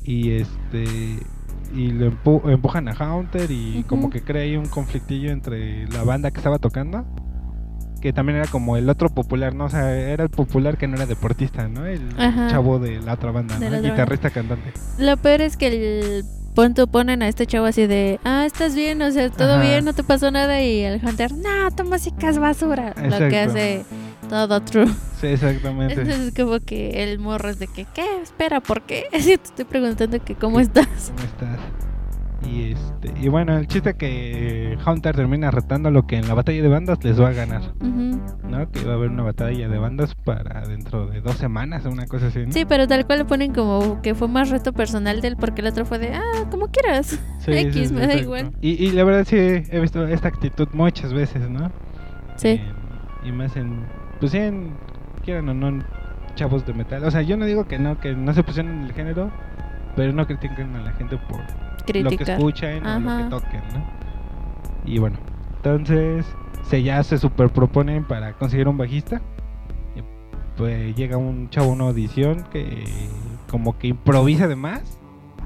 y 0.04 0.30
este 0.32 0.84
y 1.74 1.88
lo 1.90 2.12
empu- 2.12 2.48
empujan 2.50 2.88
a 2.88 2.92
Hunter 3.14 3.50
y 3.50 3.82
como 3.88 4.08
que 4.10 4.22
crea 4.22 4.42
ahí 4.42 4.56
un 4.56 4.66
conflictillo 4.66 5.30
entre 5.32 5.88
la 5.88 6.04
banda 6.04 6.30
que 6.30 6.38
estaba 6.38 6.58
tocando. 6.58 7.04
Que 8.04 8.12
también 8.12 8.36
era 8.36 8.46
como 8.48 8.76
el 8.76 8.90
otro 8.90 9.08
popular, 9.08 9.54
¿no? 9.54 9.64
O 9.64 9.70
sea, 9.70 9.96
era 9.96 10.24
el 10.24 10.28
popular 10.28 10.76
que 10.76 10.86
no 10.86 10.96
era 10.96 11.06
deportista, 11.06 11.68
¿no? 11.68 11.86
El 11.86 12.02
Ajá. 12.18 12.48
chavo 12.50 12.78
de 12.78 13.00
la 13.00 13.14
otra 13.14 13.30
banda, 13.30 13.56
El 13.56 13.82
guitarrista 13.82 14.28
cantante. 14.28 14.74
Lo 14.98 15.16
peor 15.16 15.40
es 15.40 15.56
que 15.56 15.68
el 15.68 16.24
punto 16.54 16.86
ponen 16.86 17.22
a 17.22 17.28
este 17.28 17.46
chavo 17.46 17.64
así 17.64 17.86
de, 17.86 18.20
ah, 18.22 18.44
estás 18.44 18.74
bien, 18.74 19.00
o 19.00 19.10
sea, 19.10 19.30
todo 19.30 19.54
Ajá. 19.54 19.62
bien, 19.62 19.86
no 19.86 19.94
te 19.94 20.04
pasó 20.04 20.30
nada. 20.30 20.60
Y 20.60 20.80
el 20.80 21.00
Hunter, 21.02 21.32
no, 21.32 21.70
tu 21.74 21.84
música 21.84 22.28
es 22.28 22.38
basura. 22.38 22.92
Lo 23.02 23.16
que 23.30 23.38
hace 23.38 23.86
todo 24.28 24.60
true. 24.60 24.86
Sí, 25.18 25.28
exactamente. 25.28 25.94
Entonces, 25.94 26.34
como 26.36 26.60
que 26.60 27.04
el 27.04 27.18
morro 27.18 27.48
es 27.48 27.58
de 27.58 27.68
que, 27.68 27.86
¿qué? 27.94 28.04
Espera, 28.22 28.60
¿por 28.60 28.82
qué? 28.82 29.04
Así 29.14 29.38
te 29.38 29.44
estoy 29.44 29.64
preguntando 29.64 30.22
que, 30.22 30.34
¿cómo 30.34 30.60
estás? 30.60 31.10
¿Cómo 31.10 31.24
estás? 31.24 31.58
Y 32.46 32.72
este 32.72 33.12
y 33.20 33.28
bueno, 33.28 33.56
el 33.56 33.66
chiste 33.66 33.94
que 33.94 34.76
Hunter 34.86 35.16
termina 35.16 35.50
retando 35.50 35.90
lo 35.90 36.06
que 36.06 36.16
en 36.16 36.28
la 36.28 36.34
batalla 36.34 36.62
de 36.62 36.68
bandas 36.68 37.02
les 37.04 37.20
va 37.20 37.28
a 37.28 37.32
ganar. 37.32 37.62
¿no? 37.80 38.70
Que 38.70 38.84
va 38.84 38.92
a 38.92 38.94
haber 38.96 39.10
una 39.10 39.22
batalla 39.22 39.68
de 39.68 39.78
bandas 39.78 40.14
para 40.14 40.66
dentro 40.66 41.06
de 41.06 41.20
dos 41.20 41.36
semanas, 41.36 41.84
una 41.86 42.06
cosa 42.06 42.26
así, 42.26 42.46
¿no? 42.46 42.52
Sí, 42.52 42.64
pero 42.64 42.86
tal 42.86 43.06
cual 43.06 43.20
le 43.20 43.24
ponen 43.24 43.52
como 43.52 44.00
que 44.02 44.14
fue 44.14 44.28
más 44.28 44.50
reto 44.50 44.72
personal 44.72 45.20
de 45.20 45.28
él 45.28 45.36
porque 45.38 45.60
el 45.60 45.68
otro 45.68 45.84
fue 45.84 45.98
de, 45.98 46.14
ah, 46.14 46.48
como 46.50 46.68
quieras. 46.68 47.18
Sí, 47.40 47.52
X, 47.52 47.92
me 47.92 48.00
da 48.00 48.04
exacto. 48.06 48.22
igual. 48.22 48.52
Y, 48.60 48.84
y 48.84 48.90
la 48.92 49.04
verdad 49.04 49.24
sí 49.26 49.36
he 49.36 49.80
visto 49.80 50.06
esta 50.06 50.28
actitud 50.28 50.68
muchas 50.72 51.12
veces, 51.12 51.48
¿no? 51.48 51.70
Sí. 52.36 52.60
Y 53.24 53.32
más 53.32 53.56
en, 53.56 53.84
pues 54.20 54.32
sí, 54.32 54.38
en, 54.38 54.74
quieran 55.24 55.48
o 55.48 55.54
no, 55.54 55.84
chavos 56.34 56.66
de 56.66 56.74
metal. 56.74 57.04
O 57.04 57.10
sea, 57.10 57.22
yo 57.22 57.36
no 57.36 57.46
digo 57.46 57.66
que 57.66 57.78
no, 57.78 57.98
que 57.98 58.14
no 58.14 58.32
se 58.34 58.42
pusieron 58.42 58.72
en 58.72 58.82
el 58.84 58.92
género, 58.92 59.30
pero 59.96 60.12
no 60.12 60.26
critiquen 60.26 60.74
a 60.76 60.82
la 60.82 60.92
gente 60.92 61.16
por 61.28 61.40
lo 61.92 62.10
que 62.10 62.16
Criticar. 62.16 62.38
escuchen 62.38 62.86
o 62.86 63.00
lo 63.00 63.16
que 63.16 63.24
toquen, 63.30 63.62
¿no? 63.72 63.84
Y 64.84 64.98
bueno, 64.98 65.18
entonces 65.56 66.26
se 66.62 66.82
ya 66.82 67.02
se 67.02 67.18
super 67.18 67.50
proponen 67.50 68.04
para 68.04 68.32
conseguir 68.34 68.68
un 68.68 68.76
bajista. 68.76 69.20
Y, 69.96 70.02
pues 70.56 70.94
llega 70.96 71.16
un 71.16 71.50
chavo 71.50 71.72
una 71.72 71.84
audición 71.84 72.44
que 72.52 72.84
como 73.50 73.78
que 73.78 73.88
improvisa 73.88 74.48
de 74.48 74.56
más 74.56 74.98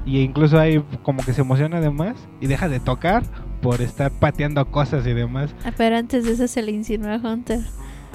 y 0.06 0.20
incluso 0.20 0.58
hay 0.58 0.82
como 1.02 1.22
que 1.22 1.32
se 1.32 1.42
emociona 1.42 1.80
de 1.80 1.90
más 1.90 2.16
y 2.40 2.46
deja 2.46 2.68
de 2.68 2.80
tocar 2.80 3.24
por 3.60 3.82
estar 3.82 4.10
pateando 4.10 4.64
cosas 4.70 5.06
y 5.06 5.12
demás. 5.12 5.54
Ah, 5.64 5.72
pero 5.76 5.96
antes 5.96 6.24
de 6.24 6.32
eso 6.32 6.48
se 6.48 6.62
le 6.62 6.72
insinuó 6.72 7.10
a 7.10 7.16
Hunter. 7.16 7.60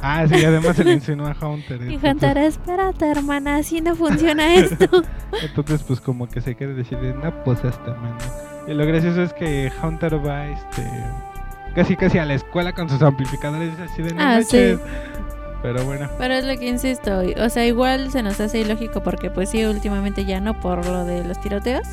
Ah, 0.05 0.25
sí, 0.27 0.43
además 0.43 0.75
se 0.75 0.83
le 0.83 0.93
insinúa 0.93 1.31
a 1.39 1.47
Hunter. 1.47 1.79
Y 1.81 1.95
entonces- 1.95 2.11
Hunter, 2.11 2.37
espérate, 2.39 3.09
hermana, 3.09 3.55
así 3.55 3.79
no 3.81 3.95
funciona 3.95 4.53
esto. 4.55 4.85
Entonces, 5.41 5.81
pues 5.83 6.01
como 6.01 6.27
que 6.27 6.41
se 6.41 6.55
quiere 6.55 6.73
decir, 6.73 6.97
no, 6.99 7.43
pues 7.45 7.63
hasta 7.63 7.93
menos. 7.95 8.23
Y 8.67 8.73
lo 8.73 8.85
gracioso 8.85 9.23
es 9.23 9.31
que 9.33 9.71
Hunter 9.81 10.25
va, 10.25 10.47
este, 10.47 10.83
casi 11.73 11.95
casi 11.95 12.17
a 12.17 12.25
la 12.25 12.33
escuela 12.33 12.73
con 12.73 12.89
sus 12.89 13.01
amplificadores 13.01 13.71
así 13.79 14.01
de 14.03 14.13
no 14.13 14.21
Ah, 14.21 14.25
manches". 14.35 14.79
Pero 15.63 15.83
bueno, 15.85 16.09
Pero 16.19 16.33
es 16.35 16.43
lo 16.45 16.55
que 16.59 16.67
insisto, 16.67 17.21
o 17.41 17.49
sea, 17.49 17.65
igual 17.65 18.11
se 18.11 18.21
nos 18.21 18.39
hace 18.39 18.59
ilógico 18.59 19.01
porque 19.01 19.31
pues 19.31 19.49
sí, 19.49 19.63
últimamente 19.65 20.25
ya 20.25 20.39
no 20.41 20.59
por 20.59 20.85
lo 20.85 21.05
de 21.05 21.23
los 21.23 21.39
tiroteos, 21.41 21.87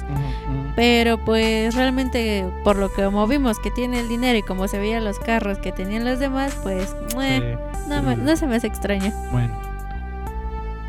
pero 0.76 1.16
pues 1.18 1.74
realmente 1.76 2.44
por 2.64 2.76
lo 2.76 2.92
que 2.92 3.08
movimos 3.08 3.58
que 3.60 3.70
tiene 3.70 4.00
el 4.00 4.08
dinero 4.08 4.36
y 4.36 4.42
como 4.42 4.66
se 4.68 4.78
veían 4.78 5.04
los 5.04 5.18
carros 5.20 5.58
que 5.58 5.70
tenían 5.72 6.04
los 6.04 6.18
demás, 6.18 6.54
pues 6.62 6.94
Sí, 7.08 7.40
no, 7.88 8.02
me- 8.02 8.16
no 8.16 8.36
se 8.36 8.46
me 8.48 8.56
hace 8.56 8.66
extraño. 8.66 9.12
bueno. 9.30 9.54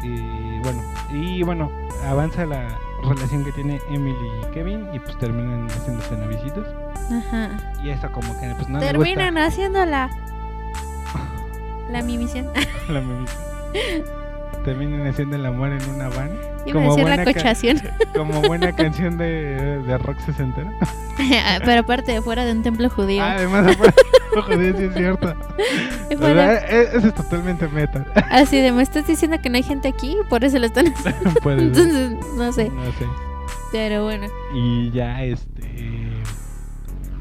Y 0.04 0.60
bueno, 0.60 0.82
y 1.12 1.44
bueno, 1.44 1.72
avanza 2.08 2.46
la 2.46 2.68
relación 3.04 3.44
que 3.46 3.52
tiene 3.52 3.80
Emily 3.90 4.16
y 4.42 4.46
Kevin 4.54 4.88
y 4.94 5.00
pues 5.00 5.18
terminan 5.20 5.68
haciéndose 5.70 6.18
novicitos. 6.18 6.68
Ajá. 7.12 7.50
Y 7.84 7.90
esto 7.90 8.12
como 8.12 8.40
que 8.40 8.52
pues 8.56 8.68
no 8.70 8.80
Terminan 8.80 9.38
haciendo 9.38 9.86
la 9.86 10.10
la 11.92 12.02
mi 12.02 12.18
misión. 12.18 12.48
le 12.54 12.62
gusta 12.66 12.94
la 12.94 13.02
mimita. 13.02 13.32
Terminan 14.66 15.08
haciendo 15.08 15.36
el 15.38 15.46
amor 15.46 15.70
en 15.72 15.90
una 15.90 16.08
van. 16.10 16.30
A 16.30 16.72
Como 16.72 16.90
decir 16.92 17.04
la 17.04 17.16
buena 17.16 17.26
ca- 17.26 17.34
cochación, 17.34 17.82
Como 18.16 18.42
buena 18.44 18.72
canción 18.76 19.18
de, 19.18 19.82
de 19.82 19.98
rock 19.98 20.20
sesentera. 20.20 20.72
pero 21.66 21.82
aparte 21.82 22.12
de 22.12 22.22
fuera 22.22 22.46
de 22.46 22.52
un 22.52 22.62
templo 22.62 22.88
judío. 22.90 23.24
Ah, 23.24 23.34
además, 23.38 23.76
ojo, 24.38 24.52
sí 24.54 24.66
es 24.84 24.94
cierto. 24.94 25.34
Y 26.12 26.16
fuera- 26.16 26.60
e- 26.60 26.96
Eso 26.96 27.08
es 27.08 27.14
totalmente 27.16 27.68
meta. 27.70 28.06
así 28.30 28.62
de, 28.62 28.72
¿me 28.72 28.84
estás 28.84 29.08
diciendo 29.08 29.38
que 29.42 29.50
no 29.50 29.56
hay 29.56 29.64
gente 29.64 29.88
aquí? 29.88 30.16
Por 30.30 30.44
eso 30.44 30.60
lo 30.60 30.68
están 30.68 30.94
haciendo. 30.94 31.52
Entonces, 31.52 32.12
no 32.38 32.52
sé. 32.54 32.70
No 32.70 32.86
sé. 33.00 33.08
Pero 33.72 34.04
bueno. 34.04 34.28
Y 34.54 34.92
ya, 34.92 35.24
este. 35.24 36.12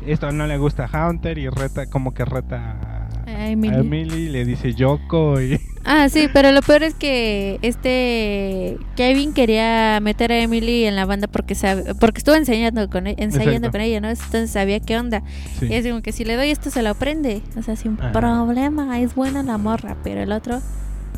Esto 0.06 0.30
no 0.32 0.46
le 0.46 0.58
gusta 0.58 0.88
a 0.92 1.08
Hunter 1.08 1.38
y 1.38 1.48
reta, 1.48 1.88
como 1.88 2.12
que 2.12 2.24
reta 2.26 2.99
a, 3.40 3.48
Emily. 3.50 3.74
a 3.74 3.78
Emily, 3.80 4.28
le 4.28 4.44
dice 4.44 4.74
Yoko 4.74 5.40
y. 5.40 5.58
Ah, 5.82 6.10
sí, 6.10 6.28
pero 6.30 6.52
lo 6.52 6.60
peor 6.60 6.82
es 6.82 6.94
que 6.94 7.58
este 7.62 8.76
Kevin 8.96 9.32
quería 9.32 9.98
meter 10.02 10.30
a 10.30 10.38
Emily 10.38 10.84
en 10.84 10.94
la 10.94 11.06
banda 11.06 11.26
porque 11.26 11.54
sabe, 11.54 11.94
porque 11.94 12.18
estuvo 12.18 12.34
ensayando 12.34 12.90
con, 12.90 13.06
e- 13.06 13.14
ensayando 13.16 13.52
Exacto. 13.68 13.70
con 13.72 13.80
ella, 13.80 13.98
¿no? 14.02 14.10
Entonces 14.10 14.50
sabía 14.50 14.78
qué 14.80 14.98
onda. 14.98 15.22
Sí. 15.58 15.68
Y 15.70 15.74
es 15.74 15.86
como 15.86 16.02
que 16.02 16.12
si 16.12 16.26
le 16.26 16.36
doy 16.36 16.50
esto 16.50 16.68
se 16.70 16.82
lo 16.82 16.90
aprende. 16.90 17.40
O 17.56 17.62
sea, 17.62 17.76
sin 17.76 17.96
Ajá. 17.98 18.12
problema, 18.12 19.00
es 19.00 19.14
buena 19.14 19.42
la 19.42 19.56
morra, 19.56 19.96
pero 20.04 20.20
el 20.20 20.32
otro 20.32 20.60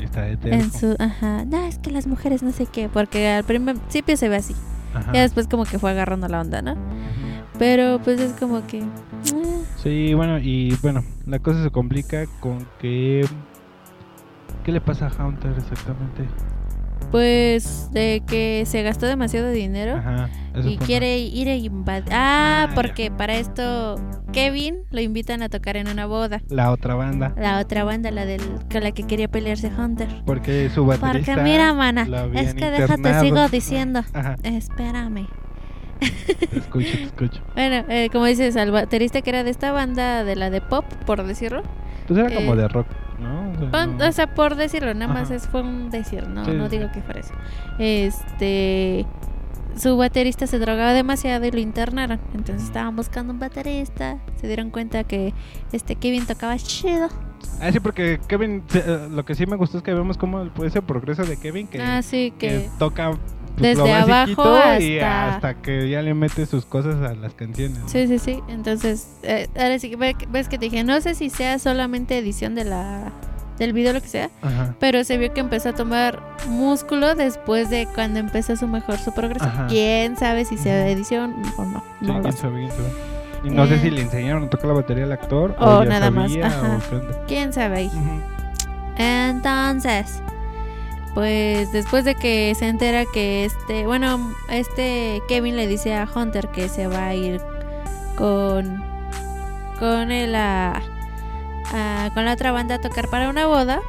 Está 0.00 0.22
de 0.22 0.36
terco. 0.36 0.56
en 0.56 0.72
su 0.72 0.94
ajá, 0.96 1.44
no, 1.44 1.66
es 1.66 1.78
que 1.78 1.90
las 1.90 2.06
mujeres 2.06 2.44
no 2.44 2.52
sé 2.52 2.66
qué, 2.66 2.88
porque 2.88 3.28
al 3.30 3.42
principio 3.44 4.16
se 4.16 4.28
ve 4.28 4.36
así. 4.36 4.54
Ajá. 4.94 5.10
Ya 5.12 5.22
después 5.22 5.48
como 5.48 5.64
que 5.64 5.80
fue 5.80 5.90
agarrando 5.90 6.28
la 6.28 6.40
onda, 6.40 6.62
¿no? 6.62 6.76
Pero 7.58 8.00
pues 8.02 8.20
es 8.20 8.32
como 8.34 8.64
que 8.68 8.82
Sí, 9.82 10.14
bueno, 10.14 10.38
y 10.38 10.76
bueno, 10.82 11.02
la 11.26 11.38
cosa 11.38 11.62
se 11.62 11.70
complica 11.70 12.26
con 12.40 12.66
que. 12.80 13.26
¿Qué 14.64 14.72
le 14.72 14.80
pasa 14.80 15.08
a 15.08 15.26
Hunter 15.26 15.52
exactamente? 15.58 16.24
pues 17.10 17.90
de 17.92 18.22
que 18.26 18.62
se 18.64 18.82
gastó 18.82 19.04
demasiado 19.04 19.50
dinero. 19.50 19.96
Ajá. 19.96 20.30
Y 20.64 20.78
quiere 20.78 21.18
ir 21.18 21.48
a 21.48 21.54
invadir. 21.54 22.08
Ah, 22.10 22.62
Ah, 22.64 22.66
ya. 22.70 22.74
porque 22.74 23.10
para 23.10 23.34
esto 23.34 23.96
Kevin 24.32 24.76
lo 24.90 25.00
invitan 25.02 25.42
a 25.42 25.50
tocar 25.50 25.76
en 25.76 25.88
una 25.88 26.06
boda. 26.06 26.40
La 26.48 26.70
otra 26.70 26.94
banda. 26.94 27.34
La 27.36 27.58
otra 27.58 27.84
banda, 27.84 28.10
la 28.10 28.24
del 28.24 28.40
con 28.70 28.82
la 28.82 28.92
que 28.92 29.02
quería 29.02 29.28
pelearse 29.28 29.70
Hunter. 29.76 30.08
Porque 30.24 30.70
su 30.70 30.86
baterista. 30.86 31.34
Porque 31.34 31.50
mira, 31.50 31.74
mana, 31.74 32.02
es 32.34 32.54
que 32.54 32.70
déjate 32.70 32.94
internado. 32.94 33.22
sigo 33.24 33.48
diciendo. 33.48 34.00
Ajá. 34.14 34.36
Espérame. 34.42 35.26
Te 36.50 36.58
escucho, 36.58 36.88
te 36.96 37.02
escucho. 37.04 37.40
Bueno, 37.54 37.84
eh, 37.88 38.08
como 38.12 38.26
dices, 38.26 38.56
al 38.56 38.70
baterista 38.70 39.22
que 39.22 39.30
era 39.30 39.44
de 39.44 39.50
esta 39.50 39.72
banda, 39.72 40.24
de 40.24 40.36
la 40.36 40.50
de 40.50 40.60
pop, 40.60 40.84
por 41.06 41.24
decirlo. 41.24 41.62
Pues 42.08 42.18
era 42.18 42.34
como 42.34 42.54
Eh, 42.54 42.56
de 42.56 42.68
rock, 42.68 42.86
¿no? 43.20 43.50
O 43.52 43.58
sea, 43.58 43.70
Pon- 43.70 43.96
no- 43.98 44.08
O 44.08 44.12
sea, 44.12 44.34
por 44.34 44.56
decirlo, 44.56 44.92
nada 44.94 45.12
más 45.12 45.30
es, 45.30 45.46
fue 45.46 45.62
un 45.62 45.90
decir, 45.90 46.26
no, 46.26 46.44
Sí, 46.44 46.50
no 46.52 46.68
digo 46.68 46.86
sí. 46.86 46.90
que 46.94 47.02
fuera 47.02 47.20
eso. 47.20 47.34
Este. 47.78 49.06
Su 49.76 49.96
baterista 49.96 50.46
se 50.46 50.58
drogaba 50.58 50.92
demasiado 50.92 51.46
y 51.46 51.50
lo 51.50 51.58
internaron. 51.58 52.20
Entonces 52.34 52.64
estaban 52.64 52.94
buscando 52.94 53.32
un 53.32 53.38
baterista. 53.38 54.18
Se 54.38 54.46
dieron 54.46 54.68
cuenta 54.70 55.04
que 55.04 55.32
este 55.72 55.96
Kevin 55.96 56.26
tocaba 56.26 56.56
chido. 56.58 57.08
Ah, 57.58 57.72
sí, 57.72 57.80
porque 57.80 58.20
Kevin, 58.28 58.62
eh, 58.74 59.08
lo 59.10 59.24
que 59.24 59.34
sí 59.34 59.46
me 59.46 59.56
gustó 59.56 59.78
es 59.78 59.82
que 59.82 59.94
vemos 59.94 60.18
cómo 60.18 60.50
ese 60.62 60.82
progreso 60.82 61.24
de 61.24 61.38
Kevin 61.38 61.66
que, 61.68 61.80
ah, 61.80 62.02
sí, 62.02 62.34
que 62.38 62.48
que. 62.48 62.70
toca 62.78 63.12
desde 63.56 63.92
abajo 63.92 64.44
y 64.80 64.98
hasta- 64.98 65.54
que 65.54 65.88
ya 65.88 66.02
le 66.02 66.14
mete 66.14 66.46
sus 66.46 66.64
cosas 66.64 66.96
a 67.08 67.14
las 67.14 67.34
canciones. 67.34 67.78
¿no? 67.78 67.88
Sí, 67.88 68.06
sí, 68.08 68.18
sí. 68.18 68.40
Entonces, 68.48 69.08
eh, 69.22 69.48
ahora 69.56 69.78
sí 69.78 69.94
ves 69.96 70.48
que 70.48 70.58
te 70.58 70.66
dije, 70.66 70.84
no 70.84 71.00
sé 71.00 71.14
si 71.14 71.30
sea 71.30 71.58
solamente 71.58 72.16
edición 72.18 72.54
de 72.54 72.64
la 72.64 73.12
del 73.58 73.74
video, 73.74 73.92
lo 73.92 74.00
que 74.00 74.08
sea, 74.08 74.30
Ajá. 74.40 74.74
pero 74.80 75.04
se 75.04 75.18
vio 75.18 75.32
que 75.34 75.40
empezó 75.40 75.68
a 75.68 75.72
tomar 75.74 76.20
músculo 76.48 77.14
después 77.14 77.70
de 77.70 77.86
cuando 77.94 78.18
empezó 78.18 78.56
su 78.56 78.66
mejor 78.66 78.98
su 78.98 79.12
progreso. 79.12 79.44
Ajá. 79.44 79.66
Quién 79.68 80.16
sabe 80.16 80.44
si 80.46 80.56
sea 80.56 80.88
edición 80.88 81.34
o 81.58 81.64
no. 81.66 81.84
Sí, 82.00 82.06
no 82.06 82.20
quién 82.22 82.32
sé. 82.32 82.38
sabe, 82.40 82.58
quién 82.60 82.70
sabe. 82.72 82.88
Y 83.44 83.50
no 83.50 83.66
sé 83.66 83.74
Eh. 83.74 83.78
si 83.82 83.90
le 83.90 84.00
enseñaron 84.02 84.44
a 84.44 84.50
tocar 84.50 84.66
la 84.68 84.72
batería 84.74 85.04
al 85.04 85.12
actor 85.12 85.54
O 85.60 85.84
nada 85.84 86.10
más, 86.10 86.32
ajá. 86.42 86.78
o. 86.92 87.26
Quién 87.28 87.52
sabe 87.52 87.76
ahí. 87.76 87.90
Entonces, 88.96 90.20
pues 91.14 91.72
después 91.72 92.04
de 92.04 92.14
que 92.14 92.54
se 92.54 92.68
entera 92.68 93.04
que 93.12 93.44
este, 93.44 93.86
bueno, 93.86 94.32
este 94.48 95.22
Kevin 95.28 95.56
le 95.56 95.66
dice 95.66 95.94
a 95.94 96.08
Hunter 96.12 96.48
que 96.48 96.68
se 96.68 96.86
va 96.86 97.06
a 97.06 97.14
ir 97.14 97.40
con 98.16 98.82
con 99.78 100.12
él 100.12 100.34
a, 100.36 100.80
con 102.14 102.24
la 102.24 102.32
otra 102.34 102.52
banda 102.52 102.76
a 102.76 102.80
tocar 102.80 103.08
para 103.08 103.28
una 103.28 103.46
boda. 103.46 103.80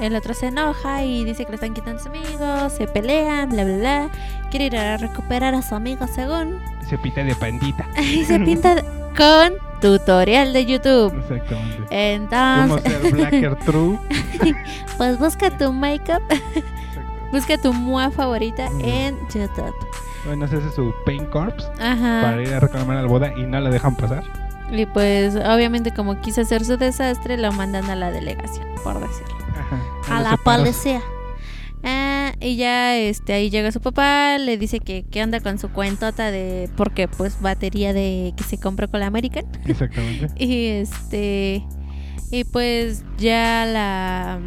El 0.00 0.14
otro 0.14 0.32
se 0.34 0.46
enoja 0.46 1.04
y 1.04 1.24
dice 1.24 1.44
que 1.44 1.50
le 1.50 1.56
están 1.56 1.74
quitando 1.74 2.00
a 2.00 2.02
su 2.02 2.08
amigo, 2.08 2.70
se 2.70 2.86
pelean, 2.86 3.50
bla, 3.50 3.64
bla, 3.64 3.76
bla. 3.76 4.10
Quiere 4.50 4.66
ir 4.66 4.76
a 4.76 4.96
recuperar 4.96 5.54
a 5.54 5.60
su 5.60 5.74
amigo 5.74 6.06
según. 6.06 6.58
Se 6.88 6.96
pita 6.96 7.22
de 7.22 7.34
pandita. 7.34 7.86
Y 7.98 8.24
se 8.24 8.38
pinta 8.40 8.82
con 9.16 9.65
tutorial 9.80 10.52
de 10.52 10.66
YouTube. 10.66 11.14
Exactamente. 11.18 11.86
Entonces, 11.90 12.92
ser 13.02 13.12
Blacker 13.12 13.56
True. 13.64 13.98
pues 14.96 15.18
busca 15.18 15.50
tu 15.56 15.72
makeup, 15.72 16.22
busca 17.32 17.58
tu 17.58 17.72
mua 17.72 18.10
favorita 18.10 18.68
Mm. 18.70 18.80
en 18.84 19.18
YouTube. 19.28 19.74
Bueno, 20.24 20.48
se 20.48 20.56
hace 20.56 20.72
su 20.72 20.92
Paint 21.04 21.28
Corps 21.30 21.70
Ajá. 21.80 22.22
para 22.22 22.42
ir 22.42 22.52
a 22.52 22.58
reclamar 22.60 22.96
a 22.96 23.02
la 23.02 23.08
boda 23.08 23.32
y 23.36 23.42
no 23.44 23.60
la 23.60 23.70
dejan 23.70 23.94
pasar. 23.96 24.24
Y 24.72 24.84
pues 24.86 25.36
obviamente 25.36 25.92
como 25.94 26.20
quiso 26.20 26.40
hacer 26.40 26.64
su 26.64 26.76
desastre, 26.76 27.36
lo 27.36 27.52
mandan 27.52 27.88
a 27.88 27.94
la 27.94 28.10
delegación, 28.10 28.66
por 28.82 28.98
decirlo. 28.98 29.36
Ajá. 29.52 30.16
A 30.16 30.20
los 30.22 30.30
la 30.32 30.36
policía. 30.38 31.00
Ah, 31.88 32.32
y 32.40 32.56
ya 32.56 32.96
este 32.96 33.32
ahí 33.32 33.48
llega 33.48 33.70
su 33.70 33.80
papá, 33.80 34.38
le 34.38 34.58
dice 34.58 34.80
que, 34.80 35.04
que 35.08 35.20
anda 35.20 35.38
con 35.40 35.58
su 35.58 35.68
cuentota 35.70 36.30
de 36.32 36.68
porque 36.76 37.06
pues 37.06 37.40
batería 37.40 37.92
de 37.92 38.34
que 38.36 38.42
se 38.44 38.58
compró 38.58 38.88
con 38.90 39.00
la 39.00 39.06
American. 39.06 39.44
Exactamente. 39.66 40.28
Y 40.36 40.66
este 40.66 41.64
y 42.32 42.42
pues 42.44 43.04
ya 43.18 43.64
la 43.66 44.40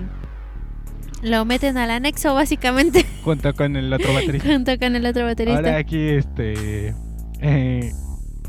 lo 1.22 1.46
meten 1.46 1.78
al 1.78 1.92
anexo 1.92 2.34
básicamente 2.34 3.06
Junto 3.24 3.54
con 3.54 3.76
el 3.78 3.92
otro 3.92 4.14
baterista. 4.14 4.48
junto 4.48 4.78
con 4.78 4.96
el 4.96 5.06
otro 5.06 5.24
baterista. 5.26 5.58
Ahora 5.60 5.78
aquí, 5.78 5.98
este. 6.10 6.94
eh, 7.42 7.92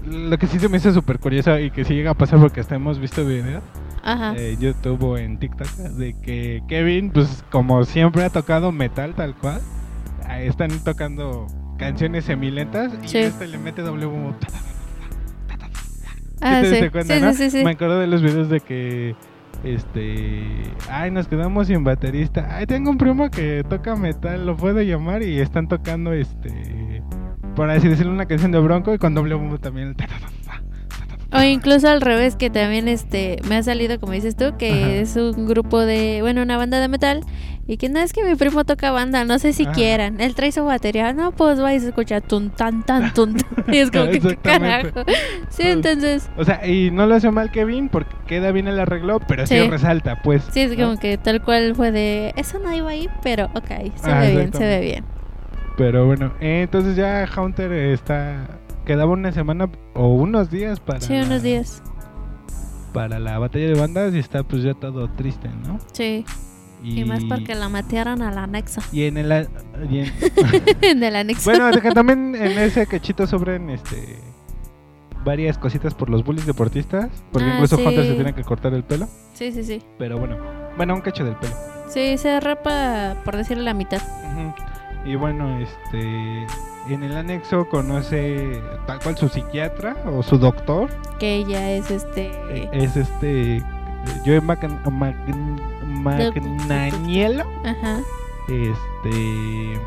lo 0.04 0.36
que 0.38 0.46
sí 0.48 0.58
se 0.58 0.68
me 0.68 0.78
hizo 0.78 0.92
súper 0.92 1.18
curioso 1.20 1.58
y 1.60 1.70
que 1.70 1.84
sí 1.84 1.94
llega 1.94 2.10
a 2.10 2.14
pasar 2.14 2.40
porque 2.40 2.60
hasta 2.60 2.74
hemos 2.74 2.98
visto 2.98 3.24
videos 3.24 3.62
Ajá. 4.02 4.34
en 4.36 4.58
YouTube 4.60 5.02
o 5.04 5.18
en 5.18 5.38
TikTok 5.38 5.68
de 5.68 6.14
que 6.20 6.62
Kevin, 6.68 7.10
pues 7.10 7.44
como 7.50 7.84
siempre 7.84 8.24
ha 8.24 8.30
tocado 8.30 8.72
metal 8.72 9.14
tal 9.14 9.34
cual, 9.34 9.60
ah, 10.26 10.40
están 10.40 10.70
tocando 10.84 11.46
canciones 11.78 12.24
semilentas 12.24 12.92
y 13.04 13.08
Sí. 13.08 13.18
este 13.18 13.46
le 13.46 13.58
mete 13.58 13.82
doble 13.82 14.06
bombo. 14.06 14.34
Ah, 16.42 16.62
¿Sí 16.64 16.88
cuenta, 16.90 17.14
Sí, 17.14 17.20
no? 17.20 17.32
sí, 17.32 17.50
sí, 17.50 17.58
sí. 17.58 17.64
Me 17.64 17.72
acuerdo 17.72 17.98
de 18.00 18.06
los 18.06 18.22
videos 18.22 18.48
de 18.48 18.60
que 18.60 19.14
este 19.62 20.42
ay 20.90 21.10
nos 21.10 21.28
quedamos 21.28 21.66
sin 21.66 21.84
baterista 21.84 22.48
ay 22.56 22.64
tengo 22.64 22.88
un 22.90 22.96
primo 22.96 23.30
que 23.30 23.62
toca 23.68 23.94
metal 23.94 24.46
lo 24.46 24.56
puedo 24.56 24.80
llamar 24.80 25.22
y 25.22 25.38
están 25.38 25.68
tocando 25.68 26.14
este 26.14 27.02
por 27.54 27.68
así 27.68 27.86
decirlo 27.88 28.10
una 28.10 28.24
canción 28.24 28.52
de 28.52 28.58
Bronco 28.58 28.94
y 28.94 28.98
con 28.98 29.14
doble 29.14 29.34
bombo 29.34 29.58
también 29.58 29.94
O 31.32 31.40
incluso 31.42 31.88
al 31.88 32.00
revés, 32.00 32.34
que 32.36 32.50
también 32.50 32.88
este 32.88 33.36
me 33.48 33.56
ha 33.56 33.62
salido, 33.62 34.00
como 34.00 34.12
dices 34.12 34.34
tú, 34.36 34.56
que 34.58 34.70
Ajá. 34.72 34.92
es 35.02 35.16
un 35.16 35.46
grupo 35.46 35.78
de, 35.80 36.18
bueno, 36.22 36.42
una 36.42 36.56
banda 36.56 36.80
de 36.80 36.88
metal, 36.88 37.20
y 37.68 37.76
que 37.76 37.88
no 37.88 38.00
es 38.00 38.12
que 38.12 38.24
mi 38.24 38.34
primo 38.34 38.64
toca 38.64 38.90
banda, 38.90 39.24
no 39.24 39.38
sé 39.38 39.52
si 39.52 39.62
Ajá. 39.62 39.72
quieran. 39.72 40.20
Él 40.20 40.34
trae 40.34 40.50
su 40.50 40.64
batería, 40.64 41.12
no, 41.12 41.30
pues 41.30 41.62
va 41.62 41.72
y 41.72 41.78
se 41.78 41.88
escucha 41.88 42.20
tun 42.20 42.50
tan 42.50 42.82
tan 42.84 43.14
tun. 43.14 43.36
Y 43.70 43.76
es 43.78 43.92
como 43.92 44.06
que 44.10 44.18
qué 44.18 44.36
carajo. 44.36 44.88
Sí, 45.50 45.62
Pues, 45.62 45.76
entonces, 45.76 46.28
o 46.36 46.44
sea 46.44 46.66
y 46.66 46.90
no 46.90 47.06
lo 47.06 47.14
hace 47.14 47.30
mal 47.30 47.52
Kevin 47.52 47.88
porque 47.88 48.14
queda 48.26 48.50
bien 48.50 48.66
el 48.66 48.80
arreglo 48.80 49.20
pero 49.20 49.46
sí, 49.46 49.56
Sí. 49.56 49.68
resalta 49.68 50.20
pues 50.22 50.42
sí, 50.52 50.60
es 50.62 50.76
¿no? 50.76 50.84
como 50.88 50.98
que 51.00 51.16
tal 51.18 51.42
cual 51.42 51.74
fue 51.76 51.92
de, 51.92 52.32
eso 52.36 52.58
no 52.58 52.72
iba 52.74 52.90
ahí, 52.90 53.08
pero 53.22 53.46
ok, 53.54 53.68
se 53.96 54.10
Ah, 54.10 54.20
ve 54.20 54.30
bien, 54.32 54.52
se 54.52 54.64
ve 54.64 54.80
bien. 54.80 55.04
pero 55.76 56.06
bueno 56.06 56.32
eh, 56.40 56.62
entonces 56.62 56.96
ya 56.96 57.28
Hunter 57.36 57.70
está 57.72 58.59
quedaba 58.90 59.12
una 59.12 59.30
semana 59.30 59.70
o 59.94 60.08
unos 60.08 60.50
días 60.50 60.80
para 60.80 61.00
Sí, 61.00 61.12
unos 61.14 61.28
la- 61.28 61.38
días. 61.38 61.80
para 62.92 63.20
la 63.20 63.38
batalla 63.38 63.66
de 63.68 63.74
bandas 63.74 64.12
y 64.14 64.18
está 64.18 64.42
pues 64.42 64.64
ya 64.64 64.74
todo 64.74 65.08
triste 65.10 65.48
no 65.64 65.78
Sí, 65.92 66.24
y, 66.82 67.04
más 67.04 67.22
porque 67.24 67.54
la 67.54 67.68
matearon 67.68 68.20
al 68.22 68.36
anexo. 68.36 68.80
Y 68.90 69.04
en 69.04 69.16
el... 69.18 69.48
y 69.88 69.98
en- 70.00 70.98
Del 71.00 71.14
anexo. 71.14 71.48
bueno, 71.50 71.70
que 71.80 71.90
también 71.92 72.34
en 72.34 72.58
ese 72.58 72.86
cachito 72.88 73.26
sobren 73.28 73.70
este 73.70 74.18
varias 75.24 75.56
cositas 75.58 75.94
por 75.94 76.08
los 76.10 76.24
bullies 76.24 76.46
deportistas. 76.46 77.10
Porque 77.30 77.48
Ah, 77.48 77.52
incluso 77.54 77.76
sí. 77.76 77.86
Hunter 77.86 78.04
se 78.06 78.14
tiene 78.14 78.34
que 78.34 78.42
cortar 78.42 78.72
el 78.74 78.82
pelo. 78.82 79.06
Sí, 79.34 79.52
sí, 79.52 79.62
sí. 79.62 79.82
Pero 79.98 80.18
bueno, 80.18 80.36
bueno, 80.76 80.94
un 80.94 81.00
cacho 81.02 81.24
del 81.24 81.36
pelo. 81.36 81.54
Sí, 81.90 82.16
se 82.18 82.40
rapa, 82.40 83.16
por 83.24 83.36
decirle 83.36 83.62
la 83.64 83.74
mitad. 83.74 84.00
Ujú. 84.32 84.54
Y 85.04 85.14
bueno, 85.14 85.58
este... 85.58 86.46
En 86.88 87.02
el 87.02 87.16
anexo 87.16 87.68
conoce 87.68 88.62
tal 88.86 88.98
cual 89.00 89.16
su 89.16 89.28
psiquiatra 89.28 89.96
o 90.06 90.22
su 90.22 90.38
doctor. 90.38 90.88
Que 91.18 91.36
ella 91.36 91.70
es 91.72 91.90
este... 91.90 92.68
Es 92.72 92.96
este... 92.96 93.62
Joe 94.24 94.40
Mac- 94.40 94.66
Mac- 94.90 95.16
Magnaniello. 95.84 97.44
Ajá. 97.64 98.00
este 98.48 99.78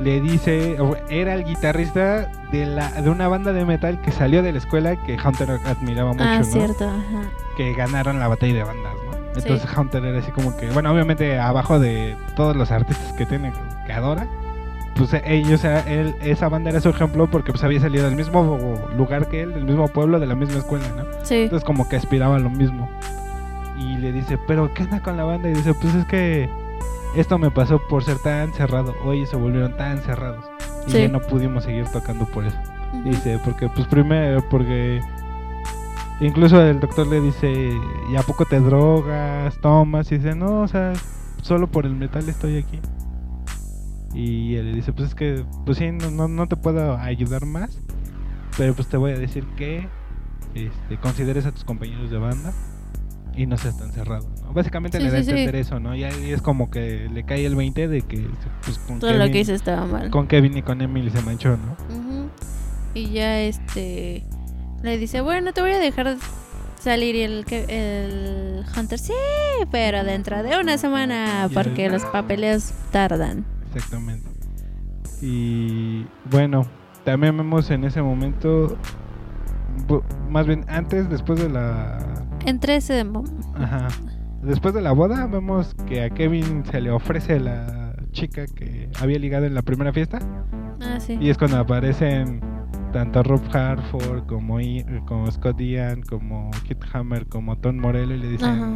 le 0.00 0.20
dice 0.20 0.76
era 1.08 1.34
el 1.34 1.44
guitarrista 1.44 2.26
de 2.50 2.66
la 2.66 2.90
de 2.90 3.10
una 3.10 3.28
banda 3.28 3.52
de 3.52 3.64
metal 3.64 4.00
que 4.00 4.10
salió 4.10 4.42
de 4.42 4.50
la 4.52 4.58
escuela 4.58 4.96
que 5.04 5.16
Hunter 5.22 5.50
admiraba 5.64 6.12
mucho, 6.12 6.24
ah, 6.24 6.38
¿no? 6.38 6.44
cierto, 6.44 6.84
ajá. 6.88 7.30
Que 7.56 7.74
ganaron 7.74 8.18
la 8.18 8.26
batalla 8.28 8.54
de 8.54 8.64
bandas, 8.64 8.94
¿no? 9.06 9.23
Sí. 9.34 9.40
Entonces 9.48 9.68
Hunter 9.76 10.04
era 10.04 10.18
así 10.20 10.30
como 10.30 10.56
que, 10.56 10.70
bueno, 10.70 10.92
obviamente 10.92 11.38
abajo 11.38 11.78
de 11.80 12.16
todos 12.36 12.54
los 12.56 12.70
artistas 12.70 13.12
que 13.14 13.26
tiene 13.26 13.52
que 13.86 13.92
adora, 13.92 14.26
pues 14.96 15.12
ellos 15.24 15.64
él, 15.64 16.14
esa 16.22 16.48
banda 16.48 16.70
era 16.70 16.80
su 16.80 16.88
ejemplo 16.88 17.28
porque 17.28 17.50
pues 17.50 17.64
había 17.64 17.80
salido 17.80 18.04
del 18.04 18.14
mismo 18.14 18.88
lugar 18.96 19.26
que 19.28 19.42
él, 19.42 19.52
del 19.52 19.64
mismo 19.64 19.88
pueblo, 19.88 20.20
de 20.20 20.26
la 20.26 20.36
misma 20.36 20.58
escuela, 20.58 20.86
¿no? 20.96 21.04
Sí. 21.24 21.42
Entonces 21.42 21.64
como 21.66 21.88
que 21.88 21.96
aspiraba 21.96 22.36
a 22.36 22.38
lo 22.38 22.48
mismo. 22.50 22.88
Y 23.76 23.96
le 23.98 24.12
dice, 24.12 24.38
pero 24.46 24.72
¿qué 24.72 24.84
onda 24.84 25.00
con 25.00 25.16
la 25.16 25.24
banda? 25.24 25.48
Y 25.50 25.54
dice, 25.54 25.74
pues 25.74 25.92
es 25.96 26.04
que 26.04 26.48
esto 27.16 27.38
me 27.38 27.50
pasó 27.50 27.80
por 27.88 28.04
ser 28.04 28.18
tan 28.20 28.52
cerrado. 28.52 28.94
Hoy 29.04 29.26
se 29.26 29.34
volvieron 29.34 29.76
tan 29.76 29.98
cerrados. 29.98 30.44
Y 30.86 30.92
Sí. 30.92 30.98
ya 31.02 31.08
no 31.08 31.18
pudimos 31.20 31.64
seguir 31.64 31.86
tocando 31.88 32.24
por 32.26 32.44
eso. 32.44 32.56
Ujú. 32.92 33.02
Dice, 33.10 33.40
porque 33.44 33.68
pues 33.68 33.88
primero, 33.88 34.48
porque 34.48 35.00
incluso 36.20 36.60
el 36.62 36.80
doctor 36.80 37.06
le 37.06 37.20
dice, 37.20 37.52
¿y 38.10 38.16
a 38.16 38.22
poco 38.22 38.44
te 38.44 38.60
drogas, 38.60 39.58
tomas? 39.60 40.10
Y 40.12 40.16
dice, 40.18 40.34
no, 40.34 40.60
o 40.62 40.68
sea, 40.68 40.92
solo 41.42 41.66
por 41.68 41.86
el 41.86 41.94
metal 41.94 42.28
estoy 42.28 42.58
aquí. 42.58 42.80
Y 44.14 44.54
él 44.54 44.66
le 44.70 44.76
dice, 44.76 44.92
pues 44.92 45.08
es 45.08 45.14
que, 45.14 45.44
pues 45.66 45.78
sí, 45.78 45.90
no, 45.90 46.10
no, 46.10 46.28
no 46.28 46.46
te 46.46 46.56
puedo 46.56 46.96
ayudar 46.96 47.46
más. 47.46 47.78
Pero 48.56 48.74
pues 48.74 48.86
te 48.88 48.96
voy 48.96 49.10
a 49.10 49.18
decir 49.18 49.44
que 49.56 49.88
este, 50.54 50.96
consideres 50.98 51.44
a 51.46 51.50
tus 51.52 51.64
compañeros 51.64 52.10
de 52.12 52.18
banda 52.18 52.52
y 53.36 53.46
no 53.46 53.58
seas 53.58 53.76
tan 53.76 53.90
cerrado, 53.90 54.30
¿no? 54.44 54.52
Básicamente 54.52 54.98
Sí, 54.98 55.04
le 55.04 55.10
da 55.10 55.18
a 55.18 55.22
sí. 55.24 55.30
entender 55.30 55.56
eso, 55.56 55.80
¿no? 55.80 55.96
Y 55.96 56.04
ahí 56.04 56.30
es 56.30 56.40
como 56.40 56.70
que 56.70 57.08
le 57.12 57.24
cae 57.24 57.44
el 57.44 57.56
20 57.56 57.88
de 57.88 58.02
que 58.02 58.24
pues, 58.64 58.78
con, 58.78 59.00
Todo 59.00 59.10
lo 59.14 59.18
Kevin, 59.18 59.32
que 59.32 59.40
hice 59.40 59.54
estaba 59.54 59.84
mal. 59.86 60.10
con 60.10 60.28
Kevin 60.28 60.56
y 60.56 60.62
con 60.62 60.80
Emily 60.80 61.10
se 61.10 61.20
manchó, 61.22 61.56
¿no? 61.56 61.72
Ujú. 61.96 62.28
Y 62.94 63.10
ya 63.10 63.40
este... 63.40 64.24
Le 64.84 64.98
dice, 64.98 65.20
bueno, 65.22 65.52
te 65.52 65.62
voy 65.62 65.70
a 65.72 65.78
dejar 65.78 66.16
salir 66.78 67.14
y 67.14 67.22
el, 67.22 67.44
que- 67.46 67.64
el 67.68 68.64
Hunter, 68.78 68.98
sí, 68.98 69.12
pero 69.70 70.04
dentro 70.04 70.42
de 70.42 70.60
una 70.60 70.76
semana, 70.78 71.48
porque 71.54 71.88
los 71.88 72.04
papeleos 72.04 72.72
tardan. 72.92 73.44
Exactamente. 73.74 74.28
Y 75.22 76.04
bueno, 76.30 76.66
también 77.04 77.34
vemos 77.36 77.70
en 77.70 77.84
ese 77.84 78.02
momento, 78.02 78.76
más 80.28 80.46
bien 80.46 80.66
antes, 80.68 81.08
después 81.08 81.40
de 81.40 81.48
la... 81.48 81.98
Entre 82.44 82.76
ese... 82.76 83.06
Ajá. 83.54 83.88
Después 84.42 84.74
de 84.74 84.82
la 84.82 84.92
boda, 84.92 85.26
vemos 85.26 85.74
que 85.86 86.02
a 86.02 86.10
Kevin 86.10 86.62
se 86.70 86.82
le 86.82 86.90
ofrece 86.90 87.40
la 87.40 87.96
chica 88.12 88.44
que 88.46 88.90
había 89.00 89.18
ligado 89.18 89.46
en 89.46 89.54
la 89.54 89.62
primera 89.62 89.94
fiesta. 89.94 90.18
Ah, 90.82 91.00
sí. 91.00 91.16
Y 91.18 91.30
es 91.30 91.38
cuando 91.38 91.56
aparecen 91.56 92.40
tanto 92.94 93.22
Rob 93.24 93.42
Hartford 93.52 94.24
como, 94.26 94.60
I- 94.60 94.84
como 95.06 95.30
Scott 95.30 95.60
Ian, 95.60 96.00
como 96.02 96.50
Kit 96.66 96.78
Hammer, 96.92 97.26
como 97.26 97.56
Tom 97.58 97.76
Morello 97.78 98.14
y 98.14 98.18
le 98.18 98.28
dicen, 98.28 98.48
Ajá. 98.48 98.68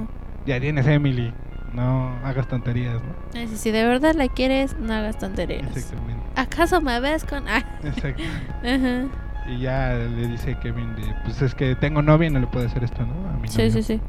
ya 0.44 0.60
tienes 0.60 0.86
Emily, 0.88 1.32
no 1.72 2.08
hagas 2.24 2.48
tonterías, 2.48 2.94
¿no? 3.02 3.14
Sí, 3.32 3.46
Si 3.56 3.70
de 3.70 3.84
verdad 3.84 4.14
la 4.14 4.28
quieres, 4.28 4.76
no 4.78 4.92
hagas 4.92 5.18
tonterías. 5.18 5.74
Exactamente. 5.76 6.22
¿Acaso 6.36 6.80
me 6.80 6.98
ves 7.00 7.24
con...? 7.24 7.46
Ah, 7.48 7.64
Exacto. 7.84 8.22
ajá. 8.64 9.06
Y 9.50 9.60
ya 9.60 9.94
le 9.94 10.28
dice 10.28 10.56
Kevin 10.60 10.94
de, 10.96 11.02
pues 11.24 11.40
es 11.40 11.54
que 11.54 11.74
tengo 11.76 12.02
novia 12.02 12.26
y 12.28 12.30
no 12.32 12.40
le 12.40 12.46
puedo 12.48 12.66
hacer 12.66 12.84
esto, 12.84 13.06
¿no? 13.06 13.30
A 13.30 13.34
mi 13.38 13.48
Sí, 13.48 13.58
novio". 13.58 13.70
sí, 13.72 13.82
sí. 13.82 14.00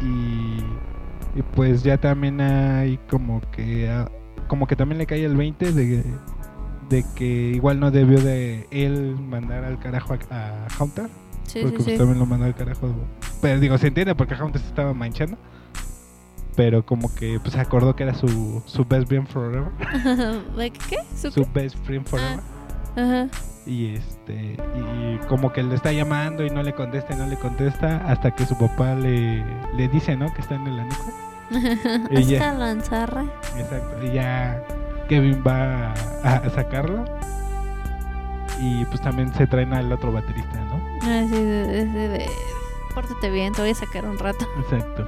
Y, 0.00 1.38
y 1.38 1.42
pues 1.54 1.82
ya 1.82 1.96
también 1.96 2.40
hay 2.40 2.98
como 3.10 3.40
que 3.50 3.88
ah, 3.90 4.08
como 4.48 4.66
que 4.66 4.76
también 4.76 4.98
le 4.98 5.06
cae 5.06 5.24
el 5.24 5.36
20 5.36 5.72
de, 5.72 6.04
de 6.92 7.04
que 7.16 7.24
igual 7.24 7.80
no 7.80 7.90
debió 7.90 8.20
de 8.20 8.66
él 8.70 9.16
mandar 9.18 9.64
al 9.64 9.78
carajo 9.80 10.14
a, 10.30 10.36
a 10.36 10.82
Hunter, 10.82 11.08
Sí, 11.46 11.60
porque 11.62 11.78
sí, 11.78 11.82
pues 11.84 11.92
sí. 11.94 11.98
también 11.98 12.18
lo 12.20 12.26
mandó 12.26 12.44
al 12.46 12.54
carajo. 12.54 12.88
Pero 13.40 13.58
digo, 13.58 13.76
se 13.78 13.88
entiende 13.88 14.14
porque 14.14 14.34
Hunter 14.40 14.60
se 14.60 14.68
estaba 14.68 14.94
manchando. 14.94 15.36
Pero 16.54 16.84
como 16.84 17.12
que 17.14 17.38
pues 17.40 17.54
se 17.54 17.60
acordó 17.60 17.96
que 17.96 18.02
era 18.04 18.14
su, 18.14 18.62
su 18.66 18.84
best 18.84 19.08
friend 19.08 19.26
forever. 19.26 19.64
Like, 20.56 20.78
¿Qué? 20.88 20.98
¿Su 21.16 21.30
Su 21.30 21.44
qué? 21.44 21.50
best 21.62 21.76
friend 21.84 22.06
forever. 22.06 22.40
Ajá. 22.96 23.26
Y 23.66 23.94
este 23.94 24.56
y 24.76 25.18
como 25.28 25.52
que 25.52 25.62
le 25.62 25.74
está 25.76 25.92
llamando 25.92 26.44
y 26.44 26.50
no 26.50 26.62
le 26.62 26.72
contesta 26.74 27.14
y 27.14 27.16
no 27.16 27.26
le 27.26 27.36
contesta 27.36 28.02
hasta 28.06 28.32
que 28.32 28.44
su 28.44 28.56
papá 28.58 28.94
le, 28.94 29.42
le 29.76 29.88
dice, 29.88 30.16
¿no? 30.16 30.32
Que 30.34 30.40
está 30.42 30.56
en 30.56 30.66
el 30.66 30.80
ático. 30.80 31.02
Ella- 32.10 32.36
Esta 32.38 32.52
lanzarra. 32.54 33.24
Exacto. 33.56 34.04
Y 34.06 34.12
ya 34.14 34.62
Kevin 35.12 35.42
va 35.46 35.92
a, 36.24 36.36
a 36.36 36.48
sacarlo. 36.50 37.04
Y 38.58 38.84
pues 38.86 39.00
también 39.02 39.30
se 39.34 39.46
traen 39.46 39.74
al 39.74 39.92
otro 39.92 40.10
baterista, 40.10 40.58
¿no? 40.70 40.80
Así 41.06 41.30
de, 41.32 41.84
de, 41.86 42.08
de- 42.08 42.30
Pórtate 42.94 43.28
bien, 43.30 43.52
te 43.52 43.60
voy 43.60 43.70
a 43.72 43.74
sacar 43.74 44.06
un 44.06 44.18
rato. 44.18 44.46
Exacto. 44.58 45.06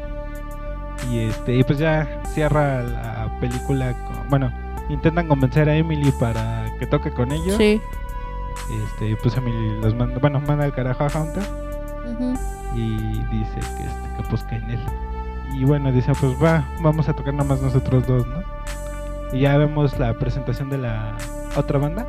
Y 1.10 1.20
este, 1.20 1.54
y 1.56 1.64
pues 1.64 1.78
ya 1.78 2.20
cierra 2.34 2.82
la 2.82 3.28
película. 3.40 3.92
con- 3.94 4.28
bueno, 4.28 4.52
intentan 4.90 5.26
convencer 5.26 5.68
a 5.70 5.76
Emily 5.76 6.12
para 6.12 6.66
que 6.78 6.86
toque 6.86 7.10
con 7.10 7.32
ellos. 7.32 7.56
Sí. 7.56 7.80
Este, 8.84 9.08
y 9.10 9.16
pues 9.16 9.34
Emily 9.38 9.80
los 9.80 9.94
manda, 9.94 10.18
bueno, 10.18 10.40
manda 10.40 10.64
al 10.64 10.72
carajo 10.74 11.04
a 11.04 11.06
Hunter 11.22 11.42
y 12.74 13.22
dice 13.30 13.60
que 13.76 13.84
este, 13.84 14.16
que 14.16 14.22
pues 14.28 14.42
que 14.44 14.56
en 14.56 14.70
él. 14.70 14.80
Y 15.54 15.64
bueno, 15.64 15.90
dice, 15.92 16.12
pues 16.20 16.32
va, 16.42 16.64
vamos 16.80 17.08
a 17.08 17.12
tocar 17.14 17.32
nada 17.32 17.48
más 17.48 17.60
nosotros 17.62 18.06
dos, 18.06 18.26
¿no? 18.26 18.42
Y 19.34 19.40
ya 19.40 19.56
vemos 19.58 19.98
la 19.98 20.14
presentación 20.14 20.70
de 20.70 20.78
la 20.78 21.16
otra 21.56 21.78
banda 21.78 22.06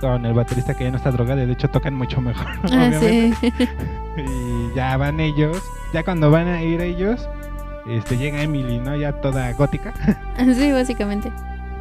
con 0.00 0.24
el 0.24 0.32
baterista 0.32 0.74
que 0.74 0.84
ya 0.84 0.90
no 0.90 0.96
está 0.96 1.10
drogado, 1.10 1.42
y 1.42 1.46
de 1.46 1.52
hecho 1.52 1.68
tocan 1.68 1.94
mucho 1.94 2.20
mejor, 2.20 2.46
Ah, 2.72 2.88
obviamente. 2.88 3.36
sí. 3.58 3.68
Y 4.16 4.74
ya 4.74 4.96
van 4.96 5.20
ellos, 5.20 5.62
ya 5.92 6.02
cuando 6.02 6.30
van 6.30 6.48
a 6.48 6.62
ir 6.62 6.80
ellos, 6.80 7.28
este 7.86 8.16
llega 8.16 8.42
Emily, 8.42 8.78
¿no? 8.78 8.96
Ya 8.96 9.12
toda 9.20 9.52
gótica. 9.52 9.92
sí, 10.38 10.72
básicamente. 10.72 11.30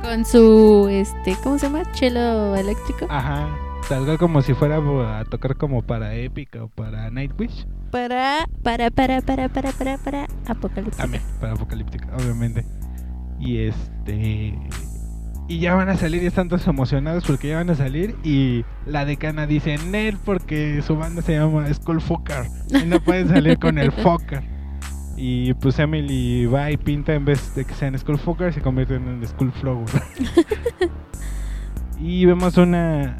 Con 0.01 0.25
su, 0.25 0.87
este, 0.91 1.35
¿cómo 1.43 1.57
se 1.57 1.67
llama? 1.67 1.89
Chelo 1.93 2.55
eléctrico. 2.55 3.07
Ajá. 3.09 3.47
Cual 3.87 4.17
como 4.19 4.41
si 4.41 4.53
fuera 4.53 4.77
a 4.77 5.25
tocar 5.25 5.55
como 5.55 5.81
para 5.81 6.13
Epic 6.13 6.55
o 6.61 6.67
para 6.67 7.09
Nightwish. 7.09 7.65
Para, 7.91 8.45
para, 8.61 8.91
para, 8.91 9.21
para, 9.21 9.49
para, 9.49 9.71
para, 9.71 9.97
para, 9.97 10.27
Apocalipsis. 10.47 10.97
También, 10.97 11.23
para 11.39 11.53
Apocalíptica, 11.53 12.07
obviamente. 12.15 12.65
Y 13.39 13.59
este. 13.59 14.57
Y 15.47 15.59
ya 15.59 15.73
van 15.73 15.89
a 15.89 15.97
salir 15.97 16.21
y 16.21 16.27
están 16.27 16.47
todos 16.47 16.67
emocionados 16.67 17.23
porque 17.25 17.49
ya 17.49 17.55
van 17.57 17.69
a 17.71 17.75
salir. 17.75 18.15
Y 18.23 18.63
la 18.85 19.05
decana 19.05 19.47
dice 19.47 19.77
Nel 19.89 20.17
porque 20.23 20.81
su 20.83 20.95
banda 20.95 21.21
se 21.23 21.33
llama 21.33 21.71
Skull 21.73 22.01
Fucker. 22.01 22.43
Y 22.69 22.85
no 22.85 22.99
pueden 22.99 23.29
salir 23.29 23.57
con 23.57 23.79
el 23.79 23.91
Fucker. 23.91 24.43
Y 25.17 25.53
pues 25.55 25.79
Emily 25.79 26.45
va 26.45 26.71
y 26.71 26.77
pinta 26.77 27.13
en 27.13 27.25
vez 27.25 27.53
de 27.55 27.65
que 27.65 27.73
sean 27.73 27.97
Skull 27.97 28.19
Fucker, 28.19 28.53
se 28.53 28.61
convierten 28.61 29.07
en 29.07 29.27
Skull 29.27 29.51
Flower. 29.53 29.89
y 31.99 32.25
vemos 32.25 32.57
una 32.57 33.17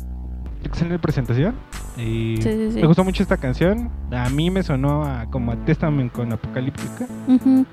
excelente 0.64 1.00
presentación. 1.00 1.56
Y 1.98 2.38
Sí, 2.38 2.44
sí, 2.44 2.72
sí. 2.72 2.82
me 2.82 2.88
gustó 2.88 3.04
mucho 3.04 3.24
esta 3.24 3.38
canción. 3.38 3.90
A 4.12 4.30
mí 4.30 4.50
me 4.50 4.64
sonó 4.64 5.04
a, 5.04 5.26
como 5.26 5.52
a 5.52 5.66
Testament 5.66 6.12
con 6.14 6.32
Apocalíptica. 6.32 7.06
Ujú. 7.28 7.66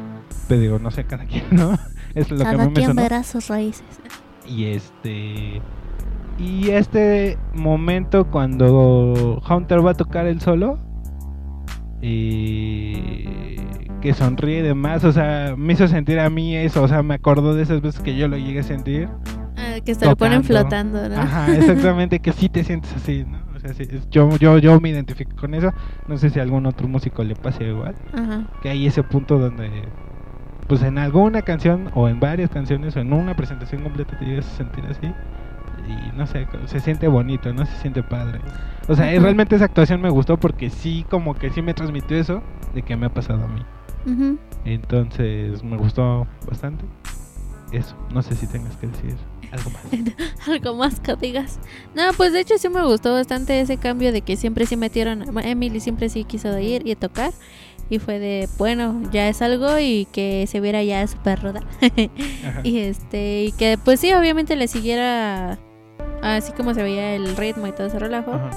Pero 0.48 0.60
digo, 0.60 0.78
no 0.78 0.90
sé, 0.90 1.04
cada 1.04 1.24
quien, 1.24 1.44
¿no? 1.50 1.78
Es 2.16 2.28
lo 2.30 2.36
que 2.38 2.42
a 2.42 2.46
Cada 2.46 2.64
mí 2.64 2.68
me 2.70 2.74
quien 2.74 2.86
sonó. 2.88 3.02
verá 3.02 3.22
sus 3.22 3.46
raíces. 3.48 3.84
Y 4.48 4.64
este. 4.64 5.60
Y 6.38 6.70
este 6.70 7.38
momento 7.54 8.26
cuando 8.30 9.40
Hunter 9.48 9.86
va 9.86 9.92
a 9.92 9.94
tocar 9.94 10.26
el 10.26 10.40
solo. 10.40 10.78
eh, 12.02 13.56
que 14.00 14.12
sonríe 14.14 14.58
y 14.58 14.62
demás. 14.62 15.04
O 15.04 15.12
sea, 15.12 15.54
me 15.56 15.72
hizo 15.72 15.88
sentir 15.88 16.18
a 16.20 16.28
mí 16.30 16.56
eso. 16.56 16.82
O 16.82 16.88
sea, 16.88 17.02
me 17.02 17.14
acordó 17.14 17.54
de 17.54 17.62
esas 17.62 17.80
veces 17.80 18.00
que 18.00 18.16
yo 18.16 18.28
lo 18.28 18.36
llegué 18.36 18.60
a 18.60 18.64
sentir. 18.64 19.08
Ah, 19.56 19.80
que 19.84 19.94
se 19.94 20.04
lo 20.06 20.16
ponen 20.16 20.44
flotando, 20.44 21.08
¿no? 21.08 21.16
Ajá, 21.16 21.54
exactamente, 21.54 22.20
que 22.20 22.32
sí 22.32 22.48
te 22.48 22.62
sientes 22.62 22.92
así, 22.94 23.24
¿no? 23.26 23.38
O 23.56 23.58
sea, 23.58 23.72
sí, 23.72 23.84
es- 23.90 24.08
yo, 24.10 24.28
yo, 24.36 24.58
yo 24.58 24.78
me 24.80 24.90
identifico 24.90 25.34
con 25.36 25.54
eso. 25.54 25.72
No 26.08 26.18
sé 26.18 26.28
si 26.30 26.38
a 26.38 26.42
algún 26.42 26.66
otro 26.66 26.86
músico 26.88 27.24
le 27.24 27.34
pase 27.34 27.64
igual. 27.68 27.94
Ajá. 28.12 28.42
que 28.62 28.68
hay 28.68 28.86
ese 28.86 29.02
punto 29.02 29.38
donde 29.38 29.70
pues 30.68 30.82
en 30.82 30.98
alguna 30.98 31.42
canción 31.42 31.90
o 31.94 32.08
en 32.08 32.20
varias 32.20 32.50
canciones 32.50 32.96
o 32.96 33.00
en 33.00 33.12
una 33.12 33.34
presentación 33.34 33.82
completa 33.82 34.18
te 34.18 34.24
llegas 34.24 34.46
a 34.46 34.56
sentir 34.56 34.84
así 34.90 35.12
y 35.88 36.16
no 36.16 36.26
sé, 36.26 36.46
se 36.66 36.80
siente 36.80 37.06
bonito, 37.06 37.52
no 37.52 37.64
se 37.64 37.76
siente 37.76 38.02
padre. 38.02 38.40
O 38.88 38.96
sea, 38.96 39.06
Ajá. 39.08 39.20
realmente 39.20 39.54
esa 39.54 39.66
actuación 39.66 40.00
me 40.00 40.10
gustó 40.10 40.36
porque 40.36 40.70
sí 40.70 41.06
como 41.08 41.34
que 41.34 41.50
sí 41.50 41.62
me 41.62 41.74
transmitió 41.74 42.16
eso 42.16 42.42
de 42.74 42.82
que 42.82 42.96
me 42.96 43.06
ha 43.06 43.10
pasado 43.10 43.44
a 43.44 43.48
mí. 43.48 43.62
Entonces, 44.64 45.62
me 45.64 45.76
gustó 45.76 46.26
bastante. 46.46 46.84
Eso, 47.72 47.96
no 48.12 48.22
sé 48.22 48.34
si 48.36 48.46
tengas 48.46 48.76
que 48.76 48.86
decir 48.86 49.16
algo 49.50 49.70
más. 49.70 49.82
Algo 50.48 50.74
más 50.76 51.00
que 51.00 51.16
digas. 51.16 51.58
No, 51.94 52.02
pues 52.16 52.32
de 52.32 52.40
hecho 52.40 52.58
sí 52.58 52.68
me 52.68 52.84
gustó 52.84 53.12
bastante 53.12 53.60
ese 53.60 53.76
cambio 53.76 54.12
de 54.12 54.22
que 54.22 54.36
siempre 54.36 54.66
sí 54.66 54.76
metieron. 54.76 55.24
Emily 55.44 55.80
siempre 55.80 56.08
sí 56.08 56.24
quiso 56.24 56.56
ir 56.58 56.86
y 56.86 56.94
tocar. 56.94 57.32
Y 57.88 57.98
fue 57.98 58.18
de, 58.18 58.48
bueno, 58.58 59.00
ya 59.12 59.28
es 59.28 59.42
algo 59.42 59.78
y 59.78 60.06
que 60.12 60.46
se 60.48 60.60
viera 60.60 60.82
ya 60.82 61.06
súper 61.06 61.42
ruda. 61.42 61.60
Ajá. 61.80 62.60
y 62.64 62.78
este, 62.78 63.44
y 63.44 63.52
que 63.52 63.78
pues 63.82 64.00
sí, 64.00 64.12
obviamente 64.12 64.56
le 64.56 64.68
siguiera 64.68 65.58
así 66.22 66.52
como 66.52 66.74
se 66.74 66.82
veía 66.82 67.14
el 67.14 67.36
ritmo 67.36 67.66
y 67.66 67.72
todo 67.72 67.86
ese 67.86 67.98
relajo. 67.98 68.32
Ajá. 68.32 68.50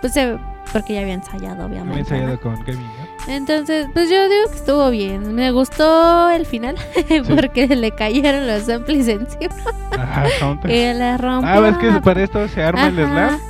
Pues 0.00 0.12
se, 0.12 0.36
porque 0.72 0.94
ya 0.94 1.00
había 1.00 1.14
ensayado, 1.14 1.66
obviamente. 1.66 2.00
ensayado 2.00 2.32
¿no? 2.32 2.40
con 2.40 2.62
Kevin, 2.64 2.80
¿no? 2.82 3.32
Entonces, 3.32 3.86
pues 3.94 4.10
yo 4.10 4.28
digo 4.28 4.50
que 4.50 4.56
estuvo 4.56 4.90
bien. 4.90 5.34
Me 5.34 5.50
gustó 5.50 6.28
el 6.30 6.44
final 6.44 6.76
porque 7.28 7.68
le 7.68 7.90
cayeron 7.92 8.46
los 8.46 8.68
amplis 8.68 9.08
encima 9.08 9.54
Ajá, 9.92 10.26
y 10.64 10.68
le 10.68 11.16
rompió. 11.16 11.50
Ah, 11.50 11.68
es 11.68 11.78
que 11.78 12.00
para 12.00 12.22
esto 12.22 12.46
se 12.48 12.62
arma 12.62 12.88
el 12.88 12.96
slam. 12.96 13.40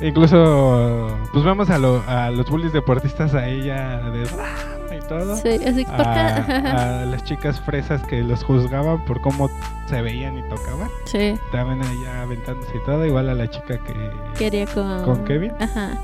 Incluso, 0.00 1.08
pues 1.32 1.44
vemos 1.44 1.70
a, 1.70 1.78
lo- 1.78 2.02
a 2.06 2.30
los 2.30 2.48
bullies 2.50 2.72
deportistas 2.72 3.34
a 3.34 3.48
ella 3.48 3.98
de 4.10 4.28
"Ah", 4.38 4.94
y 4.94 5.00
todo. 5.08 5.36
Sí, 5.36 5.48
así 5.66 5.84
que 5.84 5.90
por 5.90 6.00
acá. 6.00 6.36
A, 6.70 7.02
a 7.02 7.04
las 7.06 7.24
chicas 7.24 7.60
fresas 7.60 8.02
que 8.06 8.22
los 8.22 8.42
juzgaban 8.44 9.04
por 9.04 9.20
cómo 9.20 9.48
se 9.86 10.02
veían 10.02 10.36
y 10.38 10.42
tocaban. 10.48 10.88
sí, 11.04 11.18
Estaban 11.46 11.80
allá 11.82 12.22
aventándose 12.22 12.76
y 12.76 12.84
todo. 12.84 13.04
Igual 13.06 13.28
a 13.30 13.34
la 13.34 13.48
chica 13.48 13.78
que. 13.78 14.10
quería 14.36 14.66
con... 14.66 15.02
¿Con 15.04 15.24
Kevin? 15.24 15.52
Ajá. 15.60 15.98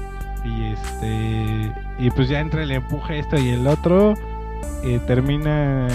Y 0.44 0.72
este. 0.72 1.72
Y 1.98 2.10
pues 2.10 2.28
ya 2.28 2.40
entre 2.40 2.62
el 2.62 2.70
empuje 2.70 3.18
esto 3.18 3.38
y 3.38 3.50
el 3.50 3.66
otro. 3.66 4.14
Eh, 4.84 5.00
terminan 5.06 5.88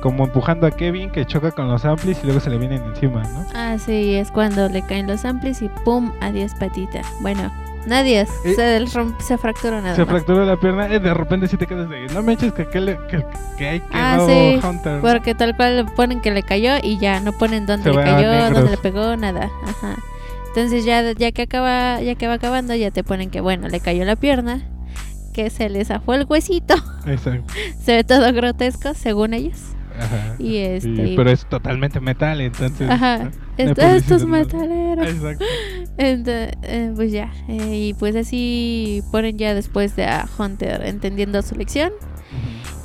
como 0.00 0.24
empujando 0.24 0.66
a 0.66 0.70
Kevin 0.70 1.10
que 1.10 1.24
choca 1.26 1.50
con 1.50 1.68
los 1.68 1.84
amplis 1.84 2.18
y 2.22 2.26
luego 2.26 2.40
se 2.40 2.50
le 2.50 2.58
vienen 2.58 2.82
encima, 2.84 3.22
¿no? 3.22 3.46
Ah, 3.54 3.76
sí, 3.78 4.14
es 4.14 4.30
cuando 4.30 4.68
le 4.68 4.82
caen 4.82 5.06
los 5.06 5.24
amplis 5.24 5.62
y 5.62 5.68
pum, 5.84 6.12
adiós 6.20 6.54
patita. 6.54 7.00
Bueno, 7.20 7.52
no 7.86 7.94
adiós, 7.96 8.28
Eh, 8.44 8.54
se, 8.54 9.38
fracturó 9.38 9.80
nada 9.80 9.94
se 9.94 10.02
más. 10.02 10.10
fracturó 10.10 10.44
la 10.44 10.56
pierna 10.56 10.88
y 10.92 10.98
de 10.98 11.14
repente 11.14 11.48
sí 11.48 11.56
te 11.56 11.66
quedas 11.66 11.88
de 11.88 12.06
no 12.08 12.22
me 12.22 12.32
eches 12.34 12.52
que, 12.52 12.66
que, 12.68 12.80
le- 12.80 12.98
que, 13.08 13.24
que 13.56 13.68
hay 13.68 13.80
que 13.80 13.86
Ah, 13.92 14.18
sí, 14.26 14.60
Hunter. 14.64 15.00
Porque 15.00 15.34
tal 15.34 15.56
cual 15.56 15.76
le 15.78 15.84
ponen 15.84 16.20
que 16.20 16.30
le 16.30 16.42
cayó 16.42 16.72
y 16.82 16.98
ya 16.98 17.20
no 17.20 17.32
ponen 17.32 17.64
dónde 17.66 17.90
Se 17.90 17.96
le 17.96 18.04
cayó, 18.04 18.50
dónde 18.54 18.70
le 18.70 18.76
pegó, 18.76 19.16
nada. 19.16 19.48
Ajá. 19.64 19.94
Entonces 20.48 20.84
ya, 20.84 21.12
ya 21.12 21.32
que 21.32 21.42
acaba, 21.42 22.00
ya 22.00 22.14
que 22.14 22.26
va 22.26 22.34
acabando, 22.34 22.74
ya 22.74 22.90
te 22.90 23.04
ponen 23.04 23.30
que 23.30 23.40
bueno, 23.40 23.68
le 23.68 23.78
cayó 23.80 24.04
la 24.04 24.16
pierna, 24.16 24.62
que 25.36 25.50
se 25.50 25.68
le 25.68 25.84
zafó 25.84 26.14
el 26.14 26.24
huesito. 26.26 26.74
Exacto. 27.04 27.52
se 27.84 27.96
ve 27.96 28.04
todo 28.04 28.32
grotesco, 28.32 28.94
según 28.94 29.34
ellos. 29.34 29.60
Ajá. 29.98 30.34
Y 30.38 30.56
este. 30.56 31.12
Pero 31.14 31.30
es 31.30 31.44
totalmente 31.44 32.00
metal, 32.00 32.40
entonces. 32.40 32.88
Ajá. 32.88 33.30
estos 33.58 34.24
metaleros. 34.24 35.06
Exacto. 35.06 35.44
Ent- 35.98 36.56
eh, 36.62 36.92
pues 36.96 37.12
ya. 37.12 37.32
eh, 37.48 37.88
y 37.88 37.94
pues 37.94 38.16
así 38.16 39.02
ponen 39.12 39.36
ya 39.36 39.54
después 39.54 39.94
de 39.94 40.06
a 40.06 40.26
Hunter 40.38 40.82
entendiendo 40.86 41.42
su 41.42 41.54
lección. 41.54 41.92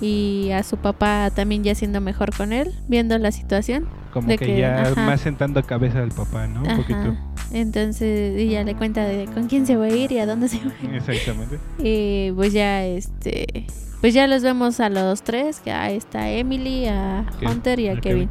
Y 0.01 0.49
a 0.51 0.63
su 0.63 0.77
papá 0.77 1.29
también 1.33 1.63
ya 1.63 1.75
siendo 1.75 2.01
mejor 2.01 2.35
con 2.35 2.51
él, 2.53 2.73
viendo 2.87 3.17
la 3.17 3.31
situación. 3.31 3.87
Como 4.11 4.27
De 4.27 4.37
que, 4.37 4.45
que, 4.47 4.59
ya 4.59 4.93
más 4.97 5.21
sentando 5.21 5.63
cabeza 5.63 5.99
del 5.99 6.11
papá, 6.11 6.47
¿no? 6.47 6.63
Un 6.63 6.77
poquito. 6.77 7.15
Entonces 7.53 8.37
ella 8.37 8.63
le 8.63 8.75
cuenta 8.75 9.05
de 9.05 9.25
con 9.25 9.47
quién 9.47 9.65
se 9.65 9.75
va 9.75 9.85
a 9.85 9.89
ir 9.89 10.11
y 10.11 10.19
a 10.19 10.25
dónde 10.25 10.47
se 10.47 10.57
va 10.57 10.71
a 10.71 10.85
ir. 10.85 10.95
Exactamente. 10.95 11.59
Y 11.79 12.31
pues 12.31 12.53
ya 12.53 12.85
este 12.85 13.65
pues 14.01 14.15
ya 14.15 14.25
los 14.25 14.41
vemos 14.41 14.79
a 14.79 14.89
los 14.89 15.21
tres, 15.21 15.59
que 15.59 15.71
ahí 15.71 15.95
está 15.95 16.27
Emily, 16.31 16.87
a 16.87 17.23
Hunter 17.47 17.79
y 17.79 17.87
a 17.87 18.01
Kevin. 18.01 18.29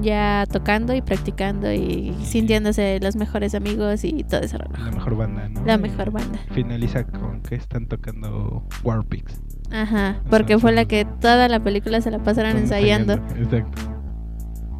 Ya 0.00 0.44
tocando 0.50 0.92
y 0.92 1.02
practicando 1.02 1.72
y 1.72 2.12
sintiéndose 2.24 2.98
los 3.00 3.14
mejores 3.14 3.54
amigos 3.54 4.02
y 4.02 4.24
todo 4.24 4.40
eso. 4.40 4.58
La 4.58 4.90
mejor 4.90 5.16
banda, 5.16 5.48
¿no? 5.48 5.64
La 5.64 5.78
mejor 5.78 6.10
banda. 6.10 6.40
Finaliza 6.50 7.04
con 7.04 7.42
que 7.42 7.54
están 7.54 7.86
tocando 7.86 8.66
Warpix. 8.82 9.40
Ajá, 9.70 10.20
porque 10.28 10.58
fue 10.58 10.72
la 10.72 10.84
que 10.84 11.04
toda 11.04 11.48
la 11.48 11.62
película 11.62 12.00
se 12.00 12.10
la 12.10 12.18
pasaron 12.18 12.56
ensayando. 12.56 13.12
Exacto. 13.36 13.82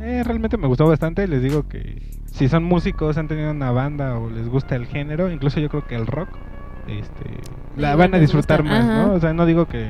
Eh, 0.01 0.25
realmente 0.25 0.57
me 0.57 0.67
gustó 0.67 0.89
bastante. 0.89 1.29
Les 1.29 1.43
digo 1.43 1.69
que 1.69 2.11
si 2.35 2.49
son 2.49 2.65
músicos, 2.65 3.17
han 3.17 3.29
tenido 3.29 3.53
una 3.53 3.71
banda 3.71 4.19
o 4.19 4.29
les 4.29 4.49
gusta 4.49 4.75
el 4.75 4.87
género, 4.87 5.31
incluso 5.31 5.61
yo 5.61 5.69
creo 5.69 5.87
que 5.87 5.95
el 5.95 6.07
rock, 6.07 6.29
este, 6.89 7.31
la 7.77 7.95
van 7.95 8.13
a 8.13 8.19
disfrutar 8.19 8.63
gusta, 8.63 8.77
más, 8.77 8.85
ajá. 8.85 9.07
¿no? 9.07 9.15
O 9.15 9.21
sea, 9.21 9.33
no 9.33 9.47
digo 9.47 9.67
que, 9.67 9.89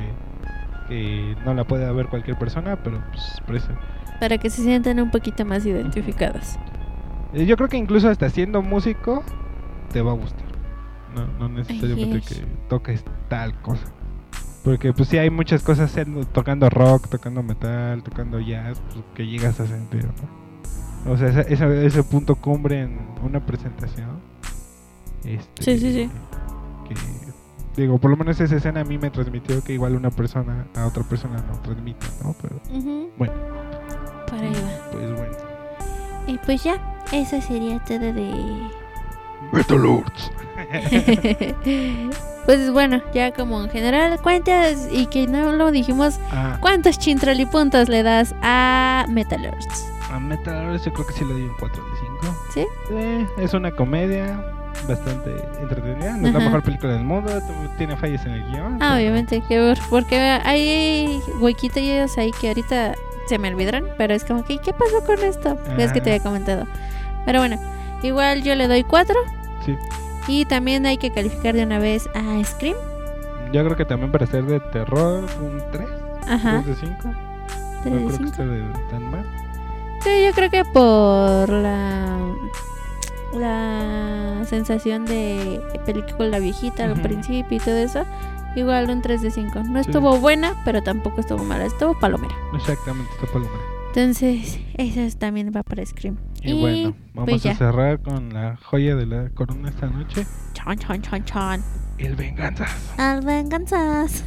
que 0.86 1.36
no 1.46 1.54
la 1.54 1.64
pueda 1.64 1.90
ver 1.92 2.08
cualquier 2.08 2.36
persona, 2.36 2.76
pero 2.76 3.02
pues 3.10 3.40
por 3.46 3.56
eso. 3.56 3.68
Para 4.20 4.36
que 4.36 4.50
se 4.50 4.62
sientan 4.62 5.00
un 5.00 5.10
poquito 5.10 5.46
más 5.46 5.64
identificados. 5.64 6.56
Eh, 7.32 7.46
Yo 7.46 7.56
creo 7.56 7.70
que 7.70 7.78
incluso 7.78 8.10
hasta 8.10 8.28
siendo 8.28 8.60
músico, 8.60 9.24
te 9.90 10.02
va 10.02 10.12
a 10.12 10.14
gustar. 10.14 10.44
No, 11.14 11.26
no 11.38 11.48
necesariamente 11.48 12.20
que 12.20 12.44
toques 12.68 13.04
tal 13.28 13.54
cosa. 13.62 13.86
Porque 14.64 14.92
pues 14.92 15.08
sí 15.08 15.16
hay 15.16 15.30
muchas 15.30 15.62
cosas 15.62 15.94
tocando 16.32 16.68
rock, 16.68 17.08
tocando 17.08 17.42
metal, 17.42 18.02
tocando 18.02 18.38
jazz, 18.38 18.82
pues, 18.92 19.02
que 19.14 19.26
llegas 19.26 19.60
a 19.60 19.66
sentir, 19.66 20.04
¿no? 20.04 20.43
O 21.06 21.16
sea, 21.16 21.28
ese, 21.28 21.52
ese, 21.52 21.86
ese 21.86 22.02
punto 22.02 22.36
cumbre 22.36 22.82
en 22.82 22.98
una 23.22 23.44
presentación. 23.44 24.09
Este, 25.24 25.62
Sí, 25.62 25.78
sí, 25.78 25.93
sí. 25.93 26.10
Que, 26.89 27.82
digo, 27.82 27.98
por 27.98 28.10
lo 28.10 28.16
menos 28.16 28.40
esa 28.40 28.56
escena 28.56 28.81
a 28.81 28.85
mí 28.85 28.98
me 28.98 29.10
transmitió 29.10 29.62
que 29.62 29.72
igual 29.74 29.97
una 29.97 30.10
persona 30.10 30.66
a 30.76 30.86
otra 30.86 31.02
persona 31.02 31.43
no 31.51 31.59
transmite, 31.60 32.06
¿no? 32.22 32.35
Pero 32.40 32.56
bueno, 33.18 33.32
Por 34.28 34.39
ahí 34.39 34.52
va. 34.52 34.90
pues 34.93 35.12
bueno. 35.16 35.36
Y 36.26 36.39
pues 36.39 36.62
ya, 36.64 36.76
eso 37.12 37.40
sería 37.43 37.78
todo 37.85 37.98
de... 38.01 38.68
Metalords. 39.52 40.31
pues 42.47 42.70
bueno, 42.72 43.02
ya 43.12 43.32
como 43.32 43.62
en 43.62 43.70
general, 43.70 44.20
cuentas 44.22 44.89
y 44.90 45.06
que 45.06 45.26
no 45.26 45.52
lo 45.52 45.70
dijimos, 45.70 46.18
Ah, 46.31 46.56
¿cuántos 46.60 46.98
chintrolipuntos 46.98 47.89
le 47.89 48.02
das 48.02 48.35
a 48.43 49.05
Metalords? 49.09 49.86
A 50.15 50.20
Metalords 50.20 50.85
yo 50.85 50.93
creo 50.93 51.07
que 51.07 51.12
sí 51.12 51.24
le 51.24 51.32
doy 51.32 51.43
un 51.43 51.55
4 51.59 51.82
de 51.82 51.91
5. 51.99 52.36
¿Sí? 52.53 52.66
Eh, 52.91 53.27
es 53.39 53.53
una 53.55 53.70
comedia 53.73 54.41
bastante 54.89 55.31
entretenida. 55.61 56.16
No 56.16 56.28
es 56.28 56.35
la 56.35 56.41
mejor 56.41 56.62
película 56.62 56.93
del 56.95 57.05
mundo. 57.05 57.31
Tiene 57.78 57.97
fallas 57.97 58.24
en 58.27 58.32
el 58.32 58.45
guion. 58.51 58.74
Ah, 58.74 58.78
pero- 58.78 58.95
obviamente, 58.97 59.43
que 59.49 59.59
ver- 59.59 59.78
porque 59.91 60.16
hay 60.19 61.20
huequitos 61.41 62.16
ahí 62.19 62.31
que 62.41 62.49
ahorita 62.49 62.95
se 63.28 63.39
me 63.39 63.49
olvidaron, 63.53 63.89
pero 63.97 64.15
es 64.15 64.24
como 64.24 64.45
que, 64.45 64.59
¿qué 64.59 64.73
pasó 64.73 65.05
con 65.07 65.19
esto? 65.24 65.59
Es 65.78 65.93
que 65.93 66.01
te 66.01 66.11
Ah. 66.11 66.15
había 66.15 66.23
comentado. 66.23 66.66
Pero 67.24 67.39
bueno, 67.41 67.57
igual 68.03 68.43
yo 68.43 68.55
le 68.55 68.69
doy 68.69 68.85
4 68.85 69.16
Sí. 69.65 69.77
y 70.28 70.45
también 70.45 70.85
hay 70.86 70.99
que 70.99 71.11
calificar 71.11 71.55
de 71.55 71.62
una 71.65 71.78
vez 71.78 72.09
a 72.15 72.45
Scream. 72.45 72.77
Yo 73.53 73.65
creo 73.65 73.77
que 73.77 73.85
también 73.85 74.12
para 74.12 74.27
ser 74.27 74.45
de 74.45 74.61
terror, 74.61 75.24
un 75.41 75.62
3. 75.73 75.89
Ajá, 76.28 76.62
3 76.65 76.66
de 76.66 76.86
5. 76.86 76.99
3 77.82 77.85
no 77.85 77.91
de 77.93 77.97
creo 78.07 78.09
que 78.09 78.12
5. 78.16 78.31
esté 78.31 78.47
de- 78.47 78.73
tan 78.91 79.11
mal. 79.11 79.24
Sí, 80.05 80.10
yo 80.24 80.32
creo 80.35 80.51
que 80.51 80.64
por 80.64 81.48
la 81.48 82.18
la 83.35 84.44
sensación 84.48 85.06
de 85.06 85.60
película 85.85 86.39
viejita 86.39 86.85
al 86.85 87.01
principio 87.02 87.56
y 87.56 87.60
todo 87.60 87.74
eso, 87.76 88.05
igual 88.55 88.89
un 88.90 89.02
3 89.02 89.22
de 89.22 89.31
5. 89.32 89.62
No 89.64 89.82
Sí. 89.82 89.90
estuvo 89.90 90.18
buena, 90.18 90.55
pero 90.64 90.82
tampoco 90.82 91.20
estuvo 91.20 91.43
mala, 91.43 91.64
estuvo 91.64 91.98
palomera. 91.98 92.35
Exactamente, 92.55 93.10
está 93.14 93.26
palomera. 93.32 93.60
Entonces, 93.89 94.60
eso 94.74 95.18
también 95.18 95.52
va 95.55 95.62
para 95.62 95.85
Scream. 95.85 96.16
Y, 96.43 96.52
bueno, 96.60 96.94
vamos 97.14 97.31
pues 97.31 97.47
a 97.47 97.51
ya. 97.51 97.56
cerrar 97.56 98.01
con 98.01 98.32
la 98.35 98.56
joya 98.56 98.94
de 98.97 99.06
la 99.06 99.31
corona 99.31 99.68
esta 99.70 99.86
noche. 99.86 100.26
Chan, 100.52 100.78
chan, 100.78 101.02
chan, 101.02 101.24
chan. 101.24 101.64
El 101.98 102.14
venganza. 102.16 102.66
Al 102.98 103.20
venganzas. 103.24 104.24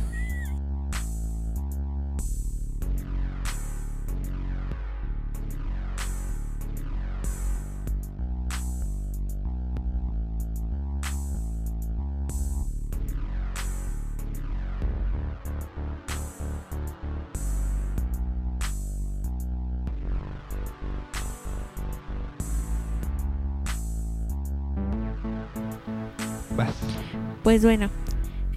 Pues 27.48 27.64
bueno, 27.64 27.90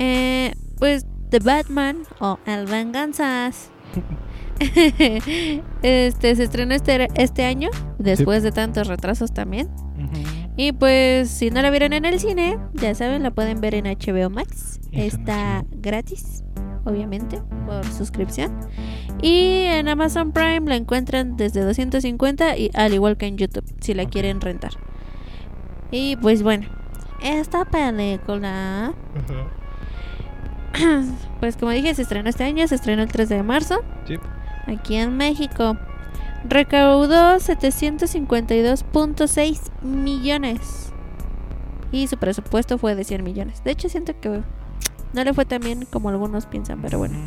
eh, 0.00 0.52
pues 0.80 1.06
The 1.28 1.38
Batman 1.38 1.98
o 2.18 2.40
El 2.44 2.66
Venganzas. 2.66 3.70
este 5.82 6.34
se 6.34 6.42
estrenó 6.42 6.74
este, 6.74 7.06
este 7.14 7.44
año, 7.44 7.70
después 8.00 8.42
de 8.42 8.50
tantos 8.50 8.88
retrasos 8.88 9.32
también. 9.32 9.68
Y 10.56 10.72
pues 10.72 11.30
si 11.30 11.50
no 11.50 11.62
la 11.62 11.70
vieron 11.70 11.92
en 11.92 12.04
el 12.04 12.18
cine, 12.18 12.58
ya 12.72 12.92
saben, 12.96 13.22
la 13.22 13.30
pueden 13.30 13.60
ver 13.60 13.76
en 13.76 13.84
HBO 13.84 14.28
Max. 14.28 14.80
Está 14.90 15.64
gratis, 15.70 16.42
obviamente, 16.84 17.40
por 17.66 17.84
suscripción. 17.92 18.58
Y 19.22 19.66
en 19.66 19.86
Amazon 19.86 20.32
Prime 20.32 20.62
la 20.62 20.74
encuentran 20.74 21.36
desde 21.36 21.60
250 21.60 22.56
y 22.56 22.72
al 22.74 22.92
igual 22.92 23.16
que 23.16 23.28
en 23.28 23.36
YouTube, 23.36 23.72
si 23.78 23.94
la 23.94 24.06
quieren 24.06 24.40
rentar. 24.40 24.72
Y 25.92 26.16
pues 26.16 26.42
bueno, 26.42 26.79
esta 27.22 27.64
película, 27.64 28.92
pues 31.40 31.56
como 31.56 31.72
dije, 31.72 31.94
se 31.94 32.02
estrenó 32.02 32.28
este 32.28 32.44
año, 32.44 32.66
se 32.68 32.74
estrenó 32.74 33.02
el 33.02 33.08
3 33.10 33.28
de 33.28 33.42
marzo 33.42 33.80
Sí. 34.06 34.16
aquí 34.66 34.96
en 34.96 35.16
México. 35.16 35.76
Recaudó 36.48 37.36
752.6 37.38 39.60
millones. 39.82 40.92
Y 41.92 42.06
su 42.06 42.16
presupuesto 42.18 42.78
fue 42.78 42.94
de 42.94 43.02
100 43.04 43.24
millones. 43.24 43.62
De 43.64 43.72
hecho, 43.72 43.88
siento 43.88 44.14
que 44.20 44.42
no 45.12 45.24
le 45.24 45.34
fue 45.34 45.44
tan 45.44 45.60
bien 45.60 45.84
como 45.90 46.08
algunos 46.08 46.46
piensan, 46.46 46.80
pero 46.80 46.98
bueno. 46.98 47.18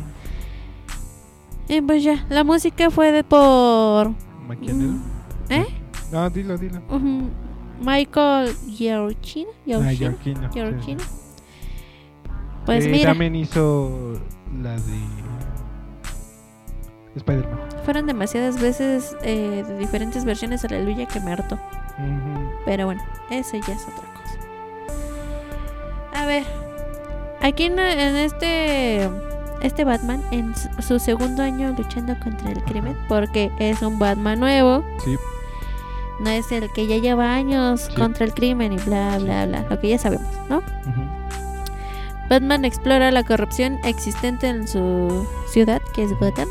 Y 1.68 1.80
pues 1.82 2.02
ya, 2.02 2.24
la 2.28 2.42
música 2.44 2.90
fue 2.90 3.12
de 3.12 3.22
por... 3.24 4.12
Maquiavelo. 4.48 4.94
¿Eh? 5.50 5.66
No, 6.10 6.28
dilo, 6.30 6.56
dilo. 6.58 6.80
Ujú, 6.88 7.28
Michael 7.80 8.54
Giorgino. 8.68 9.50
Ah, 9.82 9.92
Giorgino. 9.92 9.92
Giorgino, 9.92 10.40
sí, 10.52 10.58
Giorgino. 10.58 11.00
sí. 11.00 11.06
Pues 12.66 12.86
Eh, 12.86 12.88
mira, 12.90 13.10
También 13.10 13.34
hizo 13.36 14.18
la 14.62 14.72
de 14.72 14.98
Spider-Man. 17.16 17.58
fueron 17.84 18.06
demasiadas 18.06 18.60
veces 18.60 19.16
eh, 19.22 19.62
de 19.66 19.78
diferentes 19.78 20.24
versiones 20.24 20.64
Aleluya 20.64 21.06
que 21.06 21.20
me 21.20 21.32
hartó. 21.32 21.58
Pero 22.64 22.86
bueno, 22.86 23.02
ese 23.30 23.60
ya 23.60 23.74
es 23.74 23.82
otra 23.82 24.08
cosa. 24.14 24.38
A 26.20 26.26
ver, 26.26 26.42
aquí 27.40 27.64
en, 27.64 27.78
en 27.78 28.16
este 28.16 29.08
este 29.60 29.84
Batman 29.84 30.22
en 30.32 30.54
su- 30.56 30.82
su 30.82 30.98
segundo 30.98 31.42
año 31.42 31.72
luchando 31.78 32.18
contra 32.18 32.50
el 32.50 32.62
crimen, 32.64 32.96
porque 33.08 33.50
es 33.58 33.80
un 33.82 33.98
Batman 33.98 34.40
nuevo, 34.40 34.84
Sí. 35.04 35.16
No 36.20 36.30
es 36.30 36.50
el 36.52 36.70
que 36.72 36.86
ya 36.86 36.96
lleva 36.98 37.34
años 37.34 37.82
Sí. 37.82 37.94
contra 37.94 38.24
el 38.24 38.34
crimen 38.34 38.72
y 38.72 38.76
bla 38.78 39.18
bla 39.18 39.46
bla, 39.46 39.66
lo 39.68 39.78
que 39.80 39.88
ya 39.88 39.98
sabemos, 39.98 40.26
¿no? 40.48 40.62
Batman 42.28 42.64
explora 42.64 43.10
la 43.10 43.22
corrupción 43.22 43.78
existente 43.84 44.48
en 44.48 44.66
su 44.66 45.26
ciudad, 45.52 45.82
que 45.94 46.04
es 46.04 46.12
Gotham, 46.18 46.48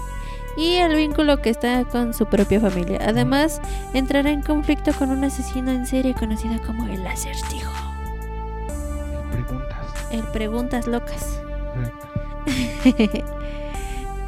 y 0.56 0.76
el 0.76 0.96
vínculo 0.96 1.42
que 1.42 1.50
está 1.50 1.84
con 1.86 2.14
su 2.14 2.28
propia 2.28 2.60
familia. 2.60 3.00
Además, 3.08 3.60
entrará 3.94 4.30
en 4.30 4.44
conflicto 4.44 4.94
con 4.94 5.10
un 5.10 5.24
asesino 5.24 5.72
en 5.72 5.88
serie 5.88 6.14
conocido 6.14 6.62
como 6.64 6.86
el 6.88 7.06
acertijo. 7.08 7.74
Preguntas. 9.32 9.78
El 10.12 10.24
preguntas 10.28 10.86
locas. 10.88 11.40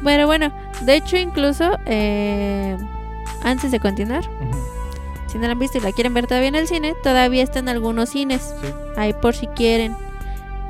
Pero 0.02 0.26
bueno, 0.26 0.52
de 0.82 0.96
hecho 0.96 1.16
incluso 1.16 1.78
eh, 1.86 2.76
antes 3.44 3.70
de 3.70 3.78
continuar. 3.78 4.24
Si 5.26 5.38
no 5.38 5.46
la 5.46 5.52
han 5.52 5.58
visto 5.58 5.78
y 5.78 5.80
la 5.80 5.92
quieren 5.92 6.14
ver 6.14 6.26
todavía 6.26 6.48
en 6.48 6.54
el 6.54 6.66
cine, 6.68 6.94
todavía 7.02 7.42
está 7.42 7.58
en 7.58 7.68
algunos 7.68 8.10
cines. 8.10 8.54
Sí. 8.62 8.68
Ahí 8.96 9.12
por 9.20 9.34
si 9.34 9.46
quieren. 9.48 9.94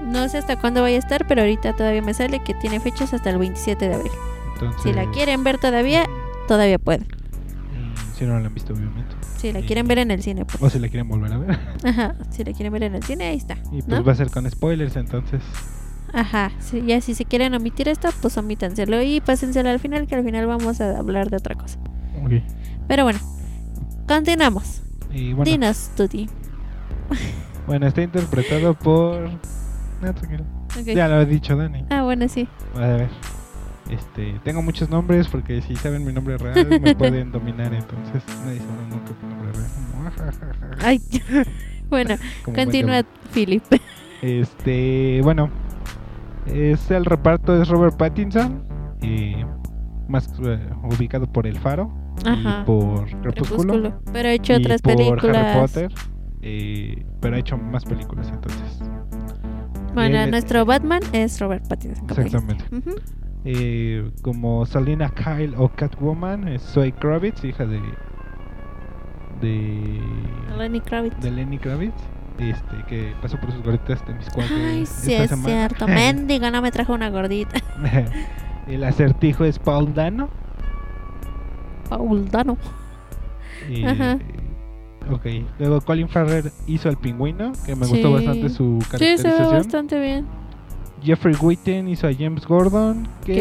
No 0.05 0.29
sé 0.29 0.39
hasta 0.39 0.57
cuándo 0.61 0.83
vaya 0.83 0.97
a 0.97 0.99
estar, 1.01 1.27
pero 1.27 1.41
ahorita 1.43 1.73
todavía 1.75 2.03
me 2.03 2.15
sale 2.15 2.41
que 2.43 2.55
tiene 2.55 2.79
fechas 2.81 3.13
hasta 3.15 3.31
el 3.31 3.39
27 3.39 3.89
de 3.89 3.95
abril. 3.95 4.13
Entonces, 4.55 4.83
Si 4.83 4.93
la 4.93 5.11
quieren 5.11 5.43
ver 5.45 5.59
todavía, 5.59 6.05
todavía 6.49 6.79
pueden. 6.79 7.03
mm, 7.03 8.17
Si 8.19 8.25
no 8.25 8.39
la 8.39 8.47
han 8.47 8.55
visto, 8.55 8.73
obviamente. 8.73 9.17
Si 9.37 9.53
la 9.53 9.61
quieren 9.61 9.87
ver 9.87 9.99
en 9.99 10.11
el 10.11 10.23
cine, 10.23 10.45
pues. 10.45 10.63
O 10.63 10.71
si 10.71 10.79
la 10.79 10.89
quieren 10.89 11.09
volver 11.09 11.33
a 11.33 11.39
ver. 11.39 11.59
Ajá, 11.85 12.15
si 12.31 12.43
la 12.45 12.53
quieren 12.53 12.73
ver 12.73 12.85
en 12.85 12.95
el 12.95 13.03
cine, 13.03 13.25
ahí 13.27 13.37
está. 13.37 13.55
Y 13.73 13.83
pues 13.83 13.89
¿no? 13.89 14.03
va 14.05 14.13
a 14.13 14.15
ser 14.15 14.31
con 14.31 14.49
spoilers, 14.51 14.97
entonces. 14.97 15.43
Ajá, 16.13 16.53
sí, 16.61 16.83
ya 16.87 17.01
si 17.01 17.15
se 17.15 17.25
quieren 17.25 17.53
omitir 17.55 17.89
esto, 17.89 18.09
pues 18.23 18.37
omítanselo 18.39 19.03
y 19.03 19.21
pásenselo 19.21 19.69
al 19.69 19.81
final, 19.81 20.07
que 20.07 20.15
al 20.15 20.25
final 20.25 20.47
vamos 20.47 20.81
a 20.81 20.97
hablar 20.99 21.29
de 21.31 21.37
otra 21.37 21.55
cosa. 21.57 21.79
Ok. 22.25 22.33
Pero 22.89 23.03
bueno, 23.05 23.19
continuamos. 24.07 24.83
Y 25.13 25.33
bueno, 25.33 25.51
Dinos, 25.51 25.91
Tuti. 25.97 26.29
bueno, 27.67 27.87
está 27.87 28.03
interpretado 28.03 28.75
por. 28.75 29.31
No, 30.01 30.15
tranquilo. 30.15 30.45
Ok. 30.79 30.87
Ya 30.87 31.09
lo 31.09 31.17
ha 31.17 31.25
dicho 31.25 31.57
Dani. 31.57 31.85
Ah, 31.91 32.03
bueno, 32.03 32.29
sí. 32.29 32.49
A 32.75 32.81
ver. 32.81 33.09
Este, 33.91 34.41
tengo 34.43 34.63
muchos 34.63 34.91
nombres 34.91 35.29
porque 35.29 35.63
si 35.63 35.77
saben 35.77 36.05
mi 36.05 36.13
nombre 36.13 36.37
real 36.39 36.81
me 36.81 36.95
pueden 36.97 37.31
dominar, 37.31 37.73
entonces 37.73 38.23
nadie 38.45 38.59
sabe 38.59 38.83
nunca 38.91 39.13
mi 39.23 39.29
nombre 39.29 39.53
real. 39.53 40.77
Ay, 40.81 41.01
bueno, 41.89 42.17
continúa. 42.45 43.05
Philip. 43.33 43.63
Este, 44.23 45.21
bueno, 45.23 45.51
es 46.47 46.91
el 46.91 47.05
reparto 47.05 47.61
es 47.61 47.69
Robert 47.69 47.97
Pattinson, 47.97 48.65
eh, 49.03 49.45
más 50.09 50.33
eh, 50.45 50.59
ubicado 50.83 51.27
por 51.27 51.47
El 51.47 51.59
Faro 51.59 52.06
Ajá. 52.25 52.61
y 52.63 52.65
por 52.65 53.05
Crepúsculo, 53.21 53.73
Crepúsculo. 53.73 54.01
Pero 54.13 54.29
ha 54.29 54.33
hecho 54.33 54.53
y 54.55 54.57
otras 54.57 54.83
por 54.83 54.97
películas. 54.97 55.37
Harry 55.37 55.61
Potter. 55.61 55.93
eh, 56.43 57.05
pero 57.21 57.37
ha 57.37 57.39
hecho 57.39 57.57
más 57.59 57.85
películas 57.85 58.29
entonces. 58.33 58.81
Bueno, 59.95 60.19
Él- 60.21 60.31
nuestro 60.31 60.65
Batman 60.65 61.01
es 61.13 61.41
Robert 61.41 61.67
Pattinson. 61.69 62.05
Exactamente. 62.11 62.65
dijiste. 62.71 62.91
Ujú. 62.91 62.99
Eh, 63.49 64.11
como 64.23 64.67
Salina 64.67 65.09
Kyle 65.11 65.55
o 65.57 65.69
Catwoman, 65.69 66.49
es 66.49 66.63
Zoe 66.63 66.93
Kravitz, 66.93 67.45
hija 67.45 67.65
de 67.65 67.81
de 69.41 70.01
Lenny 70.59 70.81
Kravitz. 70.81 71.21
de 71.21 71.31
Lenny 71.31 71.59
Kravitz, 71.59 71.95
este 72.39 72.77
que 72.89 73.13
pasó 73.21 73.39
por 73.39 73.53
sus 73.53 73.63
gorditas 73.63 74.05
de 74.07 74.15
mis 74.15 74.29
cuatro 74.31 74.57
Ay, 74.57 74.87
sí, 74.87 75.13
es 75.13 75.31
cierto. 75.45 75.87
Mendiga 75.89 76.51
no 76.51 76.63
me 76.63 76.71
trajo 76.73 76.93
una 76.95 77.11
gordita. 77.11 77.61
El 78.67 78.83
acertijo 78.85 79.45
es 79.45 79.59
Paul 79.59 79.95
Dano. 79.95 80.29
Paul 81.89 82.29
Dano. 82.31 82.57
Y, 83.69 83.85
Ajá. 83.85 84.19
Ok, 85.11 85.25
luego 85.59 85.81
Colin 85.83 86.09
Farrell 86.09 86.51
hizo 86.67 86.89
al 86.89 86.97
pingüino, 86.97 87.53
que 87.65 87.75
me 87.77 87.87
gustó 87.87 88.09
Sí. 88.09 88.13
bastante 88.15 88.49
su 88.49 88.79
Sí, 88.81 88.87
se 88.89 88.97
ve 88.97 88.99
caracterización. 88.99 89.51
bastante 89.51 90.01
bien. 90.01 90.27
Jeffrey 91.03 91.37
Witten 91.41 91.89
hizo 91.89 92.09
a 92.09 92.13
James 92.13 92.45
Gordon, 92.47 93.07
que, 93.25 93.35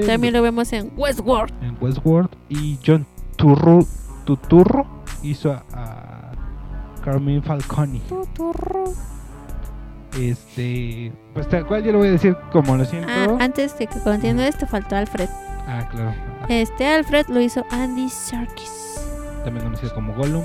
Que 0.00 0.04
también 0.06 0.32
lo 0.34 0.42
vemos 0.42 0.72
en 0.72 0.90
Westworld. 0.96 1.52
en 1.62 1.76
Westworld. 1.80 2.30
Y 2.48 2.78
John 2.84 3.06
Turru, 3.36 3.86
Tuturro 4.24 4.86
hizo 5.22 5.52
a, 5.52 5.62
a 5.72 6.32
Carmine 7.04 7.42
Falcone. 7.42 8.00
Tuturro. 8.08 8.84
Este, 10.20 11.12
pues 11.32 11.48
tal 11.48 11.66
cual 11.66 11.82
yo 11.84 11.92
lo 11.92 11.98
voy 11.98 12.08
a 12.08 12.12
decir 12.12 12.36
como 12.52 12.76
lo 12.76 12.84
siento. 12.84 13.08
Ah, 13.10 13.36
antes 13.40 13.78
de 13.78 13.86
que 13.86 13.98
continúe 14.00 14.42
esto, 14.42 14.66
faltó 14.66 14.96
Alfred. 14.96 15.28
Ah, 15.74 15.88
claro. 15.90 16.14
Este 16.48 16.86
Alfred 16.86 17.26
lo 17.28 17.40
hizo 17.40 17.64
Andy 17.70 18.08
Serkis. 18.10 19.00
También 19.44 19.64
conocido 19.64 19.94
como 19.94 20.12
Gollum, 20.14 20.44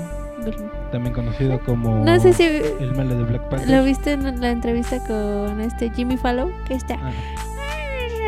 también 0.90 1.14
conocido 1.14 1.58
como 1.60 2.04
No 2.04 2.18
sé 2.18 2.32
si 2.32 2.44
el 2.44 2.94
malo 2.96 3.16
de 3.16 3.24
Black 3.24 3.48
Panther. 3.48 3.68
lo 3.70 3.84
viste 3.84 4.12
en 4.12 4.40
la 4.40 4.50
entrevista 4.50 4.98
con 5.06 5.60
este 5.60 5.90
Jimmy 5.90 6.16
Fallow, 6.16 6.50
que 6.66 6.74
está 6.74 6.94
Ah, 7.02 7.10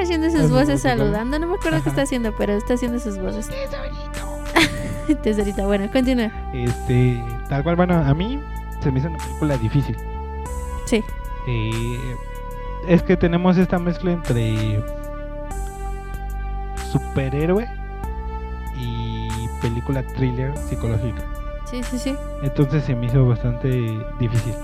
haciendo 0.03 0.31
sus 0.31 0.51
voces 0.51 0.83
saludando. 0.83 1.39
No 1.39 1.47
me 1.47 1.55
acuerdo 1.55 1.83
qué 1.83 1.89
está 1.89 2.03
haciendo, 2.03 2.33
pero 2.37 2.53
está 2.53 2.75
haciendo 2.75 2.99
sus 3.01 3.19
voces. 3.19 3.49
Tesorito, 5.23 5.67
bueno, 5.67 5.91
continúa. 5.91 6.31
Este, 6.53 7.23
tal 7.49 7.63
cual, 7.63 7.77
bueno, 7.77 7.95
a 7.95 8.15
mí 8.15 8.39
se 8.83 8.91
me 8.93 8.99
hizo 9.01 9.09
una 9.09 9.19
película 9.19 9.57
difícil. 9.57 9.97
Sí. 10.87 11.03
Eh, 11.49 12.17
es 12.87 13.03
que 13.03 13.17
tenemos 13.17 13.57
esta 13.59 13.79
mezcla 13.79 14.13
entre 14.13 14.83
superhéroe 16.93 17.67
y 18.79 19.29
película 19.61 20.03
thriller 20.03 20.57
psicológica. 20.57 21.23
Sí, 21.71 21.83
sí, 21.83 21.99
sí. 21.99 22.17
Entonces 22.43 22.85
se 22.85 22.95
me 22.95 23.07
hizo 23.07 23.27
bastante 23.27 23.69
difícil. 24.19 24.55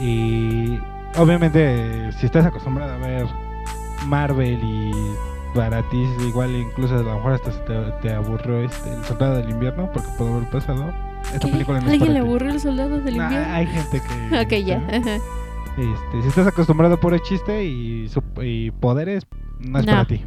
Y 0.00 0.78
obviamente 1.16 2.12
si 2.12 2.26
estás 2.26 2.44
acostumbrado 2.46 2.92
a 2.92 2.98
ver 2.98 3.26
Marvel 4.06 4.60
y 4.62 4.92
para 5.54 5.82
ti 5.88 6.04
igual 6.26 6.54
incluso 6.54 6.96
a 6.96 7.02
lo 7.02 7.14
mejor 7.14 7.32
hasta 7.32 7.50
se 7.50 7.58
te, 7.60 7.74
te 8.02 8.12
aburrió 8.12 8.60
este, 8.60 8.92
el 8.92 9.02
soldado 9.04 9.36
del 9.36 9.48
invierno 9.50 9.90
porque 9.92 10.08
pudo 10.18 10.34
haber 10.36 10.50
pasado. 10.50 10.92
Esta 11.32 11.46
¿Qué? 11.46 11.52
película 11.52 11.80
no 11.80 11.86
es 11.86 11.92
¿Alguien 11.94 12.12
le 12.14 12.20
aburrió 12.20 12.50
el 12.50 12.60
soldado 12.60 13.00
del 13.00 13.16
Nah, 13.16 13.24
invierno? 13.24 13.54
hay 13.54 13.66
gente 13.66 14.00
que... 14.00 14.40
ok, 14.60 14.64
ya. 14.66 14.76
Este, 15.76 16.22
si 16.22 16.28
estás 16.28 16.46
acostumbrado 16.46 16.98
por 17.00 17.14
el 17.14 17.20
chiste 17.22 17.64
y, 17.64 18.08
y 18.42 18.70
poderes, 18.72 19.26
no 19.60 19.78
es 19.78 19.86
para 19.86 20.04
ti. 20.04 20.24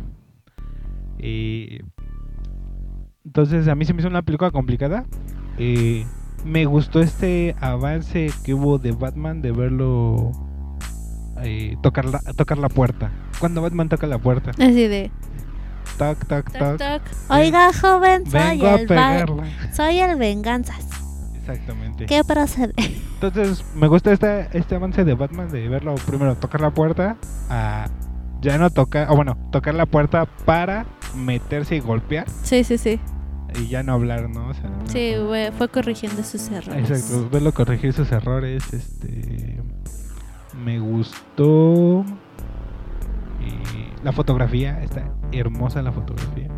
Y 1.20 1.80
entonces 3.26 3.68
a 3.68 3.76
mí 3.76 3.86
se 3.86 3.94
me 3.94 4.00
hizo 4.00 4.08
una 4.10 4.22
película 4.22 4.52
complicada. 4.52 5.06
Eh, 5.58 6.06
me 6.46 6.66
gustó 6.66 7.02
este 7.02 7.56
avance 7.60 8.32
que 8.44 8.54
hubo 8.54 8.78
de 8.78 8.92
Batman 8.94 9.42
de 9.42 9.52
verlo 9.52 10.32
eh, 11.42 11.76
tocar, 11.84 12.06
la, 12.06 12.20
tocar 12.38 12.58
la 12.58 12.70
puerta. 12.70 13.12
Cuando 13.40 13.62
Batman 13.62 13.90
toca 13.90 14.08
la 14.08 14.18
puerta, 14.18 14.52
Así 14.52 14.88
de. 14.88 15.12
toc, 15.98 16.26
toc, 16.28 16.52
Toc. 16.52 17.02
Oiga, 17.30 17.72
joven, 17.74 18.26
soy 18.30 18.40
Vengo 18.40 18.68
a 18.68 18.76
el, 18.76 18.88
pegarla. 18.88 19.44
soy 19.74 20.00
el 20.00 20.18
Venganzas. 20.18 20.88
Exactamente. 21.36 22.06
¿Qué 22.06 22.24
procede? 22.24 22.74
Entonces, 23.22 23.64
me 23.76 23.88
gusta 23.88 24.12
esta, 24.14 24.42
este 24.42 24.76
avance 24.76 25.04
de 25.04 25.14
Batman 25.14 25.50
de 25.50 25.68
verlo 25.68 25.96
primero 26.08 26.36
tocar 26.36 26.62
la 26.62 26.72
puerta 26.72 27.18
a 27.50 27.88
ya 28.42 28.58
no 28.58 28.70
tocar, 28.70 29.10
o 29.12 29.16
bueno, 29.16 29.38
tocar 29.52 29.74
la 29.76 29.86
puerta 29.86 30.26
para 30.46 30.86
meterse 31.16 31.76
y 31.76 31.80
golpear 31.80 32.28
Sí, 32.44 32.64
sí, 32.64 32.78
sí. 32.78 33.00
y 33.60 33.68
ya 33.68 33.84
no 33.84 33.94
hablar, 33.94 34.30
¿no? 34.30 34.50
O 34.50 34.54
sea, 34.54 34.70
no- 34.70 34.88
Sí, 34.88 35.14
fue 35.58 35.68
corrigiendo 35.70 36.24
sus 36.24 36.50
errores. 36.50 36.90
Exacto, 36.90 37.30
verlo 37.30 37.54
corregir 37.54 37.94
sus 37.94 38.12
errores, 38.12 38.64
este 38.74 39.60
me 40.64 40.80
gustó 40.80 42.04
y 43.40 44.04
la 44.04 44.12
fotografía, 44.12 44.82
está 44.84 45.12
hermosa 45.32 45.82
la 45.82 45.92
fotografía. 45.92 46.50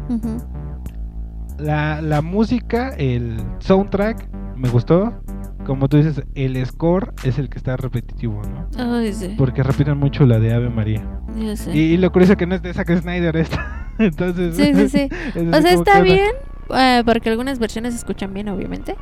La, 1.59 2.01
la 2.01 2.21
música, 2.21 2.89
el 2.97 3.37
soundtrack, 3.59 4.29
me 4.55 4.69
gustó. 4.69 5.21
Como 5.65 5.87
tú 5.87 5.97
dices, 5.97 6.23
el 6.33 6.65
score 6.65 7.13
es 7.23 7.37
el 7.37 7.47
que 7.49 7.59
está 7.59 7.77
repetitivo, 7.77 8.41
¿no? 8.43 8.67
Ay, 8.97 9.13
sí. 9.13 9.35
Porque 9.37 9.61
repiten 9.61 9.95
mucho 9.97 10.25
la 10.25 10.39
de 10.39 10.53
Ave 10.55 10.69
María. 10.71 11.03
Yo 11.37 11.55
sé. 11.55 11.71
Y, 11.77 11.79
y 11.93 11.97
lo 11.97 12.11
curioso 12.11 12.35
que 12.35 12.47
no 12.47 12.55
es 12.55 12.63
de 12.63 12.73
Zack 12.73 12.99
Snyder 13.01 13.37
esta. 13.37 13.80
Entonces. 13.99 14.55
Sí, 14.55 14.73
sí, 14.75 14.89
sí. 14.89 15.09
es 15.35 15.53
O 15.57 15.61
sea, 15.61 15.71
está 15.73 16.01
bien. 16.01 16.31
eh, 16.75 17.03
porque 17.05 17.29
algunas 17.29 17.59
versiones 17.59 17.93
se 17.93 17.99
escuchan 17.99 18.33
bien, 18.33 18.49
obviamente. 18.49 18.95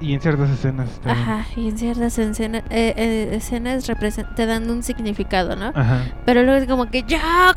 Y 0.00 0.12
en 0.12 0.20
ciertas 0.20 0.50
escenas 0.50 0.90
está 0.90 1.14
bien. 1.14 1.28
Ajá, 1.28 1.46
y 1.56 1.68
en 1.68 1.78
ciertas 1.78 2.18
escena- 2.18 2.64
eh, 2.70 2.94
eh, 2.96 3.28
escenas 3.32 3.90
te 4.36 4.46
dan 4.46 4.68
un 4.68 4.82
significado, 4.82 5.54
¿no? 5.56 5.72
Ajá. 5.74 6.04
Pero 6.26 6.42
luego 6.42 6.60
es 6.60 6.68
como 6.68 6.90
que 6.90 7.04
ya, 7.06 7.54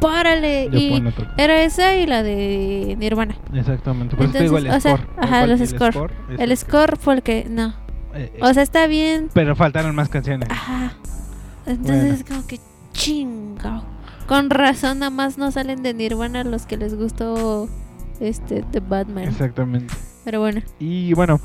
párale. 0.00 0.68
Le 0.70 0.78
y 0.78 1.04
era 1.36 1.62
esa 1.62 1.94
y 1.96 2.06
la 2.06 2.22
de 2.22 2.96
Nirvana. 2.98 3.36
Exactamente. 3.52 4.14
Por 4.16 4.26
eso 4.26 4.32
te 4.34 4.42
digo 4.44 4.58
el 4.58 4.66
Entonces, 4.66 4.92
o 4.92 4.96
sea, 4.96 5.04
score. 5.04 5.24
ajá, 5.24 5.46
los 5.46 5.60
el 5.60 5.66
score. 5.68 6.10
El 6.38 6.48
que- 6.48 6.56
score 6.56 6.96
fue 6.96 7.14
el 7.14 7.22
que. 7.22 7.46
No. 7.50 7.74
eh, 8.14 8.32
eh, 8.34 8.38
O 8.40 8.54
sea, 8.54 8.62
está 8.62 8.86
bien. 8.86 9.28
pero 9.34 9.56
faltaron 9.56 9.94
más 9.94 10.08
canciones. 10.08 10.48
Ajá. 10.50 10.92
Entonces 11.66 11.96
Bueno. 12.02 12.14
es 12.14 12.24
como 12.24 12.46
que 12.46 12.60
chingao. 12.92 13.82
Con 14.30 14.48
razón, 14.48 15.00
nada 15.00 15.10
más 15.10 15.38
no 15.38 15.50
salen 15.50 15.82
de 15.82 15.92
Nirvana 15.92 16.44
los 16.44 16.64
que 16.64 16.76
les 16.76 16.94
gustó 16.96 17.68
este 18.20 18.64
de 18.70 18.78
Batman. 18.80 19.24
Exactamente. 19.24 19.92
Pero 20.24 20.38
bueno. 20.38 20.60
Y 20.78 21.12
bueno, 21.14 21.40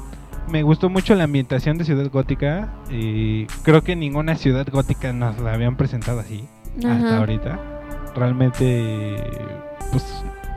me 0.50 0.62
gustó 0.62 0.88
mucho 0.90 1.16
la 1.16 1.24
ambientación 1.24 1.80
de 1.80 1.84
Ciudad 1.86 2.10
Gótica. 2.12 2.70
Y 2.92 3.48
creo 3.64 3.82
que 3.84 3.96
ninguna 3.96 4.36
ciudad 4.36 4.68
gótica 4.72 5.12
nos 5.14 5.40
la 5.40 5.54
habían 5.54 5.76
presentado 5.78 6.20
así 6.20 6.46
hasta 6.78 7.18
ahorita. 7.18 7.60
Realmente, 8.16 9.16
pues 9.92 10.04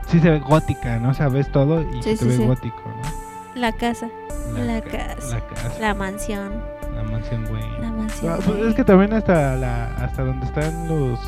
sí 0.07 0.19
se 0.19 0.29
ve 0.29 0.39
gótica, 0.39 0.99
¿no? 0.99 1.13
Sabes 1.15 1.51
todo 1.51 1.81
y 1.81 2.03
Sí, 2.03 2.15
se 2.15 2.17
sí, 2.17 2.25
ve 2.27 2.37
sí. 2.37 2.45
gótico, 2.45 2.81
¿no? 2.85 3.59
La 3.59 3.71
casa, 3.71 4.07
La 4.55 4.81
ca- 4.81 5.15
casa. 5.15 5.35
La 5.37 5.47
casa. 5.47 5.79
la 5.81 5.93
mansión, 5.95 6.51
La 6.95 7.03
mansión, 7.03 7.45
güey. 7.49 7.63
la 7.81 7.91
mansión. 7.91 8.33
Ah, 8.33 8.39
pues 8.45 8.57
es 8.67 8.75
que 8.75 8.83
también 8.83 9.13
hasta 9.13 9.55
la 9.55 9.85
hasta 9.95 10.23
donde 10.23 10.45
están 10.45 10.87
los 10.87 11.19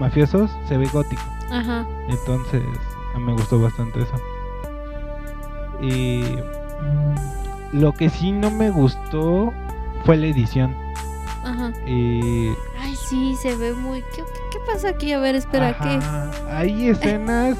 mafiosos 0.00 0.50
se 0.66 0.76
ve 0.76 0.86
gótico. 0.86 1.22
Ajá. 1.52 1.86
Entonces, 2.08 2.62
me 3.18 3.32
gustó 3.32 3.60
bastante 3.60 4.00
eso. 4.00 4.14
Y 5.80 6.38
lo 7.72 7.92
que 7.92 8.08
sí 8.08 8.32
no 8.32 8.50
me 8.50 8.70
gustó 8.70 9.52
fue 10.04 10.16
la 10.16 10.26
edición. 10.26 10.74
Ajá. 11.44 11.72
Y 11.86 12.48
Ay, 12.80 12.96
sí, 13.08 13.36
se 13.36 13.54
ve 13.56 13.74
muy. 13.74 14.02
¿Qué, 14.14 14.22
qué, 14.22 14.40
qué 14.52 14.58
pasa 14.66 14.88
aquí? 14.88 15.12
A 15.12 15.20
ver, 15.20 15.34
espera, 15.34 15.76
¿qué? 15.78 15.88
ajá, 15.88 16.30
hay 16.50 16.88
escenas 16.88 17.56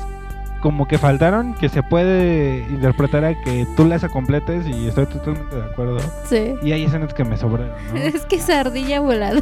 como 0.60 0.86
que 0.86 0.98
faltaron 0.98 1.54
que 1.54 1.68
se 1.68 1.82
puede 1.82 2.66
interpretar 2.68 3.24
a 3.24 3.40
que 3.40 3.66
tú 3.76 3.86
las 3.86 4.04
completes 4.08 4.66
y 4.66 4.88
estoy 4.88 5.06
totalmente 5.06 5.56
de 5.56 5.64
acuerdo. 5.64 5.98
Sí. 6.24 6.54
Y 6.62 6.72
hay 6.72 6.84
escenas 6.84 7.14
que 7.14 7.24
me 7.24 7.36
sobraron, 7.36 7.72
¿no? 7.92 7.96
Es 8.00 8.26
que 8.26 8.36
esa 8.36 8.60
ardilla 8.60 9.00
volada. 9.00 9.40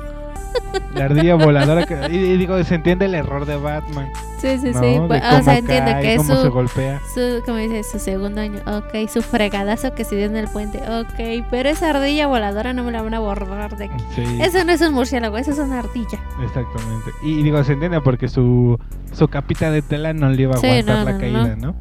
La 0.94 1.04
ardilla 1.06 1.34
voladora 1.34 1.84
que, 1.86 1.94
y, 2.10 2.16
y 2.16 2.36
digo, 2.36 2.62
se 2.64 2.74
entiende 2.74 3.04
el 3.06 3.14
error 3.14 3.46
de 3.46 3.56
Batman. 3.56 4.08
Sí, 4.38 4.58
sí, 4.58 4.70
¿no? 4.72 4.80
sí. 4.80 5.00
Pues, 5.06 5.22
o 5.22 5.42
sea, 5.42 5.58
entiendo 5.58 5.92
que 6.00 6.14
es 6.14 6.18
cómo 6.18 6.36
se 6.36 6.42
su, 6.42 6.50
golpea. 6.50 7.00
su, 7.14 7.42
como 7.44 7.58
dice, 7.58 7.82
su 7.82 7.98
segundo 7.98 8.40
año. 8.40 8.60
Ok, 8.66 9.08
su 9.08 9.22
fregadazo 9.22 9.94
que 9.94 10.04
se 10.04 10.16
dio 10.16 10.26
en 10.26 10.36
el 10.36 10.48
puente. 10.48 10.78
Ok, 10.78 11.44
pero 11.50 11.68
esa 11.68 11.90
ardilla 11.90 12.26
voladora 12.26 12.72
no 12.72 12.84
me 12.84 12.92
la 12.92 13.02
van 13.02 13.14
a 13.14 13.18
borrar 13.18 13.76
de 13.76 13.86
aquí. 13.86 14.04
Sí. 14.14 14.24
Eso 14.40 14.64
no 14.64 14.72
es 14.72 14.80
un 14.80 14.94
murciélago, 14.94 15.36
eso 15.38 15.52
es 15.52 15.58
una 15.58 15.80
ardilla. 15.80 16.20
Exactamente. 16.42 17.10
Y 17.22 17.42
digo, 17.42 17.62
se 17.64 17.72
entiende 17.72 18.00
porque 18.00 18.28
su, 18.28 18.78
su 19.12 19.28
capita 19.28 19.70
de 19.70 19.82
tela 19.82 20.12
no 20.12 20.28
le 20.30 20.42
iba 20.42 20.54
a 20.54 20.58
Sí, 20.58 20.66
aguantar 20.66 20.98
no, 20.98 21.04
la 21.04 21.12
no, 21.12 21.18
caída, 21.18 21.56
¿no? 21.56 21.74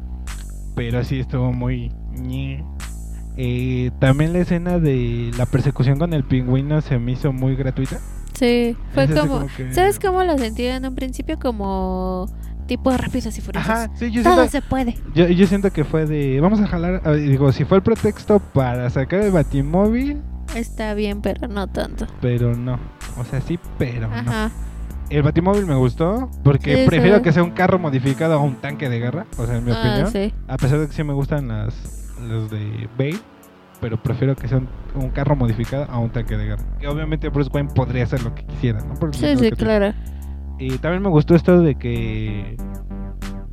Pero 0.74 1.02
sí 1.04 1.20
estuvo 1.20 1.52
muy... 1.52 1.92
Eh, 3.40 3.92
también 4.00 4.32
la 4.32 4.40
escena 4.40 4.80
de 4.80 5.30
la 5.38 5.46
persecución 5.46 5.98
con 5.98 6.12
el 6.12 6.24
pingüino 6.24 6.80
se 6.80 6.98
me 6.98 7.12
hizo 7.12 7.32
muy 7.32 7.54
gratuita. 7.54 7.98
Sí, 8.38 8.76
fue 8.94 9.04
Es 9.08 9.10
como. 9.18 9.46
que- 9.56 9.72
¿Sabes 9.72 9.98
cómo 9.98 10.22
lo 10.24 10.36
sentí 10.38 10.64
en 10.66 10.86
un 10.86 10.94
principio? 10.94 11.38
Como 11.38 12.26
tipo 12.66 12.90
rápidos 12.96 13.36
y 13.38 13.40
furiosos. 13.40 13.70
Ajá, 13.70 13.90
sí, 13.94 14.10
yo 14.10 14.22
Todo 14.22 14.34
siento, 14.34 14.50
se 14.52 14.62
puede. 14.62 14.94
yo, 15.14 15.26
yo 15.28 15.46
siento 15.46 15.72
que 15.72 15.84
fue 15.84 16.04
de... 16.04 16.38
Vamos 16.38 16.60
a 16.60 16.66
jalar... 16.66 17.00
Digo, 17.16 17.50
si 17.50 17.64
fue 17.64 17.78
el 17.78 17.82
pretexto 17.82 18.40
para 18.40 18.90
sacar 18.90 19.20
el 19.22 19.30
batimóvil, 19.32 20.20
Está 20.54 20.92
bien, 20.94 21.20
pero 21.22 21.46
no 21.48 21.66
tanto. 21.66 22.06
Pero 22.20 22.54
no. 22.56 22.78
O 23.18 23.24
sea, 23.24 23.40
sí, 23.40 23.58
pero 23.78 24.08
no. 24.08 24.14
Ajá. 24.14 24.50
El 25.10 25.22
Batimóvil 25.22 25.64
me 25.66 25.74
gustó 25.74 26.30
porque 26.44 26.82
Sí, 26.82 26.86
prefiero 26.86 27.16
sí. 27.18 27.22
que 27.22 27.32
sea 27.32 27.42
un 27.42 27.50
carro 27.52 27.78
modificado 27.78 28.34
a 28.34 28.38
un 28.38 28.56
tanque 28.56 28.88
de 28.90 28.98
guerra. 28.98 29.24
O 29.38 29.46
sea, 29.46 29.56
en 29.56 29.64
mi 29.64 29.72
Ah, 29.72 30.04
opinión. 30.04 30.32
A 30.48 30.56
pesar 30.58 30.78
de 30.80 30.86
que 30.86 30.92
sí 30.92 31.02
me 31.04 31.14
gustan 31.14 31.48
las 31.48 31.74
los 32.28 32.50
de 32.50 32.88
Bale, 32.98 33.18
pero 33.80 33.96
prefiero 34.02 34.34
que 34.36 34.48
sea 34.48 34.58
un, 34.58 34.68
un 34.94 35.10
carro 35.10 35.36
modificado 35.36 35.84
a 35.90 35.98
un 35.98 36.10
tanque 36.10 36.36
de 36.36 36.46
guerra. 36.46 36.62
Que 36.78 36.88
obviamente 36.88 37.28
Bruce 37.28 37.50
Wayne 37.52 37.70
podría 37.74 38.04
hacer 38.04 38.22
lo 38.22 38.34
que 38.34 38.44
quisiera, 38.44 38.80
¿no? 38.80 38.94
Porque 38.94 39.16
Sí, 39.18 39.36
sí, 39.36 39.50
claro. 39.52 39.92
Y 40.58 40.78
también 40.78 41.02
me 41.02 41.08
gustó 41.08 41.34
esto 41.36 41.60
de 41.62 41.76
que 41.76 42.56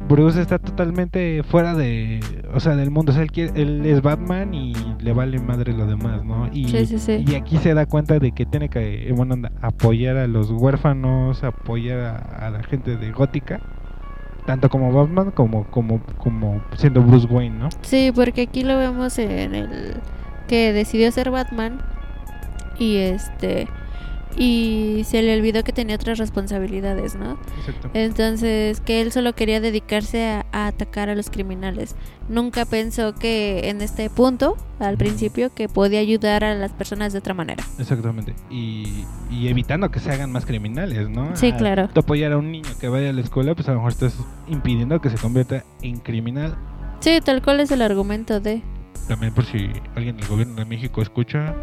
Bruce 0.08 0.40
está 0.42 0.60
totalmente 0.60 1.42
fuera 1.44 1.74
de, 1.74 2.20
o 2.54 2.60
sea, 2.60 2.76
del 2.76 2.92
mundo. 2.92 3.12
O 3.12 3.16
sea, 3.16 3.24
él, 3.24 3.32
quiere- 3.32 3.60
él 3.60 3.86
es 3.86 4.02
Batman 4.02 4.54
y 4.54 4.74
le 5.00 5.14
vale 5.14 5.40
madre 5.40 5.74
lo 5.74 5.88
demás, 5.88 6.24
¿no? 6.24 6.48
Y, 6.52 6.68
Sí, 6.68 6.86
sí, 6.86 7.00
sí. 7.00 7.24
y 7.28 7.36
aquí 7.36 7.58
se 7.58 7.74
da 7.74 7.86
cuenta 7.88 8.20
de 8.20 8.32
que 8.32 8.46
tiene 8.46 8.70
que, 8.70 9.08
eh, 9.08 9.12
bueno, 9.14 9.34
anda, 9.34 9.52
apoyar 9.62 10.18
a 10.18 10.28
los 10.28 10.52
huérfanos, 10.52 11.44
apoyar 11.44 12.00
a, 12.00 12.18
a 12.48 12.50
la 12.52 12.62
gente 12.64 12.98
de 12.98 13.12
Gótica, 13.12 13.60
tanto 14.46 14.70
como 14.70 14.92
Batman 14.92 15.32
como 15.32 15.66
como 15.66 16.00
como 16.18 16.62
siendo 16.76 17.02
Bruce 17.02 17.28
Wayne, 17.28 17.58
¿no? 17.58 17.70
Sí, 17.82 18.12
porque 18.14 18.44
aquí 18.44 18.64
lo 18.64 18.78
vemos 18.78 19.18
en 19.18 19.56
el 19.56 19.96
que 20.48 20.74
decidió 20.74 21.12
ser 21.12 21.32
Batman 21.32 21.80
y 22.78 22.98
este 22.98 23.68
y 24.38 25.04
se 25.06 25.22
le 25.22 25.38
olvidó 25.38 25.64
que 25.64 25.72
tenía 25.72 25.96
otras 25.96 26.18
responsabilidades, 26.18 27.16
¿no? 27.16 27.38
Exacto. 27.60 27.90
Entonces, 27.94 28.82
que 28.82 29.02
él 29.02 29.12
solo 29.12 29.34
quería 29.34 29.62
dedicarse 29.62 30.26
a, 30.28 30.46
a 30.52 30.68
atacar 30.68 31.10
a 31.10 31.16
los 31.16 31.30
criminales. 31.30 31.96
Nunca 32.28 32.66
pensó 32.66 33.14
que 33.14 33.70
en 33.70 33.82
este 33.82 34.10
punto, 34.10 34.58
al 34.80 34.98
principio, 34.98 35.54
que 35.54 35.70
podía 35.70 36.00
ayudar 36.00 36.44
a 36.44 36.56
las 36.56 36.72
personas 36.74 37.14
de 37.14 37.20
otra 37.20 37.34
manera. 37.34 37.64
Exactamente. 37.80 38.34
Y, 38.50 39.06
y 39.30 39.48
evitando 39.48 39.90
que 39.92 40.00
se 40.00 40.12
hagan 40.12 40.32
más 40.32 40.46
criminales, 40.46 41.10
¿no? 41.10 41.36
Sí, 41.36 41.52
Al 41.52 41.58
claro. 41.58 41.90
apoyar 41.96 42.32
a 42.34 42.38
un 42.38 42.52
niño 42.52 42.70
que 42.80 42.88
vaya 42.90 43.12
a 43.12 43.14
la 43.14 43.22
escuela, 43.22 43.54
pues 43.56 43.68
a 43.68 43.72
lo 43.72 43.78
mejor 43.78 43.92
estás 43.92 44.16
impidiendo 44.48 45.00
que 45.00 45.10
se 45.10 45.18
convierta 45.18 45.64
en 45.82 46.00
criminal. 46.00 46.56
Sí, 47.00 47.20
tal 47.24 47.42
cual 47.42 47.60
es 47.60 47.72
el 47.72 47.82
argumento 47.82 48.40
de... 48.40 48.62
También 49.08 49.34
por 49.34 49.46
si 49.46 49.70
alguien 49.96 50.18
del 50.18 50.28
gobierno 50.28 50.56
de 50.56 50.66
México 50.66 51.02
escucha. 51.04 51.54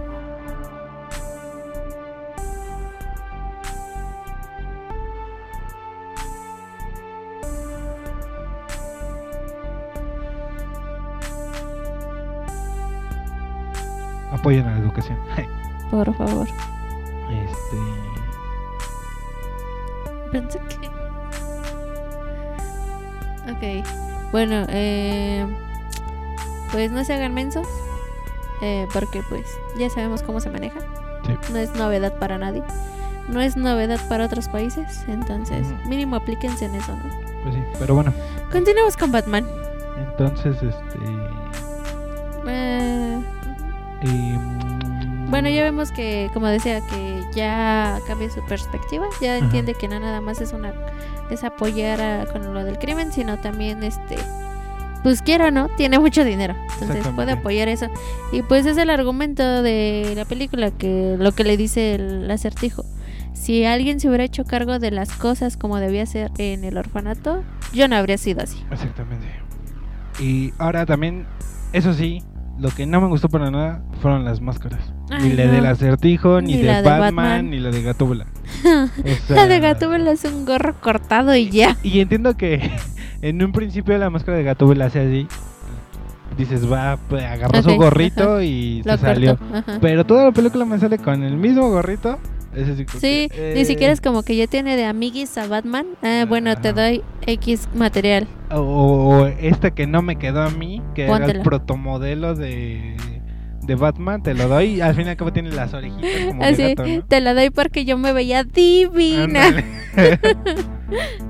Apoyen 14.42 14.66
a 14.66 14.72
la 14.72 14.78
educación. 14.78 15.16
Por 15.90 16.12
favor. 16.16 16.48
Este. 17.30 17.76
Pensé 20.32 20.58
que... 20.58 20.88
Ok. 23.52 23.86
Bueno, 24.32 24.64
eh, 24.68 25.46
pues 26.72 26.90
no 26.90 27.04
se 27.04 27.12
hagan 27.14 27.34
mensos. 27.34 27.66
eh, 28.62 28.86
porque 28.92 29.22
pues 29.28 29.46
ya 29.78 29.88
sabemos 29.90 30.22
cómo 30.22 30.40
se 30.40 30.50
maneja. 30.50 30.80
Sí. 31.26 31.34
No 31.52 31.58
es 31.58 31.72
novedad 31.74 32.18
para 32.18 32.36
nadie. 32.38 32.64
No 33.28 33.40
es 33.40 33.56
novedad 33.56 34.00
para 34.08 34.24
otros 34.26 34.48
países. 34.48 35.04
Entonces, 35.06 35.68
mínimo 35.86 36.16
aplíquense 36.16 36.64
en 36.64 36.74
eso, 36.74 36.96
¿no? 36.96 37.02
Pues 37.44 37.54
sí, 37.54 37.62
pero 37.78 37.94
bueno. 37.94 38.12
Continuemos 38.50 38.96
con 38.96 39.12
Batman. 39.12 39.46
Entonces, 39.98 40.56
este. 40.56 40.98
Eh, 42.48 43.20
em, 44.02 45.30
bueno, 45.30 45.48
ya 45.48 45.62
vemos 45.64 45.90
que, 45.92 46.30
como 46.34 46.46
decía, 46.46 46.80
que 46.86 47.22
ya 47.34 47.98
cambia 48.06 48.28
su 48.30 48.44
perspectiva. 48.46 49.06
Ya 49.20 49.36
Ajá. 49.36 49.44
entiende 49.44 49.74
que 49.74 49.88
no 49.88 49.98
nada 49.98 50.20
más 50.20 50.40
es 50.40 50.52
una 50.52 50.72
es 51.30 51.42
apoyar 51.44 52.00
a- 52.02 52.26
con 52.26 52.52
lo 52.52 52.64
del 52.64 52.78
crimen, 52.78 53.10
sino 53.12 53.38
también 53.38 53.82
este 53.82 54.16
pues 55.02 55.20
quiera 55.20 55.48
o 55.48 55.50
no, 55.50 55.68
tiene 55.70 55.98
mucho 55.98 56.24
dinero. 56.24 56.54
Entonces 56.80 57.08
puede 57.08 57.32
apoyar 57.32 57.66
eso. 57.68 57.86
Y 58.30 58.42
pues 58.42 58.66
es 58.66 58.76
el 58.76 58.88
argumento 58.90 59.62
de 59.62 60.12
la 60.14 60.24
película 60.26 60.70
que 60.70 61.16
lo 61.18 61.32
que 61.32 61.42
le 61.42 61.56
dice 61.56 61.96
el 61.96 62.30
acertijo. 62.30 62.84
Si 63.32 63.64
alguien 63.64 63.98
se 63.98 64.06
hubiera 64.08 64.22
hecho 64.22 64.44
cargo 64.44 64.78
de 64.78 64.92
las 64.92 65.10
cosas 65.12 65.56
como 65.56 65.78
debía 65.78 66.06
ser 66.06 66.30
en 66.38 66.62
el 66.62 66.78
orfanato, 66.78 67.42
yo 67.72 67.88
no 67.88 67.96
habría 67.96 68.16
sido 68.16 68.42
así. 68.42 68.62
Exactamente. 68.70 69.26
Y 70.20 70.52
ahora 70.58 70.86
también, 70.86 71.26
eso 71.72 71.92
sí, 71.94 72.22
lo 72.62 72.70
que 72.70 72.86
no 72.86 73.00
me 73.00 73.08
gustó 73.08 73.28
para 73.28 73.50
nada 73.50 73.82
fueron 74.00 74.24
las 74.24 74.40
máscaras. 74.40 74.92
Ay, 75.10 75.30
ni 75.30 75.32
la 75.34 75.46
no. 75.46 75.52
del 75.52 75.66
acertijo, 75.66 76.40
ni, 76.40 76.54
Ni 76.54 76.58
de, 76.60 76.66
la 76.68 76.82
de 76.82 76.88
Batman, 76.88 77.16
Batman. 77.16 77.50
ni 77.50 77.58
la 77.58 77.70
de 77.70 77.82
Gatúbela. 77.82 78.26
La 79.28 79.46
de 79.48 79.58
Gatúbela 79.60 80.12
es 80.12 80.24
un 80.24 80.44
gorro 80.44 80.74
cortado 80.80 81.34
y 81.34 81.50
ya. 81.50 81.76
Y 81.82 81.98
entiendo 82.00 82.36
que 82.36 82.70
en 83.22 83.42
un 83.42 83.50
principio 83.52 83.98
la 83.98 84.10
máscara 84.10 84.38
de 84.38 84.44
Gatúbela 84.44 84.86
hace 84.86 85.00
así. 85.00 85.26
Dices, 86.38 86.70
va, 86.70 86.98
pues, 87.08 87.24
agarró 87.24 87.62
su 87.62 87.74
gorrito 87.76 88.34
ajá. 88.34 88.44
y 88.44 88.82
Lo 88.84 88.92
se 88.96 88.98
salió. 88.98 89.38
ajá. 89.52 89.78
Pero 89.80 90.06
toda 90.06 90.24
la 90.26 90.32
película 90.32 90.64
me 90.64 90.78
sale 90.78 90.98
con 90.98 91.22
el 91.22 91.36
mismo 91.36 91.68
gorrito. 91.68 92.18
Como 92.52 93.00
Sí, 93.00 93.28
que, 93.30 93.52
ni 93.54 93.60
eh, 93.62 93.64
siquiera 93.64 93.92
es 93.92 94.00
como 94.00 94.22
que 94.22 94.36
ya 94.36 94.46
tiene 94.46 94.76
de 94.76 94.84
amiguis 94.84 95.36
a 95.38 95.46
Batman. 95.46 95.86
Ah, 96.02 96.26
bueno, 96.28 96.54
te 96.56 96.72
doy 96.72 97.02
X 97.26 97.68
material. 97.74 98.26
O, 98.50 98.60
o 98.60 99.26
esta 99.26 99.70
que 99.72 99.86
no 99.86 100.02
me 100.02 100.16
quedó 100.16 100.42
a 100.42 100.50
mí, 100.50 100.82
que 100.94 101.06
era 101.06 101.24
el 101.26 101.40
protomodelo 101.40 102.34
de, 102.34 102.96
de 103.62 103.74
Batman, 103.74 104.22
te 104.22 104.34
lo 104.34 104.48
doy. 104.48 104.80
Al 104.82 104.94
fin 104.94 105.06
y 105.06 105.10
al 105.10 105.16
cabo 105.16 105.32
tiene 105.32 105.50
las 105.50 105.72
orejitas 105.72 106.10
como 106.28 106.42
de 106.42 106.48
Así, 106.48 106.62
gato, 106.74 106.86
¿no? 106.86 107.04
te 107.06 107.20
la 107.22 107.32
doy 107.34 107.48
porque 107.50 107.84
yo 107.86 107.96
me 107.96 108.12
veía 108.12 108.44
divina. 108.44 109.64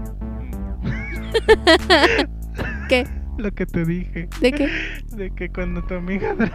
¿Qué? 2.89 3.07
Lo 3.39 3.51
que 3.53 3.66
te 3.66 3.85
dije, 3.85 4.28
¿De 4.40 4.53
qué? 4.53 4.69
de 5.16 5.31
que 5.35 5.49
cuando 5.51 5.82
tu 5.85 5.94
amiga 5.94 6.35
Dra- 6.35 6.53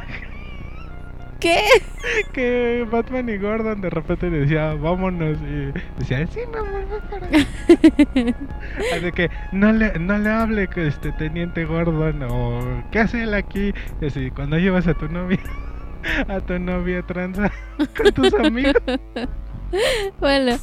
¿Qué? 1.40 1.60
que 2.34 2.88
Batman 2.90 3.30
y 3.30 3.38
Gordon 3.38 3.82
de 3.82 3.90
repente 3.90 4.30
le 4.30 4.40
decía, 4.40 4.74
vámonos, 4.74 5.38
y 5.42 5.72
decía, 6.00 6.26
sí, 6.28 6.40
mi 6.52 6.58
amor, 6.58 6.86
voy 6.88 7.00
para 7.10 7.28
allá". 7.28 8.36
Así 8.96 9.12
que 9.12 9.30
no 9.52 9.72
le, 9.72 9.98
no 10.00 10.18
le 10.18 10.30
hable 10.30 10.68
que 10.68 10.88
este 10.88 11.12
teniente 11.14 11.66
Gordon 11.66 12.24
o 12.24 12.84
qué 12.92 13.00
hace 13.00 13.24
él 13.24 13.34
aquí. 13.34 13.74
Y 14.02 14.06
así, 14.06 14.32
cuando 14.32 14.58
llevas 14.58 14.88
a 14.88 14.94
tu 14.94 15.08
novia, 15.08 15.40
a 16.28 16.40
tu 16.40 16.58
novia 16.60 17.02
tranza 17.04 17.52
con 17.96 18.12
tus 18.14 18.34
amigos. 18.34 18.74
Bueno, 20.20 20.58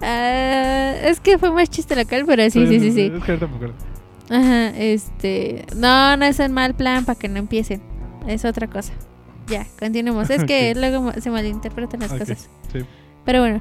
ah, 0.00 0.94
es 1.02 1.20
que 1.20 1.38
fue 1.38 1.50
más 1.50 1.68
chiste 1.70 1.96
local, 1.96 2.24
pero 2.26 2.42
sí, 2.50 2.66
sí, 2.66 2.78
sí, 2.78 2.92
sí. 2.92 3.12
Es 3.14 3.24
que 3.24 3.32
ahorita 3.32 3.46
me 3.48 3.56
acuerdo. 3.56 3.74
Ajá, 4.30 4.68
este. 4.78 5.66
No, 5.76 6.16
no 6.16 6.24
es 6.24 6.38
un 6.38 6.52
mal 6.52 6.74
plan 6.74 7.04
para 7.04 7.18
que 7.18 7.28
no 7.28 7.38
empiecen. 7.38 7.82
Es 8.26 8.44
otra 8.44 8.68
cosa. 8.68 8.92
Ya, 9.48 9.66
continuemos. 9.78 10.30
Es 10.30 10.44
que 10.44 10.74
luego 10.76 11.12
se 11.20 11.30
malinterpretan 11.30 12.00
las 12.00 12.12
cosas. 12.12 12.48
sí. 12.72 12.80
Pero 13.24 13.40
bueno. 13.40 13.60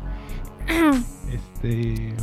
Este. 1.34 2.14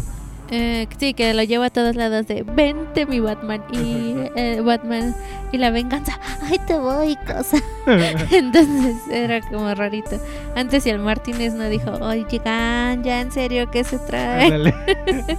Eh, 0.53 0.89
sí, 0.99 1.15
que 1.15 1.33
lo 1.33 1.45
lleva 1.45 1.67
a 1.67 1.71
todos 1.71 1.95
lados 1.95 2.27
de 2.27 2.43
vente 2.43 3.07
mi 3.07 3.21
Batman 3.21 3.63
y 3.73 4.15
eh, 4.35 4.61
Batman 4.65 5.15
y 5.53 5.59
la 5.59 5.71
venganza, 5.71 6.19
ay 6.43 6.59
te 6.67 6.77
voy 6.77 7.17
cosa. 7.25 7.59
Entonces 8.33 8.97
era 9.11 9.41
como 9.43 9.73
rarito. 9.75 10.21
Antes 10.57 10.83
si 10.83 10.91
el 10.91 10.99
Martínez 10.99 11.55
no 11.55 11.69
dijo, 11.69 11.93
oigan, 12.01 13.05
ya 13.05 13.21
en 13.21 13.31
serio, 13.31 13.71
¿qué 13.71 13.85
se 13.85 13.99
trae? 14.01 14.49
Este, 14.57 15.37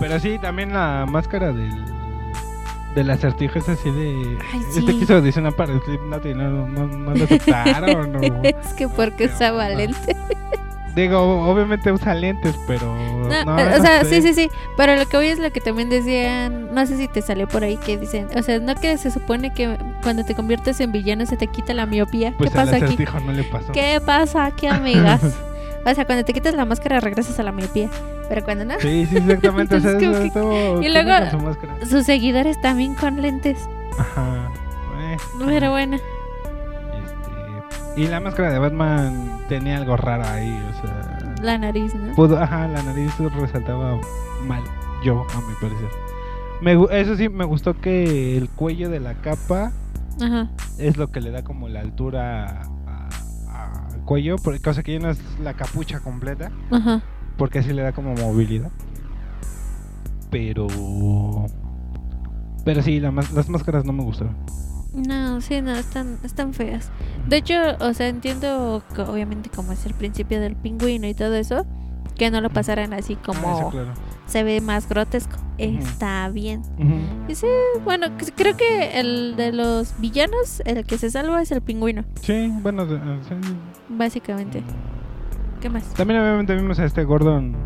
pero 0.00 0.18
sí, 0.18 0.38
también 0.40 0.72
la 0.72 1.06
máscara 1.08 1.52
del 1.52 1.84
del 2.94 3.10
acertijo 3.10 3.58
es 3.58 3.68
así 3.68 3.90
de 3.90 4.38
Ay, 4.52 4.60
este 4.76 4.92
quiso 4.94 5.16
audicionar 5.16 5.52
para 5.54 5.78
Slipknot 5.80 6.24
y 6.26 6.34
no, 6.34 6.66
no, 6.68 6.86
no 6.86 7.14
lo 7.14 7.24
aceptaron 7.24 8.16
o- 8.16 8.20
es 8.44 8.72
que 8.76 8.88
porque 8.88 9.26
usaba 9.26 9.68
lente. 9.68 10.16
digo 10.94 11.18
obviamente 11.50 11.90
usa 11.90 12.14
lentes 12.14 12.54
pero 12.68 12.86
No, 12.94 13.44
no, 13.44 13.56
no 13.56 13.76
o 13.76 13.80
sea, 13.80 14.04
sé. 14.04 14.22
sí, 14.22 14.28
sí, 14.28 14.34
sí. 14.34 14.50
Pero 14.76 14.94
lo 14.96 15.06
que 15.06 15.16
voy 15.16 15.26
es 15.26 15.38
lo 15.40 15.50
que 15.50 15.60
también 15.60 15.88
decían, 15.88 16.72
no 16.74 16.86
sé 16.86 16.96
si 16.96 17.08
te 17.08 17.20
salió 17.22 17.48
por 17.48 17.64
ahí 17.64 17.76
que 17.78 17.96
dicen, 17.98 18.28
o 18.36 18.42
sea, 18.42 18.58
no 18.60 18.74
que 18.76 18.96
se 18.98 19.10
supone 19.10 19.52
que 19.52 19.76
cuando 20.02 20.24
te 20.24 20.34
conviertes 20.36 20.78
en 20.80 20.92
villano 20.92 21.26
se 21.26 21.36
te 21.36 21.48
quita 21.48 21.74
la 21.74 21.86
miopía. 21.86 22.32
pues 22.38 22.50
¿Qué 22.50 22.56
pasa 22.56 22.76
aquí? 22.76 22.96
no 23.26 23.32
le 23.32 23.42
pasó 23.44 23.72
¿Qué 23.72 24.00
pasa 24.04 24.44
aquí, 24.44 24.66
amigas? 24.66 25.20
o 25.86 25.94
sea, 25.94 26.04
cuando 26.06 26.24
te 26.24 26.32
quitas 26.32 26.54
la 26.54 26.64
máscara 26.64 27.00
regresas 27.00 27.38
a 27.38 27.42
la 27.42 27.52
miopía. 27.52 27.88
Pero 28.28 28.42
cuando 28.44 28.64
no, 28.64 28.74
sí 28.80 29.06
sí 29.06 29.16
exactamente 29.18 29.76
o 29.76 29.80
sea, 29.80 29.90
Entonces, 29.92 30.32
que- 30.32 30.80
y 30.82 30.88
luego- 30.92 31.56
su 31.82 31.86
sus 31.88 32.06
seguidores 32.06 32.60
también 32.60 32.94
con 32.94 33.20
lentes. 33.20 33.68
ajá 33.98 34.50
eh, 35.00 35.16
Pero 35.44 35.70
bueno, 35.72 35.96
este, 35.96 38.00
y 38.00 38.06
la 38.06 38.20
máscara 38.20 38.50
de 38.50 38.58
Batman 38.58 39.38
tenía 39.48 39.76
algo 39.76 39.96
raro 39.96 40.24
ahí 40.26 40.58
o 40.70 40.80
sea 40.80 41.34
la 41.42 41.58
nariz, 41.58 41.94
¿no? 41.94 42.14
Pudo, 42.14 42.38
ajá, 42.40 42.66
la 42.68 42.82
nariz 42.82 43.12
resaltaba 43.18 43.98
mal, 44.46 44.62
yo, 45.04 45.26
a 45.34 45.40
mi 45.42 45.52
parecer. 45.60 45.90
Me, 46.62 46.72
eso 46.98 47.16
sí, 47.16 47.28
me 47.28 47.44
gustó 47.44 47.78
que 47.78 48.38
el 48.38 48.48
cuello 48.48 48.88
de 48.88 49.00
la 49.00 49.12
capa 49.14 49.70
Ajá. 50.22 50.48
es 50.78 50.96
lo 50.96 51.10
que 51.10 51.20
le 51.20 51.30
da 51.32 51.42
como 51.44 51.68
la 51.68 51.80
altura 51.80 52.62
cuello, 54.04 54.36
cosa 54.62 54.82
que 54.82 54.92
ya 54.94 54.98
no 55.00 55.10
es 55.10 55.20
la 55.40 55.54
capucha 55.54 56.00
completa, 56.00 56.50
Ajá. 56.70 57.02
porque 57.36 57.58
así 57.60 57.72
le 57.72 57.82
da 57.82 57.92
como 57.92 58.14
movilidad. 58.14 58.70
Pero... 60.30 60.66
Pero 62.64 62.82
sí, 62.82 62.98
la 63.00 63.10
las 63.10 63.48
máscaras 63.48 63.84
no 63.84 63.92
me 63.92 64.02
gustaron. 64.02 64.36
No, 64.94 65.40
sí, 65.40 65.60
no, 65.60 65.72
están, 65.72 66.18
están 66.22 66.54
feas. 66.54 66.90
De 67.28 67.36
hecho, 67.38 67.54
o 67.80 67.92
sea, 67.94 68.08
entiendo 68.08 68.82
que 68.94 69.02
obviamente 69.02 69.50
como 69.50 69.72
es 69.72 69.84
el 69.86 69.94
principio 69.94 70.40
del 70.40 70.56
pingüino 70.56 71.06
y 71.06 71.14
todo 71.14 71.34
eso, 71.34 71.66
que 72.16 72.30
no 72.30 72.40
lo 72.40 72.48
pasaran 72.50 72.92
así 72.92 73.18
Ah, 73.20 73.22
como 73.26 73.58
eso, 73.58 73.70
claro. 73.70 73.92
Se 74.34 74.42
ve 74.42 74.60
más 74.60 74.88
grotesco. 74.88 75.36
Está 75.58 76.28
bien. 76.28 76.60
Y 77.28 77.36
sí, 77.36 77.46
bueno, 77.84 78.08
creo 78.34 78.56
que 78.56 78.98
el 78.98 79.36
de 79.36 79.52
los 79.52 79.94
villanos, 80.00 80.60
el 80.64 80.84
que 80.84 80.98
se 80.98 81.08
salva 81.08 81.40
es 81.40 81.52
el 81.52 81.62
pingüino, 81.62 82.04
Sí, 82.20 82.52
bueno, 82.60 82.82
ah, 82.82 83.18
sí. 83.28 83.34
básicamente. 83.88 84.64
¿Qué 85.60 85.70
más? 85.70 85.84
También 85.94 86.18
obviamente 86.20 86.52
vimos 86.56 86.80
a 86.80 86.84
este 86.84 87.04
Gordon 87.04 87.56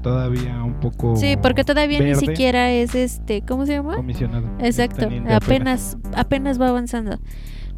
todavía 0.00 0.62
un 0.62 0.74
poco 0.74 1.16
Sí, 1.16 1.36
porque 1.42 1.64
todavía 1.64 1.98
ni 1.98 2.14
siquiera 2.14 2.70
es 2.70 2.94
este, 2.94 3.42
¿cómo 3.42 3.66
se 3.66 3.72
llama? 3.72 3.96
comisionado. 3.96 4.46
Exacto, 4.60 5.00
Teniente 5.00 5.34
apenas, 5.34 5.98
apenas 6.14 6.60
va 6.60 6.68
avanzando. 6.68 7.18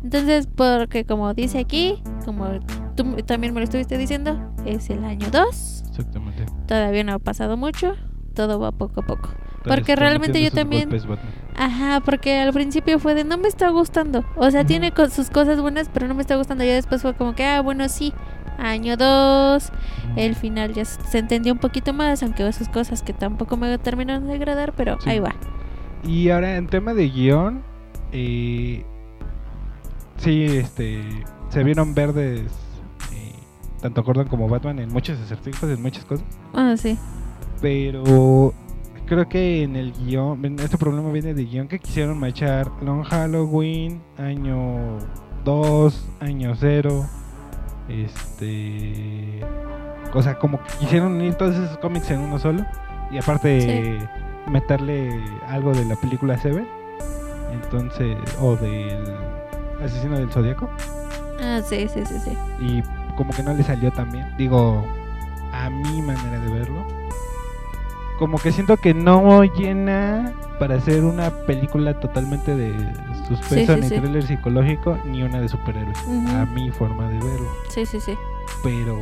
Entonces, 0.03 0.47
porque 0.55 1.07
como 1.07 1.33
dice 1.33 1.59
aquí, 1.61 2.03
como 2.27 2.47
tú 2.95 3.05
también 3.25 3.55
me 3.55 3.61
lo 3.61 3.65
estuviste 3.65 3.97
diciendo, 3.97 4.39
es 4.67 4.91
el 4.91 5.03
año 5.03 5.29
2, 5.33 5.85
Exactamente. 5.89 6.45
todavía 6.67 7.05
no 7.05 7.15
ha 7.15 7.19
pasado 7.19 7.57
mucho, 7.57 7.95
todo 8.35 8.59
va 8.61 8.73
poco 8.73 9.01
a 9.01 9.07
poco. 9.07 9.31
Porque 9.65 9.97
realmente 9.97 10.43
yo 10.43 10.51
también- 10.51 10.91
golpes. 10.91 11.07
Ajá, 11.57 12.01
porque 12.05 12.39
al 12.41 12.53
principio 12.53 12.99
fue 12.99 13.15
de 13.15 13.25
no 13.25 13.39
me 13.39 13.49
está 13.49 13.71
gustando. 13.71 14.25
O 14.37 14.51
sea, 14.51 14.65
tiene 14.67 14.93
co- 14.93 15.09
sus 15.09 15.31
cosas 15.31 15.61
buenas, 15.61 15.89
pero 15.93 16.07
no 16.09 16.15
me 16.15 16.21
está 16.21 16.37
gustando. 16.37 16.65
Ya 16.65 16.75
después 16.75 17.01
fue 17.01 17.15
como 17.15 17.35
que, 17.35 17.47
ah, 17.47 17.63
bueno, 17.63 17.89
sí, 17.89 18.13
año 18.59 18.97
2, 18.99 19.73
el 20.17 20.35
final 20.35 20.75
ya 20.75 20.85
se 20.85 21.19
entendió 21.19 21.53
un 21.53 21.59
poquito 21.61 21.93
más, 21.95 22.23
aunque 22.23 22.53
sus 22.53 22.69
cosas 22.69 23.03
que 23.03 23.13
tampoco 23.15 23.57
me 23.57 23.79
terminaron 23.79 24.27
de 24.27 24.35
agradar, 24.35 24.75
pero 24.77 25.01
Sí. 25.01 25.09
ahí 25.11 25.19
va. 25.21 25.35
Y 26.05 26.29
ahora 26.29 26.57
en 26.57 26.67
tema 26.67 26.93
de 26.93 27.09
guion, 27.09 27.63
eh, 28.13 28.85
sí, 30.19 30.45
este, 30.45 31.03
se 31.49 31.65
vieron 31.65 31.95
verdes 31.95 32.43
eh, 33.13 33.33
tanto 33.81 34.03
Gordon 34.03 34.29
como 34.29 34.49
Batman 34.49 34.79
en 34.81 34.93
muchos 34.93 35.19
acertijos, 35.21 35.71
en 35.71 35.81
muchas 35.81 36.05
cosas. 36.05 36.27
Ah, 36.53 36.75
sí. 36.77 36.99
Pero 37.65 38.53
creo 39.07 39.27
que 39.27 39.63
en 39.63 39.75
el 39.75 39.95
guion, 39.95 40.45
este 40.61 40.77
problema 40.77 41.11
viene 41.11 41.33
de 41.33 41.47
guion 41.47 41.67
que 41.67 41.79
quisieron 41.79 42.19
machar 42.19 42.71
Long 42.83 43.03
Halloween, 43.05 44.03
año 44.19 44.99
2, 45.47 46.09
año 46.21 46.55
0, 46.55 47.07
este... 47.89 49.41
O 50.13 50.23
sea, 50.23 50.39
como 50.39 50.63
que 50.63 50.73
quisieron 50.81 51.13
unir 51.13 51.37
todos 51.37 51.57
esos 51.57 51.79
cómics 51.79 52.11
en 52.11 52.21
uno 52.21 52.39
solo. 52.39 52.67
Y 53.11 53.17
aparte 53.17 53.99
meterle 54.47 55.19
algo 55.49 55.73
de 55.73 55.87
la 55.87 55.97
película 55.97 56.37
Seven. 56.37 56.69
Entonces, 57.51 58.15
o 58.43 58.57
del 58.57 59.07
asesino 59.83 60.19
del 60.19 60.31
zodiaco. 60.31 60.69
Ah, 61.41 61.63
sí, 61.67 61.89
sí, 61.89 62.05
sí, 62.05 62.19
sí. 62.23 62.37
Y 62.61 62.83
como 63.17 63.33
que 63.33 63.43
no 63.43 63.55
le 63.55 63.63
salió 63.63 63.91
tan 63.91 64.13
bien. 64.13 64.27
Digo, 64.37 64.85
a 65.51 65.71
mi 65.71 66.03
manera 66.03 66.39
de 66.41 66.53
verlo. 66.53 67.04
Como 68.19 68.39
que 68.39 68.53
siento 68.53 68.77
que 68.77 68.95
no 68.95 69.43
llena 69.43 70.33
para 70.61 70.77
hacer 70.77 71.03
una 71.05 71.31
película 71.31 71.99
totalmente 71.99 72.55
de 72.55 72.73
suspenso, 73.27 73.75
Sí, 73.75 73.81
sí, 73.81 73.81
ni 73.81 73.89
sí. 73.89 73.95
thriller 74.01 74.23
psicológico, 74.23 74.99
ni 75.05 75.23
una 75.25 75.41
de 75.41 75.49
superhéroes. 75.49 75.99
A 76.29 76.47
mi 76.47 76.71
forma 76.71 77.09
de 77.09 77.19
verlo. 77.19 77.49
Sí, 77.71 77.85
sí, 77.87 77.99
sí. 78.01 78.15
Pero, 78.63 78.97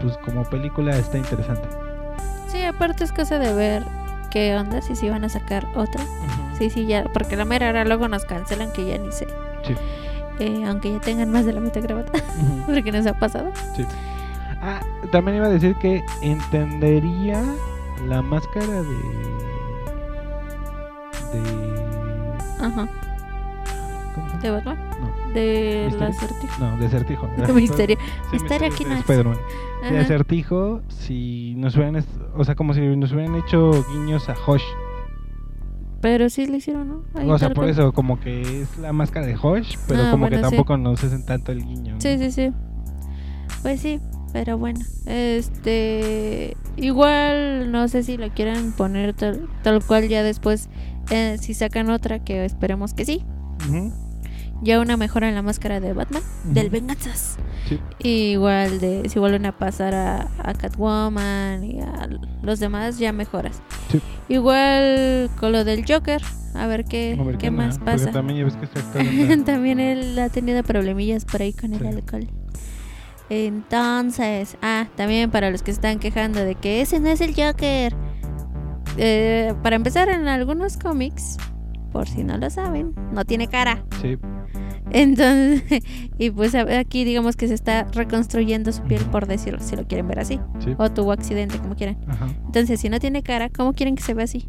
pues 0.00 0.16
como 0.18 0.44
película 0.44 0.96
está 0.96 1.18
interesante. 1.18 1.68
Sí, 2.46 2.62
aparte 2.62 3.02
es 3.02 3.12
cosa 3.12 3.40
de 3.40 3.52
ver 3.52 3.84
qué 4.30 4.54
onda, 4.56 4.80
si 4.82 4.94
sí 4.94 5.08
van 5.10 5.24
a 5.24 5.28
sacar 5.28 5.66
otra. 5.74 6.02
Sí, 6.58 6.70
sí, 6.70 6.86
ya, 6.86 7.04
porque 7.12 7.34
la 7.36 7.44
mera 7.44 7.68
hora 7.68 7.84
luego 7.84 8.06
nos 8.08 8.24
cancelan 8.24 8.72
que 8.72 8.86
ya 8.86 8.98
ni 8.98 9.10
sé. 9.10 9.26
Sí. 9.66 9.74
Eh, 10.38 10.64
aunque 10.66 10.92
ya 10.92 11.00
tengan 11.00 11.30
más 11.30 11.44
de 11.44 11.54
la 11.54 11.60
mitad 11.60 11.82
grabada, 11.82 12.06
Ujú. 12.12 12.62
porque 12.66 12.92
nos 12.92 13.04
ha 13.06 13.14
pasado. 13.14 13.50
Ah, 14.62 14.80
también 15.10 15.38
iba 15.38 15.46
a 15.46 15.50
decir 15.50 15.74
que 15.76 16.04
entendería 16.22 17.42
la 18.06 18.22
máscara 18.22 18.66
de. 18.82 18.96
de. 21.32 22.36
Ajá, 22.60 22.88
de 24.42 24.50
Batman. 24.50 24.78
No, 25.00 25.32
De 25.34 25.82
¿Misterio? 25.86 25.98
la 26.00 26.06
acertijo. 26.08 26.58
no, 26.64 26.76
de 26.78 26.86
acertijo. 26.86 27.28
Misterio. 27.54 27.96
Sí, 28.30 28.32
Misterio, 28.32 28.68
¿quién 28.76 28.88
de 28.88 28.94
es? 28.94 29.00
Spider-Man. 29.00 29.38
De 29.82 29.88
Ajá. 29.88 30.00
acertijo, 30.00 30.80
si 30.88 31.54
nos 31.56 31.76
hubieran. 31.76 32.02
O 32.36 32.44
sea, 32.44 32.54
como 32.54 32.74
si 32.74 32.80
nos 32.80 33.12
hubieran 33.12 33.34
hecho 33.36 33.70
guiños 33.92 34.28
a 34.28 34.34
Hosh. 34.46 34.62
Pero 36.00 36.28
sí 36.30 36.46
le 36.46 36.58
hicieron, 36.58 36.88
¿no? 36.88 37.02
Ahí 37.14 37.28
o 37.28 37.38
sea, 37.38 37.48
por 37.48 37.56
cual. 37.64 37.70
eso, 37.70 37.92
como 37.92 38.20
que 38.20 38.62
es 38.62 38.78
la 38.78 38.92
máscara 38.92 39.26
de 39.26 39.36
Hosh, 39.40 39.76
pero 39.88 40.02
Ah, 40.04 40.10
como 40.10 40.26
que 40.26 40.34
bueno, 40.36 40.48
sí. 40.48 40.54
tampoco 40.56 40.76
nos 40.76 41.02
hacen 41.02 41.24
tanto 41.26 41.52
el 41.52 41.64
guiño. 41.64 41.94
¿no? 41.94 42.00
Sí, 42.00 42.18
sí, 42.18 42.30
sí. 42.30 42.52
Pues 43.62 43.80
sí, 43.80 43.98
pero 44.36 44.58
bueno. 44.58 44.80
Este. 45.06 46.58
Igual 46.76 47.72
no 47.72 47.88
sé 47.88 48.02
si 48.02 48.18
lo 48.18 48.28
quieran 48.28 48.72
poner 48.72 49.14
tal, 49.14 49.48
tal 49.62 49.82
cual 49.82 50.08
ya 50.08 50.22
después. 50.22 50.68
eh, 51.08 51.38
si 51.40 51.54
sacan 51.54 51.88
otra, 51.88 52.18
que 52.22 52.44
esperemos 52.44 52.92
que 52.92 53.06
sí. 53.06 53.24
Ya 54.60 54.78
una 54.78 54.98
mejora 54.98 55.30
en 55.30 55.34
la 55.34 55.40
máscara 55.40 55.80
de 55.80 55.94
Batman. 55.94 56.22
Del 56.44 56.68
Venganzas. 56.68 57.38
Sí. 57.66 57.80
Igual 58.06 58.78
de 58.78 59.08
si 59.08 59.18
vuelven 59.18 59.46
a 59.46 59.56
pasar 59.56 59.94
a, 59.94 60.28
a 60.38 60.52
Catwoman 60.52 61.64
y 61.64 61.80
a 61.80 62.06
los 62.42 62.60
demás, 62.60 62.98
ya 62.98 63.14
mejoras. 63.14 63.62
Sí. 63.90 64.02
Igual 64.28 65.30
con 65.40 65.52
lo 65.52 65.64
del 65.64 65.90
Joker. 65.90 66.20
A 66.54 66.66
ver 66.66 66.84
qué, 66.84 67.16
A 67.18 67.22
ver 67.24 67.38
qué 67.38 67.50
más 67.50 67.78
pasa. 67.78 68.10
También 68.10 68.40
ya 68.40 68.44
ves 68.44 68.56
que 68.56 68.66
está 68.66 68.80
actuando. 68.80 69.44
También 69.46 69.80
él 69.80 70.18
ha 70.18 70.28
tenido 70.28 70.62
problemillas 70.62 71.24
por 71.24 71.40
ahí 71.40 71.54
con 71.54 71.72
el 71.72 71.86
alcohol. 71.86 72.28
Entonces, 73.30 74.56
ah, 74.62 74.86
también 74.96 75.30
para 75.30 75.50
los 75.50 75.62
que 75.62 75.70
están 75.70 75.98
quejando 75.98 76.40
de 76.44 76.54
que 76.54 76.80
ese 76.80 77.00
no 77.00 77.08
es 77.08 77.20
el 77.20 77.34
Joker. 77.34 77.94
Eh, 78.98 79.52
para 79.62 79.76
empezar, 79.76 80.08
en 80.08 80.26
algunos 80.28 80.76
cómics, 80.76 81.36
por 81.92 82.08
si 82.08 82.24
no 82.24 82.38
lo 82.38 82.48
saben, 82.50 82.94
no 83.12 83.24
tiene 83.24 83.48
cara. 83.48 83.84
sí. 84.00 84.16
Entonces, 84.92 85.82
y 86.18 86.30
pues 86.30 86.54
aquí 86.54 87.02
digamos 87.02 87.34
que 87.34 87.48
se 87.48 87.54
está 87.54 87.88
reconstruyendo 87.92 88.70
su 88.70 88.82
piel, 88.84 89.02
por 89.06 89.26
decirlo, 89.26 89.58
si 89.60 89.74
lo 89.74 89.84
quieren 89.86 90.06
ver 90.06 90.20
así. 90.20 90.38
Sí. 90.60 90.74
O 90.78 90.88
tuvo 90.92 91.10
accidente, 91.10 91.58
como 91.58 91.74
quieran. 91.74 91.98
Ajá. 92.06 92.28
Entonces, 92.46 92.80
si 92.80 92.88
no 92.88 93.00
tiene 93.00 93.24
cara, 93.24 93.48
¿cómo 93.50 93.72
quieren 93.72 93.96
que 93.96 94.02
se 94.04 94.14
vea 94.14 94.24
así? 94.24 94.48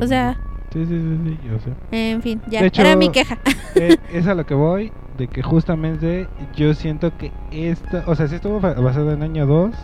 O 0.00 0.06
sea, 0.06 0.40
Sí, 0.72 0.86
sí, 0.86 0.98
sí, 1.00 1.18
sí, 1.24 1.38
yo 1.46 1.58
sé. 1.60 1.70
en 2.12 2.22
fin, 2.22 2.40
ya. 2.50 2.64
Hecho- 2.64 2.80
Era 2.80 2.96
mi 2.96 3.10
queja. 3.10 3.38
Eh, 3.76 3.96
es 4.12 4.26
a 4.26 4.34
lo 4.34 4.44
que 4.46 4.54
voy, 4.54 4.90
de 5.18 5.28
que 5.28 5.42
justamente 5.42 6.28
yo 6.56 6.74
siento 6.74 7.16
que 7.16 7.30
esta, 7.50 8.02
o 8.06 8.14
sea, 8.14 8.26
si 8.28 8.34
estuvo 8.36 8.60
basado 8.60 9.12
en 9.12 9.22
año 9.22 9.46
2, 9.46 9.74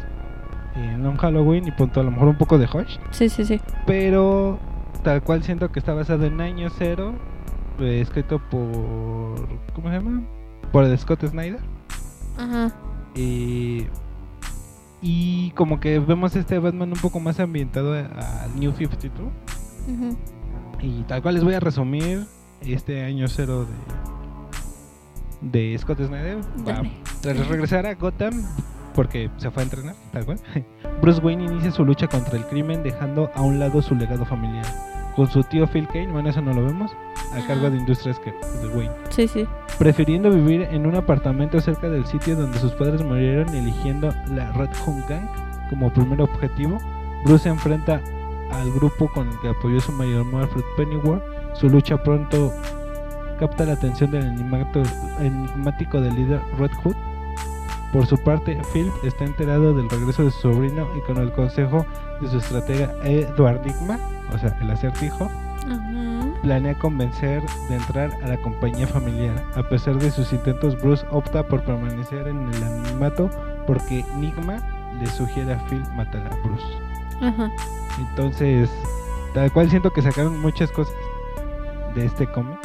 en 0.76 1.06
un 1.06 1.16
Halloween 1.16 1.66
y 1.68 1.70
punto 1.72 2.00
a 2.00 2.02
lo 2.04 2.10
mejor 2.10 2.28
un 2.28 2.36
poco 2.38 2.58
de 2.58 2.66
Hush, 2.66 2.98
Sí, 3.10 3.28
sí, 3.28 3.44
sí. 3.44 3.60
pero 3.86 4.58
tal 5.02 5.22
cual 5.22 5.42
siento 5.42 5.70
que 5.70 5.78
está 5.78 5.94
basado 5.94 6.24
en 6.26 6.40
año 6.40 6.68
0, 6.78 7.14
eh, 7.80 8.00
escrito 8.00 8.38
por, 8.50 9.48
¿cómo 9.74 9.88
se 9.88 9.94
llama? 9.94 10.22
Por 10.72 10.84
el 10.84 10.98
Scott 10.98 11.24
Snyder. 11.26 11.60
Ajá. 12.38 12.72
eh, 13.14 13.88
y 15.02 15.50
como 15.52 15.80
que 15.80 15.98
vemos 15.98 16.36
este 16.36 16.58
Batman 16.58 16.92
un 16.92 16.98
poco 16.98 17.20
más 17.20 17.40
ambientado 17.40 17.94
a- 17.94 18.42
al 18.44 18.58
New 18.60 18.72
52. 18.72 19.28
ujú. 19.88 20.16
Y 20.82 21.02
tal 21.04 21.22
cual 21.22 21.34
les 21.34 21.44
voy 21.44 21.54
a 21.54 21.60
resumir 21.60 22.26
este 22.62 23.02
año 23.04 23.26
cero 23.28 23.64
de, 23.64 23.72
de 25.40 25.76
Scott 25.78 25.98
Snyder. 25.98 26.38
Va-. 26.66 26.82
Tras 27.20 27.48
regresar 27.48 27.86
a 27.86 27.94
Gotham, 27.94 28.42
porque 28.94 29.30
se 29.36 29.50
fue 29.50 29.62
a 29.62 29.64
entrenar, 29.64 29.94
tal 30.12 30.24
cual, 30.24 30.38
Bruce 31.02 31.20
Wayne 31.20 31.44
inicia 31.44 31.70
su 31.70 31.84
lucha 31.84 32.06
contra 32.06 32.36
el 32.36 32.44
crimen 32.46 32.82
dejando 32.82 33.30
a 33.34 33.42
un 33.42 33.58
lado 33.58 33.82
su 33.82 33.94
legado 33.94 34.24
familiar. 34.24 34.66
Con 35.16 35.28
su 35.28 35.42
tío 35.42 35.66
Phil 35.66 35.86
Kane, 35.88 36.12
bueno, 36.12 36.30
eso 36.30 36.40
no 36.40 36.52
lo 36.54 36.64
vemos, 36.64 36.92
a 37.34 37.46
cargo 37.46 37.68
de 37.68 37.78
Industrias 37.78 38.18
que, 38.20 38.30
de 38.30 38.68
Wayne. 38.74 38.94
Sí, 39.10 39.26
sí. 39.26 39.46
Prefiriendo 39.78 40.30
vivir 40.30 40.62
en 40.70 40.86
un 40.86 40.94
apartamento 40.94 41.60
cerca 41.60 41.88
del 41.88 42.06
sitio 42.06 42.36
donde 42.36 42.58
sus 42.58 42.72
padres 42.72 43.02
murieron 43.02 43.48
eligiendo 43.54 44.14
la 44.32 44.52
Red 44.52 44.70
Hood 44.84 45.04
Gang 45.08 45.26
como 45.68 45.92
primer 45.92 46.20
objetivo, 46.20 46.78
Bruce 47.24 47.44
se 47.44 47.48
enfrenta 47.50 48.00
al 48.52 48.70
grupo 48.72 49.08
con 49.12 49.28
el 49.28 49.38
que 49.40 49.48
apoyó 49.48 49.80
su 49.80 49.92
mayordomo 49.92 50.38
Alfred 50.38 50.64
Pennyworth. 50.76 51.22
Su 51.54 51.68
lucha 51.68 52.02
pronto 52.02 52.52
capta 53.40 53.64
la 53.64 53.72
atención 53.72 54.10
del 54.10 54.26
enigmático 54.26 56.00
del 56.00 56.14
líder 56.14 56.40
Red 56.58 56.72
Hood. 56.84 56.94
Por 57.90 58.06
su 58.06 58.18
parte, 58.18 58.60
Phil 58.72 58.92
está 59.02 59.24
enterado 59.24 59.74
del 59.74 59.88
regreso 59.88 60.24
de 60.24 60.30
su 60.30 60.40
sobrino 60.40 60.86
y 60.96 61.00
con 61.00 61.16
el 61.16 61.32
consejo 61.32 61.84
de 62.20 62.28
su 62.28 62.38
estratega 62.38 62.92
Edward 63.02 63.66
Nigma, 63.66 63.98
o 64.32 64.38
sea, 64.38 64.56
el 64.60 64.70
acertijo, 64.70 65.28
planea 66.42 66.74
convencer 66.78 67.42
de 67.68 67.76
entrar 67.76 68.10
a 68.22 68.28
la 68.28 68.36
compañía 68.36 68.86
familiar. 68.86 69.42
A 69.56 69.62
pesar 69.62 69.96
de 69.98 70.10
sus 70.10 70.32
intentos, 70.32 70.80
Bruce 70.80 71.04
opta 71.10 71.42
por 71.42 71.64
permanecer 71.64 72.28
en 72.28 72.52
el 72.52 72.62
anonimato 72.62 73.30
porque 73.66 74.04
Nigma 74.16 74.58
le 75.00 75.06
sugiere 75.06 75.54
a 75.54 75.58
Phil 75.66 75.82
matar 75.96 76.26
a 76.26 76.36
Bruce. 76.46 76.66
Entonces, 77.98 78.70
tal 79.34 79.50
cual 79.50 79.70
siento 79.70 79.90
que 79.90 80.02
sacaron 80.02 80.38
muchas 80.38 80.70
cosas 80.70 80.94
de 81.94 82.04
este 82.04 82.26
cómic 82.26 82.58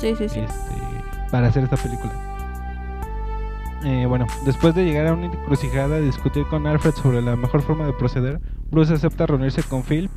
Sí, 0.00 0.14
sí, 0.16 0.28
sí. 0.28 0.40
este, 0.40 0.72
para 1.30 1.48
hacer 1.48 1.64
esta 1.64 1.76
película. 1.76 2.12
Eh, 3.84 4.04
bueno, 4.06 4.26
después 4.44 4.74
de 4.74 4.84
llegar 4.84 5.06
a 5.06 5.14
una 5.14 5.26
encrucijada 5.26 5.98
y 6.00 6.04
discutir 6.04 6.44
con 6.46 6.66
Alfred 6.66 6.92
sobre 6.92 7.22
la 7.22 7.34
mejor 7.36 7.62
forma 7.62 7.86
de 7.86 7.92
proceder, 7.94 8.40
Bruce 8.70 8.92
acepta 8.92 9.26
reunirse 9.26 9.62
con 9.62 9.82
Phil. 9.82 10.10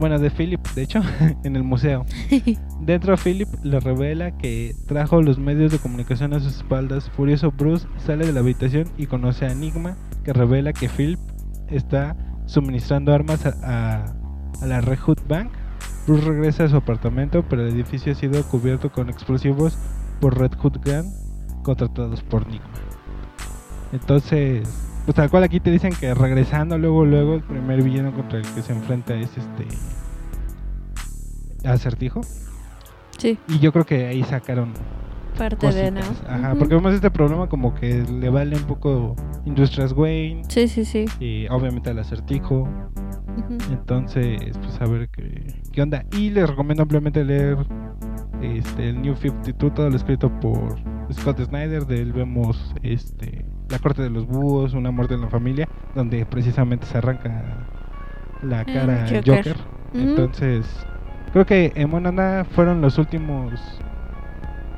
Bueno, 0.00 0.18
de 0.18 0.28
Philip, 0.30 0.60
de 0.74 0.82
hecho, 0.82 1.00
en 1.44 1.54
el 1.54 1.62
museo. 1.62 2.04
Dentro 2.80 3.16
Philip 3.16 3.48
le 3.62 3.78
revela 3.78 4.36
que 4.36 4.74
trajo 4.88 5.22
los 5.22 5.38
medios 5.38 5.70
de 5.70 5.78
comunicación 5.78 6.32
a 6.34 6.40
sus 6.40 6.56
espaldas. 6.56 7.08
Furioso 7.10 7.52
Bruce 7.52 7.86
sale 8.04 8.26
de 8.26 8.32
la 8.32 8.40
habitación 8.40 8.88
y 8.98 9.06
conoce 9.06 9.46
a 9.46 9.52
Enigma, 9.52 9.96
que 10.24 10.32
revela 10.32 10.72
que 10.72 10.88
Philip 10.88 11.20
está 11.68 12.16
suministrando 12.46 13.14
armas 13.14 13.46
a, 13.46 13.54
a- 13.62 14.04
a 14.60 14.66
la 14.66 14.80
Red 14.80 14.98
Hood 14.98 15.18
Bank. 15.28 15.50
Bruce 16.06 16.24
regresa 16.24 16.64
a 16.64 16.68
su 16.68 16.76
apartamento, 16.76 17.44
pero 17.48 17.62
el 17.66 17.72
edificio 17.74 18.12
ha 18.12 18.14
sido 18.14 18.42
cubierto 18.44 18.90
con 18.92 19.08
explosivos 19.08 19.78
por 20.20 20.38
Red 20.38 20.52
Hood 20.58 20.78
Gang 20.84 21.06
contratados 21.62 22.22
por 22.22 22.42
Enigma. 22.42 22.66
Entonces, 23.92 24.68
pues 25.04 25.14
tal 25.14 25.30
cual 25.30 25.44
aquí 25.44 25.60
te 25.60 25.70
dicen 25.70 25.92
que 25.98 26.12
regresando 26.14 26.76
luego, 26.78 27.04
luego 27.04 27.34
el 27.34 27.42
primer 27.42 27.82
villano 27.82 28.12
contra 28.12 28.38
el 28.38 28.44
que 28.54 28.62
se 28.62 28.72
enfrenta 28.72 29.14
es 29.14 29.30
este 29.36 29.66
acertijo. 31.68 32.20
Sí, 33.18 33.38
Y 33.48 33.58
yo 33.60 33.72
creo 33.72 33.84
que 33.86 34.06
ahí 34.06 34.22
sacaron 34.24 34.74
parte 35.38 35.72
de, 35.72 35.90
¿no? 35.90 36.00
Ajá, 36.28 36.54
porque 36.58 36.74
vemos 36.74 36.92
este 36.92 37.10
problema 37.10 37.48
como 37.48 37.74
que 37.74 38.02
le 38.02 38.28
vale 38.28 38.56
un 38.56 38.64
poco 38.64 39.14
Industrias 39.46 39.92
Wayne, 39.92 40.42
Sí, 40.48 40.68
sí, 40.68 40.84
sí. 40.84 41.06
y 41.20 41.46
obviamente 41.48 41.90
al 41.90 41.98
acertijo. 41.98 42.68
Entonces, 43.70 44.58
pues 44.58 44.80
a 44.80 44.86
ver 44.86 45.08
qué, 45.08 45.54
qué 45.72 45.82
onda. 45.82 46.04
Y 46.12 46.30
les 46.30 46.48
recomiendo 46.48 46.82
ampliamente 46.82 47.24
leer 47.24 47.58
este, 48.42 48.90
el 48.90 49.02
New 49.02 49.16
52, 49.16 49.74
todo 49.74 49.90
lo 49.90 49.96
escrito 49.96 50.30
por 50.40 50.76
Scott 51.12 51.40
Snyder. 51.40 51.86
De 51.86 52.00
él 52.00 52.12
vemos 52.12 52.74
este, 52.82 53.44
La 53.68 53.78
Corte 53.78 54.02
de 54.02 54.10
los 54.10 54.26
Búhos, 54.26 54.74
Una 54.74 54.90
muerte 54.90 55.14
en 55.14 55.22
la 55.22 55.28
familia, 55.28 55.68
donde 55.94 56.24
precisamente 56.26 56.86
se 56.86 56.98
arranca 56.98 57.66
la 58.42 58.60
El 58.62 58.74
cara 58.74 59.06
Joker. 59.08 59.24
Joker. 59.36 59.56
Entonces, 59.94 60.66
creo 61.32 61.46
que 61.46 61.72
en 61.74 61.90
buena 61.90 62.10
onda 62.10 62.44
fueron 62.44 62.80
los 62.80 62.98
últimos 62.98 63.60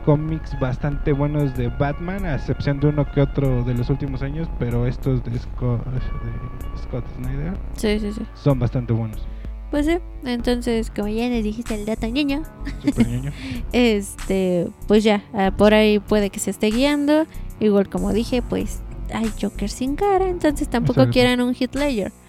cómics 0.07 0.59
bastante 0.61 1.13
buenos 1.13 1.55
de 1.57 1.69
Batman, 1.69 2.25
a 2.25 2.37
excepción 2.37 2.79
de 2.81 2.87
uno 2.87 3.05
que 3.13 3.21
otro 3.21 3.65
de 3.65 3.75
los 3.75 3.91
últimos 3.91 4.23
años, 4.23 4.49
pero 4.59 4.87
estos 4.87 5.23
de 5.25 5.37
Scott, 5.39 5.85
de 5.85 6.81
Scott 6.83 7.05
Snyder 7.17 7.53
Sí, 7.77 7.99
sí, 7.99 8.13
sí. 8.13 8.23
son 8.35 8.59
bastante 8.61 8.93
buenos. 8.93 9.27
Pues 9.73 9.85
sí, 9.87 9.99
entonces, 10.25 10.93
como 10.95 11.09
ya 11.09 11.29
les 11.29 11.43
dijiste 11.43 11.75
el 11.75 11.85
dato 11.85 12.07
niño, 12.07 12.43
este, 13.73 14.69
pues 14.87 15.03
ya, 15.03 15.25
ah, 15.35 15.51
por 15.57 15.75
ahí 15.75 15.99
puede 15.99 16.31
que 16.31 16.39
se 16.39 16.51
esté 16.51 16.69
guiando. 16.71 17.27
Igual 17.59 17.89
como 17.89 18.13
dije, 18.13 18.43
pues 18.43 18.81
hay 19.13 19.31
Joker 19.41 19.69
sin 19.69 19.97
cara, 19.97 20.29
entonces 20.29 20.69
tampoco 20.69 21.01
Exacto. 21.01 21.13
quieren 21.15 21.41
un 21.41 21.55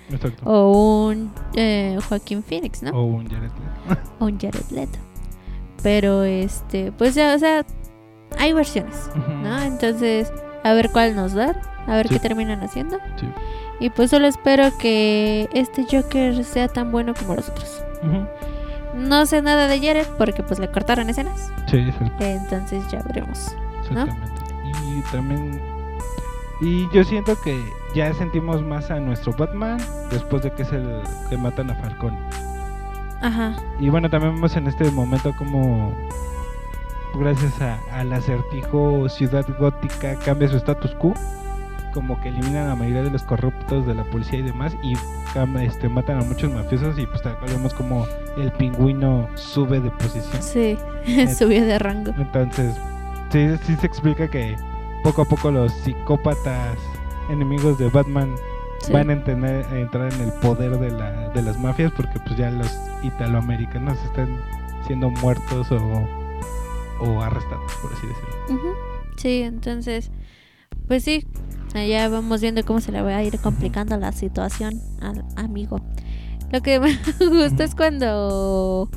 Exacto. 0.10 0.44
o 0.45 1.08
un 1.10 1.32
eh, 1.56 1.99
Joaquín 2.10 2.41
Phoenix, 2.41 2.82
¿no? 2.82 2.91
O 2.91 3.04
un 3.04 3.28
Jared 3.30 3.52
Leto. 3.52 4.02
O 4.20 4.26
un 4.26 4.40
Jared 4.40 4.70
Leto. 4.72 4.98
Pero 5.88 6.23
este, 6.26 6.91
pues 6.91 7.15
ya, 7.15 7.34
o 7.34 7.39
sea, 7.39 7.65
hay 8.38 8.51
versiones, 8.51 9.09
¿no? 9.41 9.61
Entonces, 9.61 10.30
a 10.65 10.73
ver 10.73 10.89
cuál 10.91 11.15
nos 11.15 11.31
dan, 11.34 11.55
a 11.88 11.95
ver 11.95 12.09
Sí. 12.09 12.15
qué 12.15 12.19
terminan 12.19 12.61
haciendo. 12.61 12.97
Sí. 13.18 13.26
Y 13.80 13.89
pues 13.89 14.09
solo 14.09 14.27
espero 14.27 14.77
que 14.80 15.47
este 15.53 15.85
Joker 15.89 16.43
sea 16.43 16.68
tan 16.68 16.91
bueno 16.91 17.14
como 17.14 17.35
los 17.35 17.47
otros. 17.47 17.81
No 18.95 19.26
sé 19.27 19.41
nada 19.41 19.68
de 19.68 19.80
Jared 19.80 20.07
porque 20.18 20.43
pues 20.43 20.59
le 20.59 20.69
cortaron 20.69 21.09
escenas. 21.09 21.53
Sí, 21.72 21.77
exacto. 21.77 22.22
Entonces 22.26 22.84
ya 22.91 23.01
veremos. 23.03 23.55
Exactamente. 23.84 24.41
Y 24.84 25.01
también. 25.09 25.61
Y 26.59 26.85
yo 26.93 27.05
siento 27.05 27.39
que 27.41 27.57
ya 27.95 28.14
sentimos 28.14 28.61
más 28.61 28.91
a 28.91 28.99
nuestro 28.99 29.31
Batman 29.31 29.77
después 30.11 30.43
de 30.43 30.51
que 30.51 30.64
es 30.64 30.72
el 30.73 31.01
que 31.30 31.38
matan 31.38 31.72
a 31.72 31.76
Falcone. 31.76 32.18
Ajá. 33.22 33.53
Y 33.80 33.89
bueno, 33.89 34.10
también 34.10 34.35
vemos 34.35 34.56
en 34.56 34.68
este 34.68 34.89
momento 34.91 35.34
como 35.38 35.91
gracias 37.15 37.60
a- 37.61 37.80
al 37.91 38.14
acertijo 38.14 39.10
Ciudad 39.10 39.45
Gótica 39.60 40.15
cambia 40.23 40.48
su 40.48 40.57
status 40.57 40.94
quo, 40.95 41.14
como 41.94 42.19
que 42.22 42.30
eliminan 42.30 42.65
a 42.65 42.69
la 42.69 42.76
mayoría 42.76 43.02
de 43.03 43.10
los 43.11 43.23
corruptos 43.23 43.88
de 43.88 43.95
la 43.95 44.03
policía 44.03 44.39
y 44.39 44.44
demás 44.44 44.76
y 44.84 44.94
este, 45.61 45.88
matan 45.89 46.19
a 46.19 46.23
muchos 46.23 46.52
mafiosos 46.52 46.98
y 46.98 47.06
pues 47.06 47.22
tal 47.22 47.38
cual 47.38 47.52
vemos 47.52 47.73
como 47.73 48.06
el 48.38 48.52
pingüino 48.53 49.27
sube 49.35 49.80
de 49.80 49.89
posición. 49.91 50.41
Sí, 50.41 50.77
subió 51.35 51.64
de 51.65 51.77
rango. 51.80 52.11
Entonces, 52.18 52.76
sí, 53.31 53.48
sí 53.64 53.76
se 53.76 53.85
explica 53.88 54.27
que 54.27 54.56
poco 55.03 55.23
a 55.23 55.26
poco 55.26 55.52
los 55.52 55.72
psicópatas 55.73 56.77
enemigos 57.30 57.77
de 57.77 57.89
Batman 57.89 58.34
Sí. 58.82 58.94
van 58.94 59.10
a, 59.10 59.14
entender- 59.14 59.66
a 59.66 59.80
entrar 59.80 60.14
en 60.14 60.22
el 60.22 60.32
poder 60.34 60.78
de, 60.80 60.91
la, 60.91 61.30
de 61.30 61.41
las 61.41 61.60
mafias 61.60 61.91
porque 61.95 62.20
pues 62.26 62.38
ya 62.38 62.49
los 62.52 62.72
italoamericanos 63.04 63.98
están 64.06 64.40
siendo 64.86 65.10
muertos 65.10 65.72
o, 65.72 66.08
o 67.02 67.22
arrestados, 67.22 67.72
por 67.82 67.91
así 67.94 68.08
decirlo. 68.08 68.76
Sí, 69.18 69.41
entonces, 69.41 70.12
pues 70.88 71.04
sí, 71.04 71.26
allá 71.74 72.08
vamos 72.08 72.40
viendo 72.41 72.64
cómo 72.64 72.80
se 72.80 72.91
le 72.91 73.02
va 73.02 73.18
a 73.18 73.24
ir 73.24 73.38
complicando 73.40 73.98
la 73.98 74.12
situación 74.12 74.80
al 75.02 75.26
amigo. 75.36 75.82
Lo 76.52 76.62
que 76.62 76.80
me 76.80 76.98
gusta 77.20 77.64
es 77.66 77.76
cuando 77.76 78.90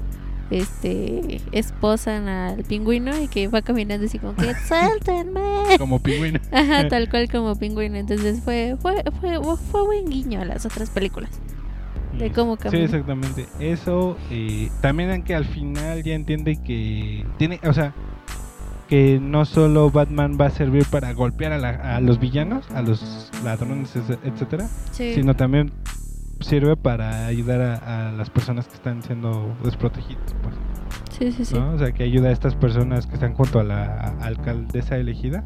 este 0.51 1.41
esposan 1.53 2.29
al 2.29 2.65
pingüino 2.65 3.17
y 3.21 3.29
que 3.29 3.49
va 3.49 3.63
caminando 3.63 4.07
así 4.07 4.19
como 4.19 4.35
que 4.35 4.53
suéltenme. 4.67 5.41
Como 5.79 6.01
pingüino. 6.01 6.41
Ajá, 6.53 6.89
tal 6.89 7.09
cual 7.09 7.29
como 7.31 7.55
pingüino. 7.57 7.97
Entonces 7.97 8.41
fue 8.43 8.77
fue 8.81 9.03
fue 9.21 9.39
fue 9.71 9.85
buen 9.85 10.07
guiño 10.11 10.41
a 10.41 10.45
las 10.45 10.67
otras 10.67 10.91
películas. 10.91 11.31
De 12.19 12.31
cómo 12.33 12.57
Sí, 12.57 12.63
camina. 12.65 12.85
exactamente. 12.85 13.47
Eso, 13.61 14.17
eh, 14.31 14.69
también 14.83 15.11
en 15.11 15.23
que 15.23 15.35
al 15.35 15.45
final 15.47 16.03
ya 16.03 16.15
entiende 16.15 16.59
que 16.63 17.25
tiene, 17.39 17.61
o 17.65 17.73
sea, 17.73 17.95
que 18.89 19.19
no 19.23 19.45
solo 19.45 19.91
Batman 19.91 20.37
va 20.39 20.47
a 20.47 20.51
servir 20.51 20.85
para 20.87 21.13
golpear 21.13 21.53
a, 21.53 21.59
la- 21.59 21.97
a 21.97 22.01
los 22.01 22.19
villanos, 22.19 22.69
a 22.73 22.83
los 22.83 23.31
ladrones, 23.45 23.95
etcétera, 24.25 24.69
Sí. 24.91 25.15
sino 25.15 25.35
también 25.37 25.71
sirve 26.41 26.77
para 26.77 27.27
ayudar 27.27 27.61
a, 27.61 28.09
a 28.09 28.13
las 28.13 28.31
personas 28.31 28.67
que 28.67 28.75
están 28.75 29.03
siendo 29.03 29.55
desprotegidas, 29.65 30.35
pues, 30.43 30.55
sí, 31.11 31.33
sí, 31.33 31.45
sí. 31.45 31.55
¿no? 31.55 31.73
O 31.73 31.79
sea, 31.79 31.93
que 31.93 32.03
ayuda 32.03 32.29
a 32.29 32.33
estas 32.33 32.55
personas 32.57 33.07
que 33.07 33.15
están 33.15 33.35
junto 33.35 33.61
a 33.61 33.65
la 33.65 34.17
alcaldesa 34.21 34.97
elegida 34.97 35.45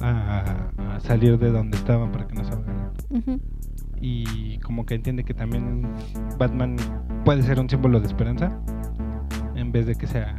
a, 0.00 0.68
a 0.94 1.00
salir 1.00 1.38
de 1.38 1.50
donde 1.50 1.76
estaban 1.76 2.10
para 2.12 2.26
que 2.26 2.34
no 2.34 2.44
salgan. 2.44 2.92
ujú. 3.10 3.40
y 4.00 4.58
como 4.58 4.84
que 4.86 4.94
entiende 4.94 5.24
que 5.24 5.34
también 5.34 5.86
Batman 6.38 6.76
puede 7.24 7.42
ser 7.42 7.58
un 7.60 7.68
símbolo 7.68 8.00
de 8.00 8.06
esperanza 8.06 8.58
en 9.54 9.72
vez 9.72 9.86
de 9.86 9.94
que 9.96 10.06
sea 10.06 10.34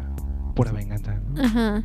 pura 0.56 0.72
venganza. 0.72 1.20
¿no? 1.34 1.42
Ajá. 1.44 1.84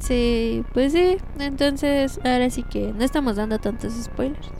Sí, 0.00 0.64
pues 0.72 0.92
sí. 0.92 1.16
Entonces, 1.40 2.20
ahora 2.24 2.50
sí 2.50 2.62
que 2.62 2.92
no 2.92 3.02
estamos 3.04 3.36
dando 3.36 3.58
tantos 3.58 3.92
spoilers. 3.94 4.50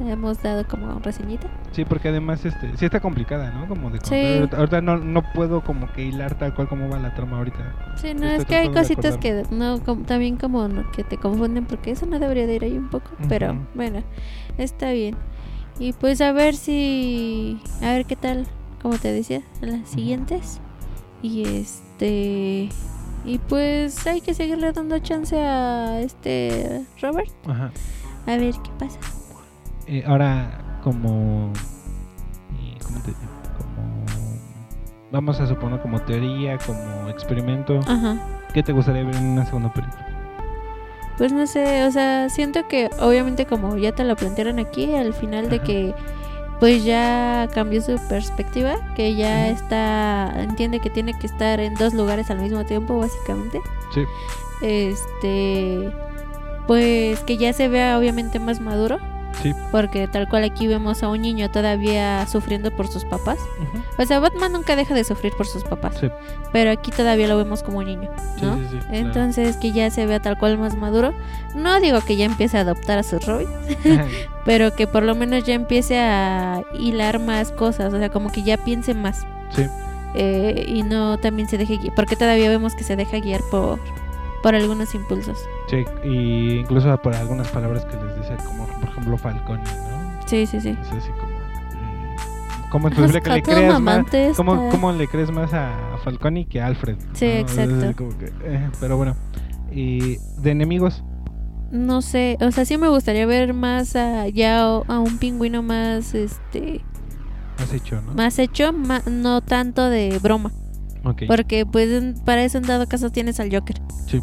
Ujú. 0.00 0.08
Hemos 0.08 0.42
dado 0.42 0.66
como 0.66 0.98
reseñita. 1.00 1.48
Sí, 1.72 1.84
porque 1.84 2.08
además 2.08 2.44
este 2.44 2.76
sí 2.76 2.84
está 2.84 3.00
complicada, 3.00 3.50
¿no? 3.52 3.66
Como 3.68 3.90
de 3.90 3.98
Sí. 4.02 4.48
Ahorita- 4.56 4.80
no, 4.80 4.96
no 4.98 5.22
puedo 5.32 5.62
como 5.62 5.90
que 5.92 6.04
hilar 6.04 6.36
tal 6.38 6.54
cual 6.54 6.68
como 6.68 6.88
va 6.88 6.98
la 6.98 7.14
trama 7.14 7.38
ahorita. 7.38 7.74
Sí, 7.96 8.14
no, 8.14 8.26
Estoy 8.26 8.36
es 8.38 8.44
que 8.46 8.56
hay 8.56 8.70
cositas 8.72 9.16
que 9.18 9.44
no, 9.50 9.80
com- 9.82 10.04
también 10.04 10.36
como 10.36 10.68
no- 10.68 10.90
que 10.92 11.04
te 11.04 11.16
confunden 11.16 11.64
porque 11.66 11.90
eso 11.92 12.06
no 12.06 12.18
debería 12.18 12.46
de 12.46 12.54
ir 12.56 12.64
ahí 12.64 12.76
un 12.78 12.88
poco. 12.88 13.10
Pero 13.28 13.52
Ujú. 13.52 13.60
bueno, 13.74 14.02
está 14.58 14.90
bien. 14.92 15.16
Y 15.78 15.92
pues 15.92 16.20
a 16.20 16.32
ver 16.32 16.54
si, 16.54 17.60
a 17.82 17.86
ver 17.92 18.06
qué 18.06 18.16
tal, 18.16 18.46
como 18.80 18.96
te 18.98 19.12
decía, 19.12 19.42
en 19.60 19.80
las 19.80 19.88
siguientes. 19.90 20.60
Y 21.22 21.42
este, 21.44 22.68
y 23.24 23.38
pues 23.48 24.06
hay 24.06 24.20
que 24.20 24.32
seguirle 24.34 24.72
dando 24.72 24.98
chance 25.00 25.36
a 25.38 26.00
este 26.00 26.84
Robert. 27.02 27.30
Ajá. 27.46 27.72
A 28.26 28.36
ver 28.36 28.54
qué 28.62 28.70
pasa. 28.78 28.98
Eh, 29.86 30.02
ahora 30.06 30.80
como 30.82 31.52
eh, 32.60 32.78
¿cómo 32.84 33.00
te 33.00 33.08
digo? 33.08 33.32
Como 33.56 34.04
vamos 35.12 35.40
a 35.40 35.46
suponer 35.46 35.80
como 35.80 36.00
teoría, 36.02 36.58
como 36.58 37.08
experimento, 37.08 37.80
Ajá. 37.86 38.16
¿qué 38.52 38.62
te 38.62 38.72
gustaría 38.72 39.04
ver 39.04 39.14
en 39.16 39.26
una 39.26 39.46
segunda 39.46 39.72
película? 39.72 40.06
Pues 41.18 41.32
no 41.32 41.46
sé, 41.46 41.84
o 41.84 41.90
sea, 41.90 42.28
siento 42.28 42.68
que 42.68 42.90
obviamente 43.00 43.46
como 43.46 43.76
ya 43.76 43.92
te 43.92 44.04
lo 44.04 44.16
plantearon 44.16 44.58
aquí, 44.58 44.94
al 44.94 45.14
final 45.14 45.48
de 45.48 45.60
que 45.60 45.94
pues 46.60 46.84
ya 46.84 47.48
cambió 47.54 47.80
su 47.80 47.98
perspectiva, 48.08 48.74
que 48.94 49.14
ya 49.14 49.48
está, 49.48 50.32
entiende 50.42 50.80
que 50.80 50.90
tiene 50.90 51.14
que 51.18 51.26
estar 51.26 51.60
en 51.60 51.74
dos 51.74 51.94
lugares 51.94 52.30
al 52.30 52.40
mismo 52.40 52.64
tiempo, 52.64 52.98
básicamente. 52.98 53.60
Sí. 53.94 54.02
Este, 54.62 55.90
pues 56.66 57.20
que 57.20 57.36
ya 57.36 57.52
se 57.52 57.68
vea 57.68 57.98
obviamente 57.98 58.38
más 58.38 58.60
maduro, 58.60 58.98
Sí. 59.42 59.54
porque 59.70 60.08
tal 60.08 60.28
cual 60.28 60.44
aquí 60.44 60.66
vemos 60.66 61.02
a 61.02 61.08
un 61.08 61.20
niño 61.22 61.50
todavía 61.50 62.26
sufriendo 62.26 62.70
por 62.70 62.88
sus 62.88 63.04
papás. 63.04 63.38
O 63.98 64.04
sea, 64.04 64.18
Batman 64.20 64.52
nunca 64.52 64.76
deja 64.76 64.94
de 64.94 65.04
sufrir 65.04 65.32
por 65.36 65.46
sus 65.46 65.62
papás, 65.64 65.96
Sí. 66.00 66.08
pero 66.52 66.70
aquí 66.70 66.90
todavía 66.90 67.28
lo 67.28 67.36
vemos 67.36 67.62
como 67.62 67.78
un 67.78 67.84
niño, 67.86 68.10
¿no? 68.42 68.56
sí, 68.56 68.62
sí, 68.70 68.76
claro. 68.78 68.94
Entonces 68.96 69.56
que 69.56 69.72
ya 69.72 69.90
se 69.90 70.06
vea 70.06 70.20
tal 70.20 70.38
cual 70.38 70.58
más 70.58 70.76
maduro. 70.76 71.12
No 71.54 71.80
digo 71.80 72.00
que 72.00 72.16
ya 72.16 72.24
empiece 72.26 72.56
a 72.58 72.60
adoptar 72.62 72.98
a 72.98 73.02
su 73.02 73.18
Robin, 73.18 73.48
pero 74.44 74.74
que 74.74 74.86
por 74.86 75.02
lo 75.02 75.14
menos 75.14 75.44
ya 75.44 75.54
empiece 75.54 75.98
a 75.98 76.62
hilar 76.78 77.18
más 77.18 77.52
cosas, 77.52 77.92
o 77.92 77.98
sea, 77.98 78.08
como 78.10 78.30
que 78.30 78.42
ya 78.42 78.56
piense 78.58 78.94
más 78.94 79.26
sí. 79.54 79.66
eh, 80.14 80.64
y 80.68 80.82
no 80.82 81.18
también 81.18 81.48
se 81.48 81.58
deje 81.58 81.76
guiar, 81.78 81.94
porque 81.94 82.16
todavía 82.16 82.48
vemos 82.48 82.74
que 82.74 82.84
se 82.84 82.96
deja 82.96 83.18
guiar 83.18 83.40
por, 83.50 83.78
por 84.42 84.54
algunos 84.54 84.94
impulsos. 84.94 85.38
Sí, 85.68 85.84
y 86.04 86.58
incluso 86.60 86.96
por 86.98 87.14
algunas 87.14 87.48
palabras 87.48 87.84
que 87.86 87.96
les 87.96 88.16
dice, 88.16 88.36
como 88.46 88.66
ejemplo 89.06 89.18
Falcone, 89.18 89.62
¿no? 89.64 90.20
Sí, 90.26 90.46
sí, 90.46 90.60
sí. 90.60 90.70
Es 90.80 90.88
así 90.92 91.10
como. 91.10 91.32
eh, 91.32 92.16
¿Cómo 92.70 92.88
es 92.88 92.94
posible 92.94 93.20
que 93.22 93.30
le 93.30 93.42
creas 93.42 93.80
más? 93.80 94.06
¿Cómo, 94.36 94.54
está- 94.54 94.68
¿Cómo 94.70 94.92
le 94.92 95.06
crees 95.08 95.30
más 95.30 95.52
a 95.54 95.70
Falcone 96.04 96.46
que 96.46 96.60
a 96.60 96.66
Alfred? 96.66 96.96
Sí, 97.14 97.26
¿no? 97.26 97.30
Exacto. 97.40 98.08
que, 98.18 98.32
eh, 98.44 98.70
pero 98.80 98.96
bueno. 98.96 99.16
Y 99.70 100.16
de 100.40 100.50
enemigos, 100.50 101.02
No 101.70 102.00
sé, 102.00 102.38
o 102.40 102.50
sea, 102.52 102.64
sí 102.64 102.78
me 102.78 102.88
gustaría 102.88 103.26
ver 103.26 103.52
más 103.52 103.96
a, 103.96 104.28
ya 104.28 104.60
a 104.62 104.98
un 105.00 105.18
pingüino 105.18 105.62
más, 105.64 106.14
este, 106.14 106.80
has 107.58 107.72
hecho, 107.72 108.00
¿no? 108.02 108.14
más 108.14 108.38
hecho, 108.38 108.72
ma- 108.72 109.02
no 109.10 109.40
tanto 109.40 109.90
de 109.90 110.18
broma. 110.22 110.52
Ok. 111.04 111.22
Porque 111.26 111.66
pues 111.66 112.20
para 112.24 112.44
eso 112.44 112.58
en 112.58 112.64
dado 112.64 112.86
caso 112.86 113.10
tienes 113.10 113.40
al 113.40 113.52
Joker. 113.52 113.80
Sí. 114.06 114.20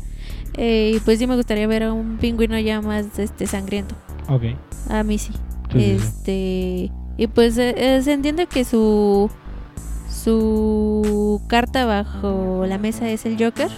Eh, 0.56 0.94
y 0.96 1.00
pues 1.02 1.20
sí 1.20 1.28
me 1.28 1.36
gustaría 1.36 1.68
ver 1.68 1.84
a 1.84 1.94
un 1.94 2.18
pingüino 2.18 2.58
ya 2.60 2.82
más 2.82 3.20
este 3.20 3.46
sangriento. 3.46 3.96
Ok. 4.30 4.44
A 4.90 5.04
mí 5.04 5.18
sí. 5.18 5.34
Sí, 5.72 5.80
sí, 5.80 5.80
sí. 5.80 6.04
este 6.04 6.92
y 7.18 7.28
pues 7.28 7.58
eh, 7.58 7.74
eh, 7.78 8.02
se 8.04 8.14
entiende 8.14 8.46
que 8.48 8.64
su 8.66 9.30
su 10.10 11.42
carta 11.48 11.86
bajo 11.86 12.66
la 12.68 12.78
mesa 12.78 13.10
es 13.10 13.26
el 13.26 13.34
Joker, 13.44 13.68
Ujú. 13.68 13.74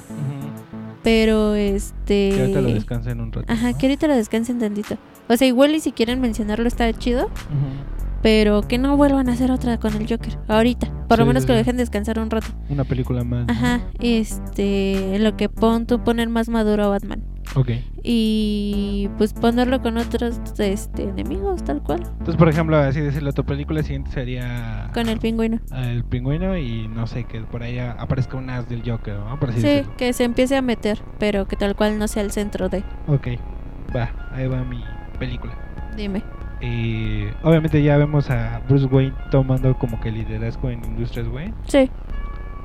pero 1.03 1.55
este 1.55 2.31
Que 2.33 2.39
ahorita 2.41 2.61
lo 2.61 2.67
descansen 2.73 3.19
un 3.21 3.31
rato. 3.31 3.51
Ajá, 3.51 3.71
¿no? 3.71 3.77
que 3.77 3.85
ahorita 3.87 4.07
lo 4.07 4.15
descansen 4.15 4.59
tantito. 4.59 4.97
O 5.27 5.35
sea, 5.37 5.47
igual 5.47 5.73
y 5.73 5.79
si 5.79 5.91
quieren 5.91 6.21
mencionarlo 6.21 6.67
está 6.67 6.91
chido, 6.93 7.25
Ujú. 7.25 7.94
Pero 8.25 8.63
que 8.63 8.79
no 8.79 8.97
vuelvan 8.97 9.29
a 9.29 9.33
hacer 9.33 9.51
otra 9.51 9.77
con 9.77 9.93
el 9.93 10.07
Joker 10.09 10.39
ahorita. 10.47 10.87
Por 11.07 11.19
lo 11.19 11.25
Sí, 11.25 11.27
menos 11.27 11.43
sí, 11.43 11.47
que 11.47 11.53
lo 11.53 11.57
dejen 11.59 11.77
descansar 11.77 12.17
un 12.17 12.31
rato. 12.31 12.47
Una 12.69 12.83
película 12.83 13.23
más. 13.23 13.47
Ajá, 13.47 13.81
este, 13.99 15.19
lo 15.19 15.37
que 15.37 15.47
pon 15.47 15.85
tú 15.85 16.03
poner 16.03 16.27
más 16.29 16.49
maduro 16.49 16.85
a 16.85 16.87
Batman. 16.87 17.21
Ok. 17.55 17.69
Y 18.01 19.09
pues 19.19 19.33
ponerlo 19.33 19.79
con 19.83 19.99
otros 19.99 20.39
este, 20.57 21.03
enemigos, 21.03 21.63
tal 21.63 21.83
cual. 21.83 22.01
Entonces, 22.13 22.35
por 22.35 22.49
ejemplo, 22.49 22.77
así 22.77 22.99
decirlo, 22.99 23.31
tu 23.31 23.43
película 23.45 23.83
siguiente 23.83 24.09
sería. 24.09 24.89
Con 24.95 25.07
el 25.07 25.19
pingüino. 25.19 25.59
El 25.71 26.03
pingüino 26.03 26.57
y 26.57 26.87
no 26.87 27.05
sé, 27.05 27.25
que 27.25 27.41
por 27.41 27.61
ahí 27.61 27.77
aparezca 27.77 28.37
un 28.37 28.49
as 28.49 28.67
del 28.67 28.81
Joker, 28.89 29.19
¿no? 29.19 29.39
Por 29.39 29.51
así 29.51 29.61
Sí, 29.61 29.67
decirlo. 29.67 29.97
que 29.97 30.13
se 30.13 30.23
empiece 30.23 30.55
a 30.57 30.63
meter, 30.63 30.99
pero 31.19 31.47
que 31.47 31.57
tal 31.57 31.75
cual 31.75 31.99
no 31.99 32.07
sea 32.07 32.23
el 32.23 32.31
centro 32.31 32.69
de. 32.69 32.79
Ok. 33.07 33.27
Va, 33.95 34.09
ahí 34.31 34.47
va 34.47 34.63
mi 34.63 34.83
película. 35.19 35.53
Dime. 35.95 36.23
Y 36.65 37.25
obviamente 37.43 37.81
ya 37.83 37.97
vemos 37.97 38.29
a 38.29 38.61
Bruce 38.67 38.85
Wayne 38.85 39.13
tomando 39.29 39.77
como 39.77 39.99
que 39.99 40.11
liderazgo 40.11 40.69
en 40.69 40.83
Industrias 40.83 41.27
Wayne. 41.27 41.53
Sí, 41.67 41.89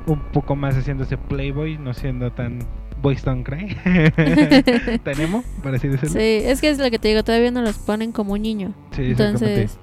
Un 0.06 0.20
poco 0.32 0.56
más 0.56 0.74
haciéndose 0.76 1.18
playboy, 1.18 1.76
no 1.78 1.92
siendo 1.92 2.32
tan 2.32 2.60
boys 3.02 3.22
don't 3.24 3.44
cry. 3.46 3.76
Tenemos, 5.04 5.44
por 5.62 5.74
así 5.74 5.88
decirlo. 5.88 6.10
sí, 6.18 6.40
es 6.44 6.60
que 6.60 6.70
es 6.70 6.78
lo 6.78 6.90
que 6.90 6.98
te 6.98 7.08
digo, 7.08 7.22
todavía 7.24 7.50
no 7.50 7.62
los 7.62 7.78
ponen 7.78 8.12
como 8.12 8.32
un 8.34 8.42
niño. 8.42 8.72
Sí. 8.92 9.02
Entonces, 9.10 9.78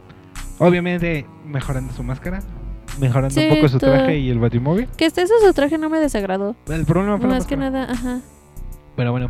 Obviamente 0.60 1.26
mejorando 1.46 1.94
su 1.94 2.02
máscara, 2.02 2.40
mejorando 3.00 3.30
Sí, 3.36 3.48
un 3.48 3.56
poco 3.56 3.68
su 3.70 3.78
todo. 3.78 3.92
traje 3.92 4.18
y 4.18 4.30
el 4.32 4.40
batimóvil. 4.40 4.88
que 4.98 5.06
esté 5.06 5.22
eso 5.22 5.34
su 5.46 5.54
traje 5.54 5.78
no 5.78 5.88
me 5.90 6.00
desagradó. 6.00 6.56
El 6.68 6.86
problema 6.86 7.20
fue 7.20 7.28
Más 7.28 7.46
que 7.46 7.58
nada, 7.58 7.84
ajá. 7.92 8.22
Pero 8.96 9.12
bueno, 9.12 9.30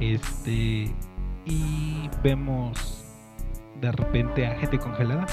este. 0.00 0.90
Y 1.46 2.08
vemos 2.24 3.03
de 3.80 3.92
repente 3.92 4.46
a 4.46 4.56
gente 4.58 4.78
congelada 4.78 5.26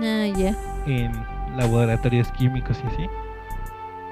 Ah, 0.00 0.26
ya. 0.36 0.54
en 0.86 1.12
laboratorios 1.56 2.30
químicos 2.32 2.80
y 2.84 2.86
así. 2.88 3.06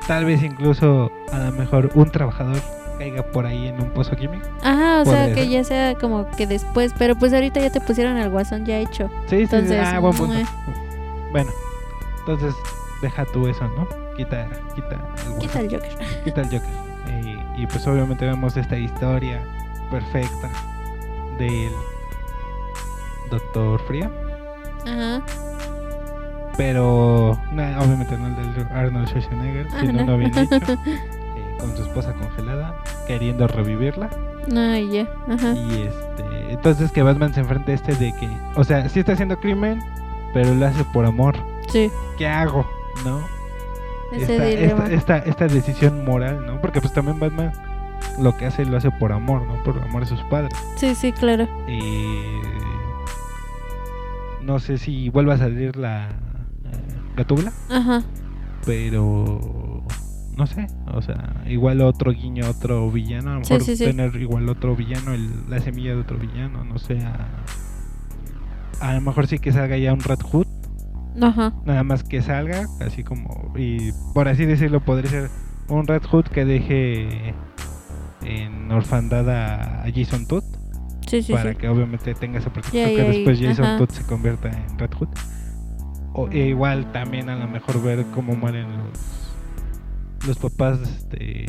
Tal 0.06 0.24
vez 0.24 0.42
incluso 0.42 1.10
a 1.32 1.38
lo 1.38 1.52
mejor 1.52 1.90
un 1.94 2.10
trabajador 2.10 2.58
caiga 2.98 3.22
por 3.22 3.46
ahí 3.46 3.68
en 3.68 3.80
un 3.80 3.90
pozo 3.90 4.16
químico. 4.16 4.46
Ajá, 4.62 5.00
o 5.00 5.04
sea, 5.04 5.32
que 5.32 5.48
ya 5.48 5.64
sea 5.64 5.94
como 5.96 6.28
que 6.32 6.46
después, 6.46 6.92
pero 6.98 7.14
pues 7.16 7.32
ahorita 7.32 7.60
ya 7.60 7.70
te 7.70 7.80
pusieron 7.80 8.16
el 8.16 8.30
guasón 8.30 8.64
ya 8.64 8.78
hecho. 8.78 9.08
Sí, 9.26 9.28
sí, 9.28 9.36
sí. 9.36 9.42
Entonces, 9.42 9.80
Ah, 9.84 9.98
buen 9.98 10.14
punto. 10.16 10.34
mue. 10.34 10.44
Bueno, 11.32 11.50
entonces 12.20 12.54
deja 13.00 13.24
tú 13.26 13.48
eso, 13.48 13.66
¿no? 13.68 13.86
Quita, 14.16 14.46
quita 14.74 14.94
el 14.94 15.38
Quita 15.38 15.60
guasón. 15.60 15.60
el 15.62 15.70
Joker. 15.70 15.98
quita 16.24 16.40
el 16.42 16.46
Joker. 16.46 16.70
Eh, 17.08 17.36
y 17.58 17.66
pues 17.66 17.86
obviamente 17.86 18.24
vemos 18.26 18.56
esta 18.56 18.76
historia 18.76 19.40
perfecta 19.90 20.50
del 21.38 21.70
Doctor 23.32 23.80
Fría. 23.86 24.10
Ajá. 24.86 25.22
Pero 26.56 27.30
obviamente 27.30 28.16
no 28.18 28.26
el 28.26 28.54
del 28.54 28.66
Arnold 28.72 29.08
Schwarzenegger, 29.08 29.66
Ah, 29.72 29.80
sino 29.80 30.04
no. 30.04 30.18
bien 30.18 30.36
hecho. 30.36 30.72
eh, 30.86 31.56
con 31.58 31.74
su 31.76 31.82
esposa 31.82 32.12
congelada, 32.12 32.74
queriendo 33.06 33.46
revivirla. 33.46 34.10
Ah, 34.54 34.78
ya. 34.78 35.08
Ajá. 35.28 35.54
Y 35.54 35.88
este, 35.88 36.52
entonces 36.52 36.92
que 36.92 37.02
Batman 37.02 37.32
se 37.32 37.40
enfrenta 37.40 37.72
a 37.72 37.74
este 37.74 37.94
de 37.94 38.12
que, 38.12 38.28
o 38.54 38.64
sea, 38.64 38.88
sí 38.88 39.00
está 39.00 39.12
haciendo 39.12 39.38
crimen, 39.38 39.82
pero 40.34 40.54
lo 40.54 40.66
hace 40.66 40.84
por 40.84 41.06
amor. 41.06 41.36
Sí, 41.68 41.90
¿Qué 42.18 42.26
hago? 42.26 42.66
¿No? 43.04 43.20
esta, 44.12 45.18
esta 45.18 45.46
decisión 45.46 46.04
moral, 46.04 46.44
¿no? 46.44 46.60
Porque 46.60 46.82
pues 46.82 46.92
también 46.92 47.18
Batman 47.18 47.50
lo 48.18 48.36
que 48.36 48.44
hace 48.44 48.66
lo 48.66 48.76
hace 48.76 48.90
por 48.90 49.10
amor, 49.10 49.46
¿no? 49.46 49.54
Por 49.62 49.80
amor 49.82 50.02
a 50.02 50.06
sus 50.06 50.20
padres. 50.24 50.52
Sí, 50.76 50.94
sí, 50.94 51.12
claro. 51.12 51.48
Y 51.66 52.40
no 54.44 54.58
sé 54.58 54.78
si 54.78 55.08
vuelva 55.08 55.34
a 55.34 55.38
salir 55.38 55.76
la 55.76 56.08
Gatúbela, 57.16 57.52
Ajá. 57.70 58.02
pero 58.64 59.84
no 60.36 60.46
sé, 60.46 60.66
o 60.92 61.02
sea, 61.02 61.42
igual 61.46 61.80
otro 61.82 62.10
guiño, 62.12 62.48
otro 62.48 62.90
villano, 62.90 63.30
a 63.30 63.34
lo 63.34 63.40
mejor 63.40 63.60
sí, 63.62 63.76
sí. 63.76 63.84
tener 63.84 64.14
igual 64.16 64.48
otro 64.48 64.74
villano, 64.74 65.12
el- 65.12 65.48
la 65.50 65.60
semilla 65.60 65.94
de 65.94 66.00
otro 66.00 66.16
villano, 66.18 66.64
no 66.64 66.78
sé, 66.78 66.98
a, 67.04 67.28
a 68.80 68.94
lo 68.94 69.00
mejor 69.02 69.26
sí 69.26 69.38
que 69.38 69.52
salga 69.52 69.76
ya 69.76 69.92
un 69.92 70.00
Red 70.00 70.20
Hood, 70.22 70.46
Ajá. 71.20 71.52
nada 71.66 71.82
más 71.82 72.02
que 72.02 72.22
salga, 72.22 72.66
así 72.80 73.04
como, 73.04 73.52
y 73.56 73.92
por 74.14 74.28
así 74.28 74.46
decirlo, 74.46 74.80
podría 74.80 75.10
ser 75.10 75.30
un 75.68 75.86
Red 75.86 76.02
Hood 76.10 76.24
que 76.24 76.44
deje 76.46 77.34
en 78.24 78.70
orfandad 78.72 79.28
a, 79.28 79.82
a 79.82 79.86
Jason 79.94 80.26
Todd, 80.26 80.44
Sí, 81.06 81.22
sí, 81.22 81.32
para 81.32 81.52
sí. 81.52 81.58
que 81.58 81.68
obviamente 81.68 82.14
tenga 82.14 82.38
esa 82.38 82.52
protección 82.52 82.90
que 82.90 83.02
después 83.02 83.40
Jason 83.40 83.64
ajá. 83.64 83.78
Todd 83.78 83.90
se 83.90 84.06
convierta 84.06 84.48
en 84.48 84.78
Red 84.78 84.90
Hood. 84.98 85.08
O 86.14 86.28
e 86.28 86.48
igual 86.48 86.92
también 86.92 87.28
a 87.28 87.36
lo 87.36 87.48
mejor 87.48 87.82
ver 87.82 88.04
cómo 88.14 88.34
mueren 88.34 88.66
los, 88.76 90.26
los 90.26 90.38
papás 90.38 90.80
este, 90.82 91.46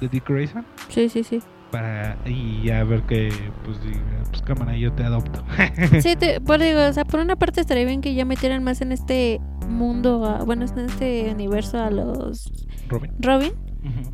de 0.00 0.08
Dick 0.08 0.28
Grayson. 0.28 0.64
Sí, 0.88 1.08
sí, 1.08 1.22
sí. 1.22 1.42
Para, 1.70 2.16
y 2.24 2.62
ya 2.62 2.84
ver 2.84 3.02
que, 3.02 3.30
pues, 3.64 3.82
diga, 3.82 4.00
pues 4.30 4.40
cámara, 4.42 4.76
yo 4.76 4.92
te 4.92 5.02
adopto. 5.02 5.44
Sí, 6.00 6.16
te, 6.16 6.40
por, 6.40 6.60
digo, 6.60 6.80
o 6.86 6.92
sea, 6.92 7.04
por 7.04 7.20
una 7.20 7.36
parte 7.36 7.60
estaría 7.60 7.84
bien 7.84 8.00
que 8.00 8.14
ya 8.14 8.24
metieran 8.24 8.62
más 8.64 8.80
en 8.80 8.92
este 8.92 9.40
mundo, 9.68 10.42
bueno, 10.46 10.64
en 10.64 10.78
este 10.86 11.30
universo 11.32 11.78
a 11.78 11.90
los 11.90 12.50
Robin. 12.88 13.12
Robin, 13.18 13.52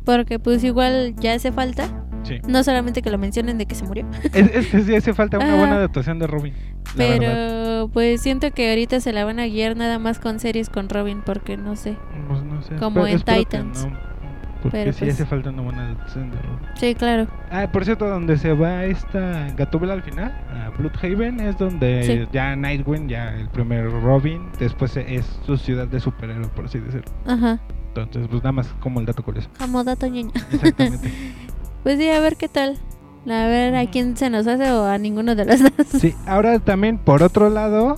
Porque 0.05 0.39
pues 0.39 0.63
igual 0.63 1.15
ya 1.17 1.33
hace 1.33 1.51
falta, 1.51 1.87
Sí. 2.23 2.37
no 2.47 2.63
solamente 2.63 3.01
que 3.01 3.09
lo 3.09 3.17
mencionen 3.17 3.57
de 3.57 3.65
que 3.65 3.75
se 3.75 3.85
murió, 3.85 4.05
Es, 4.33 4.55
es 4.55 4.67
que 4.67 4.81
sí 4.83 4.95
hace 4.95 5.13
falta 5.13 5.37
una 5.37 5.47
Ajá. 5.47 5.55
buena 5.57 5.75
adaptación 5.75 6.19
de 6.19 6.27
Robin. 6.27 6.53
la 6.95 7.05
verdad. 7.05 7.19
pero 7.19 7.89
pues 7.91 8.21
siento 8.21 8.51
que 8.51 8.69
ahorita 8.69 8.99
se 9.01 9.11
la 9.13 9.25
van 9.25 9.39
a 9.39 9.45
guiar 9.47 9.75
nada 9.75 9.99
más 9.99 10.19
con 10.19 10.39
series 10.39 10.69
con 10.69 10.87
Robin, 10.89 11.21
porque 11.25 11.57
no 11.57 11.75
sé. 11.75 11.97
Pues 12.27 12.43
no 12.43 12.61
sé, 12.61 12.75
como 12.75 13.05
en 13.07 13.19
Titans. 13.21 13.85
no, 13.85 13.97
porque 14.61 14.77
Pero 14.77 14.93
sí 14.93 14.99
pues- 14.99 15.15
hace 15.15 15.25
falta 15.25 15.49
una 15.49 15.63
buena 15.63 15.85
adaptación 15.87 16.31
de 16.31 16.37
Robin. 16.37 16.59
Sí, 16.75 16.95
claro. 16.95 17.27
Ah, 17.51 17.67
por 17.73 17.83
cierto, 17.83 18.07
donde 18.07 18.37
se 18.37 18.53
va 18.53 18.85
esta 18.85 19.49
Gatúbela 19.57 19.91
al 19.93 20.03
final, 20.03 20.31
a 20.49 20.69
Bloodhaven, 20.77 21.41
es 21.41 21.57
donde 21.57 22.03
Sí. 22.03 22.27
ya 22.31 22.55
Nightwing, 22.55 23.09
ya 23.09 23.35
el 23.35 23.49
primer 23.49 23.91
Robin, 23.91 24.43
después 24.59 24.95
es 24.95 25.25
su 25.45 25.57
ciudad 25.57 25.87
de 25.89 25.99
superhéroe, 25.99 26.47
por 26.55 26.65
así 26.65 26.79
decirlo. 26.79 27.11
Ajá. 27.27 27.59
Entonces, 27.95 28.27
pues 28.29 28.41
nada 28.43 28.51
más 28.53 28.67
como 28.79 28.99
el 28.99 29.05
dato 29.05 29.23
curioso. 29.23 29.49
Como 29.59 29.83
dato 29.83 30.07
ñeño. 30.07 30.31
Exactamente. 30.51 31.11
Pues 31.83 31.99
sí, 31.99 32.07
a 32.09 32.19
ver 32.21 32.37
qué 32.37 32.47
tal. 32.47 32.77
A 33.25 33.45
ver 33.47 33.75
a 33.75 33.85
quién 33.91 34.15
se 34.15 34.29
nos 34.29 34.47
hace 34.47 34.71
o 34.71 34.85
a 34.85 34.97
ninguno 34.97 35.35
de 35.35 35.43
los 35.43 35.61
dos. 35.61 35.71
sí, 35.99 36.15
ahora 36.25 36.59
también, 36.59 36.97
por 36.97 37.21
otro 37.23 37.49
lado, 37.49 37.97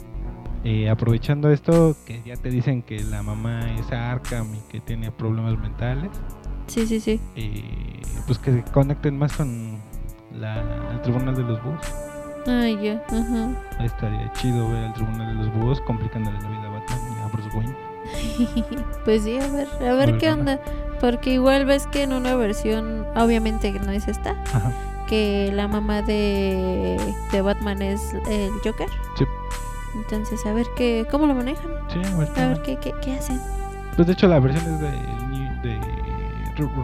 Eh, 0.64 0.90
aprovechando 0.90 1.52
esto, 1.52 1.96
que 2.08 2.24
ya 2.26 2.36
te 2.36 2.50
dicen 2.50 2.82
que 2.82 3.04
la 3.04 3.22
mamá 3.22 3.72
es 3.78 3.92
Arkham 3.92 4.48
y 4.56 4.60
que 4.72 4.80
tiene 4.80 5.12
problemas 5.12 5.56
mentales, 5.60 6.10
Sí, 6.66 6.88
sí, 6.88 7.00
sí. 7.00 7.20
eh, 7.36 8.02
pues 8.26 8.40
que 8.40 8.52
se 8.54 8.64
conecten 8.72 9.20
más 9.20 9.34
con 9.38 9.78
la, 10.34 10.64
el 10.92 11.02
tribunal 11.04 11.36
de 11.36 11.44
los 11.44 11.64
búhos. 11.64 11.86
Ay, 12.48 12.80
ya. 12.82 13.04
Ajá. 13.10 13.84
Estaría 13.86 14.34
chido 14.34 14.68
ver 14.70 14.86
al 14.86 14.94
tribunal 14.94 15.28
de 15.38 15.44
los 15.46 15.54
búhos 15.54 15.80
complicándole 15.82 16.40
la 16.42 16.50
vida 16.50 16.64
a 16.66 16.70
Batman 16.72 17.00
y 17.20 17.22
a 17.22 17.28
Bruce 17.28 17.50
Wayne. 17.56 17.76
Pues 19.06 19.24
sí, 19.24 19.38
a 19.38 19.48
ver, 19.48 19.68
a 19.88 19.94
ver 19.94 20.18
qué 20.18 20.32
onda. 20.32 20.60
Porque 21.00 21.34
igual 21.34 21.66
ves 21.66 21.86
que 21.88 22.04
en 22.04 22.14
una 22.14 22.36
versión, 22.36 23.06
obviamente 23.16 23.72
no 23.72 23.92
es 23.92 24.08
esta, 24.08 24.32
Ajá. 24.54 24.72
que 25.08 25.52
la 25.54 25.68
mamá 25.68 26.02
de, 26.02 26.98
de 27.32 27.42
Batman 27.42 27.82
es 27.82 28.14
el 28.30 28.52
Joker. 28.64 28.88
Sí. 29.18 29.26
Entonces, 29.96 30.46
a 30.46 30.54
ver 30.54 30.66
qué, 30.76 31.06
cómo 31.12 31.28
lo 31.28 31.36
manejan. 31.36 31.70
Sí, 31.90 32.00
a 32.04 32.18
ver 32.18 32.30
qué 32.34 32.42
A 32.42 32.48
ver 32.48 32.62
qué, 32.64 32.78
qué, 32.78 32.94
qué 33.04 33.14
hacen. 33.14 33.40
Pues 33.96 34.08
de 34.08 34.14
hecho 34.14 34.28
la 34.28 34.40
versión 34.40 34.74
es 34.74 34.80
de, 34.82 34.92
de, 35.70 35.80
de 35.80 36.76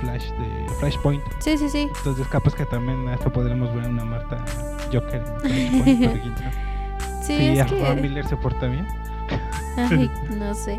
Flash, 0.00 0.30
de 0.32 0.66
Flashpoint. 0.78 1.22
Sí, 1.40 1.56
sí, 1.58 1.68
sí. 1.68 1.88
Entonces 1.98 2.26
capaz 2.28 2.54
que 2.54 2.64
también 2.66 3.08
hasta 3.08 3.30
podremos 3.30 3.74
ver 3.74 3.84
a 3.84 3.88
una 3.88 4.04
Marta 4.04 4.44
Joker 4.92 5.22
en 5.44 5.82
Flashpoint. 5.82 6.38
Sí, 7.22 7.36
si 7.36 7.46
es 7.58 7.66
Ezra 7.66 7.94
que. 7.94 8.00
Miller 8.00 8.26
se 8.26 8.36
porta 8.36 8.66
bien. 8.66 8.86
Ay, 9.78 10.10
no 10.38 10.54
sé. 10.54 10.76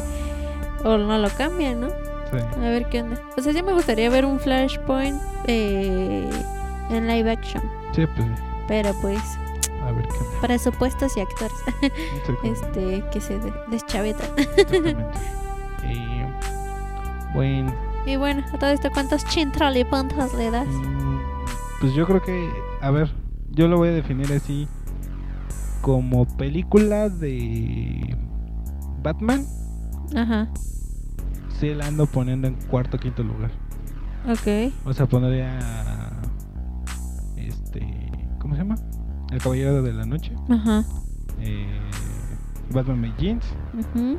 O 0.84 0.98
no 0.98 1.18
lo 1.18 1.30
cambian, 1.30 1.82
¿no? 1.82 1.88
Sí. 1.90 2.38
A 2.58 2.60
ver 2.60 2.86
qué 2.90 3.02
onda. 3.02 3.20
O 3.38 3.42
sea, 3.42 3.54
sí 3.54 3.64
me 3.64 3.74
gustaría 3.74 4.10
ver 4.10 4.26
un 4.26 4.40
Flashpoint 4.40 5.20
eh, 5.46 6.30
en 6.92 7.08
live 7.08 7.32
action. 7.32 7.64
Sí, 7.94 8.06
pues 8.16 8.28
Pero 8.68 8.94
pues, 9.02 9.20
a 9.84 9.92
ver 9.92 10.08
qué 10.08 10.18
onda. 10.18 10.40
presupuestos 10.42 11.18
y 11.18 11.22
actores 11.22 11.58
este 12.44 13.04
que 13.12 13.20
se 13.22 13.40
de- 13.40 13.54
deschavetan. 13.72 14.28
Exactamente. 14.38 15.04
Eh, 15.82 16.26
bueno, 17.34 17.74
Y 18.06 18.16
bueno, 18.18 18.44
a 18.54 18.58
todo 18.60 18.70
esto, 18.70 18.90
¿cuántos 18.94 19.24
chintralipuntos 19.26 20.34
le 20.34 20.52
das? 20.52 20.68
mm, 20.68 21.20
pues 21.80 21.94
yo 21.94 22.06
creo 22.06 22.22
que, 22.22 22.50
a 22.82 22.92
ver, 22.92 23.10
yo 23.52 23.68
lo 23.70 23.78
voy 23.78 23.88
a 23.88 23.92
definir 23.94 24.32
así 24.34 24.68
como 25.82 26.26
película 26.38 27.08
de 27.10 28.16
Batman. 29.02 29.46
Ajá, 30.16 30.48
Sí, 31.60 31.74
la 31.76 31.88
ando 31.88 32.06
poniendo 32.08 32.48
en 32.48 32.54
cuarto 32.56 32.98
o 32.98 33.00
quinto 33.00 33.22
lugar. 33.24 33.52
ok. 34.26 34.74
O 34.86 34.94
sea, 34.94 35.06
pondría 35.08 35.60
este, 37.36 37.82
¿cómo 38.40 38.56
se 38.56 38.62
llama? 38.62 38.76
El 39.32 39.40
Caballero 39.42 39.82
de 39.84 39.94
la 39.94 40.06
Noche, 40.06 40.34
Ajá. 40.50 40.84
eh, 41.40 41.80
Batman 42.74 43.02
Begins, 43.02 43.46
ujú, 43.78 44.18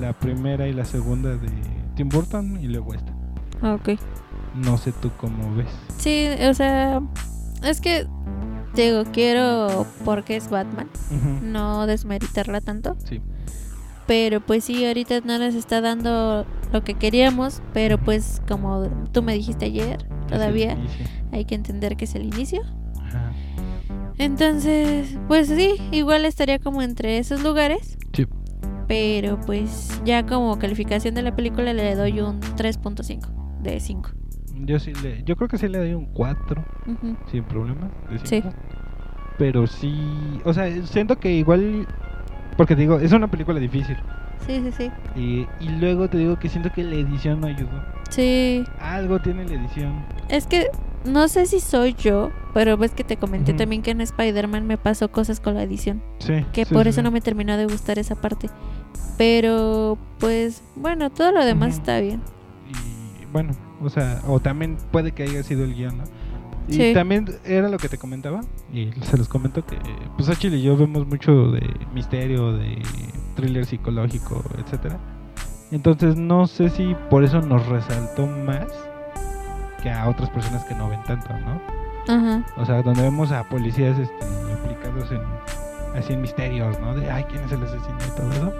la 0.00 0.12
primera 0.14 0.66
y 0.66 0.72
la 0.72 0.84
segunda 0.84 1.30
de 1.36 1.48
Tim 1.94 2.08
Burton 2.08 2.58
y 2.60 2.68
luego 2.68 2.94
esta. 2.94 3.12
Ok. 3.62 3.90
No 4.54 4.76
sé 4.78 4.92
tú 4.92 5.10
cómo 5.18 5.54
ves. 5.54 5.68
Sí, 5.98 6.26
o 6.48 6.54
sea, 6.54 7.00
es 7.62 7.80
que 7.80 8.06
digo, 8.74 9.04
quiero 9.12 9.86
porque 10.04 10.36
es 10.36 10.48
Batman, 10.50 10.88
no 11.42 11.86
desmeritarla 11.86 12.60
tanto. 12.60 12.96
Sí. 13.04 13.20
Pero 14.06 14.40
pues 14.40 14.64
sí, 14.64 14.84
ahorita 14.84 15.20
no 15.24 15.38
nos 15.38 15.54
está 15.54 15.80
dando 15.80 16.44
lo 16.72 16.82
que 16.84 16.94
queríamos, 16.94 17.62
pero 17.72 17.98
pues 17.98 18.42
como 18.48 18.88
tú 19.12 19.22
me 19.22 19.34
dijiste 19.34 19.66
ayer, 19.66 20.06
todavía 20.28 20.76
hay 21.30 21.44
que 21.44 21.54
entender 21.54 21.96
que 21.96 22.04
es 22.06 22.14
el 22.14 22.24
inicio. 22.24 22.62
Ajá. 23.00 23.32
Entonces, 24.18 25.16
pues 25.28 25.48
sí, 25.48 25.74
igual 25.90 26.24
estaría 26.24 26.58
como 26.58 26.82
entre 26.82 27.18
esos 27.18 27.42
lugares. 27.42 27.96
Sí. 28.12 28.26
Pero 28.88 29.38
pues 29.40 30.00
ya 30.04 30.26
como 30.26 30.58
calificación 30.58 31.14
de 31.14 31.22
la 31.22 31.34
película 31.34 31.72
le 31.72 31.94
doy 31.94 32.20
un 32.20 32.40
3.5 32.40 33.28
de 33.62 33.80
5. 33.80 34.10
Yo 34.64 34.78
sí 34.78 34.92
le, 35.02 35.22
yo 35.24 35.36
creo 35.36 35.48
que 35.48 35.58
sí 35.58 35.68
le 35.68 35.78
doy 35.78 35.94
un 35.94 36.06
4 36.06 36.64
Ujú. 36.86 37.16
sin 37.30 37.44
problema. 37.44 37.90
de 38.10 38.18
Sí. 38.26 38.42
Pero 39.38 39.66
sí, 39.66 39.94
o 40.44 40.52
sea, 40.52 40.70
siento 40.86 41.18
que 41.18 41.32
igual, 41.32 41.86
porque 42.56 42.74
te 42.74 42.82
digo, 42.82 42.98
es 42.98 43.12
una 43.12 43.28
película 43.28 43.58
difícil. 43.60 43.96
Sí, 44.46 44.60
sí, 44.64 44.72
sí. 44.76 44.90
Y, 45.14 45.46
y 45.64 45.68
luego 45.78 46.08
te 46.08 46.18
digo 46.18 46.38
que 46.38 46.48
siento 46.48 46.70
que 46.72 46.82
la 46.82 46.94
edición 46.96 47.40
no 47.40 47.46
ayudó. 47.46 47.70
Sí, 48.10 48.64
Algo 48.80 49.20
tiene 49.20 49.44
la 49.46 49.54
edición. 49.54 50.04
es 50.28 50.46
que 50.46 50.66
no 51.04 51.28
sé 51.28 51.46
si 51.46 51.60
soy 51.60 51.94
yo, 51.94 52.30
pero 52.54 52.76
ves 52.76 52.92
que 52.92 53.04
te 53.04 53.16
comenté 53.16 53.54
también 53.54 53.82
que 53.82 53.90
en 53.92 54.00
Spider-Man 54.00 54.66
me 54.66 54.78
pasó 54.78 55.10
cosas 55.10 55.40
con 55.40 55.54
la 55.54 55.62
edición. 55.62 56.02
Sí. 56.18 56.44
Que 56.52 56.64
sí, 56.64 56.74
por 56.74 56.84
sí, 56.84 56.90
eso 56.90 57.00
sí. 57.00 57.04
no 57.04 57.10
me 57.10 57.20
terminó 57.20 57.56
de 57.56 57.64
gustar 57.66 57.98
esa 57.98 58.14
parte. 58.16 58.50
Pero 59.18 59.98
pues 60.18 60.62
bueno, 60.76 61.10
todo 61.10 61.32
lo 61.32 61.44
demás 61.44 61.74
está 61.74 62.00
bien. 62.00 62.20
Y 62.70 63.24
bueno, 63.32 63.52
o 63.80 63.88
sea, 63.90 64.20
o 64.26 64.40
también 64.40 64.76
puede 64.90 65.12
que 65.12 65.22
haya 65.24 65.42
sido 65.42 65.64
el 65.64 65.74
guion, 65.74 65.98
¿no? 65.98 66.04
Y 66.68 66.74
Sí. 66.74 66.92
también 66.94 67.26
era 67.44 67.68
lo 67.68 67.76
que 67.78 67.88
te 67.88 67.98
comentaba, 67.98 68.40
y 68.72 68.90
se 69.02 69.18
los 69.18 69.28
comento 69.28 69.64
que, 69.66 69.76
pues 70.16 70.28
Achille 70.28 70.56
y 70.58 70.62
yo 70.62 70.76
vemos 70.76 71.06
mucho 71.06 71.50
de 71.50 71.60
misterio, 71.92 72.52
de 72.52 72.80
thriller 73.34 73.64
psicológico, 73.66 74.42
etcétera. 74.58 74.98
Entonces 75.72 76.16
no 76.16 76.46
sé 76.46 76.68
si 76.70 76.94
por 77.10 77.24
eso 77.24 77.40
nos 77.40 77.66
resaltó 77.66 78.26
más 78.26 78.66
que 79.82 79.90
a 79.90 80.08
otras 80.08 80.30
personas 80.30 80.64
que 80.64 80.74
no 80.74 80.88
ven 80.88 81.02
tanto, 81.04 81.28
¿no? 81.40 81.60
Ajá. 82.12 82.44
O 82.56 82.64
sea, 82.64 82.82
donde 82.82 83.02
vemos 83.02 83.32
a 83.32 83.44
policías 83.48 83.98
este, 83.98 84.14
implicados 84.52 85.10
en 85.10 85.20
así 85.98 86.12
en 86.12 86.22
misterios, 86.22 86.78
¿no? 86.80 86.94
De 86.94 87.10
ay, 87.10 87.24
quién 87.28 87.42
es 87.44 87.52
el 87.52 87.62
asesino 87.62 87.98
y 88.06 88.16
todo 88.16 88.30
eso. 88.32 88.52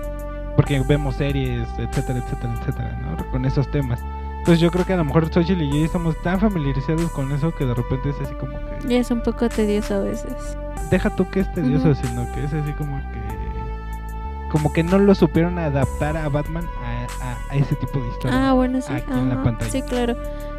Porque 0.57 0.81
vemos 0.87 1.15
series, 1.17 1.67
etcétera, 1.79 2.19
etcétera, 2.19 2.55
etcétera, 2.61 3.01
¿no? 3.03 3.31
Con 3.31 3.45
esos 3.45 3.71
temas. 3.71 4.01
Entonces 4.43 4.59
yo 4.61 4.73
creo 4.73 4.85
que 4.85 4.93
a 4.93 4.97
lo 4.97 5.05
mejor 5.05 5.33
Xochitl 5.33 5.63
y 5.63 5.71
yo 5.71 5.85
estamos 5.85 6.21
tan 6.23 6.41
familiarizados 6.41 7.11
con 7.13 7.31
eso 7.31 7.55
que 7.55 7.65
de 7.65 7.75
repente 7.75 8.11
es 8.11 8.17
así 8.21 8.35
como 8.35 8.59
que... 8.59 8.93
Y 8.93 8.97
es 8.97 9.11
un 9.13 9.23
poco 9.23 9.49
tedioso 9.49 9.95
a 9.95 10.01
veces. 10.01 10.57
Deja 10.91 11.11
tú 11.15 11.31
que 11.31 11.41
es 11.41 11.53
tedioso, 11.53 11.95
sino 11.95 12.31
que 12.33 12.45
es 12.45 12.53
así 12.53 12.73
como 12.73 12.99
que... 13.13 13.23
Como 14.51 14.73
que 14.73 14.83
no 14.83 14.99
lo 14.99 15.15
supieron 15.15 15.59
adaptar 15.61 16.17
a 16.17 16.29
Batman 16.29 16.67
a, 16.85 17.25
a- 17.25 17.39
a 17.53 17.57
ese 17.57 17.75
tipo 17.77 18.01
de 18.01 18.09
historia. 18.09 18.51
Ah, 18.51 18.53
bueno, 18.53 18.81
sí. 18.83 18.93
Aquí 18.93 19.13
en 19.13 19.29
la 19.29 19.43
pantalla. 19.43 19.71
Sí, 19.71 19.81
claro. 19.83 20.15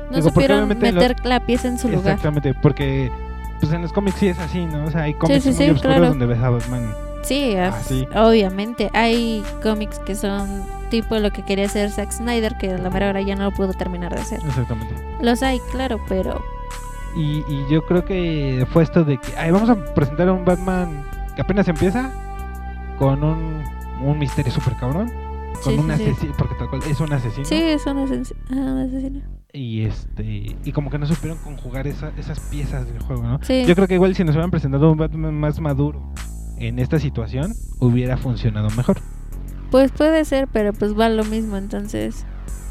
No 0.10 0.16
Digo, 0.18 0.30
supieron 0.30 0.68
meter 0.68 1.16
la 1.26 1.40
pieza 1.42 1.68
en 1.68 1.78
su 1.78 1.88
lugar. 1.90 2.14
Exactamente, 2.14 2.54
porque 2.56 3.12
pues 3.60 3.72
en 3.74 3.82
los 3.82 3.92
cómics 3.94 4.18
sí 4.18 4.28
es 4.30 4.40
así, 4.40 4.66
¿no? 4.66 4.86
O 4.86 4.92
sea, 4.92 5.02
hay 5.04 5.14
cómics 5.14 5.44
sí, 5.44 5.50
muy 5.50 5.58
sí, 5.58 5.64
oscuros 5.66 5.82
claro. 5.82 6.08
donde 6.10 6.26
ves 6.26 6.40
a 6.42 6.50
Batman. 6.50 6.96
Sí, 7.24 7.56
Ah, 7.56 7.68
as- 7.68 7.86
sí. 7.86 8.08
obviamente. 8.16 8.90
Hay 8.94 9.44
cómics 9.62 10.00
que 10.00 10.16
son 10.16 10.64
tipo 11.02 11.18
lo 11.18 11.32
que 11.32 11.42
quería 11.44 11.66
hacer 11.66 11.90
Zack 11.90 12.12
Snyder, 12.12 12.56
que 12.58 12.70
a 12.72 12.78
la 12.78 12.90
mera 12.92 13.10
hora 13.10 13.20
ya 13.22 13.36
no 13.36 13.46
lo 13.46 13.52
pudo 13.52 13.74
terminar 13.74 14.14
de 14.14 14.22
hacer. 14.22 14.40
Exactamente. 14.46 14.94
Los 15.22 15.42
hay, 15.42 15.60
claro, 15.72 16.00
pero 16.08 16.40
Y, 17.16 17.40
y 17.52 17.66
yo 17.70 17.84
creo 17.86 18.06
que 18.06 18.66
fue 18.72 18.84
esto 18.84 19.04
de 19.04 19.18
que, 19.18 19.36
ay, 19.38 19.50
vamos 19.50 19.70
a 19.72 19.76
presentar 19.96 20.28
a 20.28 20.34
un 20.34 20.46
Batman 20.46 21.04
que 21.36 21.42
apenas 21.42 21.68
empieza 21.68 22.12
con 23.00 23.24
un, 23.24 23.64
un 24.04 24.20
misterio 24.20 24.52
super 24.52 24.76
cabrón, 24.76 25.12
con 25.64 25.74
Sí, 25.74 25.80
un 25.80 25.90
sí, 25.92 25.98
sí. 25.98 26.10
asesino, 26.12 26.34
porque 26.38 26.56
tal 26.56 26.70
cual 26.70 26.82
es 26.88 27.00
un 27.00 27.12
asesino. 27.12 27.46
sí, 27.46 27.56
es 27.56 27.86
un 27.88 27.98
ases- 27.98 28.36
ah, 28.52 28.56
un 28.56 28.78
asesino. 28.80 29.22
Y 29.52 29.82
este 29.86 30.24
y 30.64 30.72
como 30.74 30.90
que 30.92 30.98
no 31.00 31.06
supieron 31.08 31.38
conjugar 31.40 31.88
esa- 31.88 32.12
esas 32.18 32.40
piezas 32.40 32.86
del 32.86 33.00
juego, 33.02 33.24
¿no? 33.24 33.40
Sí. 33.44 33.64
Yo 33.66 33.74
creo 33.76 33.88
que 33.88 33.96
igual 33.96 34.16
si 34.16 34.24
nos 34.24 34.36
hubieran 34.36 34.52
presentado 34.52 34.92
un 34.92 34.98
Batman 34.98 35.34
más 35.40 35.60
maduro 35.60 36.14
en 36.58 36.78
esta 36.80 37.00
situación, 37.00 37.54
hubiera 37.80 38.18
funcionado 38.18 38.70
mejor. 38.78 38.98
Pues 39.74 39.92
puede 39.92 40.24
ser, 40.24 40.48
pero 40.54 40.72
pues 40.72 40.96
va 40.96 41.10
lo 41.10 41.24
mismo, 41.24 41.58
entonces. 41.58 42.28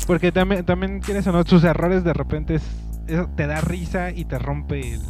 Porque 0.07 0.31
también, 0.31 0.65
también 0.65 1.01
quieres 1.01 1.27
o 1.27 1.33
no, 1.33 1.43
sus 1.43 1.65
errores 1.65 2.05
de 2.05 2.12
repente 2.12 2.55
es, 2.55 2.62
eso 3.09 3.29
te 3.37 3.49
da 3.49 3.61
risa 3.61 4.12
y 4.12 4.24
te 4.24 4.39
rompe 4.39 4.79
el, 4.95 5.01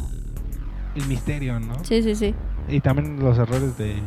el 0.95 1.05
misterio, 1.05 1.59
¿no? 1.59 1.75
Sí, 1.83 2.01
sí, 2.01 2.15
sí. 2.15 2.33
Y 2.67 2.79
también 2.79 3.19
los 3.19 3.37
errores 3.37 3.77
de, 3.77 3.97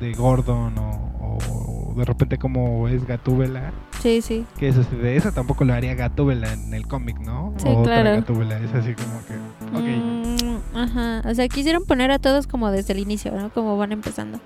de 0.00 0.12
Gordon 0.14 0.78
o, 0.78 1.08
o 1.20 1.94
de 1.98 2.04
repente 2.06 2.38
como 2.38 2.88
es 2.88 3.06
Gatúbela, 3.06 3.72
Sí, 4.00 4.22
sí. 4.22 4.46
que 4.58 4.68
eso, 4.68 4.82
de 4.84 5.16
eso 5.18 5.30
tampoco 5.30 5.66
lo 5.66 5.74
haría 5.74 5.94
Gatúbela 5.94 6.50
en 6.54 6.72
el 6.72 6.86
cómic, 6.88 7.18
¿no? 7.18 7.52
Sí, 7.58 7.68
o 7.68 7.80
otra 7.80 8.00
claro. 8.00 8.16
Gatúbela, 8.20 8.58
es 8.58 8.72
así 8.72 8.94
como 8.94 9.20
que, 9.26 9.76
ok. 9.76 10.42
Mm, 10.72 10.76
ajá. 10.78 11.22
O 11.28 11.34
sea, 11.34 11.46
quisieron 11.48 11.84
poner 11.84 12.10
a 12.10 12.18
todos 12.18 12.46
como 12.46 12.70
desde 12.70 12.94
el 12.94 13.00
inicio, 13.00 13.32
¿no? 13.32 13.50
Como 13.50 13.76
van 13.76 13.92
empezando. 13.92 14.40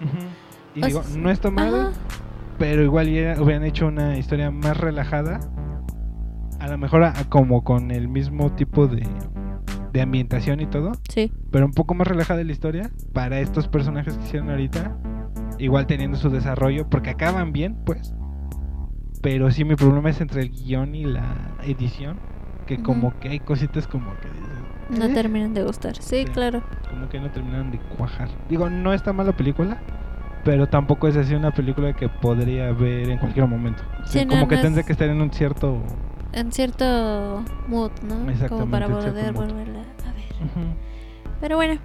Y 0.74 0.82
O 0.82 0.86
digo, 0.88 1.02
sea, 1.04 1.16
no 1.16 1.30
está 1.30 1.48
mal, 1.48 1.68
Ajá. 1.74 1.92
Pero 2.62 2.84
igual 2.84 3.08
ya 3.08 3.34
hubieran 3.42 3.64
hecho 3.64 3.88
una 3.88 4.16
historia 4.16 4.52
más 4.52 4.76
relajada. 4.76 5.40
A 6.60 6.68
lo 6.68 6.78
mejor 6.78 7.02
a- 7.02 7.12
como 7.28 7.64
con 7.64 7.90
el 7.90 8.06
mismo 8.06 8.52
tipo 8.52 8.86
de, 8.86 9.04
de 9.92 10.00
ambientación 10.00 10.60
y 10.60 10.66
todo, 10.66 10.92
Sí. 11.08 11.32
pero 11.50 11.66
un 11.66 11.72
poco 11.72 11.94
más 11.94 12.06
relajada 12.06 12.44
la 12.44 12.52
historia 12.52 12.88
para 13.12 13.40
estos 13.40 13.66
personajes 13.66 14.16
que 14.16 14.22
hicieron 14.26 14.48
ahorita. 14.50 14.96
Igual 15.58 15.88
teniendo 15.88 16.16
su 16.16 16.30
desarrollo, 16.30 16.88
porque 16.88 17.10
acaban 17.10 17.52
bien, 17.52 17.74
pues. 17.84 18.14
Pero 19.22 19.50
sí, 19.50 19.64
mi 19.64 19.74
problema 19.74 20.10
es 20.10 20.20
entre 20.20 20.42
el 20.42 20.50
guion 20.50 20.94
y 20.94 21.04
la 21.04 21.34
edición. 21.64 22.16
Que 22.66 22.80
como 22.80 23.18
que 23.18 23.28
hay 23.28 23.40
cositas 23.40 23.88
como 23.88 24.06
que 24.20 24.28
dices, 24.28 24.98
No 25.00 25.06
"Eh", 25.06 25.14
terminan 25.14 25.52
de 25.52 25.64
gustar. 25.64 25.96
Sí, 25.96 26.18
Sí. 26.18 26.24
claro. 26.26 26.62
como 26.88 27.08
que 27.08 27.18
no 27.18 27.28
terminan 27.32 27.72
de 27.72 27.78
cuajar. 27.96 28.28
Digo, 28.48 28.70
no 28.70 28.92
está 28.92 29.12
mala 29.12 29.32
película, 29.36 29.82
pero 30.44 30.68
tampoco 30.68 31.08
es 31.08 31.16
así 31.16 31.34
una 31.34 31.50
película 31.52 31.92
que 31.94 32.08
podría 32.08 32.72
ver 32.72 33.10
en 33.10 33.18
cualquier 33.18 33.46
momento. 33.46 33.82
Sí, 34.06 34.18
Sí, 34.20 34.24
nada 34.24 34.40
como 34.40 34.48
que 34.48 34.56
más- 34.56 34.62
tendría 34.62 34.84
que 34.84 34.92
estar 34.92 35.08
en 35.08 35.20
un 35.20 35.30
cierto... 35.32 35.78
En 36.32 36.50
cierto 36.50 37.44
mood, 37.68 37.90
¿no? 38.02 38.14
Como 38.16 38.30
Exactamente, 38.30 38.70
para 38.70 38.86
en 38.86 38.92
cierto 38.92 39.10
poder 39.10 39.32
volverla 39.32 39.80
a 39.80 40.12
ver. 40.12 40.66
Pero 41.40 41.56
bueno, 41.56 41.80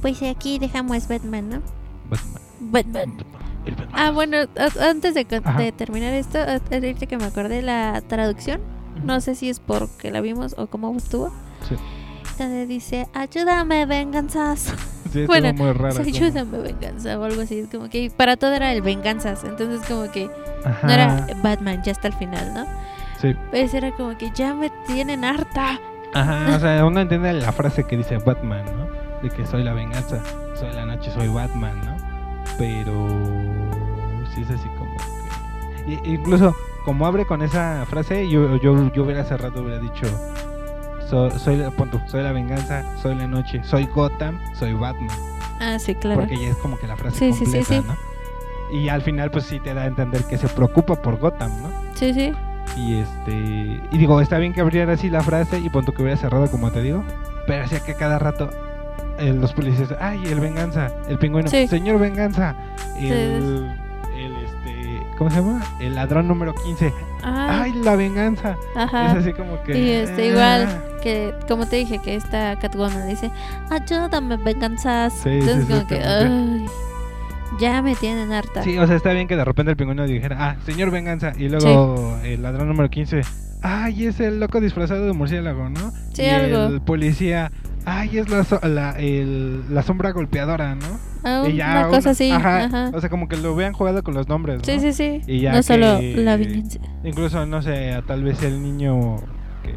pues 0.00 0.22
aquí 0.22 0.58
dejamos 0.58 1.08
Batman, 1.08 1.48
¿no? 1.48 1.62
Batman. 2.08 2.42
Batman. 2.60 3.32
Ah, 3.92 4.10
bueno, 4.10 4.38
antes 4.80 5.14
de, 5.14 5.24
terminar 5.76 6.12
esto, 6.14 6.38
ahorita 6.72 7.06
que 7.06 7.16
me 7.16 7.24
acordé 7.24 7.62
la 7.62 8.02
traducción, 8.06 8.60
no 9.04 9.20
sé 9.20 9.34
si 9.34 9.48
es 9.48 9.60
porque 9.60 10.10
la 10.10 10.20
vimos 10.20 10.54
o 10.58 10.66
cómo 10.66 10.94
estuvo, 10.96 11.30
Sí, 11.68 11.76
donde 12.38 12.66
dice, 12.66 13.08
ayúdame, 13.14 13.86
venganzas. 13.86 14.74
Sí 15.12 15.26
Bueno, 15.26 15.52
muy 15.54 15.72
raro. 15.72 16.02
Sí, 16.04 16.10
ayúdame, 16.16 16.58
venganza, 16.58 17.18
o 17.18 17.24
algo 17.24 17.42
así. 17.42 17.60
Es 17.60 17.68
como 17.68 17.88
que 17.88 18.10
para 18.16 18.36
todo 18.36 18.52
era 18.54 18.72
el 18.72 18.82
venganzas, 18.82 19.44
entonces 19.44 19.86
como 19.88 20.10
que 20.10 20.30
Ajá, 20.64 20.86
no 20.86 20.92
era 20.92 21.26
Batman 21.42 21.82
ya 21.82 21.92
hasta 21.92 22.08
el 22.08 22.14
final, 22.14 22.52
¿no? 22.54 22.66
Sí. 23.20 23.34
Pues 23.50 23.72
era 23.74 23.90
como 23.92 24.16
que 24.18 24.30
ya 24.34 24.54
me 24.54 24.70
tienen 24.86 25.24
harta. 25.24 25.78
Ajá, 26.14 26.56
o 26.56 26.60
sea, 26.60 26.84
uno 26.86 27.00
entiende 27.00 27.32
la 27.34 27.52
frase 27.52 27.84
que 27.84 27.96
dice 27.96 28.18
Batman, 28.18 28.64
¿no? 28.64 28.86
De 29.22 29.30
que 29.30 29.46
soy 29.46 29.62
la 29.62 29.72
venganza, 29.72 30.20
soy 30.58 30.72
la 30.72 30.84
noche, 30.84 31.10
soy 31.12 31.28
Batman, 31.28 31.80
¿no? 31.84 31.96
Pero 32.58 33.08
sí 34.34 34.42
es 34.42 34.50
así 34.50 34.68
como 34.78 34.90
que... 35.86 35.92
i- 35.92 36.14
incluso 36.14 36.54
como 36.84 37.06
abre 37.06 37.24
con 37.26 37.42
esa 37.42 37.84
frase, 37.88 38.28
yo, 38.28 38.56
yo, 38.56 38.92
yo 38.92 39.04
hubiera 39.04 39.24
cerrado, 39.24 39.62
hubiera 39.62 39.78
dicho... 39.80 40.06
so- 41.08 41.30
soy, 41.38 41.62
tú, 41.90 42.00
soy 42.06 42.22
la 42.22 42.32
venganza, 42.32 42.82
soy 43.00 43.14
la 43.14 43.26
noche, 43.26 43.62
soy 43.64 43.86
Gotham, 43.86 44.38
soy 44.54 44.72
Batman. 44.72 45.16
Ah, 45.60 45.78
sí, 45.78 45.94
claro. 45.94 46.20
Porque 46.20 46.36
ya 46.36 46.48
es 46.48 46.56
como 46.56 46.76
que 46.78 46.86
la 46.86 46.96
frase 46.96 47.18
Sí, 47.18 47.32
sí, 47.32 47.38
sí, 47.46 47.58
completa, 47.58 47.66
sí. 47.66 47.82
¿no? 47.86 48.12
Y 48.78 48.88
al 48.88 49.02
final 49.02 49.30
pues 49.30 49.44
sí 49.44 49.60
te 49.60 49.74
da 49.74 49.82
a 49.82 49.86
entender 49.86 50.24
que 50.24 50.38
se 50.38 50.48
preocupa 50.48 50.96
por 50.96 51.18
Gotham, 51.18 51.50
¿no? 51.62 51.68
Sí, 51.94 52.12
sí. 52.14 52.32
Y 52.76 52.96
este. 53.00 53.32
Y 53.90 53.98
digo, 53.98 54.20
está 54.20 54.38
bien 54.38 54.52
que 54.54 54.60
abriera 54.62 54.94
así 54.94 55.10
la 55.10 55.22
frase 55.22 55.58
y 55.58 55.68
punto 55.68 55.92
que 55.92 56.02
hubiera 56.02 56.16
cerrado, 56.16 56.50
como 56.50 56.70
te 56.70 56.80
digo. 56.80 57.04
Pero 57.46 57.64
hacía 57.64 57.80
que 57.80 57.94
cada 57.94 58.18
rato 58.18 58.48
eh, 59.18 59.32
los 59.32 59.52
policías. 59.52 59.94
¡Ay, 60.00 60.22
el 60.26 60.40
venganza! 60.40 60.88
El 61.06 61.18
pingüino. 61.18 61.48
Señor 61.50 61.98
venganza. 61.98 62.54
El. 62.96 63.70
¿Cómo 65.18 65.30
se 65.30 65.36
llama? 65.36 65.62
El 65.80 65.94
ladrón 65.94 66.26
número 66.28 66.54
15. 66.54 66.92
Ah, 67.22 67.62
¡Ay, 67.62 67.72
la 67.84 67.96
venganza! 67.96 68.56
ajá. 68.74 69.12
Es 69.12 69.18
así 69.18 69.32
como 69.32 69.62
que. 69.62 69.78
Y 69.78 69.90
este, 69.90 70.22
ah. 70.22 70.26
igual 70.26 70.84
que, 71.02 71.34
como 71.48 71.66
te 71.66 71.76
dije, 71.76 71.98
que 71.98 72.16
esta 72.16 72.56
Catwoman 72.58 73.08
dice, 73.08 73.30
ayúdame, 73.70 74.36
venganzas. 74.38 75.12
Sí, 75.22 75.28
Entonces, 75.30 75.66
sí, 75.66 75.68
como 75.68 75.80
sí, 75.80 75.86
que, 75.86 76.02
ay, 76.02 76.66
ya 77.60 77.82
me 77.82 77.94
tienen 77.94 78.32
harta. 78.32 78.62
Sí, 78.62 78.78
o 78.78 78.86
sea, 78.86 78.96
está 78.96 79.12
bien 79.12 79.28
que 79.28 79.36
de 79.36 79.44
repente 79.44 79.70
el 79.70 79.76
pingüino 79.76 80.04
dijera, 80.06 80.36
ah, 80.40 80.56
señor 80.64 80.90
venganza. 80.90 81.32
Y 81.36 81.48
luego 81.48 82.18
el 82.24 82.42
ladrón 82.42 82.68
número 82.68 82.88
15. 82.90 83.20
¡Ay, 83.62 84.06
es 84.06 84.18
el 84.18 84.40
loco 84.40 84.60
disfrazado 84.60 85.06
de 85.06 85.12
murciélago, 85.12 85.68
¿no? 85.68 85.92
Sí, 86.14 86.22
y 86.22 86.28
algo. 86.28 86.64
el 86.74 86.80
policía. 86.80 87.52
¡Ay, 87.84 88.18
es 88.18 88.28
la, 88.28 88.44
la, 88.68 88.90
el- 88.98 89.72
la 89.72 89.82
sombra 89.82 90.10
golpeadora, 90.12 90.74
¿no? 90.74 91.11
Ah, 91.24 91.44
Y 91.48 91.54
ya 91.56 91.70
una 91.70 91.88
cosa 91.88 91.98
una- 92.00 92.10
así. 92.10 92.30
Ajá, 92.30 92.64
Ajá. 92.64 92.90
O 92.94 93.00
sea, 93.00 93.08
como 93.10 93.28
que 93.28 93.36
lo 93.36 93.54
vean 93.54 93.72
jugado 93.72 94.02
con 94.02 94.14
los 94.14 94.28
nombres, 94.28 94.58
¿no? 94.58 94.64
Sí, 94.64 94.80
sí, 94.80 94.92
sí. 94.92 95.20
Y 95.26 95.40
ya 95.40 95.52
no 95.52 95.62
solo 95.62 96.00
la 96.00 96.36
venganza. 96.36 96.78
Incluso, 97.04 97.46
no 97.46 97.62
sé, 97.62 98.02
tal 98.06 98.22
vez 98.24 98.42
el 98.42 98.62
niño 98.62 99.16
que 99.62 99.74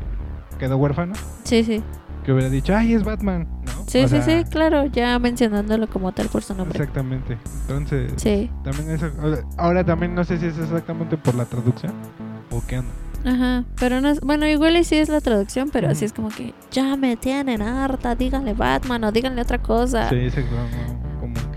quedó 0.58 0.78
huérfano, 0.78 1.14
Sí, 1.44 1.64
sí. 1.64 1.82
que 2.24 2.32
hubiera 2.34 2.50
dicho, 2.50 2.76
ay, 2.76 2.94
es 2.94 3.04
Batman, 3.04 3.48
¿no? 3.66 3.84
Sí, 3.88 4.00
O 4.00 4.08
sí, 4.08 4.22
sea, 4.22 4.24
sí, 4.44 4.50
claro. 4.50 4.86
Ya 4.88 5.18
mencionándolo 5.20 5.88
como 5.88 6.12
tal 6.12 6.28
por 6.28 6.42
su 6.42 6.56
nombre. 6.56 6.80
Exactamente. 6.80 7.38
Entonces, 7.62 8.14
Sí. 8.18 8.50
también 8.64 8.90
eso. 8.90 9.12
Ahora 9.58 9.84
también 9.84 10.16
no 10.16 10.24
sé 10.24 10.40
si 10.40 10.48
es 10.48 10.58
exactamente 10.58 11.18
por 11.18 11.36
la 11.36 11.46
traducción 11.46 11.94
o 12.52 12.64
qué 12.68 12.80
onda. 12.80 12.92
Ajá. 13.26 13.64
Pero 13.80 14.02
no 14.02 14.10
es, 14.10 14.22
bueno, 14.22 14.46
igual 14.48 14.78
y 14.78 14.84
sí 14.84 14.96
es 14.98 15.10
la 15.10 15.20
traducción, 15.22 15.70
pero 15.72 15.88
así 15.90 16.00
Ujú. 16.00 16.06
es 16.06 16.14
como 16.14 16.30
que 16.30 16.54
ya 16.72 16.96
me 16.96 17.16
tienen 17.16 17.62
harta. 17.62 18.16
Díganle 18.16 18.54
Batman 18.54 19.04
o 19.04 19.12
díganle 19.12 19.42
otra 19.42 19.60
cosa. 19.60 20.10
Sí, 20.10 20.16
exacto. 20.16 20.52
no, 20.56 21.05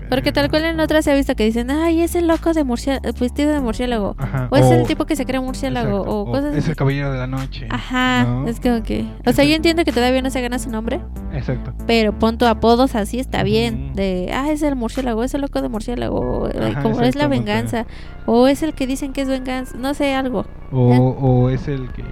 Porque 0.09 0.31
tal 0.31 0.49
cual 0.49 0.65
en 0.65 0.79
otras 0.79 1.05
se 1.05 1.11
ha 1.11 1.15
visto 1.15 1.35
que 1.35 1.43
dicen, 1.45 1.69
ay, 1.69 2.01
es 2.01 2.15
el 2.15 2.27
loco 2.27 2.53
de 2.53 2.63
murciélago, 2.63 3.13
vestido 3.19 3.51
de 3.53 3.59
murciélago. 3.59 4.15
Ajá, 4.17 4.47
O 4.49 4.57
es 4.57 4.65
el 4.71 4.87
tipo 4.87 5.05
que 5.05 5.15
se 5.15 5.25
cree 5.25 5.39
murciélago. 5.39 5.97
exacto, 5.99 6.15
O 6.21 6.25
cosas 6.25 6.55
Es 6.55 6.67
el 6.67 6.75
caballero 6.75 7.11
de 7.11 7.19
la 7.19 7.27
noche. 7.27 7.67
Ajá, 7.69 8.23
¿no? 8.23 8.47
es 8.47 8.59
como 8.59 8.81
que... 8.81 9.05
O 9.25 9.31
sea, 9.33 9.45
yo 9.45 9.53
entiendo 9.55 9.83
que 9.83 9.91
todavía 9.91 10.21
no 10.21 10.29
se 10.31 10.41
gana 10.41 10.57
su 10.57 10.69
nombre, 10.71 10.99
Exacto. 11.33 11.73
pero 11.85 12.11
pon 12.17 12.37
tu 12.37 12.45
apodos 12.45 12.95
así 12.95 13.19
está 13.19 13.43
bien. 13.43 13.93
De, 13.93 14.31
ah, 14.33 14.49
es 14.51 14.63
el 14.63 14.75
murciélago, 14.75 15.23
es 15.23 15.33
el 15.35 15.41
loco 15.41 15.61
de 15.61 15.69
murciélago, 15.69 16.49
eh, 16.49 16.71
Ajá, 16.71 16.81
como 16.81 17.01
es 17.01 17.15
la 17.15 17.27
venganza, 17.27 17.85
o 18.25 18.47
es 18.47 18.63
el 18.63 18.73
que 18.73 18.87
dicen 18.87 19.13
que 19.13 19.21
es 19.21 19.27
venganza, 19.27 19.77
no 19.77 19.93
sé, 19.93 20.15
algo. 20.15 20.45
O, 20.71 20.93
¿Eh? 20.93 20.97
o 20.99 21.49
es 21.49 21.67
el 21.67 21.87
que. 21.91 22.03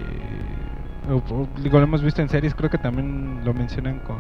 digo, 1.64 1.78
lo 1.80 1.84
hemos 1.84 2.04
visto 2.04 2.22
en 2.22 2.30
series, 2.30 2.54
creo 2.54 2.70
que 2.70 2.78
también 2.78 3.42
lo 3.44 3.54
mencionan 3.54 4.00
con 4.00 4.18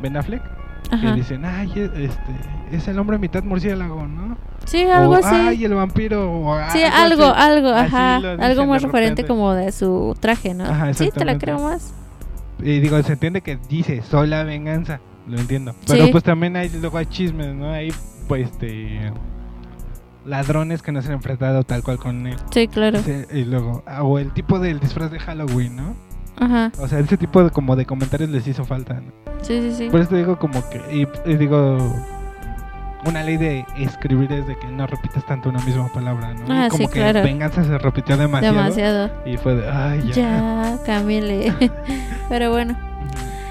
Ben 0.00 0.16
Affleck. 0.16 0.42
Que 0.90 0.96
Ajá. 0.96 1.14
dicen, 1.14 1.44
ay, 1.44 1.72
e- 1.74 2.04
este, 2.04 2.76
es 2.76 2.86
el 2.88 2.98
hombre 2.98 3.18
mitad 3.18 3.42
murciélago, 3.42 4.06
¿no? 4.06 4.36
Sí, 4.66 4.82
algo 4.84 5.12
o, 5.14 5.16
así. 5.16 5.34
Ay, 5.34 5.64
el 5.64 5.74
vampiro. 5.74 6.30
O 6.30 6.56
Sí, 6.70 6.82
algo 6.82 7.24
algo, 7.24 7.24
así. 7.24 7.40
algo, 7.52 7.68
Así 7.70 7.86
ajá. 7.94 8.16
Algo 8.16 8.66
más 8.66 8.82
referente 8.82 9.24
como 9.26 9.52
de 9.54 9.72
su 9.72 10.16
traje, 10.20 10.54
¿no? 10.54 10.64
Ajá, 10.64 10.92
sí, 10.94 11.10
te 11.12 11.24
la 11.24 11.38
creo 11.38 11.58
más. 11.58 11.94
Y 12.60 12.78
digo, 12.80 13.02
se 13.02 13.14
entiende 13.14 13.40
que 13.40 13.58
dice, 13.68 14.02
soy 14.02 14.28
la 14.28 14.44
venganza. 14.44 15.00
Lo 15.26 15.38
entiendo. 15.38 15.74
Pero 15.86 16.06
Sí. 16.06 16.12
pues 16.12 16.24
también 16.24 16.56
hay, 16.56 16.68
luego 16.68 16.98
hay 16.98 17.06
chismes, 17.06 17.54
¿no? 17.54 17.70
Hay, 17.70 17.92
pues, 18.28 18.48
este. 18.50 19.12
Ladrones 20.24 20.82
que 20.82 20.92
no 20.92 21.02
se 21.02 21.08
han 21.08 21.14
enfrentado 21.14 21.64
tal 21.64 21.82
cual 21.82 21.98
con 21.98 22.26
él. 22.26 22.36
Sí, 22.52 22.68
claro. 22.68 23.00
Y 23.32 23.44
luego, 23.44 23.82
ah, 23.86 24.04
o 24.04 24.18
el 24.18 24.32
tipo 24.32 24.58
del 24.60 24.78
disfraz 24.78 25.10
de 25.10 25.18
Halloween, 25.18 25.74
¿no? 25.76 25.96
Ajá. 26.42 26.72
O 26.78 26.88
sea, 26.88 26.98
ese 26.98 27.16
tipo 27.16 27.42
de, 27.44 27.50
como 27.50 27.76
de 27.76 27.86
comentarios 27.86 28.28
les 28.30 28.46
hizo 28.46 28.64
falta, 28.64 28.94
¿no? 28.94 29.12
Sí, 29.42 29.60
sí, 29.60 29.74
sí. 29.74 29.90
Por 29.90 30.00
eso 30.00 30.16
digo 30.16 30.38
como 30.38 30.68
que, 30.70 30.78
y, 30.90 31.30
y 31.30 31.36
digo, 31.36 31.78
una 33.04 33.22
ley 33.22 33.36
de 33.36 33.64
escribir 33.78 34.32
es 34.32 34.46
de 34.46 34.56
que 34.56 34.66
no 34.66 34.86
repitas 34.86 35.24
tanto 35.26 35.48
una 35.48 35.60
misma 35.64 35.88
palabra, 35.92 36.34
¿no? 36.34 36.44
Ah, 36.48 36.66
y 36.66 36.68
como 36.68 36.88
sí, 36.88 36.92
que 36.92 37.00
claro. 37.00 37.22
venganza 37.22 37.64
se 37.64 37.78
repitió 37.78 38.16
demasiado. 38.16 38.56
Demasiado. 38.56 39.10
Y 39.24 39.36
fue 39.36 39.54
de, 39.54 39.68
ay, 39.70 40.02
ya. 40.08 40.14
Ya, 40.14 40.78
cámbiale. 40.84 41.52
Pero 42.28 42.50
bueno, 42.50 42.76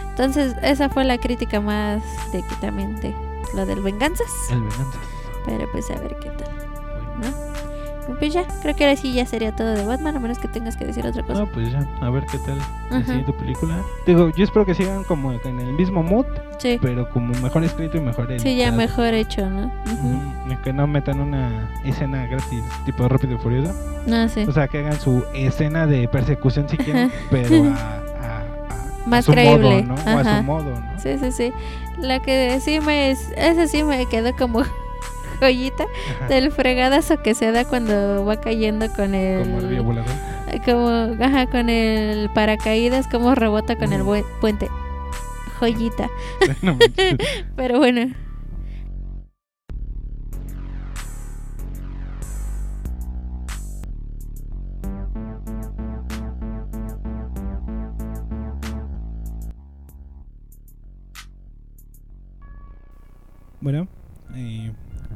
entonces 0.10 0.56
esa 0.62 0.90
fue 0.90 1.04
la 1.04 1.18
crítica 1.18 1.62
más 1.62 2.02
de 2.32 2.42
que 2.42 2.56
también 2.60 3.00
de 3.00 3.14
lo 3.56 3.66
del 3.66 3.82
venganzas. 3.82 4.28
El 4.50 4.60
venganza. 4.62 5.00
Pero 5.46 5.66
pues 5.72 5.90
a 5.92 5.96
ver 6.00 6.16
qué 6.22 6.30
tal, 6.30 6.61
Pues 8.20 8.34
ya, 8.34 8.44
creo 8.62 8.76
que 8.76 8.84
ahora 8.86 8.96
sí 8.96 9.14
ya 9.14 9.26
sería 9.26 9.52
todo 9.56 9.74
de 9.74 9.84
Batman, 9.86 10.16
a 10.18 10.20
menos 10.20 10.38
que 10.40 10.48
tengas 10.48 10.76
que 10.78 10.86
decir 10.86 11.06
otra 11.06 11.24
cosa. 11.24 11.40
No, 11.42 11.46
pues 11.48 11.72
ya, 11.72 11.86
a 12.02 12.10
ver 12.10 12.26
qué 12.26 12.38
tal 12.40 12.60
Ajá. 12.90 13.04
siguiente 13.06 13.32
película. 13.34 13.82
Digo, 14.06 14.30
yo 14.36 14.44
espero 14.44 14.66
que 14.66 14.74
sigan 14.76 15.04
como 15.04 15.32
en 15.32 15.60
el 15.60 15.74
mismo 15.74 16.04
mood, 16.04 16.26
Sí, 16.60 16.78
pero 16.82 17.10
como 17.10 17.34
mejor 17.40 17.64
escrito 17.64 17.98
y 17.98 18.02
mejor 18.02 18.28
sí, 18.40 18.56
ya 18.56 18.68
editado. 18.68 18.78
mejor 18.78 19.14
hecho, 19.14 19.50
¿no? 19.50 19.72
Que 20.64 20.74
no 20.74 20.86
metan 20.88 21.20
una 21.22 21.70
escena 21.84 22.28
gratis 22.28 22.64
tipo 22.86 23.08
Rápido 23.08 23.36
y 23.36 23.38
Furioso. 23.38 23.74
No, 24.06 24.28
sí. 24.30 24.44
O 24.48 24.52
sea, 24.52 24.68
que 24.68 24.80
hagan 24.80 25.00
su 25.00 25.24
escena 25.34 25.88
de 25.88 26.08
persecución 26.08 26.68
si 26.70 26.78
quieren, 26.78 27.12
pero 27.32 27.66
a, 27.66 28.04
a- 29.18 29.22
su 29.22 29.32
creíble, 29.32 29.84
modo, 29.84 29.96
¿no? 29.96 29.96
O 29.96 30.18
a 30.18 30.22
ajá. 30.22 30.38
su 30.38 30.44
modo, 30.44 30.70
¿no? 30.80 31.00
Sí, 31.00 31.18
sí, 31.18 31.32
sí. 31.32 31.54
La 32.00 32.20
que 32.20 32.60
sí 32.60 32.80
me... 32.80 33.12
Esa 33.12 33.68
sí 33.68 33.84
me 33.84 34.06
quedó 34.08 34.36
como 34.36 34.64
joyita 35.42 35.86
Ajá, 36.16 36.28
del 36.28 36.52
fregadazo 36.52 37.22
que 37.24 37.34
se 37.34 37.52
da 37.52 37.66
cuando 37.66 38.24
va 38.26 38.40
cayendo 38.40 38.88
con 38.94 39.16
el... 39.16 39.42
Como 39.42 39.60
el 39.60 39.82
volador. 39.82 40.12
como, 40.64 41.24
ajá, 41.24 41.48
con 41.48 41.70
el 41.70 42.30
paracaídas, 42.30 43.08
como 43.08 43.34
rebota 43.36 43.76
con 43.76 43.92
el 43.92 44.04
puente. 44.40 44.70
Joyita. 45.60 46.10
No. 46.62 46.78
Pero 47.56 47.78
bueno. 47.80 48.14
Bueno, 63.62 63.88
eh, 64.36 64.72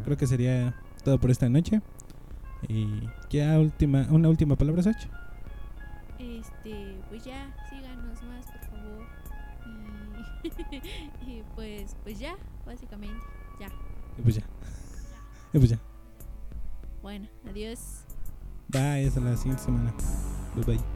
creo 0.05 0.17
que 0.17 0.27
sería 0.27 0.73
todo 1.03 1.19
por 1.19 1.31
esta 1.31 1.49
noche. 1.49 1.81
Y 2.67 3.01
ya 3.29 3.59
última, 3.59 4.07
una 4.09 4.29
última 4.29 4.55
palabra, 4.55 4.81
Sach. 4.83 5.07
Este, 6.17 6.97
pues 7.09 7.23
ya, 7.25 7.53
síganos 7.69 8.23
más, 8.23 8.45
por 8.45 8.61
favor. 8.69 9.05
Y, 11.25 11.29
y 11.31 11.43
pues, 11.55 11.95
pues 12.03 12.19
ya, 12.19 12.35
básicamente, 12.65 13.19
ya. 13.59 13.67
Y 14.17 14.21
pues 14.21 14.35
ya. 14.35 14.43
Y 15.53 15.57
pues 15.57 15.69
ya. 15.69 15.79
Bueno, 17.01 17.27
adiós. 17.49 18.03
Bye, 18.69 19.07
hasta 19.07 19.19
la 19.19 19.35
siguiente 19.35 19.63
semana. 19.63 19.93
Bye 20.55 20.63
bye. 20.65 20.94